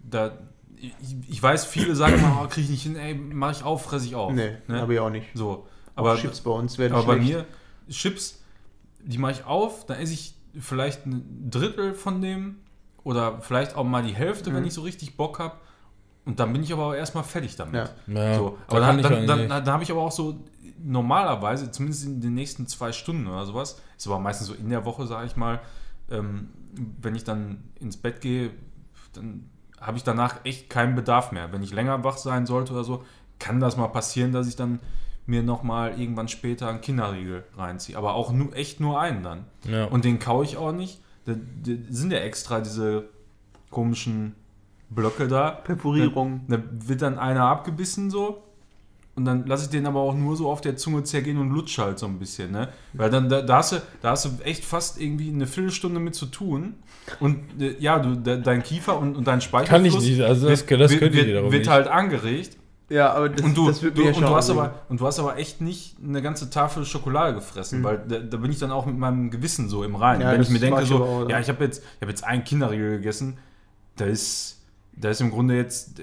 da, 0.00 0.32
ich, 0.76 0.92
ich 1.28 1.40
weiß, 1.40 1.64
viele 1.64 1.94
sagen 1.94 2.14
immer, 2.14 2.40
oh, 2.42 2.48
krieg 2.48 2.64
ich 2.64 2.70
nicht 2.70 2.82
hin, 2.82 2.96
ey, 2.96 3.14
mach 3.14 3.52
ich 3.52 3.62
auf, 3.62 3.84
fress 3.84 4.04
ich 4.04 4.16
auf. 4.16 4.32
Nee, 4.32 4.56
ne? 4.66 4.80
habe 4.80 4.94
ich 4.94 4.98
auch 5.00 5.10
nicht. 5.10 5.26
So. 5.34 5.68
Aber 5.94 6.10
Aber, 6.12 6.20
Chips 6.20 6.40
bei 6.40 6.50
uns 6.50 6.76
werden 6.78 6.94
aber 6.94 7.06
bei 7.06 7.14
schlecht. 7.22 7.28
mir, 7.30 7.46
Chips, 7.94 8.42
die 9.04 9.18
mache 9.18 9.32
ich 9.32 9.44
auf, 9.44 9.86
dann 9.86 9.98
esse 10.00 10.12
ich 10.12 10.34
vielleicht 10.58 11.06
ein 11.06 11.48
Drittel 11.50 11.94
von 11.94 12.20
dem 12.20 12.56
oder 13.08 13.40
vielleicht 13.40 13.74
auch 13.74 13.84
mal 13.84 14.02
die 14.02 14.14
Hälfte, 14.14 14.52
wenn 14.52 14.60
Mhm. 14.60 14.66
ich 14.68 14.74
so 14.74 14.82
richtig 14.82 15.16
Bock 15.16 15.38
habe. 15.38 15.54
Und 16.26 16.38
dann 16.40 16.52
bin 16.52 16.62
ich 16.62 16.70
aber 16.74 16.88
auch 16.88 16.92
erstmal 16.94 17.24
fertig 17.24 17.56
damit. 17.56 17.90
Ja. 18.06 18.14
Ja, 18.14 18.34
So, 18.36 18.58
aber 18.66 18.80
dann, 18.80 19.00
dann, 19.02 19.26
dann, 19.26 19.48
dann, 19.48 19.66
habe 19.66 19.82
ich 19.82 19.90
aber 19.90 20.02
auch 20.02 20.12
so 20.12 20.36
normalerweise, 20.78 21.70
zumindest 21.70 22.04
in 22.04 22.20
den 22.20 22.34
nächsten 22.34 22.66
zwei 22.66 22.92
Stunden 22.92 23.26
oder 23.26 23.46
sowas, 23.46 23.80
ist 23.96 24.06
aber 24.06 24.18
meistens 24.18 24.48
so 24.48 24.54
in 24.54 24.68
der 24.68 24.84
Woche, 24.84 25.06
sage 25.06 25.26
ich 25.26 25.36
mal, 25.36 25.60
ähm, 26.10 26.50
wenn 27.00 27.14
ich 27.14 27.24
dann 27.24 27.64
ins 27.80 27.96
Bett 27.96 28.20
gehe, 28.20 28.50
dann 29.14 29.48
habe 29.80 29.96
ich 29.96 30.04
danach 30.04 30.44
echt 30.44 30.68
keinen 30.68 30.94
Bedarf 30.94 31.32
mehr. 31.32 31.50
Wenn 31.50 31.62
ich 31.62 31.72
länger 31.72 32.04
wach 32.04 32.18
sein 32.18 32.44
sollte 32.44 32.72
oder 32.74 32.84
so, 32.84 33.04
kann 33.38 33.58
das 33.58 33.76
mal 33.78 33.88
passieren, 33.88 34.32
dass 34.32 34.48
ich 34.48 34.56
dann 34.56 34.80
mir 35.24 35.42
nochmal 35.42 35.98
irgendwann 35.98 36.28
später 36.28 36.68
einen 36.68 36.80
Kinderriegel 36.82 37.44
reinziehe. 37.56 37.96
Aber 37.96 38.14
auch 38.14 38.32
nur, 38.32 38.54
echt 38.54 38.80
nur 38.80 39.00
einen 39.00 39.22
dann. 39.22 39.44
Ja. 39.64 39.84
Und 39.86 40.04
den 40.04 40.18
kaue 40.18 40.44
ich 40.44 40.56
auch 40.58 40.72
nicht. 40.72 41.00
Da, 41.28 41.34
da 41.34 41.72
sind 41.90 42.12
ja 42.12 42.18
extra 42.18 42.60
diese 42.60 43.04
komischen 43.70 44.34
Blöcke 44.90 45.28
da. 45.28 45.50
Perforierung. 45.50 46.42
Da 46.48 46.58
wird 46.72 47.02
dann 47.02 47.18
einer 47.18 47.44
abgebissen 47.44 48.10
so. 48.10 48.42
Und 49.14 49.24
dann 49.24 49.46
lasse 49.46 49.64
ich 49.64 49.70
den 49.70 49.84
aber 49.86 49.98
auch 49.98 50.14
nur 50.14 50.36
so 50.36 50.48
auf 50.48 50.60
der 50.60 50.76
Zunge 50.76 51.02
zergehen 51.02 51.38
und 51.38 51.50
lutsch 51.50 51.76
halt 51.78 51.98
so 51.98 52.06
ein 52.06 52.20
bisschen, 52.20 52.52
ne? 52.52 52.68
Weil 52.92 53.10
dann, 53.10 53.28
da, 53.28 53.42
da, 53.42 53.56
hast 53.56 53.72
du, 53.72 53.76
da 54.00 54.12
hast 54.12 54.26
du 54.26 54.30
echt 54.44 54.64
fast 54.64 55.00
irgendwie 55.00 55.28
eine 55.28 55.48
Viertelstunde 55.48 55.98
mit 55.98 56.14
zu 56.14 56.26
tun. 56.26 56.76
Und 57.18 57.60
äh, 57.60 57.74
ja, 57.80 57.98
du, 57.98 58.14
de, 58.14 58.40
dein 58.40 58.62
Kiefer 58.62 58.96
und, 58.96 59.16
und 59.16 59.26
dein 59.26 59.40
Kann 59.40 59.42
Speicherfluss 59.42 60.04
ich 60.04 60.18
nicht, 60.18 60.22
also 60.22 60.48
das, 60.48 60.64
das 60.64 60.68
wird, 60.68 61.00
könnte 61.00 61.06
ich 61.06 61.14
wird, 61.16 61.26
wiederum 61.26 61.50
wird 61.50 61.62
nicht. 61.62 61.68
halt 61.70 61.88
angeregt. 61.88 62.57
Ja, 62.90 63.12
aber 63.12 63.28
das, 63.28 63.44
Und 63.44 63.54
du, 63.56 63.66
das 63.68 63.82
wird 63.82 63.98
du, 63.98 64.02
mir 64.02 64.14
und, 64.16 64.22
du 64.22 64.34
hast 64.34 64.48
aber, 64.48 64.74
und 64.88 64.98
du 65.00 65.06
hast 65.06 65.18
aber 65.18 65.36
echt 65.36 65.60
nicht 65.60 65.96
eine 66.02 66.22
ganze 66.22 66.48
Tafel 66.48 66.86
Schokolade 66.86 67.34
gefressen, 67.34 67.80
Mhm. 67.80 67.84
weil 67.84 67.98
da, 68.08 68.18
da 68.18 68.36
bin 68.38 68.50
ich 68.50 68.58
dann 68.58 68.70
auch 68.70 68.86
mit 68.86 68.96
meinem 68.96 69.30
Gewissen 69.30 69.68
so 69.68 69.84
im 69.84 69.94
Reinen. 69.94 70.22
Ja, 70.22 70.32
Wenn 70.32 70.40
ich 70.40 70.48
mir 70.48 70.58
denke, 70.58 70.86
so, 70.86 71.04
auch, 71.04 71.28
ja, 71.28 71.38
ich 71.38 71.48
habe 71.50 71.62
jetzt, 71.64 71.82
ich 71.96 72.00
hab 72.00 72.08
jetzt 72.08 72.24
einen 72.24 72.44
Kinderriegel 72.44 72.92
gegessen, 72.96 73.36
da 73.96 74.06
ist, 74.06 74.60
da 74.96 75.10
ist 75.10 75.20
im 75.20 75.30
Grunde 75.30 75.54
jetzt, 75.56 76.00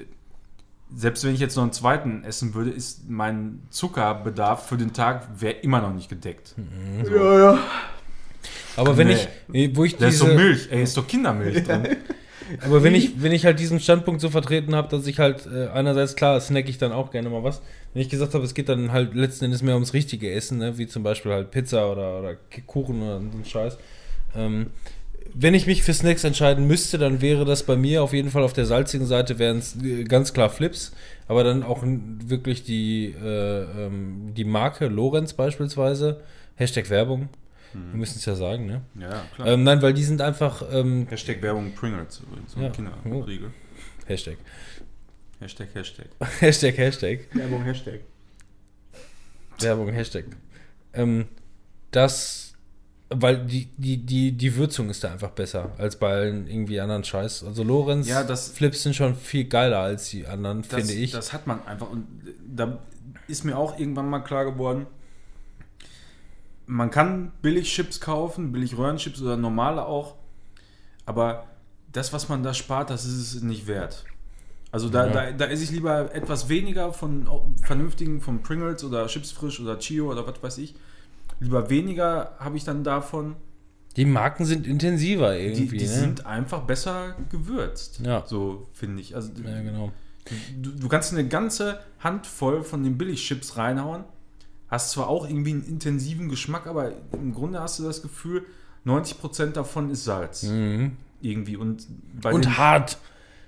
selbst 0.96 1.24
wenn 1.24 1.34
ich 1.34 1.40
jetzt 1.40 1.56
noch 1.56 1.64
einen 1.64 1.74
zweiten 1.74 2.24
essen 2.24 2.54
würde, 2.54 2.70
ist 2.70 3.10
mein 3.10 3.64
Zuckerbedarf 3.72 4.68
für 4.68 4.78
den 4.78 4.94
Tag 4.94 5.28
wäre 5.42 5.56
immer 5.56 5.82
noch 5.82 5.92
nicht 5.94 6.08
gedeckt. 6.10 6.54
Ja, 7.12 7.40
ja. 7.40 7.58
Aber 8.78 8.96
wenn 8.96 9.08
Nee. 9.08 9.18
ich, 9.54 9.76
wo 9.76 9.86
ich 9.86 9.98
Da 9.98 10.06
ist 10.08 10.22
diese, 10.22 10.30
so 10.32 10.36
Milch, 10.36 10.68
ey, 10.70 10.84
ist 10.84 10.96
doch 10.98 11.08
Kindermilch 11.08 11.64
drin. 11.64 11.88
aber 12.62 12.84
wenn 12.84 12.96
ich, 12.96 13.22
wenn 13.22 13.32
ich 13.32 13.46
halt 13.46 13.60
diesen 13.60 13.80
Standpunkt 13.80 14.22
so 14.22 14.30
vertreten 14.30 14.76
habe, 14.76 14.88
dass 14.90 15.08
ich 15.08 15.20
halt 15.20 15.48
äh, 15.48 15.68
einerseits 15.68 16.16
klar 16.16 16.40
snack 16.40 16.70
ich 16.70 16.78
dann 16.78 16.92
auch 16.92 17.12
gerne 17.12 17.30
mal 17.30 17.44
was. 17.44 17.62
Wenn 17.94 18.02
ich 18.02 18.10
gesagt 18.10 18.34
habe, 18.34 18.44
es 18.44 18.54
geht 18.54 18.70
dann 18.70 18.92
halt 18.92 19.14
letzten 19.14 19.46
Endes 19.46 19.62
mehr 19.62 19.76
ums 19.76 19.94
richtige 19.94 20.32
Essen, 20.32 20.58
ne? 20.60 20.78
wie 20.78 20.88
zum 20.88 21.04
Beispiel 21.04 21.32
halt 21.32 21.52
Pizza 21.52 21.92
oder, 21.92 22.20
oder 22.20 22.36
Kuchen 22.66 23.02
oder 23.02 23.20
so 23.20 23.38
ein 23.38 23.46
Scheiß. 23.46 23.78
Ähm, 24.36 24.68
wenn 25.34 25.54
ich 25.54 25.66
mich 25.66 25.84
für 25.84 25.94
Snacks 25.94 26.24
entscheiden 26.24 26.68
müsste, 26.68 26.98
dann 26.98 27.22
wäre 27.22 27.46
das 27.46 27.64
bei 27.64 27.76
mir 27.76 28.04
auf 28.04 28.14
jeden 28.14 28.32
Fall 28.32 28.44
auf 28.44 28.54
der 28.54 28.66
salzigen 28.66 29.08
Seite 29.08 29.40
wären 29.40 29.58
es 29.58 29.76
äh, 29.84 30.04
ganz 30.04 30.34
klar 30.34 30.50
Flips, 30.50 30.94
aber 31.28 31.44
dann 31.44 31.64
auch 31.64 31.84
wirklich 31.84 32.64
die, 32.64 33.14
äh, 33.22 33.62
ähm, 33.64 34.34
die 34.36 34.46
Marke 34.46 34.88
Lorenz 34.88 35.34
beispielsweise. 35.34 36.22
Hashtag 36.56 36.90
Werbung. 36.90 37.30
Wir 37.92 37.98
müssen 38.00 38.18
es 38.20 38.26
ja 38.26 38.36
sagen, 38.36 38.66
ne? 38.68 38.82
Ja, 39.00 39.24
klar. 39.36 39.48
Ähm, 39.50 39.64
nein, 39.64 39.82
weil 39.82 39.94
die 39.94 40.04
sind 40.04 40.22
einfach 40.22 40.64
ähm, 40.72 41.08
Hashtag 41.10 41.42
Werbung 41.42 41.74
Pringles 41.74 42.22
übrigens, 42.22 42.54
so 42.54 42.60
Ja. 42.62 42.68
ein 42.68 42.72
Kinderriegel. 42.72 43.52
Hashtag. 44.06 44.38
Hashtag, 45.40 45.68
Hashtag. 45.74 46.06
Hashtag, 46.40 46.78
Hashtag. 46.78 47.20
Werbung, 47.34 47.64
Hashtag. 47.64 48.00
Werbung, 49.60 49.90
Hashtag. 49.90 50.26
Ähm, 50.94 51.26
das, 51.92 52.54
weil 53.10 53.46
die, 53.46 53.66
die, 53.78 53.98
die, 53.98 54.32
die 54.32 54.56
Würzung 54.56 54.90
ist 54.90 55.04
da 55.04 55.12
einfach 55.12 55.32
besser 55.32 55.72
als 55.78 55.98
bei 55.98 56.12
allen 56.14 56.48
irgendwie 56.48 56.80
anderen 56.80 57.04
Scheiß. 57.04 57.44
Also 57.44 57.64
Lorenz 57.64 58.08
Ja, 58.08 58.24
das- 58.24 58.50
Flips 58.50 58.84
sind 58.84 58.96
schon 58.96 59.16
viel 59.16 59.46
geiler 59.46 59.80
als 59.80 60.10
die 60.10 60.26
anderen, 60.28 60.62
das, 60.64 60.72
finde 60.88 60.94
ich. 60.94 61.12
Das 61.12 61.34
hat 61.34 61.48
man 61.48 61.66
einfach. 61.66 61.90
Und 61.90 62.06
da 62.48 62.80
ist 63.28 63.44
mir 63.44 63.58
auch 63.58 63.80
irgendwann 63.80 64.10
mal 64.10 64.20
klar 64.20 64.46
geworden, 64.46 64.88
man 66.68 66.90
kann 66.92 67.32
billig 67.42 67.72
Chips 67.74 68.00
kaufen, 68.02 68.52
billig 68.52 68.78
Röhrenchips 68.78 69.22
oder 69.22 69.38
normale 69.38 69.86
auch, 69.86 70.16
aber 71.06 71.46
das, 71.92 72.12
was 72.14 72.28
man 72.30 72.44
da 72.44 72.54
spart, 72.54 72.90
das 72.90 73.06
ist 73.06 73.34
es 73.36 73.42
nicht 73.44 73.68
wert. 73.68 74.06
Also 74.72 74.90
da, 74.90 75.08
Ja. 75.08 75.14
da, 75.14 75.32
da 75.32 75.46
esse 75.46 75.64
ich 75.64 75.72
lieber 75.72 76.14
etwas 76.14 76.50
weniger 76.50 76.92
von 76.92 77.28
vernünftigen, 77.64 78.20
von 78.20 78.42
Pringles 78.42 78.84
oder 78.84 79.08
Chips 79.08 79.32
frisch 79.32 79.60
oder 79.62 79.80
Chio 79.80 80.12
oder 80.12 80.28
was 80.28 80.42
weiß 80.44 80.58
ich. 80.58 80.76
Lieber 81.40 81.70
weniger 81.70 82.36
habe 82.40 82.58
ich 82.58 82.64
dann 82.64 82.84
davon. 82.84 83.36
die 83.96 84.06
Marken 84.06 84.44
sind 84.46 84.68
intensiver 84.68 85.34
Die, 85.34 85.44
irgendwie. 85.46 85.78
die 85.78 85.86
ne? 85.86 85.90
sind 85.90 86.26
einfach 86.26 86.62
besser 86.64 87.16
gewürzt. 87.30 88.02
Ja. 88.04 88.24
So 88.26 88.68
finde 88.74 89.02
ich. 89.02 89.16
Also 89.16 89.32
ja, 89.46 89.62
genau. 89.62 89.92
Du, 90.60 90.72
du 90.72 90.88
kannst 90.90 91.14
eine 91.14 91.28
ganze 91.28 91.80
Handvoll 92.00 92.64
von 92.64 92.84
den 92.84 92.98
Billigchips 92.98 93.56
reinhauen. 93.58 94.04
Hast 94.68 94.92
zwar 94.92 95.08
auch 95.08 95.28
irgendwie 95.28 95.52
einen 95.52 95.64
intensiven 95.66 96.28
Geschmack, 96.30 96.66
aber 96.68 96.92
im 97.14 97.34
Grunde 97.34 97.60
hast 97.60 97.80
du 97.80 97.84
das 97.84 98.02
Gefühl, 98.02 98.46
90% 98.86 99.52
davon 99.52 99.90
ist 99.90 100.04
Salz. 100.06 100.44
Mhm. 100.44 100.98
Irgendwie. 101.22 101.56
Und, 101.58 101.88
bei 102.22 102.34
Und 102.34 102.46
den, 102.46 102.58
hart. 102.58 102.98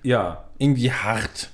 Ja, 0.02 0.48
Irgendwie 0.58 0.90
hart. 0.92 1.50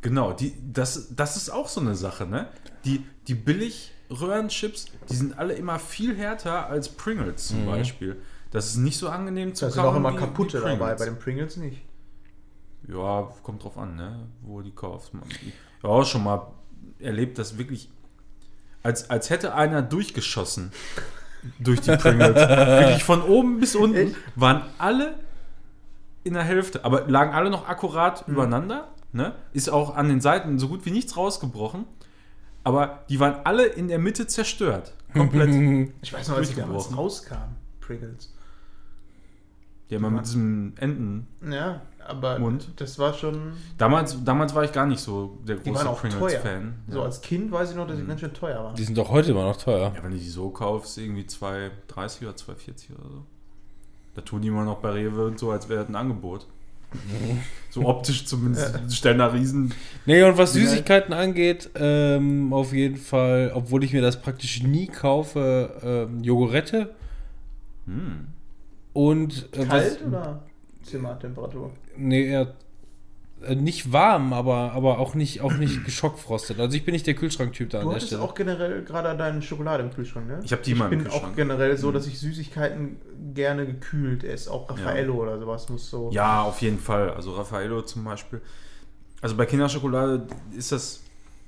genau. 0.00 0.32
Die, 0.32 0.54
das, 0.72 1.14
das 1.14 1.36
ist 1.36 1.50
auch 1.50 1.68
so 1.68 1.80
eine 1.80 1.94
Sache, 1.94 2.26
ne? 2.26 2.48
Die, 2.84 3.04
die 3.28 3.34
Billig-Röhrenchips, 3.34 4.86
die 5.10 5.14
sind 5.16 5.38
alle 5.38 5.54
immer 5.54 5.78
viel 5.78 6.16
härter 6.16 6.66
als 6.68 6.88
Pringles 6.88 7.50
Mhm. 7.52 7.56
zum 7.56 7.66
Beispiel. 7.66 8.16
Das 8.50 8.66
ist 8.66 8.76
nicht 8.76 8.98
so 8.98 9.08
angenehm 9.08 9.54
zu 9.54 9.64
Da 9.66 9.70
sind 9.70 9.82
auch 9.84 9.96
immer 9.96 10.12
wie- 10.12 10.16
kaputte 10.18 10.60
wie 10.60 10.66
dabei, 10.66 10.94
bei 10.94 11.04
den 11.06 11.18
Pringles 11.18 11.56
nicht. 11.56 11.82
Ja, 12.86 13.28
kommt 13.42 13.64
drauf 13.64 13.78
an, 13.78 13.96
ne? 13.96 14.28
wo 14.42 14.60
die 14.60 14.70
kaufst. 14.72 15.14
Man. 15.14 15.24
Ich 15.28 15.54
habe 15.82 15.92
auch 15.94 16.04
schon 16.04 16.22
mal 16.22 16.46
erlebt, 16.98 17.38
dass 17.38 17.56
wirklich, 17.56 17.90
als, 18.84 19.10
als 19.10 19.30
hätte 19.30 19.54
einer 19.54 19.82
durchgeschossen 19.82 20.70
durch 21.58 21.80
die 21.80 21.96
Pringles. 21.96 22.36
wirklich 22.36 23.02
von 23.02 23.22
oben 23.22 23.58
bis 23.58 23.74
unten 23.74 23.96
Echt? 23.96 24.16
waren 24.36 24.62
alle 24.78 25.16
in 26.22 26.34
der 26.34 26.44
Hälfte, 26.44 26.84
aber 26.84 27.08
lagen 27.08 27.32
alle 27.32 27.50
noch 27.50 27.68
akkurat 27.68 28.24
übereinander. 28.28 28.88
Ne? 29.12 29.34
Ist 29.52 29.68
auch 29.68 29.96
an 29.96 30.08
den 30.08 30.20
Seiten 30.20 30.58
so 30.58 30.68
gut 30.68 30.86
wie 30.86 30.90
nichts 30.90 31.16
rausgebrochen. 31.16 31.86
Aber 32.62 33.04
die 33.10 33.20
waren 33.20 33.36
alle 33.44 33.66
in 33.66 33.88
der 33.88 33.98
Mitte 33.98 34.26
zerstört. 34.26 34.94
Komplett. 35.12 35.50
Ich 36.02 36.12
weiß 36.12 36.28
noch, 36.28 36.38
als 36.38 36.48
die 36.48 36.56
damals 36.56 36.96
rauskamen, 36.96 37.56
Pringles. 37.80 38.33
Ja, 39.88 39.98
mal 39.98 40.10
mit 40.10 40.24
diesem 40.26 40.72
Enten. 40.78 41.26
Ja, 41.50 41.82
aber 42.06 42.38
Mund. 42.38 42.68
das 42.76 42.98
war 42.98 43.14
schon. 43.14 43.52
Damals, 43.78 44.22
damals 44.24 44.54
war 44.54 44.64
ich 44.64 44.72
gar 44.72 44.86
nicht 44.86 45.00
so 45.00 45.38
der 45.46 45.56
Die 45.56 45.70
große. 45.70 45.84
Pringles-Fan. 45.84 46.74
So 46.88 47.02
als 47.02 47.20
Kind 47.20 47.52
weiß 47.52 47.70
ich 47.70 47.76
noch, 47.76 47.86
dass 47.86 47.96
sie 47.96 48.04
ganz 48.04 48.20
schön 48.20 48.32
teuer 48.34 48.64
waren. 48.64 48.74
Die 48.74 48.84
sind 48.84 48.96
doch 48.96 49.10
heute 49.10 49.30
immer 49.32 49.44
noch 49.44 49.56
teuer. 49.56 49.92
Ja, 49.94 50.02
wenn 50.02 50.10
du 50.10 50.18
die 50.18 50.28
so 50.28 50.50
kaufst, 50.50 50.98
irgendwie 50.98 51.22
2,30 51.22 52.22
oder 52.22 52.32
2,40 52.32 52.94
oder 52.98 53.10
so. 53.10 53.24
Da 54.14 54.22
tun 54.22 54.42
die 54.42 54.48
immer 54.48 54.64
noch 54.64 54.78
bei 54.78 54.90
Rewe 54.90 55.26
und 55.26 55.38
so, 55.38 55.50
als 55.50 55.68
wäre 55.68 55.80
das 55.80 55.88
ein 55.88 55.96
Angebot. 55.96 56.46
so 57.70 57.84
optisch 57.86 58.24
zumindest. 58.24 58.78
Die 58.88 58.94
Stellen 58.94 59.18
da 59.18 59.26
riesen. 59.26 59.74
Nee, 60.06 60.22
und 60.22 60.38
was. 60.38 60.52
Süßigkeiten 60.52 61.12
angeht, 61.12 61.70
ähm, 61.74 62.52
auf 62.52 62.72
jeden 62.72 62.96
Fall, 62.96 63.50
obwohl 63.54 63.82
ich 63.82 63.92
mir 63.92 64.02
das 64.02 64.20
praktisch 64.20 64.62
nie 64.62 64.86
kaufe, 64.86 66.08
ähm, 66.08 66.22
Jogurette 66.22 66.94
Hm. 67.86 68.28
Und 68.94 69.48
äh, 69.52 69.64
Kalt 69.66 69.98
was, 70.00 70.02
oder 70.08 70.42
Zimmertemperatur? 70.82 71.70
nee, 71.96 72.26
eher 72.28 72.54
äh, 73.42 73.54
nicht 73.54 73.92
warm, 73.92 74.32
aber, 74.32 74.72
aber 74.72 74.98
auch 74.98 75.14
nicht, 75.14 75.40
auch 75.42 75.52
nicht 75.54 75.84
geschockfrostet. 75.84 76.58
Also 76.60 76.76
ich 76.76 76.84
bin 76.84 76.92
nicht 76.92 77.06
der 77.06 77.14
Kühlschranktyp 77.14 77.68
da 77.70 77.78
an 77.80 77.84
Du 77.84 77.88
der 77.90 77.96
hattest 77.96 78.12
Stelle. 78.12 78.22
auch 78.22 78.34
generell 78.34 78.82
gerade 78.84 79.14
deine 79.18 79.42
Schokolade 79.42 79.82
im 79.82 79.90
Kühlschrank, 79.92 80.26
ne? 80.28 80.40
Ich 80.42 80.52
hab 80.52 80.62
die 80.62 80.70
immer 80.72 80.84
im 80.86 80.90
bin 80.90 81.00
auch 81.08 81.10
Kühlschrank. 81.12 81.36
generell 81.36 81.76
so, 81.76 81.88
Mhm. 81.90 81.94
dass 81.94 82.06
ich 82.06 82.18
Süßigkeiten 82.18 82.96
gerne 83.34 83.66
gekühlt 83.66 84.24
esse. 84.24 84.50
Auch 84.50 84.70
Raffaello 84.70 85.14
oder 85.14 85.38
sowas 85.38 85.68
muss 85.68 85.90
so. 85.90 86.10
Ja, 86.12 86.42
auf 86.42 86.62
jeden 86.62 86.78
Fall. 86.78 87.10
Also 87.10 87.32
Raffaello 87.32 87.82
zum 87.82 88.04
Beispiel. 88.04 88.40
Also 89.20 89.36
bei 89.36 89.46
Kinderschokolade 89.46 90.26
ist 90.56 90.70
das, 90.72 91.00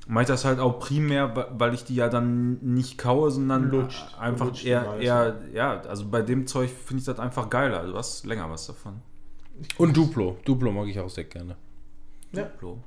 mache 0.07 0.23
ich 0.23 0.29
das 0.29 0.45
halt 0.45 0.61
auch 0.61 0.79
primär, 0.79 1.49
weil 1.59 1.75
ich 1.75 1.85
die 1.85 1.97
ja 1.97 2.09
dann 2.09 2.59
nicht 2.63 2.99
kaue, 2.99 3.31
sondern 3.31 3.71
Lutscht. 3.71 4.07
einfach 4.19 4.47
Lutscht 4.47 4.65
eher, 4.65 4.99
eher, 4.99 5.37
ja, 5.53 5.81
also 5.83 6.09
bei 6.09 6.23
dem 6.23 6.47
Zeug 6.47 6.71
finde 6.71 7.01
ich 7.01 7.07
das 7.07 7.19
einfach 7.19 7.51
geiler. 7.51 7.85
Du 7.87 7.95
hast 7.95 8.25
länger 8.25 8.49
was 8.51 8.67
davon. 8.67 9.01
Und 9.79 9.97
Duplo. 9.97 10.37
Duplo 10.45 10.71
mag 10.71 10.87
ich 10.89 11.01
auch 11.01 11.11
sehr 11.11 11.25
gerne. 11.25 11.57
Ja. 12.33 12.45
Duplo. 12.45 12.79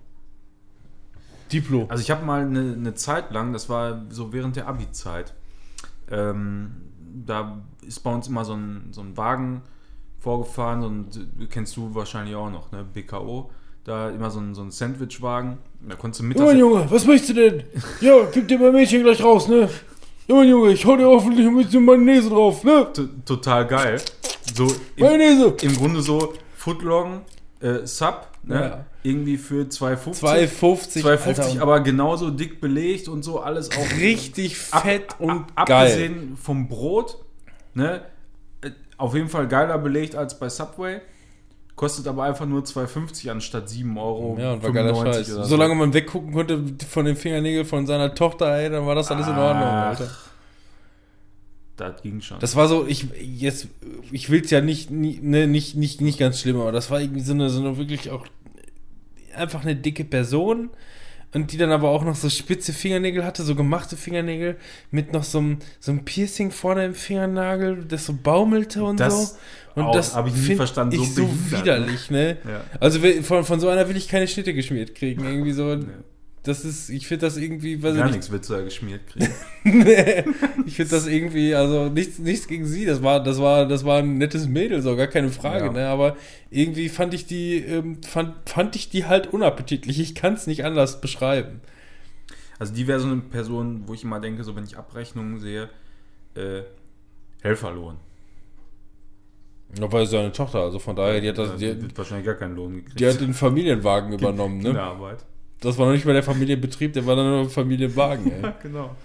Diplo. 1.51 1.87
Also 1.89 2.01
ich 2.01 2.11
habe 2.11 2.25
mal 2.25 2.41
eine, 2.41 2.73
eine 2.73 2.93
Zeit 2.93 3.31
lang, 3.31 3.53
das 3.53 3.69
war 3.69 4.05
so 4.09 4.31
während 4.31 4.55
der 4.55 4.67
Abi-Zeit, 4.67 5.33
ähm, 6.09 6.75
da 7.25 7.61
ist 7.81 8.01
bei 8.01 8.13
uns 8.13 8.27
immer 8.27 8.45
so 8.45 8.53
ein, 8.53 8.89
so 8.91 9.01
ein 9.01 9.17
Wagen 9.17 9.63
vorgefahren 10.19 10.83
und 10.83 11.49
kennst 11.49 11.75
du 11.75 11.95
wahrscheinlich 11.95 12.35
auch 12.35 12.51
noch, 12.51 12.71
ne? 12.71 12.83
BKO. 12.83 13.49
Da 13.85 14.09
immer 14.09 14.29
so 14.29 14.39
ein, 14.39 14.53
so 14.53 14.61
ein 14.61 14.71
Sandwichwagen. 14.71 15.57
Da 15.87 15.95
konntest 15.95 16.21
du 16.21 16.25
mittags. 16.25 16.45
Junge, 16.51 16.59
Junge, 16.59 16.91
was 16.91 17.05
möchtest 17.05 17.29
du 17.37 17.49
denn? 17.49 17.63
Ja, 18.01 18.15
gib 18.31 18.47
dir 18.47 18.59
mein 18.59 18.73
Mädchen 18.73 19.03
gleich 19.03 19.23
raus, 19.23 19.47
ne? 19.47 19.69
Junge, 20.27 20.43
Junge, 20.45 20.71
ich 20.73 20.85
hau 20.85 20.95
dir 20.97 21.07
hoffentlich 21.07 21.47
ein 21.47 21.55
bisschen 21.55 21.83
Mayonnaise 21.85 22.29
drauf, 22.29 22.63
ne? 22.63 22.87
T- 22.93 23.07
total 23.25 23.65
geil. 23.65 23.99
So 24.53 24.65
im, 24.95 25.05
Mayonnaise! 25.05 25.55
im 25.61 25.75
Grunde 25.75 26.01
so 26.01 26.33
Footlong, 26.55 27.21
äh, 27.61 27.85
Sub, 27.87 28.27
ne? 28.43 28.55
Ja. 28.55 28.85
irgendwie 29.01 29.37
für 29.37 29.63
2,50. 29.63 30.19
2,50. 30.21 31.03
2,50, 31.03 31.25
Alter. 31.27 31.61
aber 31.61 31.79
genauso 31.79 32.29
dick 32.29 32.59
belegt 32.61 33.07
und 33.07 33.23
so 33.23 33.39
alles 33.39 33.71
auch 33.71 33.91
richtig 33.99 34.57
Ab- 34.71 34.83
fett 34.83 35.07
und 35.19 35.45
ab- 35.55 35.67
geil. 35.67 35.87
Abgesehen 35.87 36.37
vom 36.37 36.67
Brot, 36.67 37.17
ne? 37.73 38.01
äh, 38.61 38.71
Auf 38.97 39.15
jeden 39.15 39.29
Fall 39.29 39.47
geiler 39.47 39.77
belegt 39.79 40.15
als 40.15 40.37
bei 40.37 40.49
Subway. 40.49 40.99
Kostet 41.79 42.07
aber 42.07 42.23
einfach 42.25 42.45
nur 42.45 42.63
2,50 42.63 43.31
anstatt 43.31 43.69
7 43.69 43.97
Euro. 43.97 44.37
Ja, 44.37 44.51
und 44.51 44.61
war 44.61 44.73
geiler 44.73 44.93
Scheiß. 44.93 45.27
so. 45.27 45.43
Solange 45.45 45.75
man 45.75 45.93
weggucken 45.93 46.33
konnte 46.33 46.61
von 46.85 47.05
den 47.05 47.15
Fingernägeln 47.15 47.65
von 47.65 47.87
seiner 47.87 48.13
Tochter, 48.13 48.53
ey, 48.53 48.69
dann 48.69 48.85
war 48.85 48.95
das 48.95 49.09
alles 49.09 49.27
in 49.27 49.37
Ordnung, 49.37 49.63
Ach. 49.65 49.87
Alter. 49.91 50.11
Das 51.77 52.01
ging 52.01 52.19
schon. 52.19 52.37
Das 52.41 52.57
war 52.57 52.67
so, 52.67 52.85
ich 52.85 53.07
jetzt, 53.21 53.69
ich 54.11 54.29
will 54.29 54.43
es 54.43 54.51
ja 54.51 54.59
nicht, 54.59 54.91
ne, 54.91 55.47
nicht, 55.47 55.77
nicht, 55.77 56.01
nicht 56.01 56.19
ganz 56.19 56.41
schlimm, 56.41 56.59
aber 56.59 56.73
das 56.73 56.91
war 56.91 56.99
irgendwie 56.99 57.21
so 57.21 57.31
eine, 57.31 57.49
so 57.49 57.61
eine 57.61 57.77
wirklich 57.77 58.11
auch 58.11 58.27
einfach 59.33 59.61
eine 59.61 59.77
dicke 59.77 60.03
Person 60.03 60.71
und 61.33 61.51
die 61.51 61.57
dann 61.57 61.71
aber 61.71 61.89
auch 61.89 62.03
noch 62.03 62.15
so 62.15 62.29
spitze 62.29 62.73
Fingernägel 62.73 63.23
hatte, 63.23 63.43
so 63.43 63.55
gemachte 63.55 63.95
Fingernägel 63.95 64.57
mit 64.91 65.13
noch 65.13 65.23
so 65.23 65.37
einem, 65.37 65.59
so 65.79 65.91
einem 65.91 66.03
Piercing 66.03 66.51
vorne 66.51 66.85
im 66.85 66.95
Fingernagel, 66.95 67.85
das 67.85 68.05
so 68.05 68.13
baumelte 68.13 68.83
und 68.83 68.99
Das 68.99 69.31
so. 69.31 69.37
Und 69.75 69.83
auch, 69.83 69.91
das 69.95 70.15
hab 70.15 70.27
ich 70.27 70.33
nie 70.35 70.55
verstanden, 70.55 70.95
so 70.97 71.03
Ich 71.03 71.13
so 71.13 71.25
behindert, 71.25 71.61
widerlich, 71.61 72.09
ne? 72.11 72.37
Ja. 72.47 72.63
Also 72.79 72.99
von, 73.23 73.43
von 73.43 73.59
so 73.59 73.69
einer 73.69 73.87
will 73.89 73.97
ich 73.97 74.07
keine 74.07 74.27
Schnitte 74.27 74.53
geschmiert 74.53 74.95
kriegen, 74.95 75.23
irgendwie 75.23 75.51
so. 75.51 75.77
Das 76.43 76.63
ist, 76.63 76.89
ich 76.89 77.05
finde 77.05 77.25
das 77.25 77.35
irgendwie, 77.35 77.73
ich 77.73 77.81
Gar 77.81 77.91
nicht, 77.93 78.11
nichts 78.11 78.31
willst 78.31 78.49
du 78.49 78.53
da 78.53 78.61
geschmiert 78.61 79.01
kriegen. 79.07 79.29
nee, 79.63 80.23
ich 80.65 80.75
finde 80.77 80.91
das 80.91 81.05
irgendwie, 81.05 81.53
also 81.53 81.89
nichts, 81.89 82.17
nichts 82.17 82.47
gegen 82.47 82.65
sie. 82.65 82.85
Das 82.85 83.03
war, 83.03 83.21
das 83.21 83.39
war, 83.39 83.67
das 83.67 83.83
war 83.83 83.99
ein 83.99 84.17
nettes 84.17 84.47
Mädel, 84.47 84.81
so 84.81 84.95
gar 84.95 85.07
keine 85.07 85.29
Frage, 85.29 85.65
Ja. 85.65 85.71
ne? 85.71 85.87
Aber 85.87 86.15
irgendwie 86.49 86.87
fand 86.87 87.13
ich 87.13 87.25
die, 87.25 87.57
ähm, 87.57 88.01
fand, 88.03 88.49
fand 88.49 88.75
ich 88.77 88.89
die 88.89 89.05
halt 89.05 89.27
unappetitlich. 89.33 89.99
Ich 89.99 90.15
kann 90.15 90.33
es 90.33 90.47
nicht 90.47 90.63
anders 90.63 91.01
beschreiben. 91.01 91.59
Also 92.57 92.73
die 92.73 92.87
wäre 92.87 92.99
so 93.01 93.07
eine 93.07 93.17
Person, 93.17 93.83
wo 93.87 93.93
ich 93.93 94.03
immer 94.03 94.19
denke, 94.21 94.43
so 94.43 94.55
wenn 94.55 94.63
ich 94.63 94.77
Abrechnungen 94.77 95.39
sehe, 95.39 95.69
äh, 96.35 96.61
Helferlohn. 97.41 97.97
Da 99.75 99.91
war 99.91 100.05
seine 100.05 100.31
Tochter, 100.31 100.59
also 100.61 100.79
von 100.79 100.95
daher, 100.95 101.21
die 101.21 101.29
hat 101.29 101.37
das, 101.37 101.49
Ja, 101.61 101.73
die, 101.73 101.81
wird 101.83 101.97
wahrscheinlich 101.97 102.25
gar 102.25 102.35
keinen 102.35 102.55
Lohn 102.55 102.75
gekriegt. 102.77 102.99
die 102.99 103.07
hat 103.07 103.21
den 103.21 103.33
Familienwagen 103.33 104.11
übernommen, 104.13 104.57
ne? 104.57 104.69
Kinderarbeit. 104.69 105.23
Das 105.61 105.77
war 105.77 105.85
noch 105.87 105.93
nicht 105.93 106.05
mal 106.05 106.13
der 106.13 106.23
Familienbetrieb, 106.23 106.93
der 106.93 107.05
war 107.05 107.15
dann 107.15 107.29
nur 107.29 107.49
Familienwagen, 107.49 108.31
ey. 108.31 108.51
genau. 108.63 108.95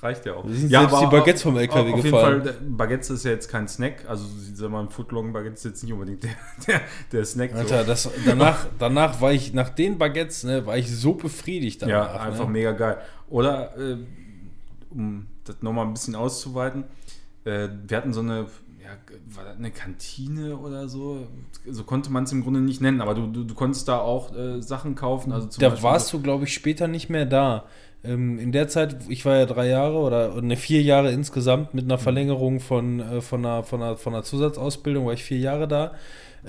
Reicht 0.00 0.24
ja 0.26 0.34
auch. 0.34 0.44
Da 0.46 0.52
sind 0.52 0.68
selbst 0.68 1.00
die 1.00 1.06
Baguettes 1.06 1.42
vom 1.42 1.56
LKW 1.56 1.92
auf 1.92 2.02
gefallen. 2.02 2.34
jeden 2.34 2.44
Fall, 2.44 2.54
der- 2.62 2.68
Baguettes 2.70 3.10
ist 3.10 3.24
ja 3.24 3.32
jetzt 3.32 3.48
kein 3.48 3.66
Snack. 3.66 4.04
Also, 4.06 4.24
sag 4.54 4.70
mal, 4.70 4.82
ein 4.84 4.90
Footlong-Baguette 4.90 5.54
ist 5.54 5.64
jetzt 5.64 5.82
nicht 5.82 5.92
unbedingt 5.92 6.22
der, 6.22 6.30
der, 6.68 6.80
der 7.10 7.24
Snack. 7.24 7.50
so. 7.50 7.56
Alter, 7.58 7.82
das, 7.82 8.08
danach, 8.24 8.66
danach 8.78 9.20
war 9.20 9.32
ich, 9.32 9.52
nach 9.54 9.70
den 9.70 9.98
Baguettes, 9.98 10.44
ne, 10.44 10.64
war 10.64 10.76
ich 10.78 10.88
so 10.94 11.14
befriedigt 11.14 11.82
Ja, 11.82 11.88
danach. 12.06 12.20
einfach 12.26 12.46
ne? 12.46 12.52
mega 12.52 12.70
geil. 12.70 12.98
Oder, 13.28 13.76
äh, 13.76 13.96
um 14.90 15.26
das 15.44 15.56
nochmal 15.62 15.86
ein 15.86 15.94
bisschen 15.94 16.14
auszuweiten, 16.14 16.84
äh, 17.44 17.68
wir 17.88 17.96
hatten 17.96 18.12
so 18.12 18.20
eine, 18.20 18.46
ja, 18.88 19.36
war 19.36 19.44
das 19.44 19.56
eine 19.58 19.70
Kantine 19.70 20.56
oder 20.56 20.88
so? 20.88 21.26
So 21.66 21.84
konnte 21.84 22.10
man 22.10 22.24
es 22.24 22.32
im 22.32 22.42
Grunde 22.42 22.60
nicht 22.60 22.80
nennen, 22.80 23.02
aber 23.02 23.14
du, 23.14 23.26
du, 23.26 23.44
du 23.44 23.54
konntest 23.54 23.86
da 23.86 23.98
auch 23.98 24.34
äh, 24.34 24.62
Sachen 24.62 24.94
kaufen. 24.94 25.30
Also 25.30 25.48
Da 25.58 25.68
Beispiel 25.68 25.82
warst 25.82 26.12
du, 26.12 26.22
glaube 26.22 26.44
ich, 26.44 26.54
später 26.54 26.88
nicht 26.88 27.10
mehr 27.10 27.26
da. 27.26 27.66
ähm, 28.02 28.38
in 28.38 28.50
der 28.52 28.68
Zeit, 28.68 28.96
ich 29.08 29.24
war 29.26 29.36
ja 29.36 29.44
drei 29.46 29.68
Jahre 29.68 29.98
oder 29.98 30.40
ne, 30.40 30.56
vier 30.56 30.80
Jahre 30.82 31.10
insgesamt 31.12 31.74
mit 31.74 31.84
einer 31.84 31.98
Verlängerung 31.98 32.60
von, 32.60 33.00
äh, 33.00 33.20
von, 33.20 33.44
einer, 33.44 33.62
von, 33.62 33.82
einer, 33.82 33.96
von 33.96 34.14
einer 34.14 34.22
Zusatzausbildung, 34.22 35.04
war 35.04 35.12
ich 35.12 35.24
vier 35.24 35.38
Jahre 35.38 35.68
da. 35.68 35.94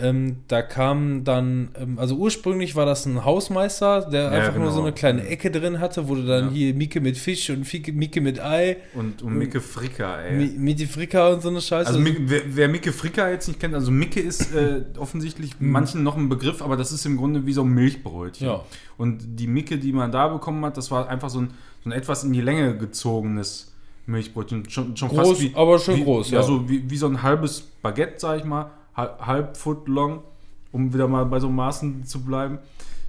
Ähm, 0.02 0.38
da 0.48 0.62
kam 0.62 1.24
dann, 1.24 1.70
ähm, 1.80 2.00
also 2.00 2.16
ursprünglich 2.16 2.76
war 2.76 2.86
das 2.86 3.06
ein 3.06 3.26
Hausmeister, 3.26 4.10
der 4.10 4.24
Ja, 4.24 4.30
einfach 4.30 4.54
nur 4.56 4.64
genau. 4.66 4.76
so 4.76 4.82
eine 4.82 4.92
kleine 4.94 5.28
Ecke 5.28 5.52
drin 5.52 5.80
hatte, 5.80 6.08
wo 6.08 6.16
du 6.16 6.26
dann 6.26 6.46
Ja. 6.46 6.52
hier 6.52 6.74
Mieke 6.74 7.02
mit 7.02 7.18
Fisch 7.18 7.50
und 7.50 7.66
Fieke, 7.66 7.92
Mieke 7.92 8.22
mit 8.22 8.40
Ei, 8.40 8.78
Und, 8.94 9.22
und 9.22 9.38
Micke 9.38 9.62
Fricker, 9.62 10.24
ey. 10.24 10.36
Mi- 10.38 10.58
Miti 10.58 10.86
Frika 10.88 11.30
und 11.30 11.42
so 11.42 11.50
eine 11.50 11.62
Scheiße. 11.62 11.88
Also 11.90 12.00
Micke, 12.00 12.22
wer, 12.26 12.42
wer 12.48 12.68
Micke 12.70 12.92
Fricker 12.94 13.30
jetzt 13.32 13.48
nicht 13.48 13.60
kennt, 13.60 13.74
also 13.76 13.92
Micke 13.92 14.20
ist 14.20 14.54
äh, 14.56 14.84
offensichtlich 14.98 15.52
manchen 15.60 16.04
noch 16.04 16.16
ein 16.18 16.30
Begriff, 16.30 16.62
aber 16.62 16.78
das 16.78 16.92
ist 16.92 17.06
im 17.06 17.18
Grunde 17.18 17.46
wie 17.46 17.54
so 17.54 17.64
ein 17.64 17.70
Milchbrötchen. 17.70 18.48
Ja. 18.48 18.64
Und 18.98 19.20
die 19.40 19.48
Micke, 19.48 19.78
die 19.78 19.92
man 19.94 20.12
da 20.12 20.28
bekommen 20.28 20.64
hat, 20.66 20.78
das 20.78 20.92
war 20.92 21.10
einfach 21.10 21.30
so 21.30 21.42
ein, 21.42 21.50
so 21.84 21.90
ein 21.90 21.94
etwas 21.94 22.24
in 22.24 22.34
die 22.34 22.42
Länge 22.42 22.78
gezogenes 22.78 23.74
Milchbrötchen. 24.06 24.70
Schon, 24.70 24.98
schon 24.98 25.10
Groß, 25.10 25.30
fast 25.30 25.42
wie, 25.42 25.52
aber 25.56 25.80
schon 25.80 25.96
wie, 25.98 26.04
groß, 26.04 26.32
Ja, 26.32 26.40
ja. 26.40 26.44
so 26.46 26.68
wie, 26.70 26.90
wie 26.90 26.98
so 26.98 27.08
ein 27.08 27.22
halbes 27.22 27.62
Baguette, 27.82 28.16
sag 28.18 28.40
ich 28.40 28.44
mal, 28.46 28.72
halb, 28.96 29.58
Foot 29.58 29.88
long, 29.88 30.24
um 30.72 30.94
wieder 30.94 31.08
mal 31.08 31.26
bei 31.26 31.40
so 31.40 31.50
Maßen 31.50 32.06
zu 32.06 32.24
bleiben. 32.24 32.60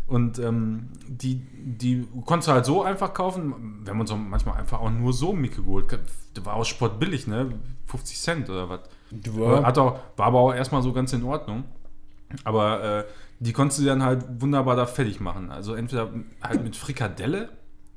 Und 0.07 0.40
ähm, 0.40 0.89
die, 1.07 1.36
die 1.36 2.07
konntest 2.27 2.48
du 2.48 2.52
halt 2.52 2.66
so 2.66 2.82
einfach 2.82 3.15
kaufen. 3.15 3.81
Wir 3.85 3.93
haben 3.93 4.01
uns 4.01 4.11
auch 4.11 4.16
manchmal 4.16 4.59
einfach 4.59 4.81
auch 4.81 4.90
nur 4.90 5.12
so 5.12 5.32
Micke 5.32 5.62
geholt. 5.62 5.86
War 6.43 6.55
auch 6.55 6.65
sportbillig, 6.65 7.28
ne? 7.28 7.52
50 7.86 8.20
Cent 8.20 8.51
oder 8.51 8.69
was. 8.69 8.81
Ja. 9.36 9.62
Hat 9.65 9.78
auch, 9.78 10.01
war 10.16 10.27
aber 10.27 10.40
auch 10.40 10.52
erstmal 10.52 10.82
so 10.82 10.93
ganz 10.93 11.12
in 11.12 11.23
Ordnung. 11.23 11.65
Aber 12.44 12.82
äh, 12.82 13.05
die 13.39 13.52
konntest 13.52 13.81
du 13.81 13.85
dann 13.85 14.02
halt 14.02 14.24
wunderbar 14.40 14.77
da 14.77 14.86
fertig 14.86 15.20
machen. 15.20 15.51
Also 15.51 15.74
entweder 15.74 16.11
halt 16.43 16.62
mit 16.62 16.77
Frikadelle, 16.77 17.48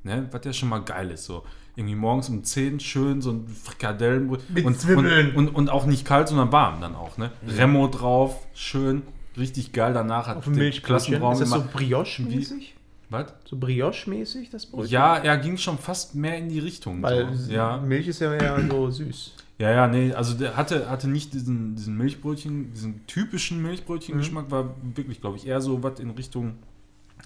ne, 0.03 0.27
was 0.31 0.45
ja 0.45 0.53
schon 0.53 0.69
mal 0.69 0.83
geil 0.83 1.11
ist. 1.11 1.25
So 1.25 1.43
irgendwie 1.75 1.95
morgens 1.95 2.29
um 2.29 2.43
10 2.43 2.79
schön 2.79 3.21
so 3.21 3.31
ein 3.31 3.47
Frikadellen 3.47 4.29
Mit 4.49 4.65
und, 4.65 4.79
Zwiebeln. 4.79 5.35
und, 5.35 5.47
und, 5.47 5.55
und 5.55 5.69
auch 5.69 5.85
nicht 5.85 6.05
kalt, 6.05 6.27
sondern 6.27 6.51
warm 6.51 6.81
dann 6.81 6.95
auch. 6.95 7.17
Ne? 7.17 7.31
Remo 7.47 7.87
drauf, 7.87 8.45
schön, 8.53 9.01
richtig 9.37 9.71
geil. 9.73 9.93
Danach 9.93 10.27
hat 10.27 10.37
Auf 10.37 10.47
Milchbrötchen. 10.47 10.83
Klassenraum 10.83 11.33
Ist 11.33 11.41
das 11.41 11.49
so 11.49 11.63
Brioche-mäßig? 11.73 12.75
Was? 13.09 13.33
So 13.45 13.57
Brioche-mäßig, 13.57 14.49
das 14.49 14.65
Brötchen? 14.67 14.91
Ja, 14.91 15.17
er 15.17 15.37
ging 15.37 15.57
schon 15.57 15.77
fast 15.77 16.15
mehr 16.15 16.37
in 16.37 16.49
die 16.49 16.59
Richtung. 16.59 17.01
Weil 17.01 17.33
so. 17.35 17.51
ja. 17.51 17.77
Milch 17.77 18.07
ist 18.07 18.19
ja 18.21 18.33
eher 18.33 18.59
so 18.69 18.89
süß. 18.89 19.33
Ja, 19.59 19.71
ja, 19.71 19.87
nee, 19.87 20.13
also 20.13 20.33
der 20.33 20.57
hatte, 20.57 20.89
hatte 20.89 21.07
nicht 21.07 21.33
diesen, 21.33 21.75
diesen 21.75 21.95
Milchbrötchen, 21.95 22.73
diesen 22.73 23.05
typischen 23.05 23.61
Milchbrötchen-Geschmack, 23.61 24.49
war 24.49 24.75
wirklich, 24.81 25.21
glaube 25.21 25.37
ich, 25.37 25.47
eher 25.47 25.61
so 25.61 25.83
was 25.83 25.99
in 25.99 26.09
Richtung 26.11 26.55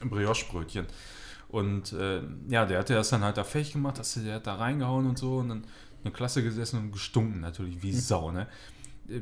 Brioche-Brötchen. 0.04 0.86
Und 1.50 1.94
äh, 1.94 2.22
ja, 2.50 2.66
der 2.66 2.80
hatte 2.80 2.94
das 2.94 3.10
dann 3.10 3.24
halt 3.24 3.38
da 3.38 3.44
fertig 3.44 3.74
gemacht, 3.74 4.00
dass 4.00 4.14
der 4.16 4.36
hat 4.36 4.48
da 4.48 4.56
reingehauen 4.56 5.08
und 5.08 5.18
so 5.18 5.38
und 5.38 5.50
dann 5.50 5.64
eine 6.04 6.12
Klasse 6.12 6.44
gesessen 6.44 6.80
und 6.80 6.92
gestunken 6.92 7.40
natürlich 7.40 7.82
wie 7.82 7.94
Sau, 7.94 8.32
ne? 8.32 8.48
Äh, 9.10 9.22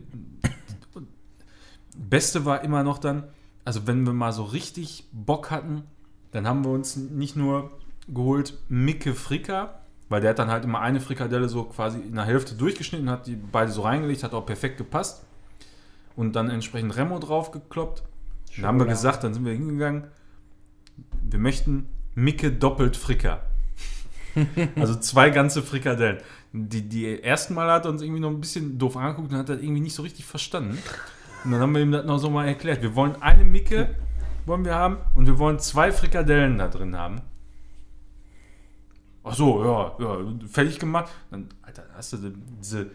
Beste 1.97 2.45
war 2.45 2.63
immer 2.63 2.83
noch 2.83 2.97
dann, 2.97 3.23
also 3.63 3.87
wenn 3.87 4.05
wir 4.05 4.13
mal 4.13 4.33
so 4.33 4.43
richtig 4.43 5.07
Bock 5.13 5.49
hatten, 5.49 5.83
dann 6.31 6.47
haben 6.47 6.65
wir 6.65 6.71
uns 6.71 6.97
nicht 6.97 7.35
nur 7.35 7.71
geholt 8.07 8.57
Micke 8.67 9.15
Fricker, 9.15 9.79
weil 10.09 10.21
der 10.21 10.31
hat 10.31 10.39
dann 10.39 10.49
halt 10.49 10.65
immer 10.65 10.81
eine 10.81 10.99
Frikadelle 10.99 11.47
so 11.47 11.63
quasi 11.63 11.99
in 11.99 12.15
der 12.15 12.25
Hälfte 12.25 12.55
durchgeschnitten, 12.55 13.09
hat 13.09 13.27
die 13.27 13.35
beide 13.35 13.71
so 13.71 13.81
reingelegt, 13.83 14.23
hat 14.23 14.33
auch 14.33 14.45
perfekt 14.45 14.77
gepasst. 14.77 15.23
Und 16.15 16.35
dann 16.35 16.49
entsprechend 16.49 16.95
Remo 16.95 17.19
drauf 17.19 17.51
gekloppt. 17.51 18.03
Dann 18.55 18.65
haben 18.65 18.79
wir 18.79 18.85
gesagt, 18.85 19.23
dann 19.23 19.33
sind 19.33 19.45
wir 19.45 19.51
hingegangen, 19.53 20.05
wir 21.23 21.39
möchten 21.39 21.87
Micke 22.15 22.51
doppelt 22.51 22.97
Fricker. 22.97 23.41
also 24.75 24.95
zwei 24.95 25.29
ganze 25.29 25.61
Frikadellen. 25.61 26.17
Die, 26.51 26.87
die 26.87 27.21
ersten 27.21 27.53
Mal 27.53 27.69
hat 27.69 27.85
er 27.85 27.91
uns 27.91 28.01
irgendwie 28.01 28.21
noch 28.21 28.29
ein 28.29 28.39
bisschen 28.39 28.77
doof 28.77 28.97
angeguckt 28.97 29.31
und 29.31 29.37
hat 29.37 29.49
das 29.49 29.61
irgendwie 29.61 29.81
nicht 29.81 29.95
so 29.95 30.03
richtig 30.03 30.25
verstanden. 30.25 30.77
Und 31.43 31.51
dann 31.51 31.59
haben 31.59 31.75
wir 31.75 31.81
ihm 31.81 31.91
das 31.91 32.05
noch 32.05 32.17
so 32.17 32.29
mal 32.29 32.47
erklärt. 32.47 32.81
Wir 32.81 32.95
wollen 32.95 33.21
eine 33.21 33.43
Micke, 33.43 33.95
wollen 34.45 34.65
wir 34.65 34.75
haben, 34.75 34.97
und 35.13 35.27
wir 35.27 35.37
wollen 35.37 35.59
zwei 35.59 35.91
Frikadellen 35.91 36.57
da 36.57 36.69
drin 36.69 36.97
haben. 36.97 37.21
Ach 39.23 39.33
so, 39.33 39.63
ja, 39.63 39.95
ja, 39.99 40.17
fertig 40.47 40.79
gemacht. 40.79 41.11
Dann, 41.31 41.49
Alter, 41.61 41.83
hast 41.95 42.13
du 42.13 42.17
diese, 42.59 42.91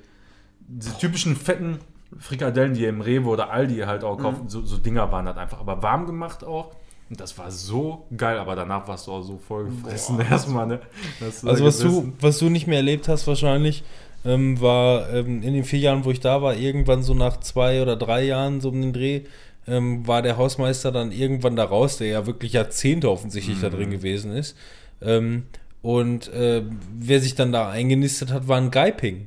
diese 0.58 0.96
typischen 0.96 1.36
fetten 1.36 1.78
Frikadellen, 2.18 2.74
die 2.74 2.82
ihr 2.82 2.88
im 2.88 3.00
Rewe 3.00 3.28
oder 3.28 3.50
Aldi 3.50 3.78
halt 3.78 4.04
auch 4.04 4.16
kaufen, 4.16 4.48
so, 4.48 4.62
so 4.62 4.78
Dinger 4.78 5.10
waren 5.12 5.26
das 5.26 5.36
einfach, 5.36 5.60
aber 5.60 5.82
warm 5.82 6.06
gemacht 6.06 6.44
auch. 6.44 6.74
Und 7.10 7.18
das 7.20 7.36
war 7.36 7.50
so 7.50 8.06
geil, 8.16 8.38
aber 8.38 8.54
danach 8.54 8.86
warst 8.86 9.08
du 9.08 9.12
auch 9.12 9.22
so 9.22 9.36
voll 9.36 9.64
gefressen 9.66 10.20
erstmal, 10.30 10.66
ne? 10.66 10.80
Also 11.20 11.48
da 11.56 11.64
was 11.64 11.78
du, 11.78 12.12
was 12.20 12.38
du 12.38 12.48
nicht 12.48 12.66
mehr 12.68 12.76
erlebt 12.78 13.08
hast 13.08 13.26
wahrscheinlich, 13.26 13.82
ähm, 14.24 14.60
war 14.60 15.12
ähm, 15.12 15.42
in 15.42 15.54
den 15.54 15.64
vier 15.64 15.80
Jahren, 15.80 16.04
wo 16.04 16.10
ich 16.12 16.20
da 16.20 16.40
war, 16.40 16.54
irgendwann 16.54 17.02
so 17.02 17.14
nach 17.14 17.38
zwei 17.40 17.82
oder 17.82 17.96
drei 17.96 18.22
Jahren 18.24 18.60
so 18.60 18.68
um 18.68 18.80
den 18.80 18.92
Dreh, 18.92 19.22
ähm, 19.66 20.06
war 20.06 20.22
der 20.22 20.36
Hausmeister 20.36 20.92
dann 20.92 21.10
irgendwann 21.10 21.56
da 21.56 21.64
raus, 21.64 21.96
der 21.96 22.06
ja 22.06 22.26
wirklich 22.26 22.52
Jahrzehnte 22.52 23.10
offensichtlich 23.10 23.60
da 23.60 23.68
Mhm. 23.70 23.74
drin 23.74 23.90
gewesen 23.90 24.32
ist. 24.32 24.56
Ähm, 25.02 25.44
und 25.82 26.28
äh, 26.32 26.62
wer 26.96 27.20
sich 27.20 27.34
dann 27.34 27.50
da 27.52 27.70
eingenistet 27.70 28.30
hat, 28.30 28.46
war 28.46 28.58
ein 28.58 28.70
Geiping. 28.70 29.26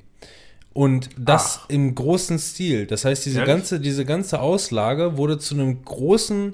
Und 0.72 1.10
das 1.18 1.60
Ach. 1.64 1.70
im 1.70 1.94
großen 1.94 2.40
Stil. 2.40 2.86
Das 2.88 3.04
heißt, 3.06 3.26
diese 3.26 3.40
Ehrlich? 3.40 3.54
ganze, 3.56 3.80
diese 3.80 4.06
ganze 4.06 4.40
Auslage 4.40 5.18
wurde 5.18 5.38
zu 5.38 5.54
einem 5.56 5.84
großen, 5.84 6.54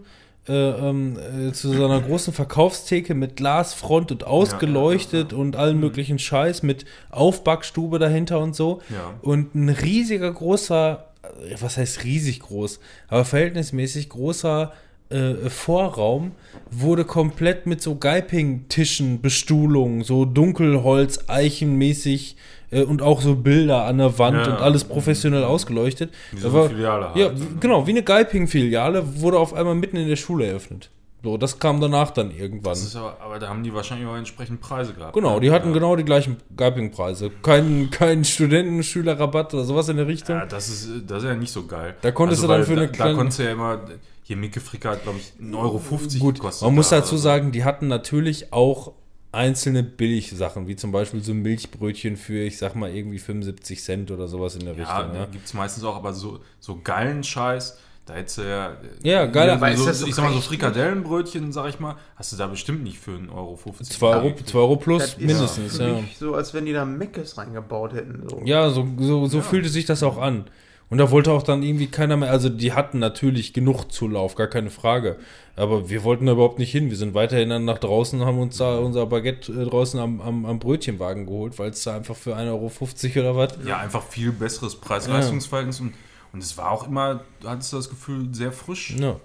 äh, 0.50 0.70
ähm, 0.90 1.18
äh, 1.18 1.52
zu 1.54 1.72
so 1.72 1.86
einer 1.86 2.02
großen 2.02 2.34
Verkaufstheke 2.34 3.14
mit 3.14 3.36
Glasfront 3.36 4.12
und 4.12 4.26
ausgeleuchtet 4.26 5.32
und 5.32 5.56
allen 5.56 5.80
möglichen 5.80 6.18
Scheiß 6.18 6.64
mit 6.64 6.86
Aufbackstube 7.12 8.00
dahinter 8.00 8.40
und 8.40 8.56
so. 8.56 8.82
Ja. 8.90 9.14
Und 9.22 9.54
ein 9.54 9.70
riesiger, 9.70 10.32
großer, 10.32 11.06
äh, 11.22 11.56
was 11.60 11.78
heißt 11.78 12.04
riesig 12.04 12.40
groß, 12.40 12.80
aber 13.08 13.26
verhältnismäßig 13.26 14.10
großer 14.10 14.74
äh, 15.10 15.50
Vorraum 15.50 16.32
wurde 16.72 17.06
komplett 17.06 17.66
mit 17.68 17.82
so 17.82 17.96
Geiping-Tischen, 17.96 19.22
Bestuhlung, 19.22 20.04
so 20.04 20.26
Dunkelholz, 20.26 21.26
Eichenmäßig 21.28 22.38
äh, 22.72 22.84
und 22.84 23.02
auch 23.02 23.22
so 23.22 23.36
Bilder 23.36 23.86
an 23.86 23.98
der 23.98 24.18
Wand 24.20 24.46
Ja. 24.46 24.54
und 24.54 24.62
alles 24.62 24.84
professionell 24.84 25.44
ausgeleuchtet. 25.44 26.12
Wie 26.32 26.40
so 26.40 26.50
eine 26.50 26.70
Filiale 26.70 27.08
halt. 27.14 27.18
Ja, 27.18 27.32
genau, 27.60 27.86
wie 27.88 27.92
eine 27.92 28.04
Geiping-Filiale 28.04 29.22
wurde 29.22 29.40
auf 29.40 29.54
einmal 29.54 29.76
mitten 29.76 29.98
in 29.98 30.08
der 30.08 30.16
Schule 30.16 30.46
eröffnet. 30.48 30.90
So, 31.22 31.36
das 31.38 31.60
kam 31.60 31.82
danach 31.82 32.12
dann 32.12 32.32
irgendwann. 32.32 32.78
Aber, 32.96 33.18
aber 33.20 33.40
da 33.40 33.50
haben 33.50 33.62
die 33.62 33.74
wahrscheinlich 33.74 34.08
auch 34.08 34.16
entsprechend 34.16 34.62
Preise 34.62 34.94
gehabt. 34.94 35.14
Genau, 35.14 35.36
ne? 35.36 35.42
die 35.42 35.52
hatten 35.52 35.68
ja. 35.68 35.74
genau 35.74 35.98
die 35.98 36.06
gleichen 36.06 36.38
Geiping-Preise. 36.56 37.30
Kein, 37.42 37.90
kein 37.92 38.24
Studenten-Schülerrabatt 38.24 39.54
oder 39.54 39.66
sowas 39.66 39.90
in 39.90 39.98
der 39.98 40.08
Richtung. 40.08 40.38
Ja, 40.38 40.46
das 40.46 40.70
ist, 40.70 40.90
das 41.08 41.24
ist 41.24 41.30
ja 41.30 41.36
nicht 41.36 41.52
so 41.52 41.66
geil. 41.66 41.96
Da 42.02 42.12
konntest 42.12 42.44
du 42.44 42.48
dann 42.48 42.64
für 42.64 42.72
eine 42.72 42.88
da, 42.88 42.94
kleine- 42.94 43.12
Da 43.12 43.18
konntest 43.18 43.40
du 43.40 43.44
ja 43.44 43.52
immer, 43.52 43.82
hier 44.24 44.38
Micke 44.38 44.62
Fricker 44.62 44.92
hat, 44.92 45.04
glaube 45.04 45.18
ich, 45.20 45.34
1,50 45.44 45.56
Euro 45.58 45.82
Gut, 46.20 46.36
gekostet. 46.36 46.66
man 46.66 46.76
muss 46.76 46.90
da 46.90 46.98
dazu 47.00 47.16
oder 47.16 47.18
so. 47.18 47.24
sagen, 47.24 47.52
die 47.52 47.66
hatten 47.66 47.88
natürlich 47.90 48.54
auch 48.54 48.94
einzelne 49.32 49.84
Billigsachen, 49.84 50.68
wie 50.68 50.76
zum 50.76 50.92
Beispiel 50.92 51.24
so 51.24 51.34
Milchbrötchen 51.34 52.18
für, 52.18 52.44
ich 52.44 52.58
sag 52.58 52.76
mal, 52.76 52.90
irgendwie 52.94 53.20
75 53.20 53.82
Cent 53.84 54.12
oder 54.12 54.28
sowas 54.28 54.56
in 54.56 54.66
der 54.66 54.74
Ja, 54.76 54.98
Richtung. 54.98 55.14
ja. 55.14 55.20
Ja, 55.22 55.26
gibt 55.28 55.46
es 55.46 55.54
meistens 55.54 55.84
auch, 55.84 55.96
aber 55.96 56.14
so, 56.14 56.40
so 56.60 56.80
geilen 56.84 57.24
Scheiß, 57.24 57.78
da 58.08 58.16
hättest 58.16 58.40
du 58.40 58.42
ja. 58.42 58.78
Ja, 59.04 59.28
geil, 59.28 59.52
aber 59.52 59.68
aber 59.68 59.78
so, 59.78 59.88
ist 59.88 60.00
so 60.00 60.08
ich 60.08 60.16
sag 60.16 60.24
mal, 60.26 60.34
so? 60.34 60.42
Frikadellenbrötchen, 60.42 61.52
sag 61.52 61.70
ich 61.70 61.80
mal, 61.80 61.96
hast 62.16 62.34
du 62.34 62.38
da 62.38 62.48
bestimmt 62.48 62.82
nicht 62.84 62.98
für 62.98 63.12
1,50 63.12 63.32
Euro. 63.32 63.60
2 63.84 64.08
Euro, 64.08 64.36
2 64.44 64.58
Euro 64.58 64.76
plus 64.78 65.02
Das 65.04 65.10
ist 65.12 65.20
mindestens, 65.20 65.78
für 65.78 65.84
ja. 65.84 66.02
mich 66.02 66.18
so, 66.18 66.34
als 66.34 66.54
wenn 66.56 66.66
die 66.66 66.74
da 66.74 66.86
Meckes 66.86 67.38
reingebaut 67.38 67.94
hätten. 67.94 68.28
So. 68.28 68.42
Ja, 68.46 68.72
so, 68.72 68.88
so, 68.98 69.28
so 69.28 69.42
fühlte 69.42 69.70
sich 69.70 69.86
das 69.86 70.02
auch 70.02 70.18
an. 70.18 70.46
Und 70.90 70.98
da 70.98 71.12
wollte 71.12 71.32
auch 71.32 71.44
dann 71.44 71.62
irgendwie 71.62 71.88
keiner 71.88 72.18
mehr, 72.18 72.32
also 72.32 72.50
die 72.50 72.74
hatten 72.74 72.98
natürlich 72.98 73.54
genug 73.54 73.92
Zulauf, 73.92 74.34
gar 74.34 74.48
keine 74.48 74.72
Frage. 74.72 75.18
Aber 75.56 75.90
wir 75.90 76.04
wollten 76.04 76.26
da 76.26 76.32
überhaupt 76.32 76.58
nicht 76.58 76.72
hin. 76.72 76.90
Wir 76.90 76.98
sind 76.98 77.14
weiterhin 77.14 77.50
dann 77.50 77.66
nach 77.66 77.78
draußen, 77.78 78.26
haben 78.26 78.40
uns 78.40 78.58
da 78.58 78.80
unser 78.80 79.06
Baguette 79.06 79.52
äh, 79.52 79.66
draußen 79.66 80.00
am, 80.00 80.20
am, 80.20 80.46
am 80.46 80.58
Brötchenwagen 80.58 81.28
geholt, 81.28 81.60
weil 81.60 81.70
es 81.70 81.84
da 81.84 81.96
einfach 81.96 82.16
für 82.16 82.36
1,50 82.36 83.18
Euro 83.18 83.20
oder 83.20 83.36
was. 83.36 83.60
Ja, 83.66 83.78
einfach 83.78 84.04
viel 84.04 84.32
besseres 84.32 84.76
Preis-Leistungsverhältnis 84.78 85.80
und, 85.80 85.94
und 86.34 86.42
es 86.42 86.58
war 86.58 86.72
auch 86.72 86.88
immer, 86.88 87.22
du 87.42 87.50
hattest 87.50 87.74
das 87.74 87.90
Gefühl, 87.90 88.34
sehr 88.34 88.52
frisch. 88.52 88.96
Ja. 88.98 89.18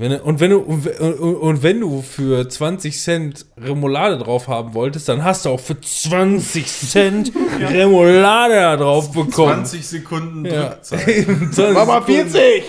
Wenn, 0.00 0.18
und, 0.18 0.40
wenn 0.40 0.50
du, 0.50 0.60
und, 0.60 1.62
wenn 1.62 1.78
du 1.78 2.00
für 2.00 2.48
20 2.48 2.98
Cent 2.98 3.44
Remoulade 3.58 4.16
drauf 4.16 4.48
haben 4.48 4.72
wolltest, 4.72 5.10
dann 5.10 5.22
hast 5.22 5.44
du 5.44 5.50
auch 5.50 5.60
für 5.60 5.78
20 5.78 6.66
Cent 6.66 7.32
Remoulade 7.60 8.54
da 8.54 8.76
drauf 8.78 9.12
bekommen. 9.12 9.66
20 9.66 9.86
Sekunden 9.86 10.46
Ja. 10.46 10.70
Drückzeit. 10.70 11.26
20 11.52 11.58
Mama 11.74 12.00
Sekunden. 12.00 12.30
40! 12.30 12.62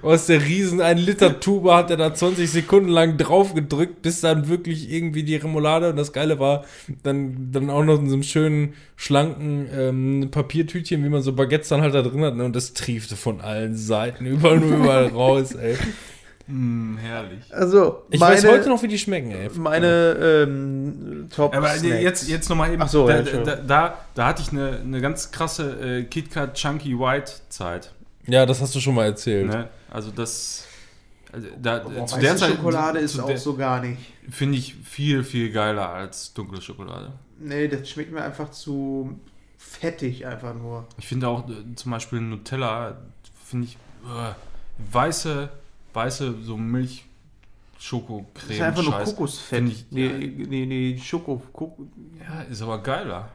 Aus 0.00 0.26
der 0.26 0.42
riesen 0.42 0.80
1 0.80 0.98
Liter 1.02 1.40
Tube 1.40 1.70
hat 1.72 1.90
er 1.90 1.98
da 1.98 2.14
20 2.14 2.50
Sekunden 2.50 2.88
lang 2.88 3.18
drauf 3.18 3.52
gedrückt, 3.52 4.00
bis 4.00 4.22
dann 4.22 4.48
wirklich 4.48 4.90
irgendwie 4.90 5.24
die 5.24 5.36
Remoulade 5.36 5.90
und 5.90 5.96
das 5.96 6.14
Geile 6.14 6.38
war, 6.40 6.64
dann, 7.02 7.52
dann 7.52 7.68
auch 7.68 7.84
noch 7.84 7.98
in 7.98 8.08
so 8.08 8.14
einem 8.14 8.22
schönen, 8.22 8.72
schlanken 8.96 9.68
ähm, 9.76 10.28
Papiertütchen, 10.30 11.04
wie 11.04 11.10
man 11.10 11.20
so 11.20 11.34
Baguettes 11.34 11.68
dann 11.68 11.82
halt 11.82 11.94
da 11.94 12.00
drin 12.00 12.22
hat, 12.22 12.34
ne? 12.34 12.44
und 12.44 12.56
das 12.56 12.72
triefte 12.72 13.14
von 13.14 13.42
allen 13.42 13.76
Seiten, 13.76 14.24
überall 14.24 14.58
nur 14.58 14.78
überall 14.78 15.06
raus, 15.14 15.52
ey. 15.52 15.76
Mm, 16.48 16.96
herrlich. 16.98 17.52
Also, 17.52 18.04
Ich 18.10 18.20
meine, 18.20 18.36
weiß 18.36 18.46
heute 18.46 18.68
noch, 18.68 18.82
wie 18.82 18.88
die 18.88 18.98
schmecken, 18.98 19.30
ey. 19.32 19.50
meine 19.56 20.44
ähm, 20.46 21.28
Top 21.34 21.54
Aber 21.56 21.68
Snacks. 21.70 22.02
jetzt, 22.02 22.28
jetzt 22.28 22.48
nochmal 22.48 22.72
eben. 22.72 22.82
Ach 22.82 22.88
so, 22.88 23.06
da, 23.06 23.20
ja, 23.20 23.42
da, 23.42 23.56
da, 23.56 23.98
da 24.14 24.26
hatte 24.26 24.42
ich 24.42 24.50
eine, 24.52 24.78
eine 24.78 25.00
ganz 25.00 25.30
krasse 25.32 25.72
äh, 25.80 26.04
KitKat 26.04 26.54
Chunky 26.54 26.98
White 26.98 27.32
Zeit. 27.48 27.92
Ja, 28.26 28.46
das 28.46 28.60
hast 28.60 28.74
du 28.74 28.80
schon 28.80 28.94
mal 28.94 29.06
erzählt. 29.06 29.48
Ne? 29.48 29.68
Also 29.90 30.10
das. 30.10 30.64
Also 31.32 31.48
da, 31.60 31.80
Boah, 31.80 32.06
zu 32.06 32.14
weiße 32.16 32.20
der 32.20 32.36
Zeit 32.36 32.50
Schokolade 32.56 32.98
ist 33.00 33.14
zu 33.14 33.22
auch 33.22 33.26
der- 33.26 33.38
so 33.38 33.56
gar 33.56 33.80
nicht. 33.80 34.00
Finde 34.30 34.56
ich 34.58 34.74
viel, 34.84 35.22
viel 35.24 35.50
geiler 35.52 35.88
als 35.90 36.32
dunkle 36.32 36.60
Schokolade. 36.62 37.12
Nee, 37.38 37.68
das 37.68 37.88
schmeckt 37.90 38.12
mir 38.12 38.22
einfach 38.22 38.50
zu 38.50 39.18
fettig 39.58 40.26
einfach 40.26 40.54
nur. 40.54 40.86
Ich 40.98 41.06
finde 41.08 41.28
auch 41.28 41.48
äh, 41.48 41.52
zum 41.74 41.90
Beispiel 41.90 42.20
Nutella, 42.20 42.96
finde 43.44 43.66
ich, 43.66 43.74
äh, 44.04 44.32
weiße, 44.92 45.48
weiße 45.96 46.34
so 46.42 46.56
Milch. 46.56 47.04
Schokocreme. 47.78 48.26
Das 48.34 48.50
ist 48.56 48.62
einfach 48.62 48.82
nur 48.84 48.92
Scheiß. 48.92 49.14
Kokosfett. 49.16 49.58
Find 49.58 49.72
ich- 49.72 49.86
nee, 49.90 50.08
nee, 50.48 50.66
nee, 50.66 50.98
Schoko. 51.02 51.42
Kok 51.52 51.76
Ja, 52.20 52.42
ist 52.42 52.62
aber 52.62 52.82
geiler. 52.82 53.28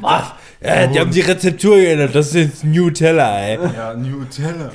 Was? 0.00 0.24
Ja, 0.60 0.86
die 0.86 0.98
haben 1.00 1.10
die 1.10 1.20
Rezeptur 1.20 1.76
geändert. 1.76 2.14
Das 2.14 2.28
ist 2.28 2.34
jetzt 2.34 2.64
Nutella, 2.64 3.38
ey. 3.40 3.58
Ja, 3.74 3.94
Nutella. 3.94 4.70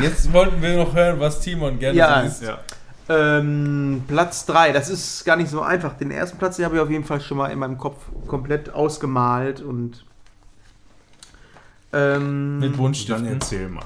Jetzt 0.00 0.32
wollten 0.32 0.60
wir 0.62 0.76
noch 0.76 0.94
hören, 0.94 1.18
was 1.20 1.40
Timon 1.40 1.78
gerne 1.78 1.98
Ja. 1.98 2.20
isst. 2.22 2.42
Ja. 2.42 2.58
Ähm, 3.10 4.02
Platz 4.06 4.44
3, 4.46 4.72
das 4.72 4.90
ist 4.90 5.24
gar 5.24 5.36
nicht 5.36 5.48
so 5.50 5.62
einfach. 5.62 5.94
Den 5.96 6.10
ersten 6.10 6.36
Platz, 6.38 6.56
den 6.56 6.66
habe 6.66 6.76
ich 6.76 6.80
auf 6.82 6.90
jeden 6.90 7.04
Fall 7.04 7.20
schon 7.20 7.38
mal 7.38 7.48
in 7.48 7.58
meinem 7.58 7.78
Kopf 7.78 7.96
komplett 8.26 8.70
ausgemalt 8.74 9.62
und 9.62 10.04
ähm, 11.92 12.58
Mit 12.58 12.72
Dann 12.72 12.76
Buntstiften. 12.78 13.26
erzähl 13.26 13.68
mal. 13.68 13.84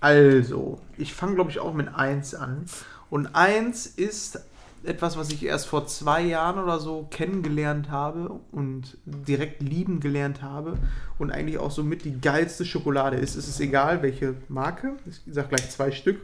Also, 0.00 0.80
ich 0.98 1.14
fange 1.14 1.34
glaube 1.34 1.50
ich 1.50 1.58
auch 1.60 1.72
mit 1.74 1.88
1 1.94 2.34
an. 2.34 2.66
Und 3.10 3.34
1 3.34 3.86
ist 3.86 4.40
etwas, 4.84 5.16
was 5.16 5.30
ich 5.30 5.44
erst 5.44 5.66
vor 5.66 5.86
zwei 5.86 6.22
Jahren 6.22 6.62
oder 6.62 6.78
so 6.78 7.06
kennengelernt 7.10 7.90
habe 7.90 8.38
und 8.52 8.98
direkt 9.04 9.62
lieben 9.62 10.00
gelernt 10.00 10.42
habe 10.42 10.76
und 11.18 11.30
eigentlich 11.30 11.58
auch 11.58 11.70
somit 11.70 12.04
die 12.04 12.20
geilste 12.20 12.64
Schokolade 12.64 13.16
ist. 13.16 13.34
Es 13.34 13.48
ist 13.48 13.60
egal, 13.60 14.02
welche 14.02 14.34
Marke. 14.48 14.96
Ich 15.06 15.20
sage 15.32 15.48
gleich 15.48 15.70
zwei 15.70 15.90
Stück. 15.90 16.20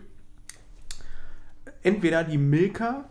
Entweder 1.82 2.24
die 2.24 2.38
Milka 2.38 3.06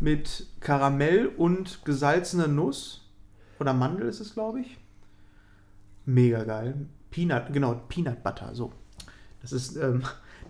mit 0.00 0.46
Karamell 0.60 1.28
und 1.28 1.84
gesalzener 1.84 2.48
Nuss 2.48 3.08
oder 3.58 3.72
Mandel 3.72 4.08
ist 4.08 4.20
es, 4.20 4.34
glaube 4.34 4.60
ich. 4.60 4.78
Mega 6.06 6.44
geil. 6.44 6.74
Peanut, 7.10 7.52
genau, 7.52 7.74
Peanut 7.88 8.22
Butter, 8.22 8.54
so. 8.54 8.72
Das 9.42 9.52
ist, 9.52 9.76
ähm, 9.76 10.02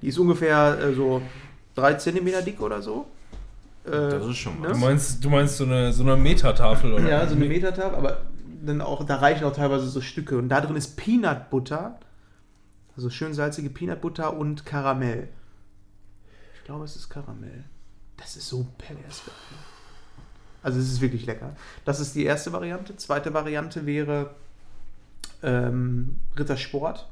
die 0.03 0.09
ist 0.09 0.19
ungefähr 0.19 0.79
äh, 0.79 0.95
so 0.95 1.23
3 1.75 1.95
cm 1.95 2.45
dick 2.45 2.61
oder 2.61 2.83
so. 2.83 3.07
Äh, 3.85 3.91
Das 3.91 4.27
ist 4.27 4.37
schon 4.37 4.61
ne? 4.61 4.69
Du 4.69 4.77
meinst, 4.79 5.25
du 5.25 5.31
meinst 5.31 5.57
so 5.57 5.65
eine, 5.65 5.93
so 5.93 6.03
eine 6.03 6.17
Metatafel, 6.17 6.93
oder? 6.93 7.09
Ja, 7.09 7.27
so 7.27 7.35
eine 7.35 7.47
Metertab, 7.47 7.97
aber 7.97 8.23
dann 8.63 8.81
auch, 8.81 9.05
da 9.05 9.17
reichen 9.17 9.45
auch 9.45 9.55
teilweise 9.55 9.89
so 9.89 10.01
Stücke. 10.01 10.37
Und 10.37 10.49
da 10.49 10.61
drin 10.61 10.77
ist 10.77 10.97
Peanut 10.97 11.51
Butter, 11.51 11.99
also 12.97 13.09
schön 13.09 13.33
salzige 13.33 13.71
Peanut 13.71 14.01
Butter 14.01 14.37
und 14.37 14.67
Karamell. 14.67 15.29
Ich 16.57 16.65
glaube, 16.65 16.85
es 16.85 16.97
ist 16.97 17.09
Karamell. 17.09 17.65
Das 18.19 18.37
ist 18.37 18.49
so 18.49 18.67
pervers 18.77 19.23
geil. 19.25 19.35
Also 20.63 20.79
es 20.79 20.93
ist 20.93 21.01
wirklich 21.01 21.25
lecker. 21.25 21.57
Das 21.87 22.01
ist 22.01 22.15
die 22.15 22.25
erste 22.25 22.53
Variante. 22.53 22.95
Zweite 22.97 23.33
Variante 23.33 23.87
wäre 23.87 24.35
ähm, 25.43 26.19
Rittersport, 26.39 27.09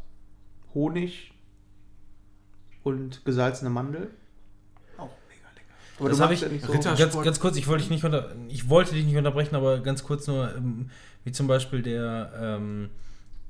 Honig 0.75 1.33
und 2.83 3.25
gesalzene 3.25 3.71
Mandel. 3.71 4.09
Auch 4.97 5.11
mega 5.29 5.49
lecker. 5.55 5.75
Aber 5.99 6.09
Das 6.09 6.19
du 6.19 6.23
hab 6.25 6.31
magst 6.31 6.43
ich- 6.43 6.49
ja 6.49 6.53
nicht 6.55 6.65
so. 6.67 6.73
Ganz, 7.03 7.23
ganz 7.25 7.41
kurz, 7.41 7.57
ich 7.57 7.67
wollte 7.67 7.83
dich 7.83 7.91
nicht 7.91 8.05
unter, 8.05 8.35
ich 8.49 8.69
wollte 8.69 8.95
dich 8.95 9.05
nicht 9.05 9.17
unterbrechen, 9.17 9.55
aber 9.57 9.81
ganz 9.81 10.05
kurz 10.05 10.27
nur, 10.27 10.55
ähm, 10.57 10.91
wie 11.25 11.33
zum 11.33 11.47
Beispiel 11.47 11.83
der, 11.83 12.33
ähm, 12.41 12.91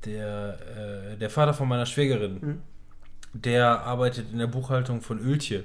der, 0.05 1.13
äh, 1.13 1.17
der 1.17 1.31
Vater 1.31 1.55
von 1.55 1.69
meiner 1.69 1.87
Schwägerin, 1.87 2.39
Mhm. 2.41 2.63
der 3.35 3.83
arbeitet 3.83 4.33
in 4.33 4.39
der 4.39 4.47
Buchhaltung 4.47 5.01
von 5.03 5.19
Öltje. 5.19 5.65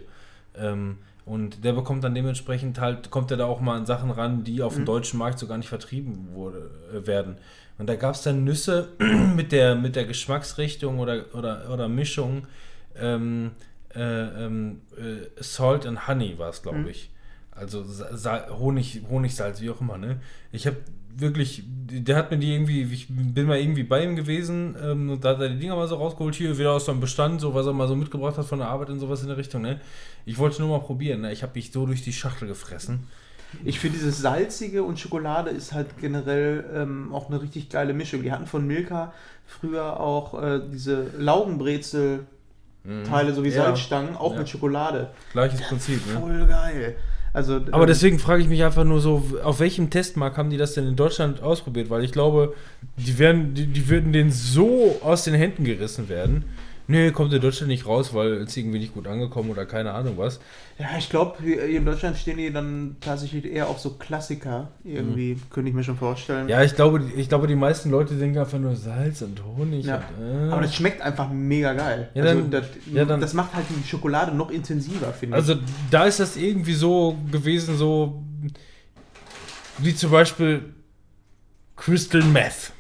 Ähm, 0.56 0.98
und 1.26 1.64
der 1.64 1.72
bekommt 1.72 2.04
dann 2.04 2.14
dementsprechend 2.14 2.80
halt, 2.80 3.10
kommt 3.10 3.32
er 3.32 3.38
da 3.38 3.46
auch 3.46 3.62
mal 3.62 3.78
an 3.78 3.86
Sachen 3.86 4.12
ran, 4.12 4.44
die 4.44 4.62
auf 4.62 4.74
dem 4.74 4.82
Mhm. 4.82 4.88
deutschen 4.88 5.18
Markt 5.20 5.40
so 5.40 5.48
gar 5.48 5.58
nicht 5.58 5.70
vertrieben 5.70 6.34
wurde, 6.34 6.70
äh, 6.94 7.08
werden. 7.08 7.38
Und 7.78 7.88
da 7.88 7.96
gab 7.96 8.16
es 8.16 8.22
dann 8.22 8.44
Nüsse 8.44 8.90
mit 9.36 9.52
der, 9.52 9.76
mit 9.76 9.96
der 9.96 10.06
Geschmacksrichtung 10.06 11.00
oder, 11.00 11.26
oder, 11.34 11.70
oder 11.72 11.88
Mischung. 11.88 12.46
Ähm, 12.96 13.52
äh, 13.96 14.00
ähm, 14.46 14.82
äh, 14.98 15.42
Salt 15.42 15.86
and 15.86 16.08
Honey 16.08 16.38
war 16.38 16.50
es, 16.50 16.62
glaube 16.62 16.80
Mhm. 16.80 16.88
ich. 16.88 17.10
Also 17.52 17.84
Sa 17.84 18.16
Sa 18.18 18.48
Honig, 18.58 19.02
Honigsalz, 19.10 19.62
wie 19.62 19.70
auch 19.70 19.80
immer, 19.82 19.98
ne? 19.98 20.20
Ich 20.52 20.66
habe 20.66 20.78
wirklich, 21.16 21.62
der 21.68 22.16
hat 22.16 22.32
mir 22.32 22.40
die 22.40 22.52
irgendwie, 22.56 22.82
ich 22.92 23.06
bin 23.10 23.46
mal 23.46 23.60
irgendwie 23.60 23.84
bei 23.84 24.04
ihm 24.04 24.16
gewesen 24.16 24.76
ähm, 24.84 25.12
und 25.12 25.24
da 25.24 25.30
hat 25.30 25.42
er 25.42 25.50
die 25.50 25.60
Dinger 25.60 25.76
mal 25.76 25.88
so 25.88 25.96
rausgeholt, 25.98 26.34
hier 26.34 26.58
wieder 26.58 26.72
aus 26.72 26.86
seinem 26.86 27.00
Bestand, 27.00 27.40
so 27.42 27.54
was 27.54 27.68
er 27.68 27.74
mal 27.74 27.88
so 27.88 27.96
mitgebracht 27.96 28.36
hat 28.40 28.46
von 28.48 28.58
der 28.58 28.70
Arbeit 28.70 28.90
und 28.90 29.00
sowas 29.00 29.22
in 29.22 29.28
der 29.28 29.38
Richtung, 29.38 29.62
ne? 29.62 29.80
Ich 30.26 30.40
wollte 30.40 30.64
nur 30.64 30.76
mal 30.76 30.84
probieren, 30.84 31.22
ne? 31.22 31.32
Ich 31.32 31.44
habe 31.44 31.52
mich 31.54 31.72
so 31.72 31.86
durch 31.86 32.02
die 32.02 32.14
Schachtel 32.14 32.48
gefressen. 32.48 33.08
Ich 33.66 33.80
finde 33.80 33.98
dieses 33.98 34.20
Salzige 34.20 34.84
und 34.84 35.00
Schokolade 35.00 35.50
ist 35.50 35.74
halt 35.74 35.88
generell 36.00 36.64
ähm, 36.74 37.14
auch 37.14 37.30
eine 37.30 37.42
richtig 37.42 37.70
geile 37.70 37.94
Mischung. 37.94 38.22
Die 38.24 38.32
hatten 38.32 38.46
von 38.48 38.66
Milka 38.68 39.14
früher 39.46 40.00
auch 40.00 40.42
äh, 40.42 40.62
diese 40.72 41.08
Laugenbrezel-Teile, 41.18 43.34
so 43.34 43.44
wie 43.44 43.50
Mhm. 43.50 43.56
Ja. 43.56 43.64
Salzstangen, 43.66 44.16
auch 44.16 44.34
Ja. 44.34 44.40
mit 44.40 44.50
Schokolade. 44.50 45.10
Gleiches 45.32 45.62
Prinzip, 45.62 46.06
ne? 46.08 46.20
Voll 46.20 46.46
geil. 46.48 46.96
Also, 47.36 47.56
Aber 47.72 47.82
ähm, 47.82 47.88
deswegen 47.88 48.20
frage 48.20 48.44
ich 48.44 48.48
mich 48.48 48.64
einfach 48.64 48.84
nur 48.84 49.02
so, 49.02 49.24
auf 49.44 49.60
welchem 49.60 49.90
Testmarkt 49.90 50.38
haben 50.38 50.52
die 50.52 50.58
das 50.58 50.76
denn 50.76 50.88
in 50.88 50.96
Deutschland 50.96 51.42
ausprobiert? 51.42 51.90
Weil 51.90 52.04
ich 52.04 52.12
glaube, 52.12 52.54
die, 52.98 53.18
werden, 53.18 53.56
die, 53.56 53.66
die 53.66 53.90
würden 53.90 54.14
denen 54.14 54.32
so 54.32 55.00
aus 55.04 55.24
den 55.24 55.34
Händen 55.34 55.64
gerissen 55.64 56.10
werden. 56.10 56.44
Nee, 56.86 57.12
kommt 57.12 57.32
in 57.32 57.40
Deutschland 57.42 57.70
nicht 57.70 57.86
raus, 57.86 58.14
weil 58.14 58.34
es 58.42 58.58
irgendwie 58.58 58.80
nicht 58.80 58.94
gut 58.94 59.08
angekommen 59.08 59.50
oder 59.50 59.66
keine 59.66 59.94
Ahnung 59.94 60.16
was. 60.18 60.42
Ja, 60.78 60.88
ich 60.98 61.10
glaube, 61.10 61.38
hier 61.42 61.64
in 61.64 61.86
Deutschland 61.86 62.18
stehen 62.18 62.38
die 62.38 62.52
dann 62.52 62.98
tatsächlich 63.00 63.46
eher 63.46 63.70
auf 63.70 63.80
so 63.80 63.92
Klassiker. 63.92 64.68
Irgendwie, 64.84 65.38
könnte 65.50 65.70
ich 65.70 65.76
mir 65.76 65.84
schon 65.86 65.96
vorstellen. 65.96 66.44
Mhm. 66.46 66.50
Ja, 66.50 66.62
ich 66.62 66.76
glaube, 66.76 67.02
ich 67.16 67.30
glaube, 67.30 67.48
die 67.48 67.56
meisten 67.56 67.90
Leute 67.90 68.16
denken 68.16 68.38
einfach 68.40 68.60
nur 68.60 68.76
Salz 68.76 69.22
und 69.22 69.42
Honig. 69.46 69.86
Ja. 69.86 70.04
Und, 70.20 70.50
äh. 70.50 70.52
Aber 70.52 70.62
das 70.62 70.76
schmeckt 70.76 71.02
einfach 71.02 71.30
mega 71.32 71.72
geil. 71.74 72.10
Ja, 72.16 72.24
also, 72.24 72.42
dann- 72.42 72.52
das, 72.52 72.66
ja, 72.92 73.06
dann- 73.06 73.22
das 73.22 73.34
macht 73.34 73.54
halt 73.54 73.66
die 73.70 73.88
Schokolade 73.88 74.36
noch 74.36 74.52
intensiver, 74.52 75.14
finde 75.14 75.38
Also 75.38 75.56
da 75.90 76.04
ist 76.04 76.20
das 76.20 76.36
irgendwie 76.36 76.74
so 76.74 77.18
gewesen, 77.32 77.78
so 77.78 78.22
wie 79.78 79.96
zum 79.96 80.12
Beispiel 80.12 80.74
Crystal 81.78 82.22
Meth. 82.24 82.72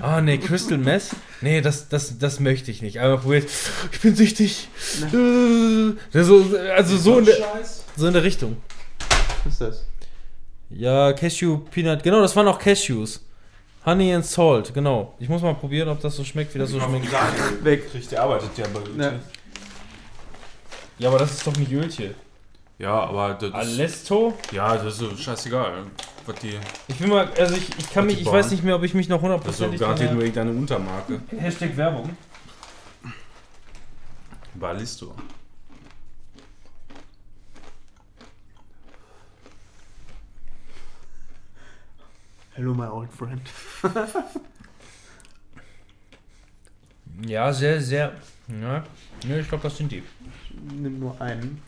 Ah, 0.00 0.20
nee, 0.20 0.38
Crystal 0.38 0.78
Meth? 0.78 1.10
Nee, 1.40 1.60
das, 1.60 1.88
das, 1.88 2.18
das 2.18 2.40
möchte 2.40 2.70
ich 2.70 2.82
nicht. 2.82 3.00
Aber 3.00 3.18
probiert, 3.18 3.48
ich 3.92 4.00
bin 4.00 4.14
süchtig. 4.14 4.68
Äh, 5.12 6.22
so, 6.22 6.44
also 6.74 6.96
so 6.96 7.18
in, 7.18 7.24
der, 7.26 7.36
so 7.96 8.06
in 8.06 8.12
der 8.12 8.22
Richtung. 8.22 8.56
ich. 8.58 9.44
Was 9.44 9.52
ist 9.52 9.60
das? 9.60 9.86
Ja, 10.70 11.12
Cashew 11.12 11.58
Peanut, 11.70 12.02
genau, 12.02 12.20
das 12.20 12.34
waren 12.34 12.48
auch 12.48 12.58
Cashews. 12.58 13.20
Honey 13.84 14.14
and 14.14 14.24
Salt, 14.24 14.72
genau. 14.72 15.14
Ich 15.18 15.28
muss 15.28 15.42
mal 15.42 15.54
probieren, 15.54 15.88
ob 15.90 16.00
das 16.00 16.16
so 16.16 16.24
schmeckt, 16.24 16.54
wie 16.54 16.58
das 16.58 16.70
so 16.70 16.80
schmeckt. 16.80 17.06
Weg. 17.62 17.82
Der 18.10 18.22
arbeitet 18.22 18.56
ja 18.56 18.64
bei 18.72 19.02
Ja. 19.02 19.12
Ja, 20.98 21.08
aber 21.08 21.18
das 21.18 21.32
ist 21.32 21.46
doch 21.46 21.56
nicht 21.56 21.70
Ölche. 21.72 22.14
Ja, 22.78 23.04
aber 23.04 23.34
das 23.34 23.50
ist, 23.50 23.54
Alesto? 23.54 24.34
ja, 24.50 24.76
das 24.76 24.94
ist 24.94 24.98
so 24.98 25.16
scheißegal. 25.16 25.84
Was 26.26 26.36
die, 26.40 26.58
Ich 26.88 27.00
will 27.00 27.08
mal, 27.08 27.28
also 27.38 27.54
ich, 27.54 27.68
ich 27.78 27.90
kann 27.90 28.06
mich, 28.06 28.20
ich 28.20 28.26
weiß 28.26 28.50
nicht 28.50 28.64
mehr, 28.64 28.74
ob 28.74 28.82
ich 28.82 28.94
mich 28.94 29.08
noch 29.08 29.22
das 29.40 29.52
ist 29.52 29.58
so 29.58 29.78
garantiert 29.78 30.12
nur 30.12 30.22
irgendeine 30.22 30.50
Untermarke. 30.50 31.20
Hashtag 31.38 31.76
Werbung. 31.76 32.16
Ballisto. 34.54 35.14
Hello, 42.54 42.72
my 42.72 42.86
old 42.86 43.12
friend. 43.12 43.42
Ja, 47.26 47.52
sehr, 47.52 47.80
sehr. 47.80 48.12
Ja, 48.48 48.84
ja 49.26 49.38
ich 49.38 49.48
glaube, 49.48 49.62
das 49.62 49.76
sind 49.76 49.92
die. 49.92 50.02
Nimm 50.72 50.98
nur 50.98 51.20
einen. 51.20 51.62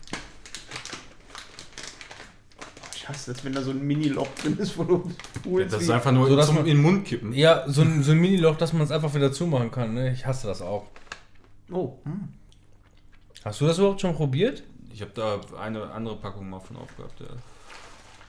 Ich 3.09 3.13
hasse 3.15 3.33
das, 3.33 3.45
wenn 3.45 3.53
da 3.53 3.61
so 3.61 3.71
ein 3.71 3.79
Mini-Loch 3.81 4.27
drin 4.41 4.57
ist, 4.57 4.77
wo 4.77 4.83
du 4.83 5.09
pulst. 5.43 5.73
Das 5.73 5.81
ist 5.81 5.89
einfach 5.89 6.11
nur 6.11 6.27
So, 6.27 6.35
dass 6.35 6.47
zum 6.47 6.55
man- 6.55 6.65
in 6.65 6.75
den 6.75 6.81
Mund 6.81 7.05
kippen. 7.05 7.31
Ja, 7.31 7.63
so 7.67 7.81
ein, 7.81 8.03
so 8.03 8.11
ein 8.11 8.17
Mini-Loch, 8.19 8.57
dass 8.57 8.73
man 8.73 8.81
es 8.81 8.91
einfach 8.91 9.13
wieder 9.13 9.31
zumachen 9.31 9.71
kann. 9.71 9.93
Ne? 9.93 10.11
Ich 10.11 10.25
hasse 10.25 10.47
das 10.47 10.61
auch. 10.61 10.87
Oh, 11.71 11.97
hm. 12.03 12.27
Hast 13.45 13.61
du 13.61 13.65
das 13.67 13.77
überhaupt 13.77 14.01
schon 14.01 14.13
probiert? 14.13 14.63
Ich 14.91 15.01
habe 15.01 15.11
da 15.13 15.39
eine 15.57 15.89
andere 15.91 16.17
Packung 16.17 16.49
mal 16.49 16.59
von 16.59 16.75
aufgehabt, 16.77 17.17
ja. 17.21 17.27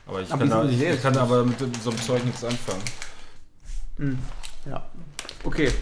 Aber 0.07 0.23
ich 0.23 0.31
Aber 0.33 0.47
kann, 0.47 0.51
da, 0.51 0.65
ich, 0.71 0.81
ich 0.81 1.03
kann 1.03 1.17
aber 1.17 1.45
mit 1.45 1.59
so 1.59 1.91
einem 1.91 1.99
Zeug 2.01 2.25
nichts 2.25 2.45
anfangen. 2.45 2.83
Hm. 3.97 4.19
Ja. 4.67 4.87
Okay. 5.43 5.73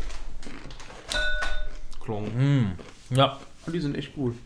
Klong. 2.03 2.77
Ja. 3.11 3.39
Und 3.67 3.73
die 3.75 3.81
sind 3.81 3.95
echt 3.97 4.15
gut. 4.15 4.37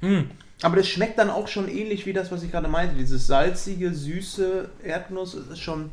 Hm. 0.00 0.30
Aber 0.62 0.76
das 0.76 0.88
schmeckt 0.88 1.18
dann 1.18 1.30
auch 1.30 1.46
schon 1.48 1.68
ähnlich 1.68 2.04
wie 2.06 2.12
das, 2.12 2.32
was 2.32 2.42
ich 2.42 2.50
gerade 2.50 2.68
meinte. 2.68 2.96
Dieses 2.96 3.26
salzige, 3.26 3.94
süße 3.94 4.68
Erdnuss 4.82 5.34
ist 5.34 5.58
schon. 5.60 5.90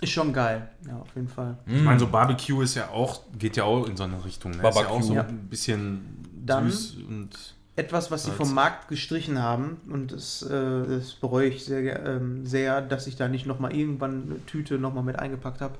Ist 0.00 0.12
schon 0.12 0.32
geil. 0.32 0.66
Ja, 0.88 0.96
auf 0.96 1.08
jeden 1.14 1.28
Fall. 1.28 1.58
Ich 1.66 1.82
meine, 1.82 2.00
so 2.00 2.06
Barbecue 2.06 2.62
ist 2.62 2.74
ja 2.74 2.88
auch, 2.88 3.20
geht 3.38 3.56
ja 3.56 3.64
auch 3.64 3.86
in 3.86 3.96
so 3.98 4.04
eine 4.04 4.24
Richtung. 4.24 4.52
Ne? 4.52 4.56
Ist 4.56 4.62
ja 4.62 4.70
auch 4.70 4.74
Barbecue. 4.74 5.02
so 5.02 5.14
Ja. 5.14 5.22
ein 5.24 5.48
bisschen 5.48 6.00
Dann- 6.46 6.70
süß 6.70 6.96
und 7.08 7.54
Etwas, 7.76 8.10
was 8.10 8.24
sie 8.24 8.30
vom 8.32 8.52
Markt 8.52 8.88
gestrichen 8.88 9.38
haben, 9.38 9.78
und 9.88 10.12
das, 10.12 10.42
äh, 10.42 10.86
das 10.86 11.12
bereue 11.14 11.48
ich 11.48 11.64
sehr, 11.64 12.04
ähm, 12.04 12.44
sehr, 12.44 12.82
dass 12.82 13.06
ich 13.06 13.16
da 13.16 13.26
nicht 13.28 13.46
nochmal 13.46 13.74
irgendwann 13.74 14.24
eine 14.24 14.44
Tüte 14.46 14.76
nochmal 14.76 15.02
mit 15.04 15.18
eingepackt 15.18 15.62
habe. 15.62 15.76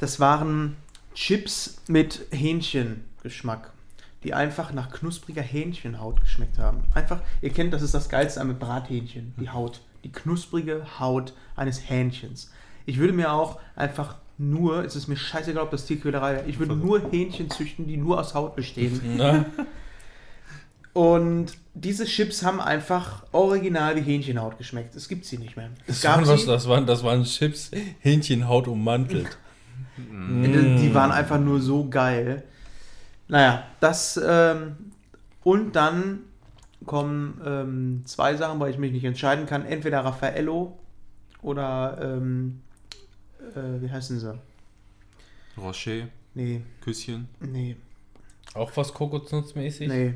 Das 0.00 0.18
waren 0.18 0.74
Chips 1.14 1.76
mit 1.86 2.26
Hähnchengeschmack, 2.32 3.70
die 4.24 4.34
einfach 4.34 4.72
nach 4.72 4.90
knuspriger 4.90 5.42
Hähnchenhaut 5.42 6.20
geschmeckt 6.20 6.58
haben. 6.58 6.84
Einfach, 6.94 7.20
ihr 7.42 7.50
kennt, 7.50 7.72
das 7.72 7.82
ist 7.82 7.94
das 7.94 8.08
Geilste 8.08 8.40
an 8.40 8.58
Brathähnchen, 8.58 9.34
die 9.38 9.50
Haut, 9.50 9.82
die 10.02 10.10
knusprige 10.10 10.98
Haut 10.98 11.34
eines 11.54 11.88
Hähnchens. 11.88 12.50
Ich 12.86 12.98
würde 12.98 13.12
mir 13.12 13.32
auch 13.32 13.60
einfach 13.76 14.16
nur, 14.36 14.84
es 14.84 14.96
ist 14.96 15.06
mir 15.06 15.16
scheißegal, 15.16 15.62
ob 15.62 15.70
das 15.70 15.86
Tierquälerei 15.86 16.34
wäre, 16.34 16.46
ich 16.46 16.58
würde 16.58 16.74
nur 16.74 17.00
Hähnchen 17.10 17.50
züchten, 17.50 17.86
die 17.86 17.96
nur 17.96 18.18
aus 18.18 18.34
Haut 18.34 18.56
bestehen. 18.56 19.00
Na, 19.16 19.44
Und 20.92 21.58
diese 21.74 22.04
Chips 22.04 22.42
haben 22.44 22.60
einfach 22.60 23.24
original 23.32 23.96
wie 23.96 24.00
Hähnchenhaut 24.00 24.58
geschmeckt. 24.58 24.94
Es 24.94 25.08
gibt 25.08 25.24
sie 25.24 25.38
nicht 25.38 25.56
mehr. 25.56 25.70
Es 25.86 26.00
das, 26.00 26.10
waren 26.10 26.26
was, 26.26 26.46
das, 26.46 26.68
waren, 26.68 26.86
das 26.86 27.02
waren 27.02 27.24
Chips, 27.24 27.70
Hähnchenhaut 28.00 28.68
ummantelt. 28.68 29.36
die, 29.96 30.76
die 30.80 30.94
waren 30.94 31.10
einfach 31.10 31.38
nur 31.38 31.60
so 31.60 31.88
geil. 31.88 32.44
Naja, 33.28 33.64
das 33.80 34.20
ähm, 34.22 34.76
und 35.42 35.74
dann 35.76 36.20
kommen 36.86 37.40
ähm, 37.44 38.02
zwei 38.04 38.36
Sachen, 38.36 38.60
weil 38.60 38.70
ich 38.70 38.78
mich 38.78 38.92
nicht 38.92 39.04
entscheiden 39.04 39.46
kann. 39.46 39.64
Entweder 39.64 40.00
Raffaello 40.04 40.78
oder 41.42 41.98
ähm, 42.02 42.60
äh, 43.54 43.80
wie 43.82 43.90
heißen 43.90 44.18
sie? 44.20 44.38
Rocher, 45.56 46.08
Nee, 46.34 46.62
Küsschen. 46.80 47.28
nee, 47.40 47.76
Auch 48.54 48.72
was 48.76 48.92
Kokosnussmäßig? 48.92 49.88
nee. 49.88 50.14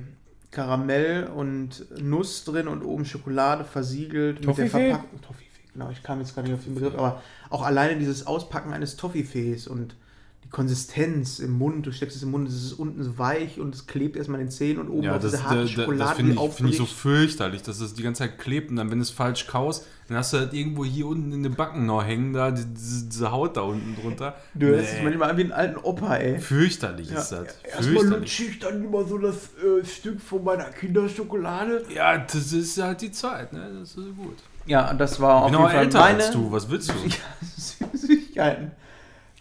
Karamell 0.51 1.25
und 1.27 1.85
Nuss 2.03 2.45
drin 2.45 2.69
und 2.69 2.83
oben 2.83 3.05
Schokolade 3.05 3.65
versiegelt 3.65 4.43
Toffifee? 4.43 4.63
mit 4.65 4.73
der 4.73 4.81
Verpackung. 4.97 5.21
Toffifee, 5.21 5.61
genau, 5.75 5.91
ich 5.91 6.03
kam 6.03 6.19
jetzt 6.21 6.35
gar 6.35 6.43
nicht 6.43 6.55
auf 6.55 6.65
den 6.65 6.75
Begriff, 6.75 6.95
aber 6.95 7.23
auch 7.51 7.63
alleine 7.63 7.99
dieses 7.99 8.27
Auspacken 8.27 8.73
eines 8.73 8.97
Toffifees 8.97 9.69
und 9.69 9.95
die 10.45 10.49
Konsistenz 10.51 11.41
im 11.41 11.53
Mund, 11.59 11.85
du 11.87 11.93
steckst 11.93 12.17
es 12.17 12.23
im 12.23 12.31
Mund, 12.31 12.49
es 12.49 12.55
ist 12.55 12.73
unten 12.73 13.03
so 13.03 13.19
weich 13.19 13.61
und 13.61 13.75
es 13.75 13.87
klebt 13.87 14.17
erstmal 14.17 14.41
in 14.41 14.47
den 14.47 14.51
Zähnen 14.53 14.79
und 14.79 14.89
oben 14.89 15.03
Ja, 15.03 15.17
auf 15.17 15.23
das, 15.23 15.33
diese 15.33 15.45
harte 15.45 15.57
da, 15.57 15.65
das 15.65 15.73
Schokolade, 15.73 16.15
finde 16.17 16.35
die 16.37 16.43
ich, 16.45 16.53
find 16.53 16.71
ich 16.71 16.77
so 16.79 16.87
fürchterlich, 16.87 17.63
dass 17.63 17.81
es 17.81 17.93
die 17.95 18.03
ganze 18.03 18.21
Zeit 18.23 18.39
klebt 18.39 18.71
und 18.71 18.77
dann, 18.77 18.91
wenn 18.91 18.99
du 18.99 19.03
es 19.03 19.11
falsch 19.11 19.47
kaust, 19.47 19.85
dann 20.09 20.17
hast 20.17 20.33
du 20.33 20.39
halt 20.39 20.55
irgendwo 20.55 20.87
hier 20.87 21.07
unten 21.07 21.33
in 21.33 21.43
den 21.43 21.55
Backen 21.55 21.85
noch 21.85 22.03
hängen, 22.03 22.33
da 22.33 22.51
die- 22.51 22.65
diese, 22.65 23.07
diese 23.09 23.31
Haut 23.31 23.59
da 23.59 23.61
unten 23.61 23.95
drunter. 24.01 24.37
Du 24.55 24.67
hörst 24.69 24.95
Nee. 24.95 25.03
manchmal 25.05 25.31
an 25.33 25.37
wie 25.37 25.43
einen 25.43 25.53
alten 25.53 25.77
Opa, 25.79 26.17
ey. 26.17 26.39
Fürchterlich 26.39 27.11
Ja, 27.11 27.19
ist 27.21 27.33
das. 27.33 27.49
Erstmal 27.65 28.07
lutsche 28.07 28.45
ich 28.45 28.59
dann 28.59 28.83
immer 28.83 29.05
so 29.05 29.19
das 29.19 29.51
äh, 29.63 29.85
Stück 29.85 30.19
von 30.19 30.45
meiner 30.45 30.71
Kinderschokolade. 30.71 31.85
Ja, 31.95 32.17
das 32.17 32.53
ist 32.55 32.81
halt 32.81 33.03
die 33.03 33.13
Zeit, 33.13 33.53
ne? 33.53 33.69
Das 33.81 33.91
ist 33.91 34.17
gut. 34.17 34.37
Ja, 34.65 34.91
und 34.91 34.99
das 34.99 35.21
war 35.21 35.43
auf 35.43 35.45
auch 35.45 35.51
jeden 35.51 35.63
Fall 35.63 35.85
älter 35.85 35.99
meine 35.99 36.17
als 36.25 36.31
du, 36.31 36.51
was 36.53 36.71
willst 36.71 36.89
du? 36.91 36.95
Ja, 37.07 37.91
Süßigkeiten. 37.93 38.71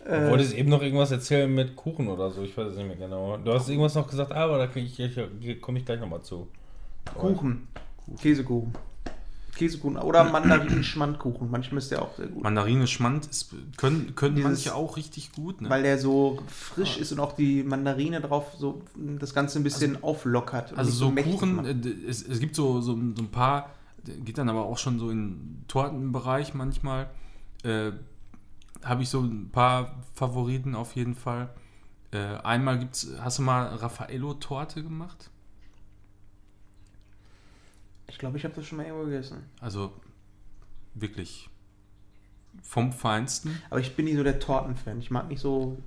Du 0.08 0.14
Äh, 0.14 0.30
wolltest 0.32 0.54
eben 0.54 0.70
noch 0.70 0.82
irgendwas 0.82 1.12
erzählen 1.12 1.54
mit 1.54 1.76
Kuchen 1.76 2.08
oder 2.08 2.32
so, 2.32 2.42
ich 2.42 2.56
weiß 2.56 2.68
es 2.70 2.78
nicht 2.78 2.88
mehr 2.88 2.96
genau. 2.96 3.36
Du 3.38 3.52
hast 3.52 3.68
irgendwas 3.68 3.94
noch 3.96 4.08
gesagt, 4.08 4.32
aber 4.32 4.58
da 4.58 4.68
komme 4.68 4.86
ich, 4.86 4.98
ich, 5.00 5.62
komm 5.62 5.76
ich 5.76 5.84
gleich 5.86 6.00
nochmal 6.00 6.22
zu. 6.22 6.48
Kuchen. 7.14 7.68
Käsekuchen. 8.22 8.74
Käsekuchen 9.56 9.98
oder 9.98 10.24
Mandarinen-Schmandkuchen. 10.26 11.50
Manchmal 11.52 11.80
ist 11.80 11.92
der 11.92 12.04
auch 12.04 12.16
sehr 12.16 12.28
gut. 12.28 12.42
Mandarine 12.44 12.88
Schmand 12.88 13.26
ist, 13.26 13.50
können, 13.76 14.14
können 14.16 14.36
Dieses- 14.36 14.50
manche 14.66 14.76
auch 14.76 14.96
richtig 14.98 15.32
gut, 15.34 15.62
ne? 15.62 15.70
Weil 15.70 15.84
der 15.84 15.98
so 15.98 16.40
frisch 16.48 16.98
ist 16.98 17.12
und 17.12 17.20
auch 17.20 17.34
die 17.34 17.64
Mandarine 17.64 18.22
drauf 18.22 18.54
so 18.58 18.82
das 19.20 19.34
Ganze 19.34 19.60
ein 19.60 19.64
bisschen 19.64 20.02
auflockert. 20.04 20.72
und 20.74 20.78
Also 20.78 20.92
so 20.92 21.12
mächtig 21.12 21.34
Kuchen, 21.34 21.66
äh, 21.66 21.76
es, 22.08 22.26
es 22.26 22.40
gibt 22.40 22.56
so, 22.56 22.80
so, 22.82 22.94
so 22.94 22.98
ein 23.24 23.30
paar, 23.32 23.72
geht 24.24 24.38
dann 24.38 24.48
aber 24.48 24.64
auch 24.64 24.78
schon 24.78 25.00
so 25.00 25.10
in 25.10 25.64
Tortenbereich 25.68 26.54
manchmal. 26.54 27.10
Äh, 27.64 27.92
Habe 28.88 29.04
ich 29.04 29.10
so 29.10 29.22
ein 29.22 29.50
paar 29.52 30.02
Favoriten 30.14 30.76
auf 30.76 30.96
jeden 30.96 31.16
Fall. 31.16 31.50
Äh, 32.12 32.38
einmal 32.38 32.80
gibt's, 32.80 33.08
hast 33.20 33.40
du 33.40 33.42
mal 33.44 33.68
Raffaello-Torte 33.76 34.82
gemacht? 34.84 35.30
Ich 38.08 38.18
glaube, 38.18 38.38
ich 38.38 38.44
habe 38.46 38.54
das 38.56 38.66
schon 38.66 38.78
mal 38.78 38.86
irgendwo 38.86 39.06
gegessen. 39.06 39.44
Also 39.60 39.92
wirklich 40.94 41.50
vom 42.64 42.92
Feinsten. 42.94 43.62
Aber 43.70 43.80
ich 43.80 43.96
bin 43.96 44.06
nicht 44.06 44.16
so 44.18 44.24
der 44.24 44.40
Tortenfan. 44.40 45.00
Ich 45.00 45.12
mag 45.12 45.28
nicht 45.28 45.42
so 45.42 45.78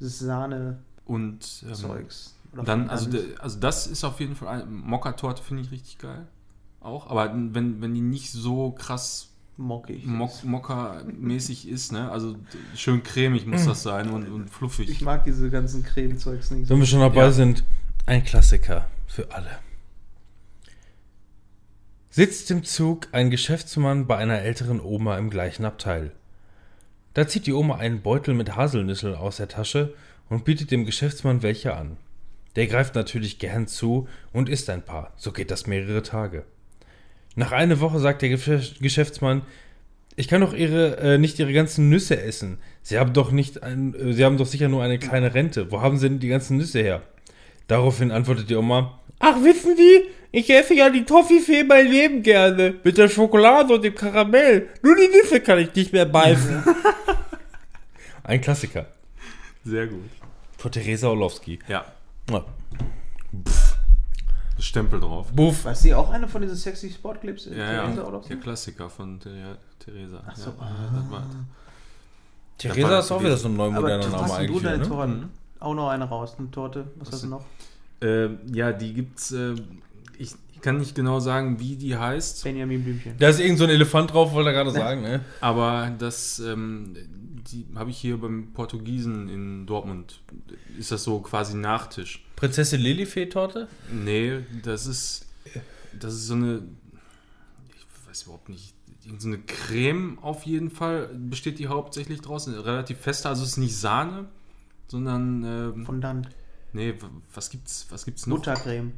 dieses 0.00 0.18
Sahne-Zeugs. 0.18 0.74
Und 1.06 1.62
ähm, 1.64 2.52
Oder 2.54 2.62
Dann, 2.64 2.90
also, 2.90 3.10
de, 3.10 3.36
also 3.38 3.60
das 3.60 3.86
ist 3.86 4.04
auf 4.04 4.18
jeden 4.20 4.34
Fall, 4.34 4.62
ein- 4.62 4.72
Mokka-Torte 4.72 5.42
finde 5.42 5.62
ich 5.62 5.70
richtig 5.70 5.98
geil. 5.98 6.26
Auch, 6.80 7.08
aber 7.08 7.32
wenn, 7.34 7.80
wenn 7.80 7.94
die 7.94 8.00
nicht 8.00 8.30
so 8.32 8.72
krass 8.72 9.27
mockig. 9.58 10.06
Mok 10.06 10.30
Mokka-mäßig 10.44 11.68
ist, 11.68 11.92
ne? 11.92 12.10
Also 12.10 12.36
schön 12.74 13.02
cremig 13.02 13.46
muss 13.46 13.64
das 13.66 13.82
sein 13.82 14.08
und, 14.10 14.28
und 14.28 14.46
Ich 14.46 14.52
fluffig. 14.52 15.00
mag 15.02 15.24
diese 15.24 15.50
ganzen 15.50 15.82
Cremezeugs 15.82 16.50
nicht 16.50 16.66
so. 16.68 16.74
Wenn 16.74 16.80
wir 16.80 16.86
schon 16.86 17.00
dabei 17.00 17.22
Ja. 17.24 17.32
sind, 17.32 17.64
ein 18.06 18.24
Klassiker 18.24 18.88
für 19.06 19.30
alle. 19.32 19.50
Sitzt 22.10 22.50
im 22.50 22.64
Zug 22.64 23.08
ein 23.12 23.30
Geschäftsmann 23.30 24.06
bei 24.06 24.16
einer 24.16 24.40
älteren 24.40 24.80
Oma 24.80 25.18
im 25.18 25.30
gleichen 25.30 25.64
Abteil. 25.64 26.12
Da 27.14 27.26
zieht 27.28 27.46
die 27.46 27.52
Oma 27.52 27.76
einen 27.76 28.00
Beutel 28.02 28.34
mit 28.34 28.56
Haselnüsseln 28.56 29.14
aus 29.14 29.36
der 29.36 29.48
Tasche 29.48 29.94
und 30.28 30.44
bietet 30.44 30.70
dem 30.70 30.84
Geschäftsmann 30.84 31.42
welche 31.42 31.74
an. 31.74 31.96
Der 32.56 32.66
greift 32.66 32.94
natürlich 32.94 33.38
gern 33.38 33.66
zu 33.68 34.08
und 34.32 34.48
isst 34.48 34.70
ein 34.70 34.82
paar. 34.84 35.12
So 35.16 35.32
geht 35.32 35.50
das 35.50 35.66
mehrere 35.66 36.02
Tage. 36.02 36.44
Nach 37.36 37.52
einer 37.52 37.80
Woche 37.80 37.98
sagt 38.00 38.22
der 38.22 38.30
Geschäf- 38.30 38.80
Geschäftsmann, 38.80 39.42
ich 40.16 40.26
kann 40.26 40.40
doch 40.40 40.52
ihre, 40.54 40.96
äh, 40.98 41.18
nicht 41.18 41.38
ihre 41.38 41.52
ganzen 41.52 41.88
Nüsse 41.88 42.20
essen. 42.20 42.58
Sie 42.82 42.98
haben 42.98 43.12
doch 43.12 43.30
nicht 43.30 43.62
ein, 43.62 43.94
äh, 43.94 44.12
Sie 44.12 44.24
haben 44.24 44.36
doch 44.36 44.46
sicher 44.46 44.68
nur 44.68 44.82
eine 44.82 44.98
kleine 44.98 45.32
Rente. 45.34 45.70
Wo 45.70 45.80
haben 45.80 45.96
Sie 45.98 46.08
denn 46.08 46.18
die 46.18 46.28
ganzen 46.28 46.56
Nüsse 46.56 46.80
her? 46.80 47.02
Daraufhin 47.68 48.10
antwortet 48.10 48.50
die 48.50 48.56
Oma, 48.56 48.98
ach 49.20 49.36
wissen 49.44 49.76
Sie, 49.76 50.04
ich 50.32 50.50
esse 50.50 50.74
ja 50.74 50.90
die 50.90 51.04
Toffifee 51.04 51.62
mein 51.64 51.86
Leben 51.86 52.22
gerne. 52.22 52.74
Mit 52.82 52.98
der 52.98 53.08
Schokolade 53.08 53.74
und 53.74 53.84
dem 53.84 53.94
Karamell. 53.94 54.68
Nur 54.82 54.96
die 54.96 55.08
Nüsse 55.08 55.40
kann 55.40 55.58
ich 55.60 55.72
nicht 55.74 55.92
mehr 55.92 56.06
beißen. 56.06 56.64
ein 58.24 58.40
Klassiker. 58.40 58.86
Sehr 59.64 59.86
gut. 59.86 60.04
Von 60.56 60.72
Theresa 60.72 61.08
Orlowski. 61.08 61.58
Ja, 61.68 61.84
Ja. 62.30 62.44
Stempel 64.58 65.00
drauf. 65.00 65.30
Buff. 65.32 65.64
War 65.64 65.74
sie 65.74 65.94
auch 65.94 66.10
eine 66.10 66.28
von 66.28 66.42
diesen 66.42 66.56
sexy 66.56 66.90
Sportclips? 66.90 67.46
Ja, 67.46 67.52
Theresa 67.52 68.02
ja. 68.02 68.06
oder 68.06 68.22
so? 68.22 68.28
Der 68.28 68.36
Klassiker 68.38 68.90
von 68.90 69.20
Ther 69.20 69.56
Theresa. 69.78 70.22
Ach 70.26 70.36
so. 70.36 70.50
Ja, 70.50 71.10
war, 71.10 71.26
Theresa 72.58 72.98
ist 72.98 73.12
auch 73.12 73.20
wieder 73.20 73.36
so 73.36 73.48
ein 73.48 73.56
neu 73.56 73.66
Aber 73.66 73.80
moderner 73.80 74.04
du 74.04 74.10
Name 74.10 74.22
hast 74.22 74.32
du 74.32 74.36
eigentlich. 74.36 74.62
deine 74.62 74.78
ne? 74.78 74.88
Torten? 74.88 75.30
Auch 75.60 75.74
noch 75.74 75.88
eine 75.88 76.04
raus, 76.04 76.34
eine 76.38 76.50
Torte. 76.50 76.86
Was, 76.96 77.08
Was 77.08 77.14
hast 77.14 77.24
du 77.24 77.28
noch? 77.28 77.44
äh, 78.00 78.28
ja, 78.52 78.72
die 78.72 78.94
gibt's. 78.94 79.32
Äh, 79.32 79.54
ich, 80.18 80.34
ich 80.52 80.60
kann 80.60 80.78
nicht 80.78 80.94
genau 80.94 81.20
sagen, 81.20 81.60
wie 81.60 81.76
die 81.76 81.96
heißt, 81.96 82.42
Benjamin 82.44 82.82
Blümchen. 82.82 83.14
Da 83.18 83.28
ist 83.28 83.40
irgend 83.40 83.58
so 83.58 83.64
ein 83.64 83.70
Elefant 83.70 84.12
drauf, 84.12 84.32
wollte 84.32 84.50
er 84.50 84.54
gerade 84.54 84.70
sagen, 84.72 85.02
ne? 85.02 85.20
aber 85.40 85.92
das, 85.98 86.40
ähm, 86.40 86.96
habe 87.76 87.90
ich 87.90 87.98
hier 87.98 88.20
beim 88.20 88.52
Portugiesen 88.52 89.28
in 89.28 89.66
Dortmund. 89.66 90.20
Ist 90.76 90.92
das 90.92 91.04
so 91.04 91.20
quasi 91.20 91.56
Nachtisch? 91.56 92.24
Prinzessin 92.38 92.80
Lilifee-Torte? 92.80 93.66
Nee, 93.90 94.44
das 94.62 94.86
ist, 94.86 95.26
das 95.98 96.14
ist 96.14 96.28
so 96.28 96.34
eine, 96.34 96.62
ich 97.68 98.08
weiß 98.08 98.22
überhaupt 98.22 98.48
nicht, 98.48 98.74
so 99.18 99.26
eine 99.26 99.38
Creme 99.38 100.20
auf 100.20 100.44
jeden 100.44 100.70
Fall, 100.70 101.08
besteht 101.08 101.58
die 101.58 101.66
hauptsächlich 101.66 102.20
draus, 102.20 102.46
eine 102.46 102.64
relativ 102.64 102.98
feste, 102.98 103.28
also 103.28 103.42
es 103.42 103.50
ist 103.50 103.56
nicht 103.56 103.76
Sahne, 103.76 104.26
sondern, 104.86 105.42
ähm, 105.42 105.84
Fondant. 105.84 106.28
nee, 106.72 106.94
was 107.34 107.50
gibt's, 107.50 107.88
was 107.90 108.04
gibt's 108.04 108.28
noch? 108.28 108.36
Buttercreme. 108.36 108.92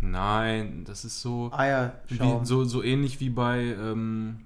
Nein, 0.00 0.82
das 0.84 1.04
ist 1.04 1.20
so, 1.20 1.52
Eierschaum. 1.52 2.42
wie, 2.42 2.46
so, 2.46 2.64
so 2.64 2.82
ähnlich 2.82 3.20
wie 3.20 3.30
bei 3.30 3.60
ähm, 3.60 4.40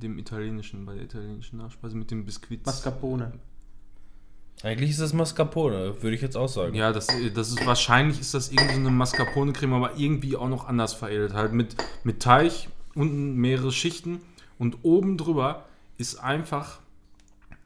dem 0.00 0.18
italienischen, 0.18 0.86
bei 0.86 0.94
der 0.94 1.04
italienischen 1.04 1.58
Nachspeise 1.58 1.94
mit 1.94 2.10
dem 2.10 2.24
Biskuit. 2.24 2.64
Mascarpone. 2.64 3.32
Eigentlich 4.62 4.90
ist 4.90 5.00
das 5.00 5.14
Mascarpone, 5.14 6.02
würde 6.02 6.14
ich 6.14 6.20
jetzt 6.20 6.36
auch 6.36 6.48
sagen. 6.48 6.74
Ja, 6.74 6.92
das, 6.92 7.06
das 7.34 7.48
ist 7.48 7.64
wahrscheinlich 7.64 8.20
ist 8.20 8.34
das 8.34 8.50
irgendwie 8.50 8.74
so 8.74 8.80
eine 8.80 8.90
Mascarpone-Creme, 8.90 9.72
aber 9.72 9.96
irgendwie 9.96 10.36
auch 10.36 10.48
noch 10.48 10.68
anders 10.68 10.92
veredelt. 10.92 11.32
Halt 11.32 11.52
mit, 11.52 11.76
mit 12.04 12.20
Teig, 12.20 12.68
unten 12.94 13.36
mehrere 13.36 13.72
Schichten 13.72 14.20
und 14.58 14.78
oben 14.82 15.16
drüber 15.16 15.64
ist 15.96 16.16
einfach 16.16 16.80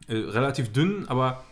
äh, 0.06 0.14
relativ 0.14 0.72
dünn, 0.72 1.06
aber 1.08 1.42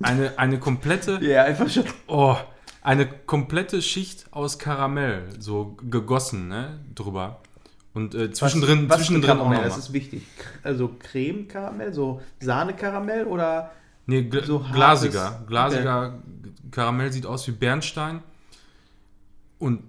eine, 0.00 0.38
eine 0.38 0.60
komplette, 0.60 1.18
Ja, 1.22 1.42
einfach 1.42 1.68
schon. 1.68 1.84
oh, 2.06 2.36
eine 2.82 3.06
komplette 3.06 3.82
Schicht 3.82 4.26
aus 4.30 4.58
Karamell, 4.60 5.24
so 5.40 5.76
gegossen, 5.88 6.48
ne, 6.48 6.78
drüber. 6.94 7.40
Und 7.94 8.14
äh, 8.14 8.30
zwischendrin, 8.32 8.88
was 8.88 8.98
für 8.98 9.04
zwischendrin 9.04 9.30
auch 9.32 9.36
Karamell, 9.38 9.58
noch 9.58 9.64
das 9.64 9.78
ist 9.78 9.92
wichtig. 9.92 10.22
Also 10.62 10.90
Creme-Karamell, 11.00 11.92
so 11.92 12.20
Sahne-Karamell 12.40 13.24
oder 13.24 13.70
Nee, 14.06 14.24
gl 14.24 14.44
so 14.44 14.58
glasiger. 14.72 15.42
Glasiger 15.46 16.18
Karamell 16.70 17.12
sieht 17.12 17.26
aus 17.26 17.46
wie 17.46 17.52
Bernstein. 17.52 18.22
Und 19.58 19.82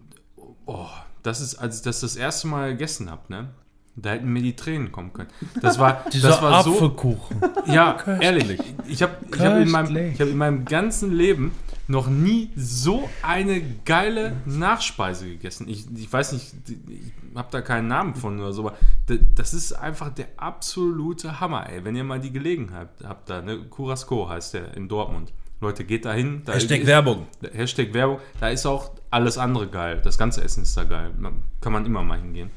oh, 0.65 0.87
das 1.23 1.41
ist, 1.41 1.55
als 1.55 1.77
ich 1.77 1.83
das 1.83 1.99
das 2.01 2.15
erste 2.15 2.47
Mal 2.47 2.71
gegessen 2.71 3.09
habe, 3.09 3.21
ne? 3.29 3.49
Da 3.97 4.09
hätten 4.11 4.27
mir 4.31 4.41
die 4.41 4.55
Tränen 4.57 4.91
kommen 4.91 5.13
können. 5.13 5.29
Das 5.61 5.79
war, 5.79 6.03
Dieser 6.13 6.29
das 6.29 6.41
war 6.41 6.63
so. 6.63 6.73
Apfelkuchen. 6.73 7.41
Ja, 7.65 7.97
ehrlich. 8.19 8.59
Ich 8.87 9.01
habe 9.01 9.13
ich 9.31 9.39
hab 9.39 9.57
in, 9.57 9.69
meinem- 9.71 9.95
ich 10.13 10.19
hab 10.21 10.27
in 10.27 10.37
meinem 10.37 10.65
ganzen 10.65 11.13
Leben 11.13 11.51
noch 11.87 12.07
nie 12.07 12.49
so 12.57 13.09
eine 13.21 13.61
geile 13.85 14.33
Nachspeise 14.45 15.27
gegessen. 15.29 15.69
Ich, 15.69 15.85
ich 15.95 16.11
weiß 16.11 16.33
nicht, 16.33 16.53
ich 16.67 17.13
habe 17.35 17.47
da 17.51 17.61
keinen 17.61 17.87
Namen 17.87 18.15
von 18.15 18.37
oder 18.39 18.51
so, 18.51 18.67
aber 18.67 18.77
das 19.07 19.53
ist 19.53 19.73
einfach 19.73 20.09
der 20.09 20.27
absolute 20.37 21.39
Hammer, 21.39 21.69
ey. 21.69 21.83
Wenn 21.85 21.95
ihr 21.95 22.03
mal 22.03 22.19
die 22.19 22.31
Gelegenheit 22.31 22.89
habt, 23.03 23.29
da, 23.29 23.41
ne? 23.41 23.59
Curasco 23.69 24.27
heißt 24.27 24.55
der 24.55 24.73
in 24.75 24.87
Dortmund. 24.87 25.31
Leute, 25.61 25.83
geht 25.85 26.05
da 26.05 26.13
hin. 26.13 26.41
Da 26.45 26.53
Hashtag 26.53 26.81
ist- 26.81 26.87
Werbung. 26.87 27.27
Hashtag 27.53 27.93
Werbung. 27.93 28.19
Da 28.39 28.49
ist 28.49 28.65
auch 28.65 28.91
alles 29.09 29.37
andere 29.37 29.67
geil. 29.67 30.01
Das 30.03 30.17
ganze 30.17 30.43
Essen 30.43 30.63
ist 30.63 30.75
da 30.75 30.83
geil. 30.83 31.11
Man, 31.17 31.43
kann 31.61 31.71
man 31.71 31.85
immer 31.85 32.03
mal 32.03 32.19
hingehen. 32.19 32.49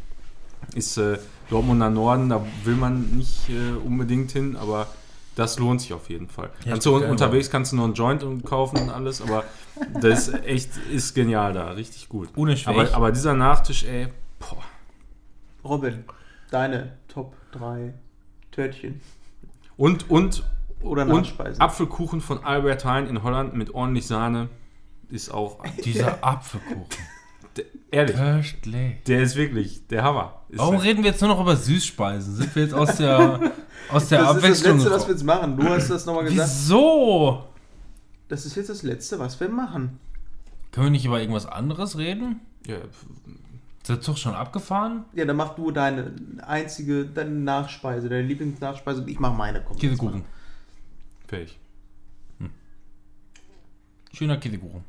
Ist 0.74 0.96
äh, 0.98 1.18
Dortmunder 1.50 1.88
Norden, 1.90 2.28
da 2.28 2.44
will 2.64 2.74
man 2.74 3.16
nicht 3.16 3.48
äh, 3.48 3.72
unbedingt 3.84 4.32
hin, 4.32 4.56
aber 4.56 4.88
das 5.36 5.58
lohnt 5.58 5.80
sich 5.80 5.92
auf 5.92 6.10
jeden 6.10 6.28
Fall. 6.28 6.50
Ja, 6.64 6.76
geil, 6.76 7.10
unterwegs 7.10 7.48
kannst 7.48 7.70
du 7.72 7.76
noch 7.76 7.84
einen 7.84 7.94
Joint 7.94 8.24
und 8.24 8.44
kaufen 8.44 8.76
und 8.82 8.90
alles, 8.90 9.22
aber 9.22 9.44
das 10.00 10.28
ist 10.28 10.34
echt 10.44 10.70
ist 10.92 11.14
genial 11.14 11.52
da, 11.52 11.70
richtig 11.70 12.08
gut. 12.08 12.28
Ohne 12.34 12.56
Schwäch. 12.56 12.76
Aber, 12.76 12.94
aber 12.94 13.12
dieser 13.12 13.34
Nachtisch, 13.34 13.84
ey, 13.84 14.08
boah. 14.40 14.64
Robin, 15.64 16.04
deine 16.50 16.92
Top 17.08 17.34
3 17.52 17.94
Törtchen 18.50 19.00
Und, 19.76 20.10
und, 20.10 20.44
oder 20.82 21.02
und 21.02 21.08
Nachspeisen. 21.08 21.60
Apfelkuchen 21.60 22.20
von 22.20 22.44
Albert 22.44 22.84
Heijn 22.84 23.06
in 23.06 23.22
Holland 23.22 23.54
mit 23.54 23.74
ordentlich 23.74 24.06
Sahne 24.06 24.48
ist 25.10 25.30
auch, 25.30 25.62
Dieser 25.84 26.22
Apfelkuchen. 26.24 26.86
d- 27.56 27.64
ehrlich, 27.90 28.16
Köstlich. 28.16 29.02
der 29.06 29.22
ist 29.22 29.36
wirklich 29.36 29.86
der 29.88 30.02
Hammer. 30.02 30.42
Ist 30.48 30.58
Warum 30.58 30.76
reden 30.76 31.02
wir 31.02 31.10
jetzt 31.10 31.20
nur 31.20 31.30
noch 31.30 31.40
über 31.40 31.56
Süßspeisen? 31.56 32.34
Sind 32.36 32.54
wir 32.54 32.62
jetzt 32.64 32.74
aus 32.74 32.96
der, 32.96 33.52
aus 33.90 34.08
der 34.08 34.18
das 34.22 34.28
ist 34.28 34.36
das 34.36 34.36
Abwechslung 34.36 34.76
Letzte, 34.78 34.90
was 34.90 35.06
wir 35.06 35.14
jetzt 35.14 35.24
machen. 35.24 35.56
Du 35.56 35.68
hast 35.68 35.88
das 35.90 36.06
nochmal 36.06 36.24
gesagt. 36.24 36.48
Wieso? 36.50 37.44
Das 38.28 38.44
ist 38.44 38.56
jetzt 38.56 38.68
das 38.68 38.82
Letzte, 38.82 39.18
was 39.18 39.38
wir 39.40 39.48
machen. 39.48 39.98
Können 40.72 40.86
wir 40.86 40.90
nicht 40.90 41.06
über 41.06 41.20
irgendwas 41.20 41.46
anderes 41.46 41.96
reden? 41.96 42.40
ja, 42.66 42.76
Ist 43.78 43.88
der 43.88 44.00
Zug 44.00 44.18
schon 44.18 44.34
abgefahren? 44.34 45.04
Ja, 45.14 45.24
dann 45.24 45.36
mach 45.36 45.54
du 45.54 45.70
deine 45.70 46.14
einzige, 46.46 47.06
deine 47.06 47.30
Nachspeise, 47.30 48.08
deine 48.08 48.22
Lieblingsnachspeise 48.26 49.02
und 49.02 49.08
ich 49.08 49.18
mach 49.18 49.34
meine. 49.34 49.62
Komm, 49.62 49.76
Käsekuchen. 49.78 50.24
fähig. 51.26 51.58
Schöner 54.12 54.38
Käsekuchen. 54.38 54.84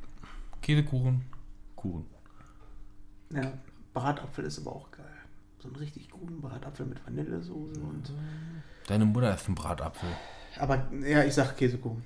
Käsekuchen. 0.61 1.24
Kuchen. 1.76 2.06
Ja, 3.32 3.53
Bratapfel 3.94 4.45
ist 4.45 4.60
aber 4.60 4.76
auch 4.76 4.90
geil. 4.91 5.06
So 5.60 5.68
einen 5.68 5.76
richtig 5.78 6.10
guten 6.10 6.41
Bratapfel 6.41 6.86
mit 6.86 7.06
Vanillesoße 7.06 7.80
und. 7.80 8.11
Deine 8.88 9.06
Mutter 9.06 9.36
ist 9.36 9.48
ein 9.48 9.56
Bratapfel. 9.56 10.10
Aber 10.57 10.88
ja, 11.06 11.24
ich 11.24 11.34
sag 11.34 11.56
Käsekuchen. 11.57 12.03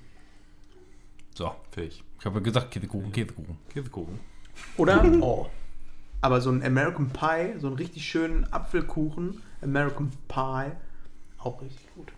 So. 1.34 1.52
Fähig. 1.70 2.04
Ich 2.18 2.26
habe 2.26 2.36
ja 2.36 2.42
gesagt 2.42 2.70
Käsekuchen, 2.70 3.10
Käsekuchen. 3.10 3.56
Käsekuchen. 3.68 4.20
Oder? 4.76 5.02
Oh. 5.22 5.48
Aber 6.24 6.40
so 6.40 6.48
ein 6.50 6.62
American 6.64 7.10
Pie, 7.10 7.58
so 7.60 7.66
einen 7.66 7.76
richtig 7.76 8.08
schönen 8.08 8.50
Apfelkuchen, 8.50 9.42
American 9.60 10.10
Pie, 10.26 10.72
auch 11.36 11.60
richtig 11.60 11.86
gut. 11.94 12.10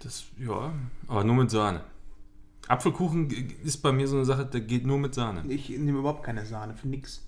Das, 0.00 0.24
ja, 0.36 0.74
aber 1.08 1.24
nur 1.24 1.36
mit 1.36 1.50
Sahne. 1.50 1.80
Apfelkuchen 2.68 3.30
ist 3.64 3.78
bei 3.78 3.90
mir 3.90 4.06
so 4.06 4.16
eine 4.16 4.26
Sache, 4.26 4.44
der 4.44 4.60
geht 4.60 4.84
nur 4.84 4.98
mit 4.98 5.14
Sahne. 5.14 5.50
Ich 5.50 5.70
nehme 5.70 6.00
überhaupt 6.00 6.24
keine 6.24 6.44
Sahne 6.44 6.74
für 6.74 6.88
nix. 6.88 7.22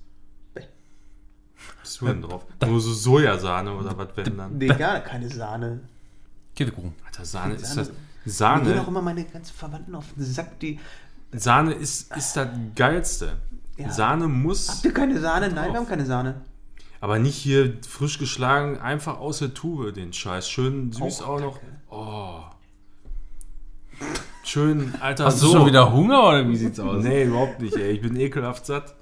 Was 1.80 1.94
du 1.96 2.04
denn 2.04 2.20
drauf? 2.20 2.44
Nur 2.66 2.80
so 2.82 2.92
Sojasahne 2.92 3.74
oder 3.74 3.96
was 3.96 4.14
werden 4.14 4.36
dann? 4.36 4.58
Nee, 4.58 4.66
gar 4.68 5.00
keine 5.00 5.30
Sahne. 5.30 5.80
Käsekuchen. 6.54 6.92
Alter, 7.06 7.24
Sahne 7.24 7.54
ist 7.54 7.64
Sahne- 7.64 7.76
das. 7.76 7.88
Mir 7.88 7.94
gehen 7.94 8.32
auch 8.32 8.34
Sahne, 8.34 8.84
immer 8.88 9.00
meine 9.00 9.24
ganzen 9.24 9.54
Verwandten 9.54 9.94
auf 9.94 10.12
den 10.12 10.22
Sack, 10.24 10.60
die. 10.60 10.78
Sahne 11.32 11.72
ist, 11.72 12.14
ist 12.14 12.36
das 12.36 12.48
Geilste. 12.76 13.38
Ja. 13.76 13.90
Sahne 13.90 14.28
muss, 14.28 14.68
Habt 14.68 14.84
ihr 14.84 14.92
keine 14.94 15.20
Sahne? 15.20 15.48
Nein, 15.48 15.54
Drauf. 15.56 15.72
wir 15.72 15.80
haben 15.80 15.88
keine 15.88 16.06
Sahne. 16.06 16.42
aber 17.00 17.18
nicht 17.18 17.34
hier 17.36 17.74
frisch 17.88 18.18
geschlagen, 18.18 18.78
einfach 18.78 19.18
aus 19.18 19.38
der 19.40 19.52
Tube 19.52 19.92
den 19.94 20.12
Scheiß. 20.12 20.48
Schön 20.48 20.92
süß 20.92 21.22
Auch 21.22 21.28
auch, 21.28 21.40
noch. 21.40 21.58
Oh. 21.90 22.40
Schön, 24.42 24.92
Alter, 25.00 25.24
Hast 25.26 25.40
so. 25.40 25.46
du 25.46 25.52
schon 25.58 25.66
wieder 25.66 25.92
Hunger 25.92 26.28
oder 26.28 26.48
wie 26.48 26.56
sieht's 26.56 26.78
aus? 26.78 27.02
Nee, 27.02 27.24
überhaupt 27.24 27.60
nicht, 27.60 27.76
ey. 27.76 27.92
Ich 27.92 28.00
bin 28.02 28.14
ekelhaft 28.16 28.66
satt. 28.66 28.94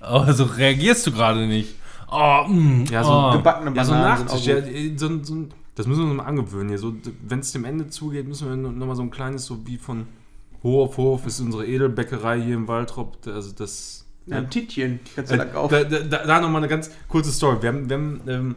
Also 0.00 0.44
reagierst 0.44 1.06
du 1.06 1.12
gerade 1.12 1.46
nicht. 1.46 1.74
Oh, 2.10 2.44
mm, 2.46 2.84
Ja, 2.90 3.02
so 3.02 3.10
oh. 3.12 3.32
Gebackene 3.32 3.74
Ja, 3.74 3.84
so 3.84 3.92
ein 3.92 4.00
Bananen 4.02 4.24
Nachtisch. 4.26 4.44
sind 4.44 4.66
Ja, 4.66 4.70
eh, 4.72 4.92
so, 4.96 5.24
so, 5.24 5.46
das 5.74 5.86
müssen 5.86 6.02
wir 6.02 6.08
uns 6.10 6.16
mal 6.18 6.24
angewöhnen. 6.26 6.68
Hier. 6.68 6.78
So, 6.78 6.94
Wenn 7.26 7.38
es 7.40 7.52
dem 7.52 7.64
Ende 7.64 7.88
zugeht, 7.88 8.28
müssen 8.28 8.48
wir 8.48 8.56
nochmal 8.56 8.94
so 8.94 9.02
ein 9.02 9.10
kleines, 9.10 9.46
so 9.46 9.66
wie 9.66 9.78
von 9.78 10.06
Hof 10.62 10.98
Hof 10.98 11.26
ist 11.26 11.40
unsere 11.40 11.66
Edelbäckerei 11.66 12.40
hier 12.40 12.54
im 12.54 12.68
Waldrop. 12.68 13.16
Also 13.26 13.52
das. 13.52 14.03
Ja, 14.26 14.38
ein 14.38 14.50
Tittchen. 14.50 15.00
Kannst 15.14 15.30
du 15.32 15.36
Äh, 15.36 15.38
lang 15.38 15.54
auf. 15.54 15.70
da, 15.70 15.84
da, 15.84 16.00
da, 16.24 16.40
nochmal 16.40 16.60
eine 16.62 16.68
ganz 16.68 16.90
kurze 17.08 17.30
Story. 17.30 17.58
Wir 17.62 17.68
haben, 17.70 17.88
wir 17.88 17.96
haben 17.96 18.20
ähm, 18.26 18.54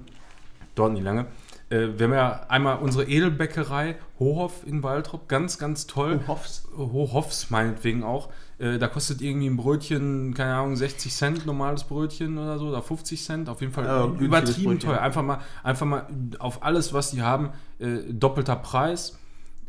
dauert 0.75 0.93
nicht 0.93 1.03
lange. 1.03 1.25
Äh, 1.69 1.87
wir 1.97 2.05
haben 2.05 2.13
ja 2.13 2.45
einmal 2.47 2.77
unsere 2.79 3.05
Edelbäckerei 3.05 3.95
Hohoff 4.19 4.65
in 4.65 4.83
Waldrop. 4.83 5.27
Ganz, 5.27 5.57
ganz 5.57 5.85
toll. 5.87 6.19
Du 6.19 6.27
hoffst. 6.27 6.67
Hochhoffs 6.77 7.49
meinetwegen 7.49 8.03
auch. 8.03 8.29
Äh, 8.59 8.79
da 8.79 8.87
kostet 8.87 9.21
irgendwie 9.21 9.47
ein 9.47 9.57
Brötchen, 9.57 10.33
keine 10.33 10.55
Ahnung, 10.55 10.75
60 10.75 11.13
Cent, 11.13 11.45
normales 11.45 11.83
Brötchen 11.83 12.37
oder 12.37 12.57
so, 12.57 12.69
oder 12.69 12.81
50 12.81 13.23
Cent. 13.23 13.49
Auf 13.49 13.61
jeden 13.61 13.73
Fall 13.73 13.85
Ja, 13.85 14.05
übertrieben 14.05 14.79
teuer. 14.79 15.01
Einfach 15.01 15.21
mal, 15.23 15.39
einfach 15.63 15.85
mal 15.85 16.07
auf 16.39 16.63
alles, 16.63 16.93
was 16.93 17.11
die 17.11 17.21
haben, 17.21 17.49
äh, 17.79 17.97
doppelter 18.09 18.55
Preis. 18.55 19.19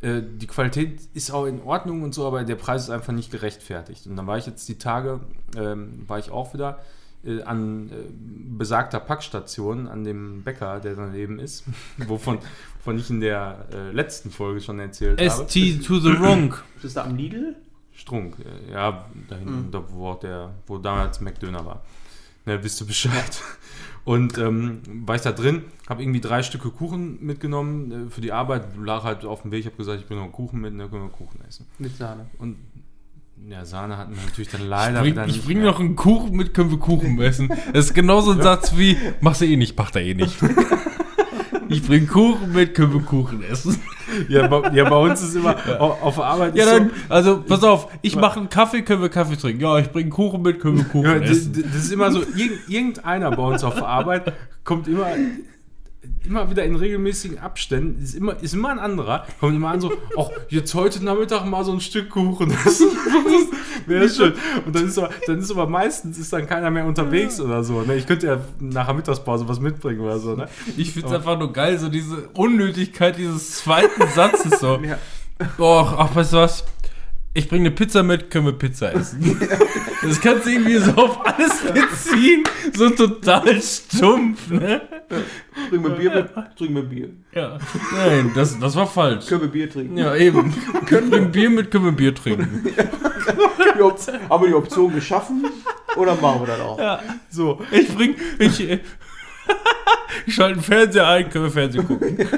Äh, 0.00 0.22
die 0.22 0.46
Qualität 0.46 1.00
ist 1.14 1.30
auch 1.30 1.44
in 1.46 1.60
Ordnung 1.62 2.02
und 2.02 2.14
so, 2.14 2.26
aber 2.26 2.44
der 2.44 2.54
Preis 2.56 2.84
ist 2.84 2.90
einfach 2.90 3.12
nicht 3.12 3.30
gerechtfertigt. 3.30 4.06
Und 4.06 4.16
dann 4.16 4.26
war 4.26 4.38
ich 4.38 4.46
jetzt 4.46 4.68
die 4.68 4.78
Tage, 4.78 5.20
ähm, 5.56 6.04
war 6.06 6.18
ich 6.18 6.30
auch 6.30 6.54
wieder 6.54 6.78
äh, 7.24 7.42
an 7.42 7.90
äh, 7.90 7.94
besagter 8.56 9.00
Packstation, 9.00 9.88
an 9.88 10.04
dem 10.04 10.42
Bäcker, 10.44 10.78
der 10.80 10.94
daneben 10.94 11.38
ist, 11.40 11.64
wovon, 12.06 12.38
wovon 12.78 12.98
ich 12.98 13.10
in 13.10 13.20
der 13.20 13.66
äh, 13.72 13.90
letzten 13.92 14.30
Folge 14.30 14.60
schon 14.60 14.78
erzählt 14.78 15.20
habe. 15.20 15.48
ST 15.48 15.84
to 15.84 15.98
the 15.98 16.10
Runk. 16.12 16.62
Ist 16.76 16.84
das 16.84 16.94
da 16.94 17.04
am 17.04 17.16
Lidl? 17.16 17.56
Strunk, 17.92 18.36
äh, 18.38 18.72
ja, 18.72 19.04
da 19.28 19.34
hinten, 19.36 19.66
Mhm. 19.66 19.70
da, 19.72 19.82
wo, 19.90 20.10
auch 20.10 20.20
der, 20.20 20.54
wo 20.68 20.78
damals 20.78 21.20
McDöner 21.20 21.66
war. 21.66 21.82
Ne, 22.46 22.62
wisst 22.62 22.80
ihr 22.80 22.86
Bescheid. 22.86 23.42
Und 24.08 24.38
ähm, 24.38 24.80
war 25.04 25.16
ich 25.16 25.20
da 25.20 25.32
drin, 25.32 25.64
habe 25.86 26.02
irgendwie 26.02 26.20
drei 26.22 26.42
Stücke 26.42 26.70
Kuchen 26.70 27.18
mitgenommen 27.20 28.06
äh, 28.06 28.10
für 28.10 28.22
die 28.22 28.32
Arbeit, 28.32 28.62
lag 28.82 29.04
halt 29.04 29.26
auf 29.26 29.42
dem 29.42 29.50
Weg, 29.50 29.60
ich 29.60 29.66
habe 29.66 29.76
gesagt, 29.76 30.00
ich 30.00 30.06
bringe 30.06 30.22
noch 30.22 30.32
Kuchen 30.32 30.62
mit, 30.62 30.72
ne, 30.72 30.88
können 30.88 31.02
wir 31.02 31.10
Kuchen 31.10 31.40
essen. 31.46 31.66
Mit 31.78 31.94
Sahne. 31.94 32.24
Und 32.38 32.56
ja, 33.46 33.66
Sahne 33.66 33.98
hatten 33.98 34.14
wir 34.16 34.22
natürlich 34.22 34.48
dann 34.48 34.66
leider 34.66 35.02
Bring, 35.02 35.12
wieder 35.12 35.26
ich 35.26 35.44
bringe 35.44 35.60
mehr. 35.60 35.72
noch 35.72 35.78
einen 35.80 35.94
Kuchen 35.94 36.34
mit, 36.34 36.54
können 36.54 36.70
wir 36.70 36.78
Kuchen 36.78 37.20
essen. 37.20 37.48
Das 37.74 37.84
ist 37.84 37.94
genauso 37.94 38.30
ein 38.30 38.40
Satz 38.40 38.78
wie, 38.78 38.96
machst 39.20 39.42
du 39.42 39.44
eh 39.44 39.56
nicht, 39.58 39.76
macht 39.76 39.94
er 39.94 40.02
eh 40.02 40.14
nicht. 40.14 40.36
Ich 41.70 41.82
bring 41.86 42.06
Kuchen 42.06 42.54
mit, 42.54 42.74
können 42.74 42.94
wir 42.94 43.02
Kuchen 43.02 43.42
essen. 43.42 43.78
Ja, 44.28 44.46
bei, 44.46 44.70
ja, 44.72 44.88
bei 44.88 44.96
uns 44.96 45.22
ist 45.22 45.34
immer 45.36 45.56
auf, 45.80 46.02
auf 46.02 46.14
der 46.16 46.24
Arbeit 46.24 46.56
Ja, 46.56 46.66
dann, 46.66 46.88
so, 46.88 46.94
also 47.14 47.42
pass 47.46 47.62
auf, 47.64 47.88
ich 48.02 48.16
mache 48.16 48.40
einen 48.40 48.48
Kaffee, 48.48 48.82
können 48.82 49.02
wir 49.02 49.08
Kaffee 49.08 49.36
trinken. 49.36 49.60
Ja, 49.62 49.78
ich 49.78 49.90
bring 49.90 50.10
Kuchen 50.10 50.42
mit, 50.42 50.60
können 50.60 50.78
wir 50.78 50.84
Kuchen 50.84 51.04
Ja, 51.04 51.18
das, 51.18 51.30
essen. 51.30 51.64
das 51.72 51.84
ist 51.84 51.92
immer 51.92 52.10
so, 52.10 52.20
irgend, 52.20 52.68
irgendeiner 52.68 53.30
bei 53.30 53.42
uns 53.42 53.64
auf 53.64 53.82
Arbeit 53.82 54.32
kommt 54.64 54.88
immer, 54.88 55.06
immer 56.24 56.50
wieder 56.50 56.64
in 56.64 56.76
regelmäßigen 56.76 57.38
Abständen, 57.38 58.02
ist 58.02 58.14
immer, 58.14 58.40
ist 58.42 58.54
immer 58.54 58.70
ein 58.70 58.78
anderer, 58.78 59.26
kommt 59.40 59.56
immer 59.56 59.70
an 59.70 59.80
so, 59.80 59.92
ach, 60.18 60.30
jetzt 60.48 60.74
heute 60.74 61.04
Nachmittag 61.04 61.46
mal 61.46 61.64
so 61.64 61.72
ein 61.72 61.80
Stück 61.80 62.10
Kuchen. 62.10 62.54
Das 62.64 62.80
wäre 63.86 64.08
schön. 64.08 64.34
Und 64.66 64.74
dann 64.74 64.86
ist, 64.86 64.98
aber, 64.98 65.10
dann 65.26 65.38
ist 65.38 65.50
aber 65.50 65.66
meistens 65.66 66.18
ist 66.18 66.32
dann 66.32 66.46
keiner 66.46 66.70
mehr 66.70 66.84
unterwegs 66.84 67.40
oder 67.40 67.64
so. 67.64 67.82
Ne? 67.82 67.96
Ich 67.96 68.06
könnte 68.06 68.26
ja 68.26 68.40
nach 68.60 68.86
der 68.86 68.94
Mittagspause 68.94 69.48
was 69.48 69.60
mitbringen 69.60 70.00
oder 70.00 70.18
so. 70.18 70.34
Ne? 70.34 70.48
Ich 70.76 70.92
find's 70.92 71.12
einfach 71.12 71.38
nur 71.38 71.52
geil, 71.52 71.78
so 71.78 71.88
diese 71.88 72.28
Unnötigkeit 72.34 73.16
dieses 73.16 73.52
zweiten 73.52 74.06
Satzes 74.14 74.60
so. 74.60 74.78
Ja. 74.88 74.96
Och, 75.58 75.94
ach, 75.98 76.16
weißt 76.16 76.32
du 76.32 76.36
was? 76.38 76.64
Ich 77.38 77.48
bringe 77.48 77.66
eine 77.68 77.70
Pizza 77.74 78.02
mit, 78.02 78.30
können 78.30 78.46
wir 78.46 78.52
Pizza 78.52 78.92
essen. 78.94 79.40
Das 80.00 80.20
kannst 80.20 80.46
du 80.46 80.50
irgendwie 80.50 80.76
so 80.78 80.92
auf 80.92 81.26
alles 81.26 81.60
beziehen, 81.60 82.44
so 82.72 82.88
total 82.90 83.60
stumpf, 83.60 84.48
ne? 84.48 84.80
Bring 85.70 85.82
mir 85.82 85.90
Bier 85.90 86.10
mit, 86.14 86.56
trink 86.56 86.70
mir 86.70 86.82
Bier. 86.84 87.08
Ja. 87.34 87.58
Nein, 87.92 88.30
das, 88.32 88.58
das 88.60 88.76
war 88.76 88.86
falsch. 88.86 89.26
Können 89.26 89.40
wir 89.42 89.48
Bier 89.48 89.68
trinken? 89.68 89.96
Ja, 89.98 90.14
eben. 90.14 90.54
Können 90.86 91.10
wir 91.10 91.20
Bier 91.22 91.50
mit, 91.50 91.72
können 91.72 91.86
wir 91.86 91.92
Bier 91.92 92.14
trinken. 92.14 92.64
Die 93.76 93.82
Op- 93.82 93.98
haben 94.30 94.42
wir 94.44 94.48
die 94.48 94.54
Option 94.54 94.94
geschaffen 94.94 95.44
oder 95.96 96.14
machen 96.14 96.42
wir 96.42 96.46
das 96.46 96.60
auch? 96.60 96.78
Ja, 96.78 97.00
so. 97.28 97.60
Ich 97.72 97.92
bring, 97.92 98.14
ich, 98.38 98.60
ich 100.26 100.34
schalte 100.34 100.54
den 100.54 100.62
Fernseher 100.62 101.06
ein, 101.08 101.30
können 101.30 101.44
wir 101.44 101.50
Fernsehen 101.50 101.86
gucken. 101.86 102.18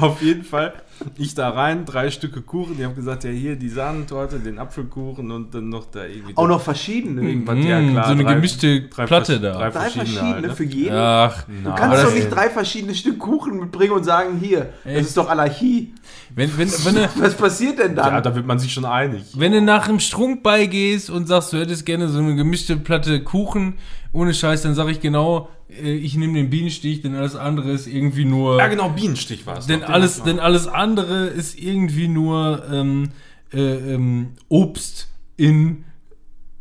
Auf 0.00 0.22
jeden 0.22 0.44
Fall, 0.44 0.72
ich 1.16 1.34
da 1.34 1.50
rein, 1.50 1.84
drei 1.84 2.10
Stücke 2.10 2.42
Kuchen. 2.42 2.76
Die 2.76 2.84
haben 2.84 2.94
gesagt, 2.94 3.24
ja, 3.24 3.30
hier 3.30 3.56
die 3.56 3.68
Sahnentorte, 3.68 4.38
den 4.38 4.58
Apfelkuchen 4.58 5.30
und 5.30 5.54
dann 5.54 5.68
noch 5.68 5.86
da 5.90 6.04
irgendwie. 6.04 6.36
Auch 6.36 6.46
noch 6.46 6.60
verschiedene. 6.60 7.22
irgendwas. 7.22 7.56
Mm, 7.56 7.94
so 7.94 8.00
eine 8.12 8.24
gemischte 8.24 8.82
Platte 8.82 9.08
vers- 9.08 9.42
da. 9.42 9.52
Drei 9.52 9.70
Drei 9.70 9.70
verschiedene, 9.70 10.06
verschiedene 10.06 10.34
halt, 10.34 10.46
ne? 10.46 10.54
für 10.54 10.64
jeden. 10.64 10.94
Ach, 10.96 11.42
Du 11.44 11.52
Na, 11.64 11.70
kannst 11.74 11.98
aber 11.98 12.08
doch 12.08 12.14
nicht 12.14 12.30
drei 12.30 12.50
verschiedene 12.50 12.94
Stück 12.94 13.18
Kuchen 13.18 13.58
mitbringen 13.58 13.92
und 13.92 14.04
sagen, 14.04 14.38
hier, 14.40 14.70
Ey. 14.84 14.98
das 14.98 15.06
ist 15.08 15.16
doch 15.16 15.28
Anarchie. 15.28 15.94
wenn, 16.34 16.56
wenn, 16.58 16.70
wenn, 16.70 17.08
Was 17.16 17.34
passiert 17.34 17.78
denn 17.78 17.96
dann? 17.96 18.14
Ja, 18.14 18.20
da 18.20 18.34
wird 18.34 18.46
man 18.46 18.58
sich 18.58 18.72
schon 18.72 18.84
einig. 18.84 19.22
wenn 19.36 19.52
du 19.52 19.60
nach 19.62 19.86
dem 19.88 19.98
Strunk 20.00 20.42
beigehst 20.42 21.10
und 21.10 21.26
sagst, 21.26 21.52
du 21.52 21.58
hättest 21.58 21.86
gerne 21.86 22.08
so 22.08 22.18
eine 22.20 22.36
gemischte 22.36 22.76
Platte 22.76 23.20
Kuchen, 23.22 23.74
ohne 24.12 24.32
Scheiß, 24.34 24.62
dann 24.62 24.74
sage 24.74 24.92
ich 24.92 25.00
genau, 25.00 25.48
ich 25.68 26.16
nehme 26.16 26.34
den 26.34 26.50
Bienenstich, 26.50 27.02
denn 27.02 27.14
alles 27.14 27.36
andere 27.36 27.72
ist 27.72 27.86
irgendwie 27.86 28.24
nur. 28.24 28.58
Ja, 28.58 28.68
genau, 28.68 28.90
Bienenstich 28.90 29.46
war 29.46 29.58
es. 29.58 29.66
Denn 29.66 29.82
alles, 29.82 30.22
denn 30.22 30.38
alles 30.38 30.68
andere 30.68 31.26
ist 31.26 31.58
irgendwie 31.58 32.08
nur 32.08 32.64
ähm, 32.70 33.10
äh, 33.52 33.94
ähm, 33.94 34.28
Obst 34.48 35.08
in 35.36 35.84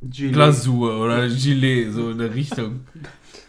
Gelee. 0.01 0.31
Glasur 0.31 0.99
oder 0.99 1.27
Gilet, 1.27 1.91
so 1.91 2.11
in 2.11 2.17
der 2.17 2.33
Richtung. 2.33 2.81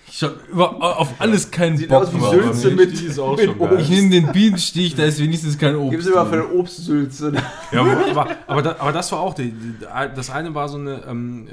Ich 0.07 0.23
hab 0.23 0.49
über, 0.49 0.81
auf 1.01 1.15
alles 1.19 1.51
keinen 1.51 1.77
Sieht 1.77 1.89
Bock. 1.89 2.05
aus 2.05 2.15
wie 2.15 2.19
mehr, 2.19 2.31
Sülze 2.31 2.71
mit, 2.71 3.01
die 3.01 3.07
ist 3.07 3.19
auch 3.19 3.37
mit 3.37 3.47
schon 3.47 3.59
geil. 3.59 3.73
Obst. 3.73 3.83
Ich 3.83 3.91
nehme 3.91 4.11
den 4.11 4.31
Bienenstich, 4.31 4.95
da 4.95 5.05
ist 5.05 5.21
wenigstens 5.21 5.59
kein 5.59 5.75
Obst. 5.75 5.91
Gib's 5.91 6.07
immer 6.07 6.25
für 6.27 6.35
eine 6.35 6.53
Obstsülze. 6.53 7.33
Ja, 7.73 7.81
aber, 7.81 8.37
aber, 8.47 8.81
aber 8.81 8.93
das 8.93 9.11
war 9.11 9.19
auch, 9.19 9.35
die, 9.35 9.51
die, 9.51 9.75
das 10.15 10.31
eine 10.31 10.55
war 10.55 10.69
so 10.69 10.79
eine, 10.79 11.03
ähm, 11.09 11.49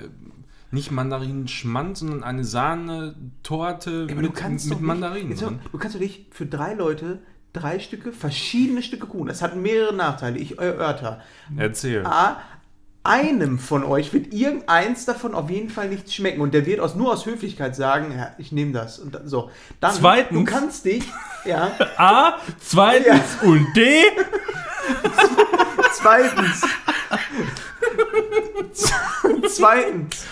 nicht 0.71 0.91
Mandarinen-Schmand, 0.91 1.97
sondern 1.97 2.23
eine 2.23 2.43
Sahnetorte 2.43 4.07
Ja, 4.09 4.15
mit, 4.15 4.25
du 4.25 4.31
kannst 4.31 4.67
mit 4.69 4.77
nicht- 4.79 4.87
Mandarinen 4.87 5.37
drin. 5.37 5.59
Du 5.71 5.77
kannst 5.77 5.95
doch 5.95 6.01
nicht 6.01 6.33
für 6.33 6.45
drei 6.45 6.73
Leute 6.73 7.19
drei 7.53 7.79
Stücke, 7.79 8.13
verschiedene 8.13 8.81
Stücke 8.81 9.07
Kuchen. 9.07 9.27
Das 9.27 9.41
hat 9.41 9.55
mehrere 9.57 9.93
Nachteile. 9.93 10.37
Ich 10.39 10.57
erörter. 10.57 11.19
Erzähl. 11.57 12.05
A, 12.05 12.39
einem 13.03 13.59
von 13.59 13.83
euch 13.83 14.13
wird 14.13 14.33
irgendeins 14.33 15.03
davon 15.05 15.33
auf 15.35 15.49
jeden 15.49 15.69
Fall 15.69 15.89
nichts 15.89 16.13
schmecken 16.15 16.39
und 16.39 16.53
der 16.53 16.65
wird 16.65 16.79
aus, 16.79 16.95
nur 16.95 17.11
aus 17.11 17.25
Höflichkeit 17.25 17.75
sagen, 17.75 18.13
ja, 18.15 18.31
ich 18.37 18.51
nehme 18.53 18.71
das 18.71 18.99
und 18.99 19.15
dann, 19.15 19.27
so. 19.27 19.49
Dann, 19.81 19.93
Zweitens- 19.93 20.37
du 20.37 20.45
kannst 20.45 20.85
dich, 20.85 21.03
ja, 21.43 21.71
A, 21.97 22.35
zweitens 22.59 23.41
und 23.43 23.67
D. 23.75 24.03
zweitens, 25.93 26.61
zweitens, 29.49 30.25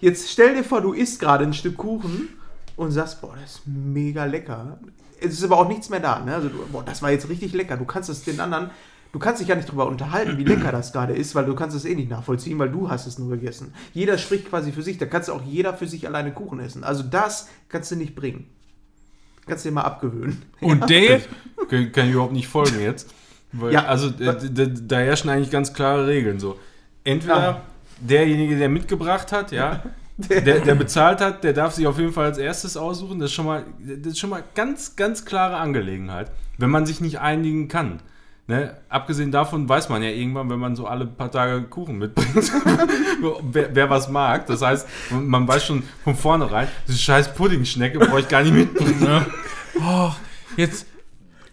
jetzt 0.00 0.30
stell 0.30 0.54
dir 0.54 0.64
vor, 0.64 0.80
du 0.80 0.92
isst 0.92 1.20
gerade 1.20 1.44
ein 1.44 1.54
Stück 1.54 1.76
Kuchen 1.76 2.28
und 2.76 2.90
sagst, 2.92 3.20
boah, 3.20 3.34
das 3.40 3.56
ist 3.56 3.66
mega 3.66 4.24
lecker. 4.24 4.78
Es 5.20 5.34
ist 5.34 5.44
aber 5.44 5.58
auch 5.58 5.68
nichts 5.68 5.88
mehr 5.88 6.00
da, 6.00 6.18
ne? 6.20 6.34
Also, 6.34 6.48
du, 6.48 6.58
boah, 6.70 6.84
das 6.84 7.02
war 7.02 7.10
jetzt 7.10 7.28
richtig 7.28 7.52
lecker. 7.52 7.76
Du 7.76 7.84
kannst 7.84 8.08
es 8.08 8.24
den 8.24 8.40
anderen, 8.40 8.70
du 9.12 9.18
kannst 9.18 9.40
dich 9.40 9.48
gar 9.48 9.54
nicht 9.54 9.70
drüber 9.70 9.86
unterhalten, 9.86 10.38
wie 10.38 10.44
lecker 10.44 10.72
das 10.72 10.92
gerade 10.92 11.14
ist, 11.14 11.34
weil 11.34 11.44
du 11.44 11.54
kannst 11.54 11.76
es 11.76 11.84
eh 11.84 11.94
nicht 11.94 12.10
nachvollziehen, 12.10 12.58
weil 12.58 12.70
du 12.70 12.90
hast 12.90 13.06
es 13.06 13.18
nur 13.18 13.30
gegessen. 13.30 13.72
Jeder 13.92 14.18
spricht 14.18 14.48
quasi 14.48 14.72
für 14.72 14.82
sich, 14.82 14.98
da 14.98 15.06
kannst 15.06 15.28
du 15.28 15.32
auch 15.32 15.42
jeder 15.42 15.74
für 15.74 15.86
sich 15.86 16.06
alleine 16.06 16.32
Kuchen 16.32 16.58
essen. 16.60 16.82
Also 16.82 17.02
das 17.02 17.48
kannst 17.68 17.90
du 17.90 17.96
nicht 17.96 18.14
bringen. 18.14 18.46
Kannst 19.46 19.64
du 19.64 19.68
dir 19.68 19.74
mal 19.74 19.82
abgewöhnen. 19.82 20.42
Und 20.60 20.88
D. 20.88 21.20
Kann, 21.68 21.92
kann 21.92 22.06
ich 22.06 22.12
überhaupt 22.12 22.32
nicht 22.32 22.48
folgen 22.48 22.80
jetzt. 22.80 23.10
Weil, 23.52 23.72
Ja. 23.72 23.84
Also 23.84 24.08
äh, 24.08 24.70
da, 24.86 24.96
herrschen 24.96 25.30
eigentlich 25.30 25.50
ganz 25.50 25.74
klare 25.74 26.06
Regeln. 26.06 26.40
So. 26.40 26.58
Entweder 27.04 27.36
Ja. 27.36 27.62
Derjenige, 28.08 28.56
der 28.58 28.68
mitgebracht 28.68 29.32
hat, 29.32 29.52
ja, 29.52 29.82
der, 30.16 30.60
der 30.60 30.74
bezahlt 30.74 31.20
hat, 31.20 31.42
der 31.44 31.52
darf 31.52 31.72
sich 31.74 31.86
auf 31.86 31.98
jeden 31.98 32.12
Fall 32.12 32.26
als 32.26 32.38
erstes 32.38 32.76
aussuchen. 32.76 33.18
Das 33.18 33.30
ist 33.30 33.34
schon 33.34 33.46
mal, 33.46 33.64
das 33.80 34.12
ist 34.12 34.18
schon 34.18 34.30
mal 34.30 34.42
ganz, 34.54 34.96
ganz 34.96 35.24
klare 35.24 35.56
Angelegenheit, 35.56 36.30
wenn 36.58 36.70
man 36.70 36.86
sich 36.86 37.00
nicht 37.00 37.20
einigen 37.20 37.68
kann. 37.68 38.00
Ne? 38.48 38.76
Abgesehen 38.88 39.30
davon 39.30 39.68
weiß 39.68 39.88
man 39.88 40.02
ja 40.02 40.10
irgendwann, 40.10 40.50
wenn 40.50 40.58
man 40.58 40.74
so 40.74 40.86
alle 40.86 41.06
paar 41.06 41.30
Tage 41.30 41.62
Kuchen 41.62 41.98
mitbringt, 41.98 42.34
wer, 43.52 43.74
wer 43.74 43.88
was 43.90 44.08
mag. 44.08 44.46
Das 44.46 44.62
heißt, 44.62 44.86
man 45.10 45.46
weiß 45.46 45.64
schon 45.64 45.82
von 46.04 46.16
vornherein, 46.16 46.66
diese 46.88 46.98
scheiß 46.98 47.34
Puddingschnecke 47.34 47.98
brauche 48.00 48.20
ich 48.20 48.28
gar 48.28 48.42
nicht 48.42 48.54
mitbringen. 48.54 49.00
Ne? 49.00 49.26
Oh, 49.80 50.10
jetzt, 50.56 50.86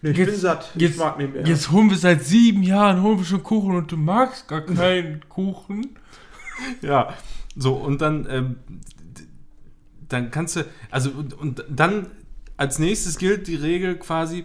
Nee, 0.02 0.10
ich 0.12 0.16
Jetzt- 0.16 0.30
bin 0.30 0.40
satt. 0.40 0.70
jetzt- 0.76 0.92
ich 0.92 0.98
mag 0.98 1.18
nicht 1.18 1.34
mehr. 1.34 1.46
jetzt 1.46 1.70
holen 1.70 1.90
wir 1.90 1.96
seit 1.98 2.24
sieben 2.24 2.62
Jahren 2.62 3.02
holen 3.02 3.18
wir 3.18 3.24
schon 3.26 3.42
Kuchen 3.42 3.76
und 3.76 3.92
du 3.92 3.98
magst 3.98 4.48
gar 4.48 4.62
keinen 4.62 5.20
Kuchen. 5.28 5.90
Ja, 6.82 7.14
so 7.56 7.74
und 7.74 8.00
dann, 8.00 8.26
ähm, 8.30 8.56
dann 10.08 10.30
kannst 10.30 10.56
du, 10.56 10.64
also 10.90 11.10
und, 11.10 11.34
und 11.34 11.64
dann 11.68 12.06
als 12.56 12.78
nächstes 12.78 13.18
gilt 13.18 13.46
die 13.46 13.54
Regel 13.56 13.96
quasi, 13.96 14.44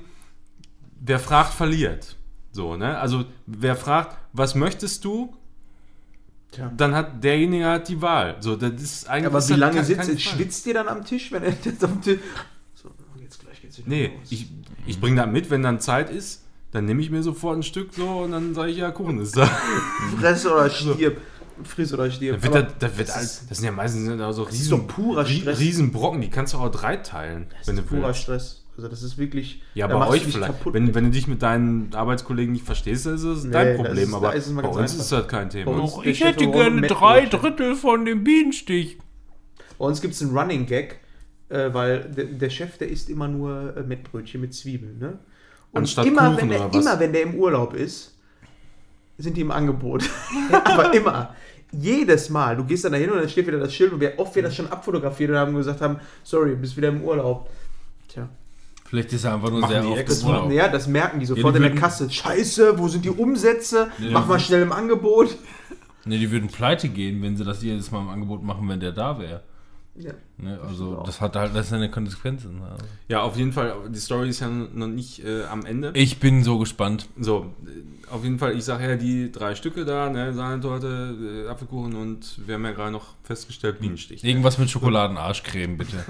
wer 1.00 1.20
fragt, 1.20 1.54
verliert. 1.54 2.16
So, 2.52 2.78
ne? 2.78 2.98
Also 3.00 3.26
wer 3.46 3.76
fragt, 3.76 4.18
was 4.32 4.56
möchtest 4.56 5.04
du, 5.04 5.36
Tja. 6.52 6.72
dann 6.78 6.96
hat 6.96 7.24
derjenige 7.24 7.66
hat 7.66 7.90
die 7.90 8.02
Wahl. 8.02 8.38
So, 8.40 8.56
das 8.56 8.82
ist 8.82 9.10
eigentlich. 9.10 9.26
Aber 9.28 9.50
wie 9.50 9.54
lange 9.54 9.76
kein- 9.76 9.86
sitzt? 9.86 10.04
Frage. 10.06 10.20
Schwitzt 10.20 10.66
ihr 10.68 10.74
dann 10.76 10.88
am 10.88 11.04
Tisch, 11.04 11.32
wenn 11.32 11.44
er 11.44 11.54
jetzt 11.64 11.84
am 11.84 12.02
Tisch. 12.02 12.20
So, 12.76 12.90
jetzt 13.22 13.42
gleich 13.42 13.62
geht's 13.62 13.78
wieder 13.80 13.90
Nee, 13.90 14.08
los. 14.20 14.32
ich, 14.32 14.48
ich 14.86 15.00
bringe 15.02 15.18
das 15.22 15.30
mit, 15.30 15.50
wenn 15.50 15.64
dann 15.64 15.80
Zeit 15.82 16.10
ist, 16.10 16.44
dann 16.72 16.86
nehme 16.86 17.02
ich 17.02 17.10
mir 17.10 17.24
sofort 17.24 17.58
ein 17.58 17.64
Stück 17.64 17.94
so 17.94 18.08
und 18.20 18.32
dann 18.32 18.54
sage 18.54 18.72
ich, 18.72 18.78
ja, 18.78 18.92
Kuchen 18.92 19.20
ist 19.20 19.36
da. 19.36 19.46
Fress 20.20 20.46
oder 20.46 20.70
stirb. 20.70 21.18
Friss 21.64 21.94
oder 21.94 22.10
stirb. 22.12 22.42
Dann 22.42 22.54
wird 22.54 22.66
das, 22.66 22.74
das, 22.80 22.98
wird 22.98 23.08
das 23.10 23.16
alles, 23.16 23.32
ist- 23.42 23.52
das 23.52 23.58
sind 23.60 23.66
ja 23.66 23.72
meistens 23.72 24.18
da 24.18 24.34
so 24.34 24.44
ist 24.46 24.54
riesen, 24.54 24.70
doch 24.72 24.88
purer 24.88 25.26
Stress. 25.26 25.60
Riesenbrocken, 25.60 26.22
die 26.22 26.30
kannst 26.30 26.54
du 26.54 26.58
auch 26.58 26.70
drei 26.70 26.98
teilen, 26.98 27.48
das 27.58 27.68
wenn 27.68 27.78
ist 27.78 27.84
du 27.86 27.96
purer 27.96 28.08
willst. 28.08 28.20
Stress. 28.22 28.62
Also 28.78 28.90
das 28.90 29.04
ist 29.04 29.18
wirklich. 29.18 29.62
Ja, 29.74 29.88
da 29.88 29.98
bei 29.98 30.08
euch 30.08 30.24
vielleicht. 30.24 30.48
kaputt 30.52 30.74
Wenn, 30.74 30.86
mit. 30.86 30.96
wenn 30.96 31.06
du 31.06 31.12
dich 31.12 31.28
mit 31.28 31.42
deinen 31.42 31.94
Arbeitskollegen 31.96 32.52
nicht 32.52 32.66
verstehst, 32.66 33.06
dann 33.06 33.16
ist 33.16 33.24
das 33.24 33.44
Nee, 33.46 33.52
dein 33.52 33.76
Problem. 33.78 33.98
ist- 34.10 34.14
aber 34.14 34.28
da 34.28 34.34
ist 34.34 34.48
es 34.48 34.54
bei 34.56 34.62
uns 34.64 34.78
einfach. 34.78 35.00
ist 35.00 35.12
das 35.14 35.28
kein 35.30 35.50
Thema. 35.50 35.72
Uns- 35.72 35.94
ich 36.04 36.22
hätte 36.22 36.52
gerne 36.52 36.82
drei 36.88 37.26
Drittel 37.26 37.76
von 37.76 38.04
dem 38.04 38.26
Bienenstich. 38.26 38.98
Bei 39.78 39.86
uns 39.86 40.02
gibt 40.02 40.14
es 40.14 40.22
einen 40.22 40.38
Running 40.38 40.66
Gag, 40.66 41.00
äh, 41.48 41.74
weil 41.74 42.02
der, 42.12 42.26
der 42.26 42.50
Chef, 42.50 42.78
der 42.78 42.90
isst 42.90 43.10
immer 43.10 43.30
nur 43.30 43.78
äh, 43.78 43.84
Mettbrötchen 43.84 44.42
mit 44.42 44.54
Zwiebeln. 44.54 44.98
Ne? 45.00 45.20
Und 45.72 45.80
Anstatt 45.84 46.06
immer, 46.06 46.32
Kuchen 46.32 46.38
wenn 46.42 46.50
der, 46.50 46.60
oder 46.66 46.74
was? 46.74 46.82
immer 46.86 47.00
wenn 47.00 47.14
der 47.14 47.22
im 47.24 47.36
Urlaub 47.36 47.74
ist, 47.76 48.15
sind 49.18 49.38
die 49.38 49.42
im 49.42 49.52
Angebot. 49.52 50.04
Aber 50.64 50.94
immer. 50.94 51.36
Jedes 51.72 52.30
Mal. 52.30 52.56
Du 52.56 52.64
gehst 52.64 52.86
dann 52.86 52.94
dahin 52.94 53.10
und 53.10 53.18
dann 53.18 53.30
steht 53.30 53.48
wieder 53.48 53.60
das 53.60 53.74
Schild 53.74 53.92
und 53.92 54.00
wir 54.00 54.18
oft 54.18 54.36
wir 54.36 54.44
das 54.44 54.56
schon 54.56 54.68
abfotografiert 54.68 55.32
und 55.32 55.38
haben 55.38 55.56
gesagt 55.56 55.82
haben, 55.82 56.00
sorry, 56.24 56.56
bist 56.56 56.78
wieder 56.78 56.90
im 56.90 57.02
Urlaub. 57.04 57.50
Tja. 58.08 58.30
Vielleicht 58.86 59.12
ist 59.14 59.24
er 59.24 59.34
einfach 59.34 59.50
nur 59.50 59.62
Machen 59.62 59.72
sehr 59.72 59.90
oft 59.90 60.24
Urlaub. 60.24 60.52
Ja, 60.52 60.68
das 60.68 60.88
merken 60.88 61.20
die 61.20 61.26
sofort 61.26 61.56
die 61.56 61.58
in 61.58 61.64
der 61.64 61.76
Kasse. 61.76 62.10
Scheiße, 62.10 62.78
wo 62.78 62.88
sind 62.88 63.04
die 63.04 63.10
Umsätze? 63.10 63.90
Ja, 63.98 64.12
Mach 64.12 64.28
mal 64.28 64.40
schnell 64.40 64.62
im 64.62 64.72
Angebot. 64.72 65.36
Ne, 66.06 66.20
die 66.20 66.30
würden 66.30 66.50
pleite 66.50 66.88
gehen, 66.90 67.22
wenn 67.24 67.36
sie 67.36 67.44
das 67.44 67.64
jedes 67.64 67.92
Mal 67.92 68.02
im 68.02 68.10
Angebot 68.10 68.44
machen, 68.44 68.70
wenn 68.70 68.80
der 68.80 68.92
da 68.92 69.20
wäre. 69.20 69.42
Ja. 69.96 70.12
Ne, 70.38 70.60
also 70.68 71.02
das 71.06 71.22
hat 71.22 71.36
halt 71.38 71.56
das 71.56 71.70
seine 71.70 71.90
Konsequenzen. 71.90 72.62
Also. 72.62 72.86
Ja, 73.08 73.22
auf 73.22 73.38
jeden 73.38 73.54
Fall, 73.54 73.74
die 73.90 74.00
Story 74.00 74.30
ist 74.30 74.42
ja 74.42 74.50
noch 74.50 74.88
nicht 74.88 75.24
äh, 75.24 75.44
am 75.46 75.66
Ende. 75.66 75.92
Ich 75.94 76.20
bin 76.20 76.44
so 76.44 76.58
gespannt. 76.60 77.08
So, 77.18 77.54
äh, 77.66 78.12
auf 78.14 78.24
jeden 78.24 78.38
Fall, 78.38 78.56
ich 78.58 78.66
sage 78.66 78.88
ja 78.88 78.96
die 78.98 79.32
drei 79.32 79.56
Stücke 79.56 79.86
da, 79.86 80.10
ne, 80.10 80.34
Sahnetorte, 80.34 81.46
äh, 81.46 81.50
Apfelkuchen 81.50 81.96
und 81.96 82.40
wir 82.46 82.56
haben 82.56 82.66
ja 82.66 82.72
gerade 82.74 82.92
noch 82.92 83.14
festgestellt, 83.24 83.80
Bienenstich. 83.80 84.24
Irgendwas 84.26 84.58
mit 84.58 84.70
Schokoladenarschcreme, 84.70 85.78
bitte. 85.78 85.98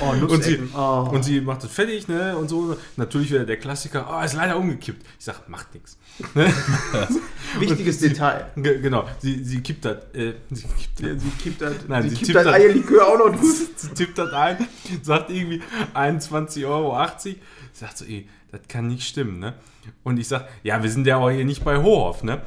Oh, 0.00 0.10
Und 0.32 0.44
sie. 0.44 0.60
Oh. 0.76 1.08
und 1.12 1.24
sie 1.24 1.40
macht 1.40 1.64
das 1.64 1.72
fertig, 1.72 2.06
ne? 2.06 2.36
Und 2.36 2.48
so. 2.48 2.76
Natürlich 2.96 3.30
wieder 3.32 3.44
der 3.44 3.56
Klassiker, 3.56 4.06
oh, 4.08 4.24
ist 4.24 4.34
leider 4.34 4.56
umgekippt. 4.56 5.04
Ich 5.18 5.24
sag, 5.24 5.48
macht 5.48 5.74
nichts. 5.74 5.98
Wichtiges 7.58 7.98
Detail. 7.98 8.46
Ge 8.56 8.80
genau, 8.80 9.04
sie, 9.18 9.42
sie 9.42 9.60
kippt 9.60 9.84
das. 9.84 9.96
Äh, 10.14 10.34
sie 10.50 10.62
kippt 10.68 11.00
das. 11.02 11.22
Sie 11.22 11.30
kippt 11.42 11.62
das, 11.62 11.72
Nein, 11.88 12.02
sie 12.04 12.10
sie 12.10 12.16
kippt 12.26 12.36
das- 12.36 12.46
Eierlikör 12.46 13.08
auch 13.08 13.18
noch 13.18 13.27
Sie 13.76 13.88
tippt 13.94 14.18
das 14.18 14.32
ein, 14.32 14.66
sagt 15.02 15.30
irgendwie 15.30 15.60
21,80 15.94 16.66
Euro. 16.68 16.96
Sagt 17.72 17.98
so, 17.98 18.04
ey, 18.04 18.28
das 18.50 18.60
kann 18.68 18.88
nicht 18.88 19.06
stimmen, 19.06 19.38
ne? 19.38 19.54
Und 20.04 20.18
ich 20.18 20.28
sag, 20.28 20.48
ja, 20.62 20.82
wir 20.82 20.90
sind 20.90 21.06
ja 21.06 21.16
auch 21.16 21.30
hier 21.30 21.44
nicht 21.44 21.64
bei 21.64 21.76
Hohoff, 21.82 22.22
ne? 22.22 22.40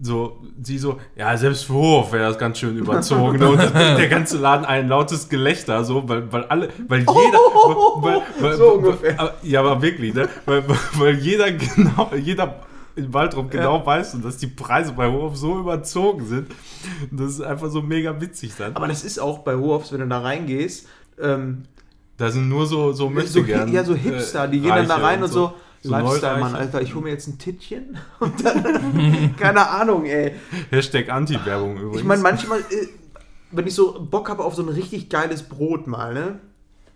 So, 0.00 0.42
sie 0.62 0.78
so, 0.78 0.98
ja, 1.14 1.36
selbst 1.36 1.64
für 1.66 1.74
Hohoff 1.74 2.12
wäre 2.12 2.28
das 2.30 2.38
ganz 2.38 2.58
schön 2.58 2.76
überzogen. 2.76 3.38
ne? 3.38 3.48
Und 3.50 3.58
der 3.58 4.08
ganze 4.08 4.38
Laden 4.38 4.64
ein 4.64 4.88
lautes 4.88 5.28
Gelächter, 5.28 5.84
so, 5.84 6.08
weil, 6.08 6.32
weil 6.32 6.44
alle, 6.44 6.70
weil 6.88 7.00
jeder, 7.00 7.12
weil, 8.00 8.22
weil, 8.40 8.56
So 8.56 8.64
weil, 8.64 8.70
ungefähr. 8.78 9.20
aber- 9.20 9.34
ja, 9.42 9.60
aber 9.60 9.80
wirklich, 9.82 10.14
ne? 10.14 10.28
Weil, 10.46 10.64
weil 10.94 11.18
jeder 11.18 11.52
genau, 11.52 12.10
jeder 12.16 12.60
in 12.96 13.12
Waldrop 13.12 13.50
genau 13.50 13.84
weißt 13.84 14.14
und 14.14 14.24
dass 14.24 14.36
die 14.36 14.46
Preise 14.46 14.92
bei 14.92 15.10
Hof 15.10 15.36
so 15.36 15.58
überzogen 15.58 16.26
sind. 16.26 16.48
Das 17.10 17.32
ist 17.32 17.40
einfach 17.40 17.70
so 17.70 17.82
mega 17.82 18.20
witzig 18.20 18.52
dann. 18.56 18.76
Aber 18.76 18.88
das 18.88 19.04
ist 19.04 19.18
auch 19.18 19.40
bei 19.40 19.56
Hofs, 19.56 19.92
wenn 19.92 20.00
du 20.00 20.08
da 20.08 20.20
reingehst, 20.20 20.86
ähm, 21.20 21.64
Da 22.16 22.30
sind 22.30 22.48
nur 22.48 22.66
so, 22.66 22.92
so 22.92 23.10
möchte 23.10 23.30
so, 23.30 23.40
ja, 23.40 23.84
so 23.84 23.94
Hipster, 23.94 24.48
die 24.48 24.60
gehen 24.60 24.70
dann 24.70 24.88
da 24.88 24.96
rein 24.96 25.22
und 25.22 25.30
so, 25.30 25.54
so 25.82 25.90
Lifestyle, 25.90 26.38
Mann. 26.38 26.54
Alter, 26.54 26.80
ich 26.82 26.94
hole 26.94 27.04
mir 27.04 27.10
jetzt 27.10 27.26
ein 27.26 27.38
Tittchen 27.38 27.98
und 28.20 28.44
dann, 28.44 29.34
keine 29.38 29.68
Ahnung, 29.68 30.06
ey. 30.06 30.32
Hashtag 30.70 31.10
Anti-Werbung 31.10 31.76
übrigens. 31.76 32.00
Ich 32.00 32.04
meine, 32.04 32.22
manchmal, 32.22 32.60
äh, 32.60 32.88
wenn 33.50 33.66
ich 33.66 33.74
so 33.74 34.00
Bock 34.00 34.28
habe 34.28 34.44
auf 34.44 34.54
so 34.54 34.62
ein 34.62 34.68
richtig 34.68 35.08
geiles 35.10 35.42
Brot 35.42 35.86
mal, 35.86 36.14
ne? 36.14 36.38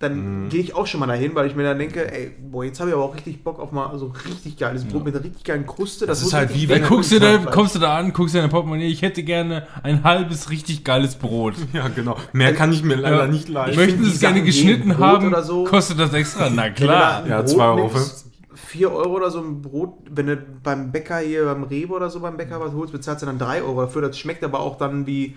Dann 0.01 0.45
Mhm. 0.45 0.49
gehe 0.49 0.61
ich 0.61 0.77
auch 0.77 0.87
schon 0.87 1.01
mal 1.01 1.07
dahin, 1.07 1.35
weil 1.35 1.49
ich 1.49 1.57
mir 1.57 1.65
dann 1.65 1.77
denke, 1.77 2.13
ey, 2.13 2.31
boah, 2.41 2.65
jetzt 2.65 2.79
habe 2.79 2.91
ich 2.91 2.95
aber 2.95 3.05
auch 3.05 3.17
richtig 3.17 3.43
Bock 3.43 3.59
auf 3.59 3.73
mal 3.73 3.99
so 3.99 4.13
richtig 4.29 4.57
geiles 4.57 4.85
Brot 4.85 5.05
mit 5.05 5.13
einer 5.15 5.25
richtig 5.25 5.43
geilen 5.43 5.67
Kruste. 5.67 6.07
Das 6.07 6.19
ist 6.19 6.25
muss 6.27 6.35
halt 6.35 6.55
wie 6.55 6.69
wenn 6.69 6.85
guckst 6.85 7.11
du 7.11 7.19
da, 7.19 7.37
kommst 7.39 7.75
du 7.75 7.81
da 7.81 7.97
an, 7.97 8.13
guckst 8.13 8.33
dir 8.35 8.41
dein 8.41 8.51
Portemonnaie, 8.51 8.87
ich 8.87 9.03
hätte 9.03 9.25
gerne 9.25 9.67
ein 9.83 10.05
halbes 10.05 10.51
richtig 10.51 10.85
geiles 10.85 11.17
Brot. 11.17 11.55
ja, 11.73 11.89
genau. 11.89 12.17
Mehr 12.33 12.55
kann 12.55 12.73
ich 12.73 12.85
mir 12.85 12.95
leider 12.95 13.25
Ja. 13.25 13.27
nicht 13.27 13.49
leisten. 13.49 13.77
möchte- 13.77 13.93
Möchten 13.95 14.05
Sie 14.05 14.11
es 14.15 14.21
gerne 14.21 14.43
geschnitten 14.45 14.91
Brot 14.91 14.99
haben, 15.01 15.27
oder 15.29 15.43
so. 15.43 15.65
kostet 15.65 15.99
das 15.99 16.13
extra. 16.15 16.49
Na 16.49 16.71
klar. 16.71 17.27
Ja, 17.27 17.43
Brot 17.43 17.51
2,50 17.51 17.59
Euro. 17.61 17.91
nimmst, 17.93 18.27
4 18.55 18.93
Euro 18.93 19.17
oder 19.17 19.31
so 19.33 19.41
ein 19.41 19.63
Brot, 19.63 19.95
wenn 20.11 20.27
du 20.29 20.37
beim 20.63 20.93
Bäcker 20.93 21.19
hier, 21.19 21.45
beim 21.47 21.65
Rewe 21.65 21.93
oder 21.95 22.09
so 22.09 22.21
beim 22.21 22.37
Bäcker 22.37 22.61
was 22.61 22.73
holst, 22.73 22.93
bezahlst 22.93 23.23
du 23.23 23.27
dann 23.27 23.39
3 23.39 23.63
Euro 23.63 23.81
dafür. 23.81 24.03
Das 24.03 24.17
schmeckt 24.17 24.45
aber 24.45 24.61
auch 24.61 24.79
dann 24.79 25.07
wie, 25.09 25.37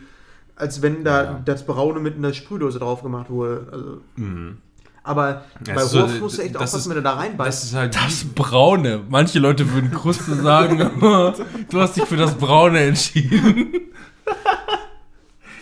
als 0.56 0.82
wenn 0.82 1.04
da 1.04 1.24
Ja. 1.24 1.42
das 1.46 1.66
Braune 1.66 2.00
mit 2.00 2.16
einer 2.18 2.34
Sprühdose 2.34 2.80
drauf 2.80 3.02
gemacht 3.04 3.30
wurde. 3.30 3.68
Also, 3.72 4.02
Mhm. 4.16 4.58
aber 5.04 5.44
Ja, 5.66 5.74
bei 5.76 5.82
ist 5.84 5.90
so, 5.92 6.08
musst 6.20 6.38
du 6.38 6.42
echt 6.44 6.56
das 6.56 6.64
aufpassen, 6.64 6.90
wenn 6.90 6.98
du 6.98 7.04
da 7.04 7.16
Das 7.16 7.20
reinbeißt. 7.24 7.64
ist 7.64 7.74
halt 7.76 7.96
Das 7.96 8.24
Braune. 8.36 9.02
Manche 9.10 9.40
Leute 9.40 9.72
würden 9.74 9.92
Kruste 9.92 10.36
sagen, 10.36 10.78
du 11.70 11.80
hast 11.82 11.96
dich 11.98 12.06
für 12.06 12.18
das 12.18 12.36
Braune 12.36 12.80
entschieden. 12.82 13.74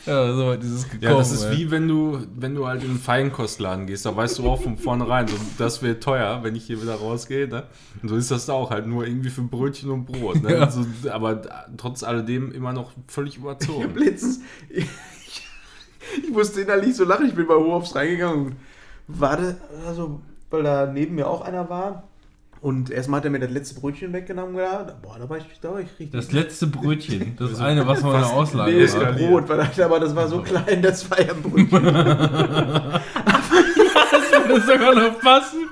ja, 0.06 0.34
so 0.34 0.48
weit 0.48 0.64
ist 0.64 0.72
es 0.72 0.84
gekommen. 0.84 1.02
Ja, 1.04 1.18
das 1.18 1.32
ist 1.32 1.44
ey. 1.44 1.58
wie 1.58 1.72
wenn 1.72 1.88
du, 1.88 2.20
wenn 2.36 2.56
du 2.56 2.68
halt 2.68 2.84
in 2.84 2.92
einen 2.92 3.00
Feinkostladen 3.00 3.88
gehst, 3.88 4.06
da 4.06 4.16
weißt 4.16 4.40
du 4.40 4.50
auch 4.50 4.62
von 4.62 4.78
vornherein, 4.78 5.28
so, 5.28 5.36
das 5.58 5.82
wäre 5.82 6.00
teuer, 6.00 6.40
wenn 6.44 6.56
ich 6.56 6.66
hier 6.66 6.82
wieder 6.82 6.96
rausgehe. 6.96 7.48
Ne? 7.48 7.64
Und 8.02 8.10
so 8.10 8.16
ist 8.16 8.32
das 8.32 8.46
da 8.46 8.54
auch 8.54 8.72
halt 8.72 8.88
nur 8.88 9.06
irgendwie 9.06 9.30
für 9.30 9.42
Brötchen 9.42 9.90
und 9.92 10.06
Brot. 10.06 10.42
Ne? 10.44 10.50
Ja. 10.60 10.70
So, 10.70 10.86
aber 11.12 11.42
trotz 11.78 12.04
alledem 12.04 12.52
immer 12.52 12.74
noch 12.74 12.92
völlig 13.08 13.38
überzogen. 13.38 13.96
Letztens, 13.96 14.42
ich, 14.68 14.88
ich 16.24 16.30
musste 16.32 16.62
innerlich 16.62 16.96
so 16.96 17.06
lachen, 17.06 17.28
ich 17.28 17.36
bin 17.36 17.48
bei 17.48 17.56
Hoofs 17.56 17.96
reingegangen 17.96 18.48
und 18.48 18.56
warte, 19.08 19.58
also, 19.88 20.22
weil 20.50 20.64
da 20.64 20.88
neben 20.88 21.16
mir 21.16 21.28
auch 21.28 21.42
einer 21.42 21.70
war. 21.70 22.09
Und 22.62 22.90
erstmal 22.90 23.20
hat 23.20 23.26
er 23.26 23.32
mir 23.32 23.40
das 23.40 23.52
letzte 23.52 23.80
Brötchen 23.80 24.12
weggenommen. 24.12 24.56
Ja, 24.58 24.86
boah, 25.02 25.18
da 25.18 25.30
war 25.30 25.38
ich, 25.38 25.46
da 25.62 25.72
war 25.72 25.80
ich 25.80 25.88
richtig. 25.92 26.12
Das 26.12 26.32
letzte 26.32 26.68
Brötchen. 26.68 27.38
Das 27.40 27.60
eine, 27.60 27.88
was 27.88 28.02
man 28.02 28.16
in 28.16 28.22
der 28.22 28.30
Auslage 28.30 28.72
Nee, 28.74 28.82
das 28.82 29.00
war. 29.00 29.14
Brot, 29.14 29.48
weil 29.48 29.62
aber 29.62 30.00
das 30.00 30.16
war 30.16 30.28
so 30.28 30.42
klein, 30.42 30.82
das 30.82 31.10
war 31.10 31.22
ja 31.22 31.34
ein 31.34 31.42
Brötchen. 31.42 31.70
Das 34.12 34.48
würde 34.48 34.62
sogar 34.62 34.96
noch 34.96 35.20
passen. 35.20 35.70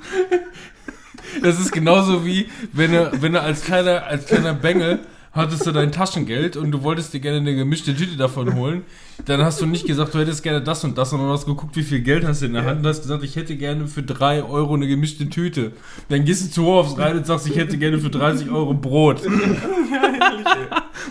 Das 1.42 1.60
ist 1.60 1.72
genauso 1.72 2.26
wie, 2.26 2.50
wenn 2.74 2.92
du, 2.92 3.12
wenn 3.22 3.34
du 3.34 3.42
als 3.42 3.64
kleiner, 3.64 4.04
als 4.06 4.26
kleiner 4.26 4.54
Bengel 4.54 5.00
hattest 5.38 5.66
du 5.66 5.72
dein 5.72 5.92
Taschengeld 5.92 6.58
und 6.58 6.72
du 6.72 6.84
wolltest 6.84 7.14
dir 7.14 7.20
gerne 7.20 7.38
eine 7.38 7.56
gemischte 7.56 7.96
Tüte 7.96 8.18
davon 8.18 8.56
holen, 8.56 8.84
dann 9.26 9.42
hast 9.42 9.62
du 9.62 9.66
nicht 9.66 9.86
gesagt, 9.88 10.14
du 10.14 10.20
hättest 10.20 10.44
gerne 10.44 10.62
das 10.62 10.84
und 10.84 10.98
das, 10.98 11.12
sondern 11.12 11.30
du 11.30 11.34
hast 11.34 11.46
geguckt, 11.46 11.76
wie 11.76 11.84
viel 11.84 12.02
Geld 12.02 12.26
hast 12.26 12.42
du 12.42 12.48
in 12.48 12.54
der 12.54 12.66
Hand 12.66 12.80
und 12.82 12.88
hast 12.88 13.02
gesagt, 13.04 13.24
ich 13.24 13.36
hätte 13.36 13.56
gerne 13.56 13.88
für 13.88 14.04
3 14.04 14.44
Euro 14.44 14.74
eine 14.74 14.88
gemischte 14.88 15.30
Tüte. 15.30 15.72
Dann 16.10 16.26
gehst 16.26 16.46
du 16.46 16.52
zu 16.52 16.66
Horfs 16.66 16.98
rein 16.98 17.18
und 17.18 17.26
sagst, 17.26 17.48
ich 17.48 17.56
hätte 17.56 17.78
gerne 17.78 18.00
für 18.00 18.10
30 18.10 18.50
Euro 18.52 18.74
Brot. 18.74 19.22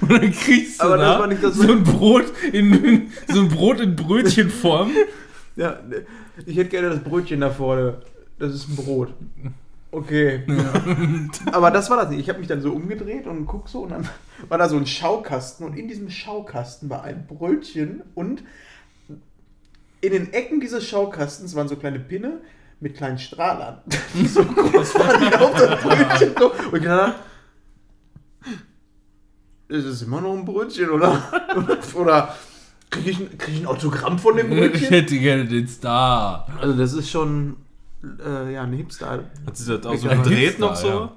Und 0.00 0.10
dann 0.12 0.30
kriegst 0.32 0.82
du 0.82 0.88
da 0.88 1.26
das- 1.26 1.54
so 1.56 1.72
ein 1.72 1.82
Brot 1.82 2.24
in, 2.52 2.72
in 2.84 3.02
so 3.32 3.40
ein 3.40 3.48
Brot 3.48 3.80
in 3.80 3.96
Brötchenform. 3.96 4.90
Ja, 5.56 5.78
ich 6.44 6.56
hätte 6.56 6.68
gerne 6.70 6.90
das 6.90 7.00
Brötchen 7.02 7.40
da 7.40 7.50
vorne. 7.50 7.94
Das 8.38 8.52
ist 8.54 8.68
ein 8.68 8.76
Brot. 8.76 9.14
Okay. 9.96 10.42
Aber 11.52 11.70
das 11.70 11.88
war 11.88 11.96
das 11.96 12.10
nicht. 12.10 12.20
Ich 12.20 12.28
habe 12.28 12.38
mich 12.38 12.48
dann 12.48 12.60
so 12.60 12.70
umgedreht 12.72 13.26
und 13.26 13.46
guck 13.46 13.66
so 13.66 13.80
und 13.84 13.92
dann 13.92 14.06
war 14.48 14.58
da 14.58 14.68
so 14.68 14.76
ein 14.76 14.86
Schaukasten 14.86 15.64
und 15.64 15.74
in 15.74 15.88
diesem 15.88 16.10
Schaukasten 16.10 16.90
war 16.90 17.02
ein 17.02 17.26
Brötchen 17.26 18.02
und 18.14 18.42
in 20.02 20.12
den 20.12 20.34
Ecken 20.34 20.60
dieses 20.60 20.86
Schaukastens 20.86 21.54
waren 21.54 21.66
so 21.68 21.76
kleine 21.76 21.98
Pinne 21.98 22.40
mit 22.78 22.94
kleinen 22.94 23.18
Strahlern. 23.18 23.78
Die 24.14 24.26
so 24.26 24.44
groß 24.44 24.94
waren 24.96 25.20
wie 25.22 25.34
auf 25.34 25.54
das 25.54 25.80
Brötchen. 25.82 26.34
So. 26.38 26.52
Und 26.52 26.76
ich 26.76 26.84
dachte, 26.84 27.14
ist 29.68 29.84
es 29.86 30.02
immer 30.02 30.20
noch 30.20 30.34
ein 30.34 30.44
Brötchen, 30.44 30.90
oder? 30.90 31.22
Oder 31.94 32.36
kriege 32.90 33.10
ich, 33.10 33.18
ein- 33.20 33.38
krieg 33.38 33.54
ich 33.54 33.60
ein 33.62 33.66
Autogramm 33.66 34.18
von 34.18 34.36
dem 34.36 34.52
Ich 34.52 34.58
Brötchen? 34.58 34.88
hätte 34.88 35.18
gerne 35.18 35.46
den 35.46 35.66
Star. 35.66 36.46
Also 36.60 36.74
das 36.76 36.92
ist 36.92 37.08
schon 37.10 37.56
äh, 38.24 38.52
ja 38.54 38.62
ein 38.62 38.72
Hipster. 38.72 39.24
Hat 39.46 39.56
sie 39.56 39.76
das 39.76 39.86
auch 39.86 39.96
so 39.96 40.08
gedreht 40.08 40.58
noch 40.58 40.76
so? 40.76 40.88
Ja. 40.88 41.16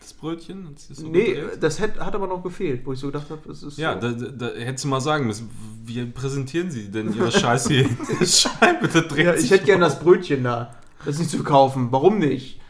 Das 0.00 0.12
Brötchen? 0.12 0.66
Hat 0.68 0.78
sie 0.78 0.88
das 0.88 0.98
so 0.98 1.08
Nee, 1.08 1.34
gedreht? 1.34 1.62
das 1.62 1.80
hat, 1.80 1.98
hat 1.98 2.14
aber 2.14 2.26
noch 2.26 2.42
gefehlt, 2.42 2.84
wo 2.84 2.92
ich 2.92 2.98
so 2.98 3.06
gedacht 3.06 3.30
habe, 3.30 3.50
es 3.50 3.62
ist 3.62 3.78
Ja, 3.78 3.98
so. 4.00 4.12
da, 4.12 4.26
da, 4.26 4.50
da 4.50 4.58
hättest 4.58 4.84
du 4.84 4.88
mal 4.88 5.00
sagen 5.00 5.26
müssen, 5.26 5.50
wie 5.84 6.04
präsentieren 6.04 6.70
sie 6.70 6.90
denn 6.90 7.14
ihre 7.14 7.32
Scheiße 7.32 7.68
hier 7.72 7.84
in 7.88 7.96
der 8.20 8.26
Scheibe? 8.26 8.88
Da 8.88 9.00
dreht 9.00 9.24
ja 9.26 9.34
ich 9.34 9.40
sich 9.42 9.50
hätte 9.50 9.64
gerne 9.64 9.84
das 9.84 10.00
Brötchen 10.00 10.44
da. 10.44 10.74
Das 11.06 11.18
nicht 11.18 11.30
zu 11.30 11.42
kaufen. 11.42 11.88
Warum 11.90 12.18
nicht? 12.18 12.60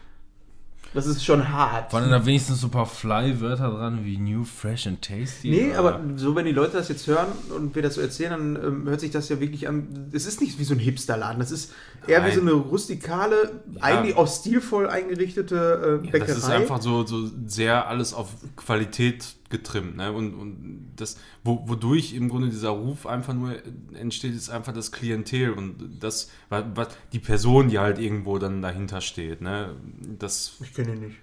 Das 0.95 1.07
ist 1.07 1.25
schon 1.25 1.49
hart. 1.49 1.91
Waren 1.91 2.09
da 2.09 2.25
wenigstens 2.25 2.61
so 2.61 2.67
ein 2.67 2.71
paar 2.71 2.85
Fly-Wörter 2.85 3.69
dran 3.69 4.05
wie 4.05 4.17
new, 4.17 4.45
fresh 4.45 4.87
and 4.87 5.01
tasty? 5.01 5.49
Nee, 5.49 5.71
oder? 5.71 5.79
aber 5.79 5.99
so, 6.15 6.35
wenn 6.35 6.45
die 6.45 6.53
Leute 6.53 6.77
das 6.77 6.87
jetzt 6.87 7.05
hören 7.05 7.27
und 7.53 7.75
wir 7.75 7.81
das 7.81 7.95
so 7.95 8.01
erzählen, 8.01 8.31
dann 8.31 8.55
ähm, 8.55 8.83
hört 8.87 9.01
sich 9.01 9.11
das 9.11 9.27
ja 9.27 9.41
wirklich 9.41 9.67
an. 9.67 10.09
Es 10.13 10.25
ist 10.25 10.39
nicht 10.39 10.57
wie 10.57 10.63
so 10.63 10.73
ein 10.73 10.79
Hipsterladen. 10.79 11.39
Das 11.39 11.51
ist 11.51 11.73
eher 12.07 12.21
wie 12.21 12.27
Nein. 12.29 12.35
so 12.35 12.41
eine 12.41 12.51
rustikale, 12.53 13.35
eigentlich 13.81 14.15
auch 14.15 14.27
stilvoll 14.27 14.89
eingerichtete 14.89 15.99
äh, 16.01 16.05
Ja, 16.05 16.11
Bäckerei. 16.11 16.27
das 16.27 16.37
ist 16.37 16.49
einfach 16.49 16.81
so, 16.81 17.05
so 17.05 17.29
sehr 17.45 17.89
alles 17.89 18.13
auf 18.13 18.29
Qualität 18.55 19.35
getrimmt. 19.49 19.97
Ne? 19.97 20.11
Und, 20.11 20.33
und 20.33 20.91
das, 20.95 21.17
wo, 21.43 21.67
wodurch 21.67 22.13
im 22.13 22.29
Grunde 22.29 22.49
dieser 22.49 22.69
Ruf 22.69 23.05
einfach 23.05 23.33
nur 23.33 23.55
entsteht, 23.93 24.33
ist 24.33 24.49
einfach 24.49 24.73
das 24.73 24.91
Klientel 24.91 25.51
und 25.51 25.99
das, 25.99 26.31
was, 26.49 26.65
was 26.73 26.89
die 27.13 27.19
Person, 27.19 27.69
die 27.69 27.79
halt 27.79 27.99
irgendwo 27.99 28.37
dann 28.39 28.61
dahinter 28.61 29.01
steht. 29.01 29.41
Ne? 29.41 29.75
Das, 30.19 30.57
ich 30.61 30.73
kenne 30.73 30.93
ihn 30.93 30.99
nicht. 31.01 31.17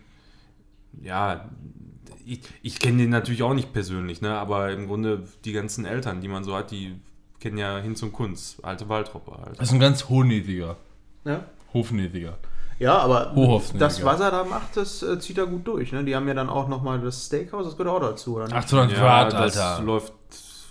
ja, 1.02 1.50
ich, 2.24 2.40
ich 2.62 2.78
kenne 2.78 2.98
den 2.98 3.10
natürlich 3.10 3.42
auch 3.42 3.54
nicht 3.54 3.72
persönlich, 3.72 4.20
ne? 4.20 4.30
aber 4.38 4.72
im 4.72 4.86
Grunde 4.86 5.26
die 5.44 5.52
ganzen 5.52 5.84
Eltern, 5.84 6.20
die 6.20 6.28
man 6.28 6.44
so 6.44 6.54
hat, 6.54 6.70
die 6.70 6.94
kennen 7.40 7.58
ja 7.58 7.78
hin 7.78 7.96
zum 7.96 8.12
Kunst, 8.12 8.64
alte 8.64 8.88
Waldropper 8.88 9.42
halt. 9.44 9.58
Das 9.58 9.68
ist 9.68 9.74
ein 9.74 9.80
ganz 9.80 10.08
hochnäsiger. 10.08 10.76
Ja? 11.24 11.44
Hofnäsiger. 11.74 12.38
Ja, 12.78 12.98
aber 12.98 13.32
das, 13.78 14.04
was 14.04 14.20
er 14.20 14.30
da 14.30 14.44
macht, 14.44 14.76
das 14.76 15.02
äh, 15.02 15.18
zieht 15.20 15.38
er 15.38 15.46
gut 15.46 15.66
durch. 15.66 15.92
Ne? 15.92 16.04
Die 16.04 16.16
haben 16.16 16.26
ja 16.26 16.34
dann 16.34 16.48
auch 16.48 16.68
nochmal 16.68 17.00
das 17.00 17.26
Steakhouse, 17.26 17.66
das 17.66 17.76
gehört 17.76 17.94
auch 17.94 18.00
dazu, 18.00 18.36
oder? 18.36 18.44
nicht? 18.46 18.54
800 18.56 18.90
Ja, 18.92 18.98
Grad, 18.98 19.32
das 19.32 19.56
Alter. 19.58 19.84
läuft, 19.84 20.12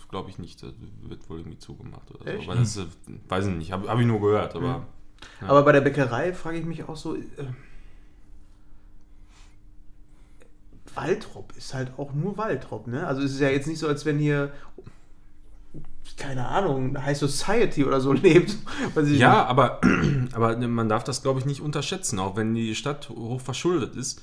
glaube 0.10 0.30
ich, 0.30 0.38
nicht. 0.40 0.62
Das 0.62 0.72
wird 1.04 1.30
wohl 1.30 1.40
irgendwie 1.40 1.58
zugemacht 1.60 2.10
oder 2.12 2.28
Echt? 2.34 2.46
so. 2.46 2.52
Aber 2.52 2.60
das, 2.60 2.78
äh, 2.78 2.86
weiß 3.30 3.48
ich 3.48 3.54
nicht, 3.54 3.72
habe 3.72 3.88
hab 3.88 4.00
ich 4.00 4.06
nur 4.06 4.20
gehört. 4.20 4.56
Aber 4.56 4.66
Ja. 4.66 5.48
Aber 5.48 5.64
bei 5.64 5.72
der 5.72 5.82
Bäckerei 5.82 6.34
frage 6.34 6.58
ich 6.58 6.66
mich 6.66 6.88
auch 6.90 6.96
so, 6.98 7.16
äh, 7.16 7.22
Waldrop 10.96 11.54
ist 11.56 11.74
halt 11.74 11.92
auch 11.98 12.14
nur 12.14 12.38
Waldrop, 12.38 12.88
ne? 12.88 13.08
Also 13.08 13.22
es 13.22 13.34
ist 13.34 13.40
ja 13.40 13.50
jetzt 13.50 13.68
nicht 13.68 13.80
so, 13.80 13.88
als 13.88 14.06
wenn 14.06 14.18
hier, 14.18 14.52
keine 16.18 16.48
Ahnung, 16.48 17.02
High 17.04 17.18
Society 17.18 17.84
oder 17.84 18.00
so 18.00 18.14
lebt. 18.14 18.56
Ja, 19.06 19.46
aber, 19.46 19.82
aber 20.34 20.56
man 20.58 20.90
darf 20.90 21.04
das, 21.04 21.22
glaube 21.24 21.40
ich, 21.40 21.46
nicht 21.46 21.62
unterschätzen, 21.62 22.20
auch 22.20 22.36
wenn 22.36 22.54
die 22.54 22.76
Stadt 22.76 23.10
hoch 23.10 23.42
verschuldet 23.42 23.96
ist. 23.96 24.22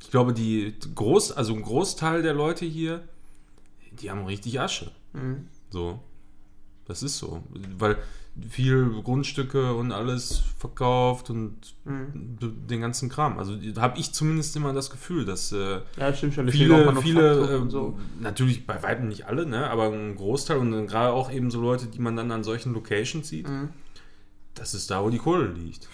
Ich 0.00 0.10
glaube, 0.10 0.32
die 0.32 0.74
Groß, 0.94 1.32
also 1.32 1.54
ein 1.54 1.62
Großteil 1.62 2.22
der 2.22 2.34
Leute 2.34 2.64
hier, 2.64 3.02
die 4.00 4.10
haben 4.10 4.24
richtig 4.26 4.60
Asche. 4.60 4.90
Mhm. 5.12 5.48
So. 5.70 6.00
Das 6.86 7.02
ist 7.02 7.18
so. 7.18 7.42
Weil 7.78 7.96
viel 8.50 8.90
Grundstücke 9.02 9.72
und 9.74 9.92
alles 9.92 10.42
verkauft 10.58 11.30
und 11.30 11.54
Mhm. 11.84 12.36
den 12.68 12.80
ganzen 12.80 13.08
Kram. 13.08 13.38
Also 13.38 13.54
habe 13.76 13.98
ich 13.98 14.12
zumindest 14.12 14.54
immer 14.56 14.72
das 14.72 14.90
Gefühl, 14.90 15.24
dass 15.24 15.52
äh, 15.52 15.80
Ja, 15.98 16.12
stimmt 16.12 16.34
schon. 16.34 16.48
viele, 16.50 16.92
viele 17.00 17.58
und 17.60 17.68
äh, 17.68 17.70
so. 17.70 17.98
natürlich 18.20 18.66
bei 18.66 18.82
weitem 18.82 19.08
nicht 19.08 19.26
alle, 19.26 19.46
ne, 19.46 19.70
aber 19.70 19.84
ein 19.92 20.16
Großteil 20.16 20.58
und 20.58 20.72
dann 20.72 20.86
gerade 20.86 21.12
auch 21.12 21.30
eben 21.32 21.50
so 21.50 21.60
Leute, 21.60 21.86
die 21.86 21.98
man 22.00 22.16
dann 22.16 22.30
an 22.32 22.42
solchen 22.44 22.72
Locations 22.74 23.26
sieht, 23.28 23.48
Mhm. 23.48 23.68
Das 24.58 24.72
ist 24.72 24.90
da, 24.90 25.04
wo 25.04 25.10
die 25.10 25.18
Kohle 25.18 25.48
liegt. 25.48 25.86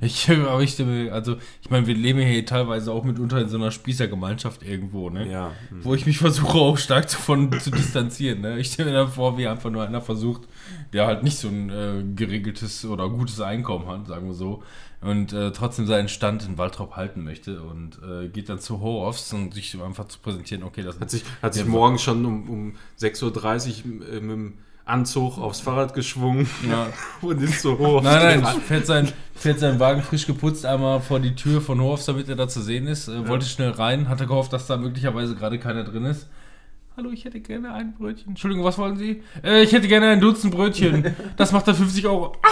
Ich, 0.00 0.28
aber 0.30 0.60
ich, 0.60 0.72
stimme- 0.72 1.10
also, 1.12 1.36
ich 1.62 1.70
meine, 1.70 1.86
wir 1.86 1.94
leben 1.94 2.18
hier 2.18 2.44
teilweise 2.44 2.90
auch 2.90 3.04
mitunter 3.04 3.40
in 3.40 3.48
so 3.48 3.56
einer 3.56 3.70
Spießergemeinschaft 3.70 4.64
irgendwo, 4.64 5.08
ne? 5.08 5.30
Ja. 5.30 5.52
Wo 5.82 5.94
ich 5.94 6.04
mich 6.04 6.18
versuche 6.18 6.58
auch 6.58 6.78
stark 6.78 7.06
davon 7.08 7.56
zu 7.60 7.70
distanzieren. 7.70 8.40
Ne? 8.40 8.58
Ich 8.58 8.72
stelle 8.72 8.90
mir 8.90 8.96
dann 8.96 9.08
vor, 9.12 9.38
wie 9.38 9.46
einfach 9.46 9.70
nur 9.70 9.84
einer 9.86 10.00
versucht, 10.00 10.48
der 10.92 11.06
halt 11.06 11.22
nicht 11.22 11.38
so 11.38 11.48
ein 11.48 11.70
äh, 11.70 12.04
geregeltes 12.14 12.84
oder 12.84 13.08
gutes 13.08 13.40
Einkommen 13.40 13.86
hat, 13.86 14.06
sagen 14.06 14.26
wir 14.26 14.34
so, 14.34 14.62
und 15.00 15.32
äh, 15.32 15.50
trotzdem 15.52 15.86
seinen 15.86 16.08
Stand 16.08 16.46
in 16.46 16.58
Waldrop 16.58 16.96
halten 16.96 17.24
möchte 17.24 17.62
und 17.62 17.98
äh, 18.08 18.28
geht 18.28 18.48
dann 18.48 18.60
zu 18.60 18.80
Horofs 18.80 19.32
und 19.32 19.52
sich 19.52 19.80
einfach 19.82 20.06
zu 20.08 20.18
präsentieren, 20.20 20.62
okay, 20.62 20.82
das 20.82 21.00
Hat 21.00 21.10
sich, 21.10 21.24
hat 21.42 21.54
sich 21.54 21.64
Ja, 21.64 21.68
morgens 21.68 22.02
schon 22.02 22.24
um, 22.24 22.48
um 22.48 22.74
6.30 23.00 23.84
Uhr 23.84 24.08
äh, 24.08 24.20
mit 24.20 24.30
dem 24.30 24.52
Anzug 24.84 25.38
aufs 25.38 25.60
Fahrrad 25.60 25.94
geschwungen 25.94 26.48
Ja. 26.68 26.88
und 27.20 27.40
ist 27.40 27.62
so 27.62 27.78
hoch. 27.78 28.02
Nein, 28.02 28.42
nein, 28.42 28.60
fährt 28.60 28.86
sein, 28.86 29.12
fährt 29.34 29.60
sein 29.60 29.78
Wagen 29.80 30.02
frisch 30.02 30.26
geputzt 30.26 30.66
einmal 30.66 31.00
vor 31.00 31.20
die 31.20 31.34
Tür 31.34 31.60
von 31.60 31.80
Horofs, 31.80 32.06
damit 32.06 32.28
er 32.28 32.36
da 32.36 32.48
zu 32.48 32.60
sehen 32.60 32.86
ist. 32.86 33.08
Äh, 33.08 33.28
wollte 33.28 33.46
schnell 33.46 33.70
rein, 33.70 34.08
hatte 34.08 34.26
gehofft, 34.26 34.52
dass 34.52 34.66
da 34.66 34.76
möglicherweise 34.76 35.34
gerade 35.34 35.58
keiner 35.58 35.84
drin 35.84 36.04
ist. 36.04 36.28
Hallo, 36.96 37.10
ich 37.10 37.24
hätte 37.24 37.40
gerne 37.40 37.72
ein 37.72 37.94
Brötchen. 37.94 38.28
Entschuldigung, 38.30 38.64
was 38.64 38.76
wollen 38.78 38.96
Sie? 38.96 39.22
Äh, 39.42 39.62
ich 39.62 39.72
hätte 39.72 39.88
gerne 39.88 40.08
ein 40.10 40.20
Dutzend 40.20 40.54
Brötchen. 40.54 41.14
Das 41.36 41.50
macht 41.52 41.66
dann 41.66 41.74
50 41.74 42.06
Euro. 42.06 42.36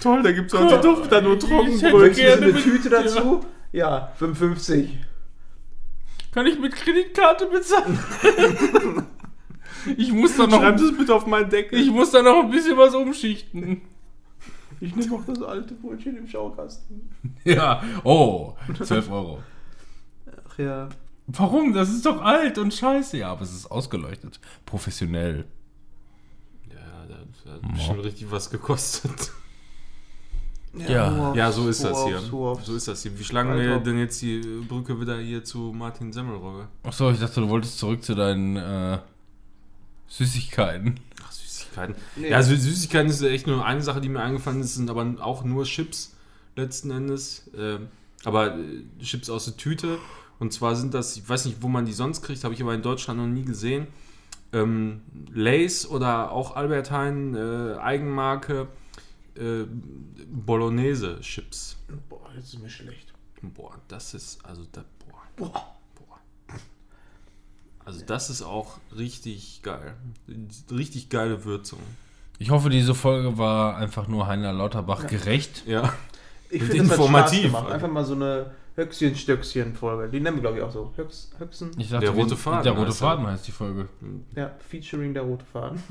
Toll, 0.00 0.22
da 0.22 0.32
gibt 0.32 0.52
es 0.52 0.58
auch 0.58 0.80
doch 0.80 1.06
da 1.08 1.20
nur 1.20 1.38
Trockenbrötchen. 1.38 2.14
gerne 2.24 2.42
eine 2.44 2.52
mit- 2.52 2.62
Tüte 2.62 2.88
dazu? 2.90 3.40
Ja, 3.72 4.12
55. 4.16 4.98
Kann 6.32 6.46
ich 6.46 6.58
mit 6.58 6.74
Kreditkarte 6.74 7.46
bezahlen? 7.46 7.98
ich 9.96 10.12
muss 10.12 10.36
da 10.36 10.46
noch, 10.46 10.60
Schreib 10.60 10.76
das 10.78 10.96
bitte 10.96 11.14
auf 11.14 11.26
meinen 11.26 11.50
Deckel. 11.50 11.78
ich 11.80 11.90
muss 11.90 12.10
da 12.10 12.22
noch 12.22 12.44
ein 12.44 12.50
bisschen 12.50 12.76
was 12.76 12.94
umschichten. 12.94 13.82
Ich 14.80 14.94
nehme 14.96 15.14
auch 15.16 15.24
das 15.26 15.42
alte 15.42 15.74
Brötchen 15.74 16.16
im 16.16 16.26
Schaukasten. 16.26 17.10
Ja, 17.44 17.82
oh, 18.04 18.54
12 18.82 19.10
Euro. 19.10 19.38
Ja. 20.58 20.88
Warum? 21.26 21.72
Das 21.72 21.88
ist 21.90 22.04
doch 22.04 22.20
alt 22.20 22.58
und 22.58 22.74
scheiße. 22.74 23.16
Ja, 23.18 23.32
aber 23.32 23.42
es 23.42 23.52
ist 23.52 23.70
ausgeleuchtet. 23.70 24.40
Professionell. 24.66 25.44
ja, 26.68 27.06
das 27.06 27.52
hat 27.52 27.72
bestimmt 27.72 28.04
richtig 28.04 28.30
was 28.30 28.50
gekostet. 28.50 29.32
Ja. 30.74 31.34
Ja, 31.34 31.52
so 31.52 31.68
ist 31.68 31.84
das 31.84 32.04
hier. 32.04 32.18
So 32.18 32.74
ist 32.74 32.88
das 32.88 33.02
hier. 33.02 33.18
Wie 33.18 33.24
schlagen 33.24 33.54
wir 33.56 33.78
denn 33.78 33.98
jetzt 33.98 34.22
die 34.22 34.40
Brücke 34.66 34.98
wieder 35.00 35.18
hier 35.18 35.44
zu 35.44 35.72
Martin 35.76 36.12
Semmelrogge? 36.12 36.68
Achso, 36.82 37.10
ich 37.10 37.20
dachte, 37.20 37.40
du 37.42 37.48
wolltest 37.48 37.78
zurück 37.78 38.02
zu 38.02 38.14
deinen 38.14 38.56
äh, 38.56 38.98
Süßigkeiten. 40.08 40.98
Ach, 41.22 41.30
Süßigkeiten. 41.30 41.94
Nee. 42.16 42.30
Ja, 42.30 42.36
also 42.38 42.54
Süßigkeiten 42.56 43.10
ist 43.10 43.20
echt 43.22 43.46
nur 43.46 43.64
eine 43.64 43.82
Sache, 43.82 44.00
die 44.00 44.08
mir 44.08 44.20
eingefallen 44.20 44.60
ist, 44.60 44.74
sind 44.74 44.88
aber 44.88 45.14
auch 45.20 45.44
nur 45.44 45.64
Chips 45.64 46.14
letzten 46.56 46.90
Endes. 46.90 47.50
Ähm, 47.56 47.88
aber 48.24 48.56
äh, 48.56 48.82
Chips 49.02 49.28
aus 49.28 49.44
der 49.44 49.56
Tüte. 49.56 49.98
Und 50.42 50.52
zwar 50.52 50.74
sind 50.74 50.92
das, 50.92 51.16
ich 51.16 51.28
weiß 51.28 51.44
nicht, 51.44 51.62
wo 51.62 51.68
man 51.68 51.86
die 51.86 51.92
sonst 51.92 52.20
kriegt, 52.20 52.42
habe 52.42 52.52
ich 52.52 52.60
aber 52.60 52.74
in 52.74 52.82
Deutschland 52.82 53.20
noch 53.20 53.28
nie 53.28 53.44
gesehen. 53.44 53.86
Ähm, 54.52 55.02
Lays 55.32 55.86
oder 55.86 56.32
auch 56.32 56.56
Albert 56.56 56.90
Heijn, 56.90 57.36
äh, 57.36 57.76
Eigenmarke, 57.78 58.66
äh, 59.36 59.62
Bolognese-Chips. 60.26 61.76
Boah, 62.08 62.28
jetzt 62.34 62.54
ist 62.54 62.60
mir 62.60 62.68
schlecht. 62.68 63.12
Boah, 63.40 63.78
das 63.86 64.14
ist, 64.14 64.44
also, 64.44 64.64
da, 64.72 64.84
boah, 65.06 65.22
Boah. 65.36 65.76
boah. 65.94 66.58
Also 67.84 68.04
das 68.04 68.28
ist 68.28 68.42
auch 68.42 68.78
richtig 68.96 69.60
geil. 69.62 69.94
Richtig 70.72 71.08
geile 71.08 71.44
Würzung. 71.44 71.78
Ich 72.40 72.50
hoffe, 72.50 72.68
diese 72.68 72.96
Folge 72.96 73.38
war 73.38 73.76
einfach 73.76 74.08
nur 74.08 74.26
Heiner 74.26 74.52
Lauterbach 74.52 75.06
gerecht. 75.06 75.62
Ja. 75.68 75.94
Ich 76.50 76.64
finde, 76.64 76.78
informativ. 76.78 77.50
Spaß 77.50 77.60
gemacht. 77.60 77.72
Einfach 77.72 77.92
mal 77.92 78.04
so 78.04 78.14
eine 78.14 78.50
Höchstchen-Stöckchen-Folge. 78.76 80.08
Die 80.10 80.20
nennen 80.20 80.36
wir, 80.38 80.42
glaube 80.42 80.58
ich, 80.58 80.62
auch 80.64 80.70
so. 80.70 80.92
Höchst, 80.96 81.34
Höchsten. 81.38 81.70
Ich 81.78 81.90
dachte, 81.90 82.06
Der 82.06 82.14
rote 82.14 82.36
Faden 82.36 82.62
Der 82.64 82.72
rote 82.72 82.88
heißt 82.88 83.02
er. 83.02 83.08
Faden 83.08 83.26
heißt 83.26 83.46
die 83.46 83.52
Folge. 83.52 83.88
Ja, 84.34 84.50
featuring 84.68 85.14
der 85.14 85.22
rote 85.24 85.44
Faden. 85.44 85.82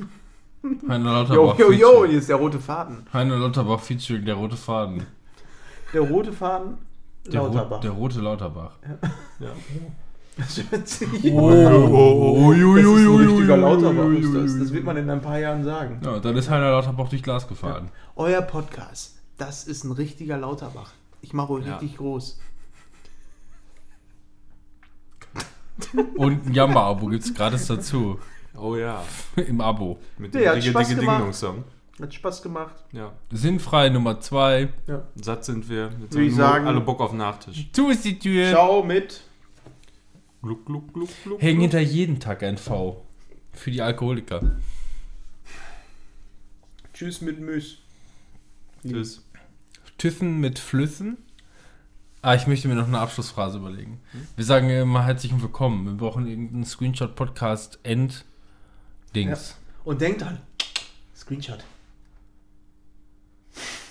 Heiner 0.87 1.05
Jo, 1.09 1.13
Lauterbach. 1.13 1.59
jo, 1.59 1.71
jo, 1.71 1.87
featuring- 1.87 2.09
hier 2.11 2.19
ist 2.19 2.29
der 2.29 2.35
rote 2.35 2.59
Faden. 2.59 3.05
Heiner 3.13 3.37
Lauterbach 3.37 3.79
featuring 3.79 4.25
der 4.25 4.35
rote 4.35 4.57
Faden. 4.57 5.05
Der 5.93 6.01
rote 6.01 6.31
Faden, 6.31 6.77
Der, 7.25 7.41
Ro 7.41 7.47
Lauterbach. 7.47 7.79
der 7.81 7.91
rote 7.91 8.19
Lauterbach. 8.21 8.71
ja. 9.39 9.49
Das 10.37 10.63
hört 10.71 10.87
sich 10.87 11.09
Oh, 11.33 11.51
Das 11.51 12.85
ist 12.85 13.07
ein 13.07 13.15
richtiger 13.17 13.57
Lauterbach, 13.57 14.07
ist 14.17 14.33
das. 14.33 14.59
Das 14.59 14.71
wird 14.73 14.85
man 14.85 14.97
in 14.97 15.09
ein 15.09 15.21
paar 15.21 15.37
Jahren 15.39 15.63
sagen. 15.63 15.99
Ja, 16.03 16.19
dann 16.19 16.37
ist 16.37 16.49
Heiner 16.49 16.71
Lauterbach 16.71 17.09
durch 17.09 17.21
Glas 17.21 17.47
gefahren. 17.47 17.89
Euer 18.15 18.41
Podcast, 18.41 19.17
das 19.37 19.65
ist 19.65 19.83
ein 19.83 19.91
richtiger 19.91 20.37
Lauterbach. 20.37 20.91
Ich 21.21 21.33
mache 21.33 21.51
euch 21.53 21.65
Ja. 21.67 21.77
richtig 21.77 21.97
groß. 21.97 22.39
Und 26.15 26.47
ein 26.47 26.53
Jamba-Abo 26.53 27.07
gibt 27.07 27.23
es 27.23 27.33
gratis 27.33 27.67
dazu. 27.67 28.19
Oh 28.57 28.75
ja. 28.75 29.03
Im 29.35 29.61
Abo. 29.61 29.99
Mit 30.17 30.33
Nee, 30.33 30.41
dem 30.41 30.49
hat 30.49 30.55
Dicke 30.57 30.69
Spaß 30.69 30.87
Dicke 30.89 30.99
gemacht. 31.01 31.17
Dingnung-Song. 31.17 31.63
Hat 32.01 32.13
Spaß 32.13 32.41
gemacht. 32.41 32.75
Ja. 32.91 33.13
Sinnfrei 33.31 33.89
Nummer 33.89 34.19
2. 34.19 34.69
Ja. 34.87 35.03
Satt 35.15 35.45
sind 35.45 35.69
wir. 35.69 35.91
Jetzt 36.01 36.13
Würde 36.13 36.25
ich 36.25 36.35
sagen- 36.35 36.67
alle 36.67 36.81
Bock 36.81 36.99
auf 36.99 37.13
Nachtisch. 37.13 37.69
Tu 37.71 37.89
ist 37.89 38.03
die 38.05 38.17
Tür. 38.19 38.49
Ciao 38.49 38.83
mit. 38.83 39.21
Gluck, 40.41 40.65
gluck, 40.65 40.93
gluck, 40.93 41.09
gluck. 41.23 41.41
Hängen 41.41 41.59
gluck. 41.59 41.71
hinter 41.71 41.79
jeden 41.79 42.19
Tag 42.19 42.41
ein 42.43 42.57
V. 42.57 43.05
Für 43.53 43.69
die 43.71 43.81
Alkoholiker. 43.81 44.41
Tschüss 46.93 47.21
mit 47.21 47.39
Müs. 47.39 47.77
Tschüss. 48.87 49.23
Tüffen 49.97 50.39
mit 50.39 50.57
Flüssen. 50.59 51.17
Ah, 52.23 52.35
ich 52.35 52.45
möchte 52.45 52.67
mir 52.67 52.75
noch 52.75 52.85
eine 52.87 52.99
Abschlussphrase 52.99 53.57
überlegen. 53.57 53.99
Wir 54.35 54.45
sagen 54.45 54.69
immer 54.69 55.03
herzlich 55.05 55.33
willkommen. 55.41 55.87
Wir 55.87 55.93
brauchen 55.93 56.27
irgendeinen 56.27 56.65
Screenshot-Podcast-End-Dings. 56.65 59.55
Und 59.83 60.01
denkt 60.01 60.21
dran. 60.21 60.37
Screenshot. 61.15 61.63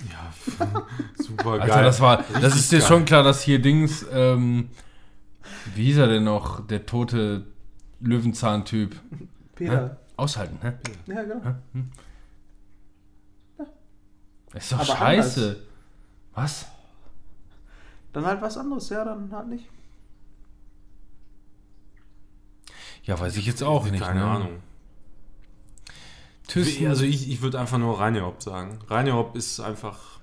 Ja, 0.08 0.32
super 1.18 1.58
geil. 1.58 1.72
Alter, 1.72 1.82
das 1.82 2.00
war, 2.00 2.22
das 2.40 2.54
ist 2.54 2.70
dir 2.70 2.78
geil. 2.78 2.86
schon 2.88 3.04
klar, 3.04 3.24
dass 3.24 3.42
hier 3.42 3.60
Dings, 3.60 4.06
ähm, 4.12 4.68
wie 5.74 5.86
hieß 5.86 5.96
er 5.98 6.06
denn 6.06 6.22
noch, 6.22 6.64
der 6.64 6.86
tote 6.86 7.46
Löwenzahn-Typ? 8.00 8.94
Peter. 9.56 9.96
Aushalten, 10.16 10.56
ne? 10.62 10.78
Ja, 11.06 11.24
genau. 11.24 11.56
Ist 14.54 14.70
doch 14.72 14.78
Aber 14.78 14.86
scheiße. 14.86 15.60
Was? 16.34 16.66
Dann 18.12 18.24
halt 18.24 18.42
was 18.42 18.56
anderes, 18.56 18.88
ja, 18.88 19.04
dann 19.04 19.30
halt 19.32 19.48
nicht. 19.48 19.66
Ja, 23.04 23.18
weiß 23.18 23.36
ich 23.36 23.46
jetzt 23.46 23.62
auch 23.62 23.90
nicht. 23.90 24.02
Keine 24.02 24.20
ne? 24.20 24.26
Ahnung. 24.26 24.62
Thyssen, 26.46 26.88
Also 26.88 27.04
ich, 27.04 27.30
ich 27.30 27.42
würde 27.42 27.60
einfach 27.60 27.78
nur 27.78 27.98
Reineop 27.98 28.42
sagen. 28.42 28.78
Reineop 28.88 29.36
ist 29.36 29.60
einfach. 29.60 30.20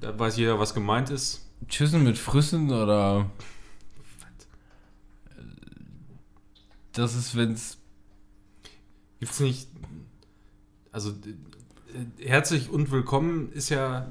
Da 0.00 0.18
weiß 0.18 0.36
jeder, 0.36 0.58
was 0.58 0.74
gemeint 0.74 1.10
ist. 1.10 1.46
Tschüssen 1.68 2.04
mit 2.04 2.16
Früssen 2.16 2.70
oder. 2.70 3.30
Das 6.92 7.14
ist, 7.14 7.36
wenn's. 7.36 7.78
Gibt's 9.20 9.40
nicht. 9.40 9.68
Also 10.92 11.10
äh, 11.10 12.26
herzlich 12.26 12.70
und 12.70 12.90
willkommen 12.90 13.52
ist 13.52 13.68
ja. 13.68 14.10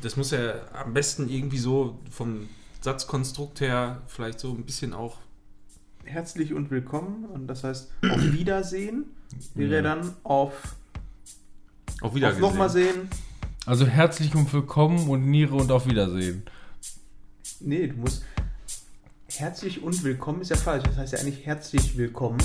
Das 0.00 0.16
muss 0.16 0.30
ja 0.32 0.54
am 0.72 0.92
besten 0.92 1.28
irgendwie 1.28 1.58
so 1.58 1.98
vom 2.10 2.48
Satzkonstrukt 2.80 3.60
her 3.60 4.02
vielleicht 4.08 4.40
so 4.40 4.50
ein 4.52 4.64
bisschen 4.64 4.92
auch. 4.92 5.18
Herzlich 6.04 6.52
und 6.52 6.70
willkommen. 6.70 7.24
Und 7.26 7.46
das 7.46 7.62
heißt, 7.64 7.90
auf 8.10 8.20
Wiedersehen 8.32 9.04
wäre 9.54 9.76
Ja. 9.76 9.82
dann 9.82 10.14
auf, 10.24 10.52
Auch 12.00 12.08
auf 12.08 12.14
wieder 12.14 12.32
nochmal 12.38 12.70
sehen. 12.70 13.08
Also 13.64 13.86
herzlich 13.86 14.34
und 14.34 14.52
willkommen 14.52 15.08
und 15.08 15.30
Niere 15.30 15.54
und 15.54 15.70
auf 15.70 15.86
Wiedersehen. 15.86 16.42
Nee, 17.60 17.86
du 17.86 17.94
musst. 17.98 18.24
Herzlich 19.28 19.80
und 19.82 20.02
willkommen 20.02 20.40
ist 20.42 20.50
ja 20.50 20.56
falsch. 20.56 20.82
Das 20.84 20.96
heißt 20.96 21.12
ja 21.12 21.20
eigentlich 21.20 21.46
herzlich 21.46 21.96
willkommen. 21.96 22.38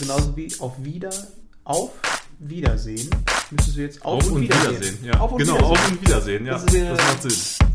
Genauso 0.00 0.34
wie 0.36 0.50
auf 0.60 0.82
Wieder, 0.82 1.12
auf 1.64 1.90
Wiedersehen. 2.40 3.10
Müsstest 3.50 3.76
du 3.76 3.80
jetzt 3.82 4.04
auf, 4.04 4.22
Auf 4.24 4.30
und 4.32 4.42
Wiedersehen. 4.42 4.98
Ja. 5.04 5.18
Auf 5.20 5.32
und 5.32 5.38
genau, 5.38 5.54
Wiedersehen. 5.54 5.70
auf 5.72 5.90
und 5.90 6.02
Wiedersehen. 6.02 6.46
Ja, 6.46 6.52
Das 6.52 6.64
das, 6.66 6.74
ist 6.74 6.80
ja- 6.82 6.94
macht 6.94 7.22
Sinn. 7.22 7.68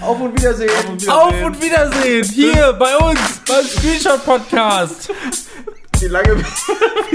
Auf 0.00 0.20
und 0.20 0.38
Wiedersehen. 0.38 0.70
Auf 0.70 0.88
und 0.88 1.08
Auf 1.10 1.42
und 1.44 1.62
Wiedersehen! 1.62 2.24
Hier 2.24 2.72
bei 2.72 2.96
uns 2.96 3.20
beim 3.46 3.64
Screenshot 3.66 4.24
Podcast! 4.24 5.10
Wie 5.98 6.06
lange 6.06 6.38
wir 6.38 6.44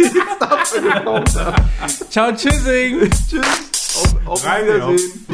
jetzt 0.03 0.73
gebraucht 0.75 1.35
haben. 1.35 1.69
Ciao, 2.11 2.31
tschüssing! 2.31 3.09
Tschüss. 3.27 3.95
Auf, 3.97 4.15
auf 4.27 4.45
Rein, 4.45 4.65
Wiedersehen. 4.65 5.25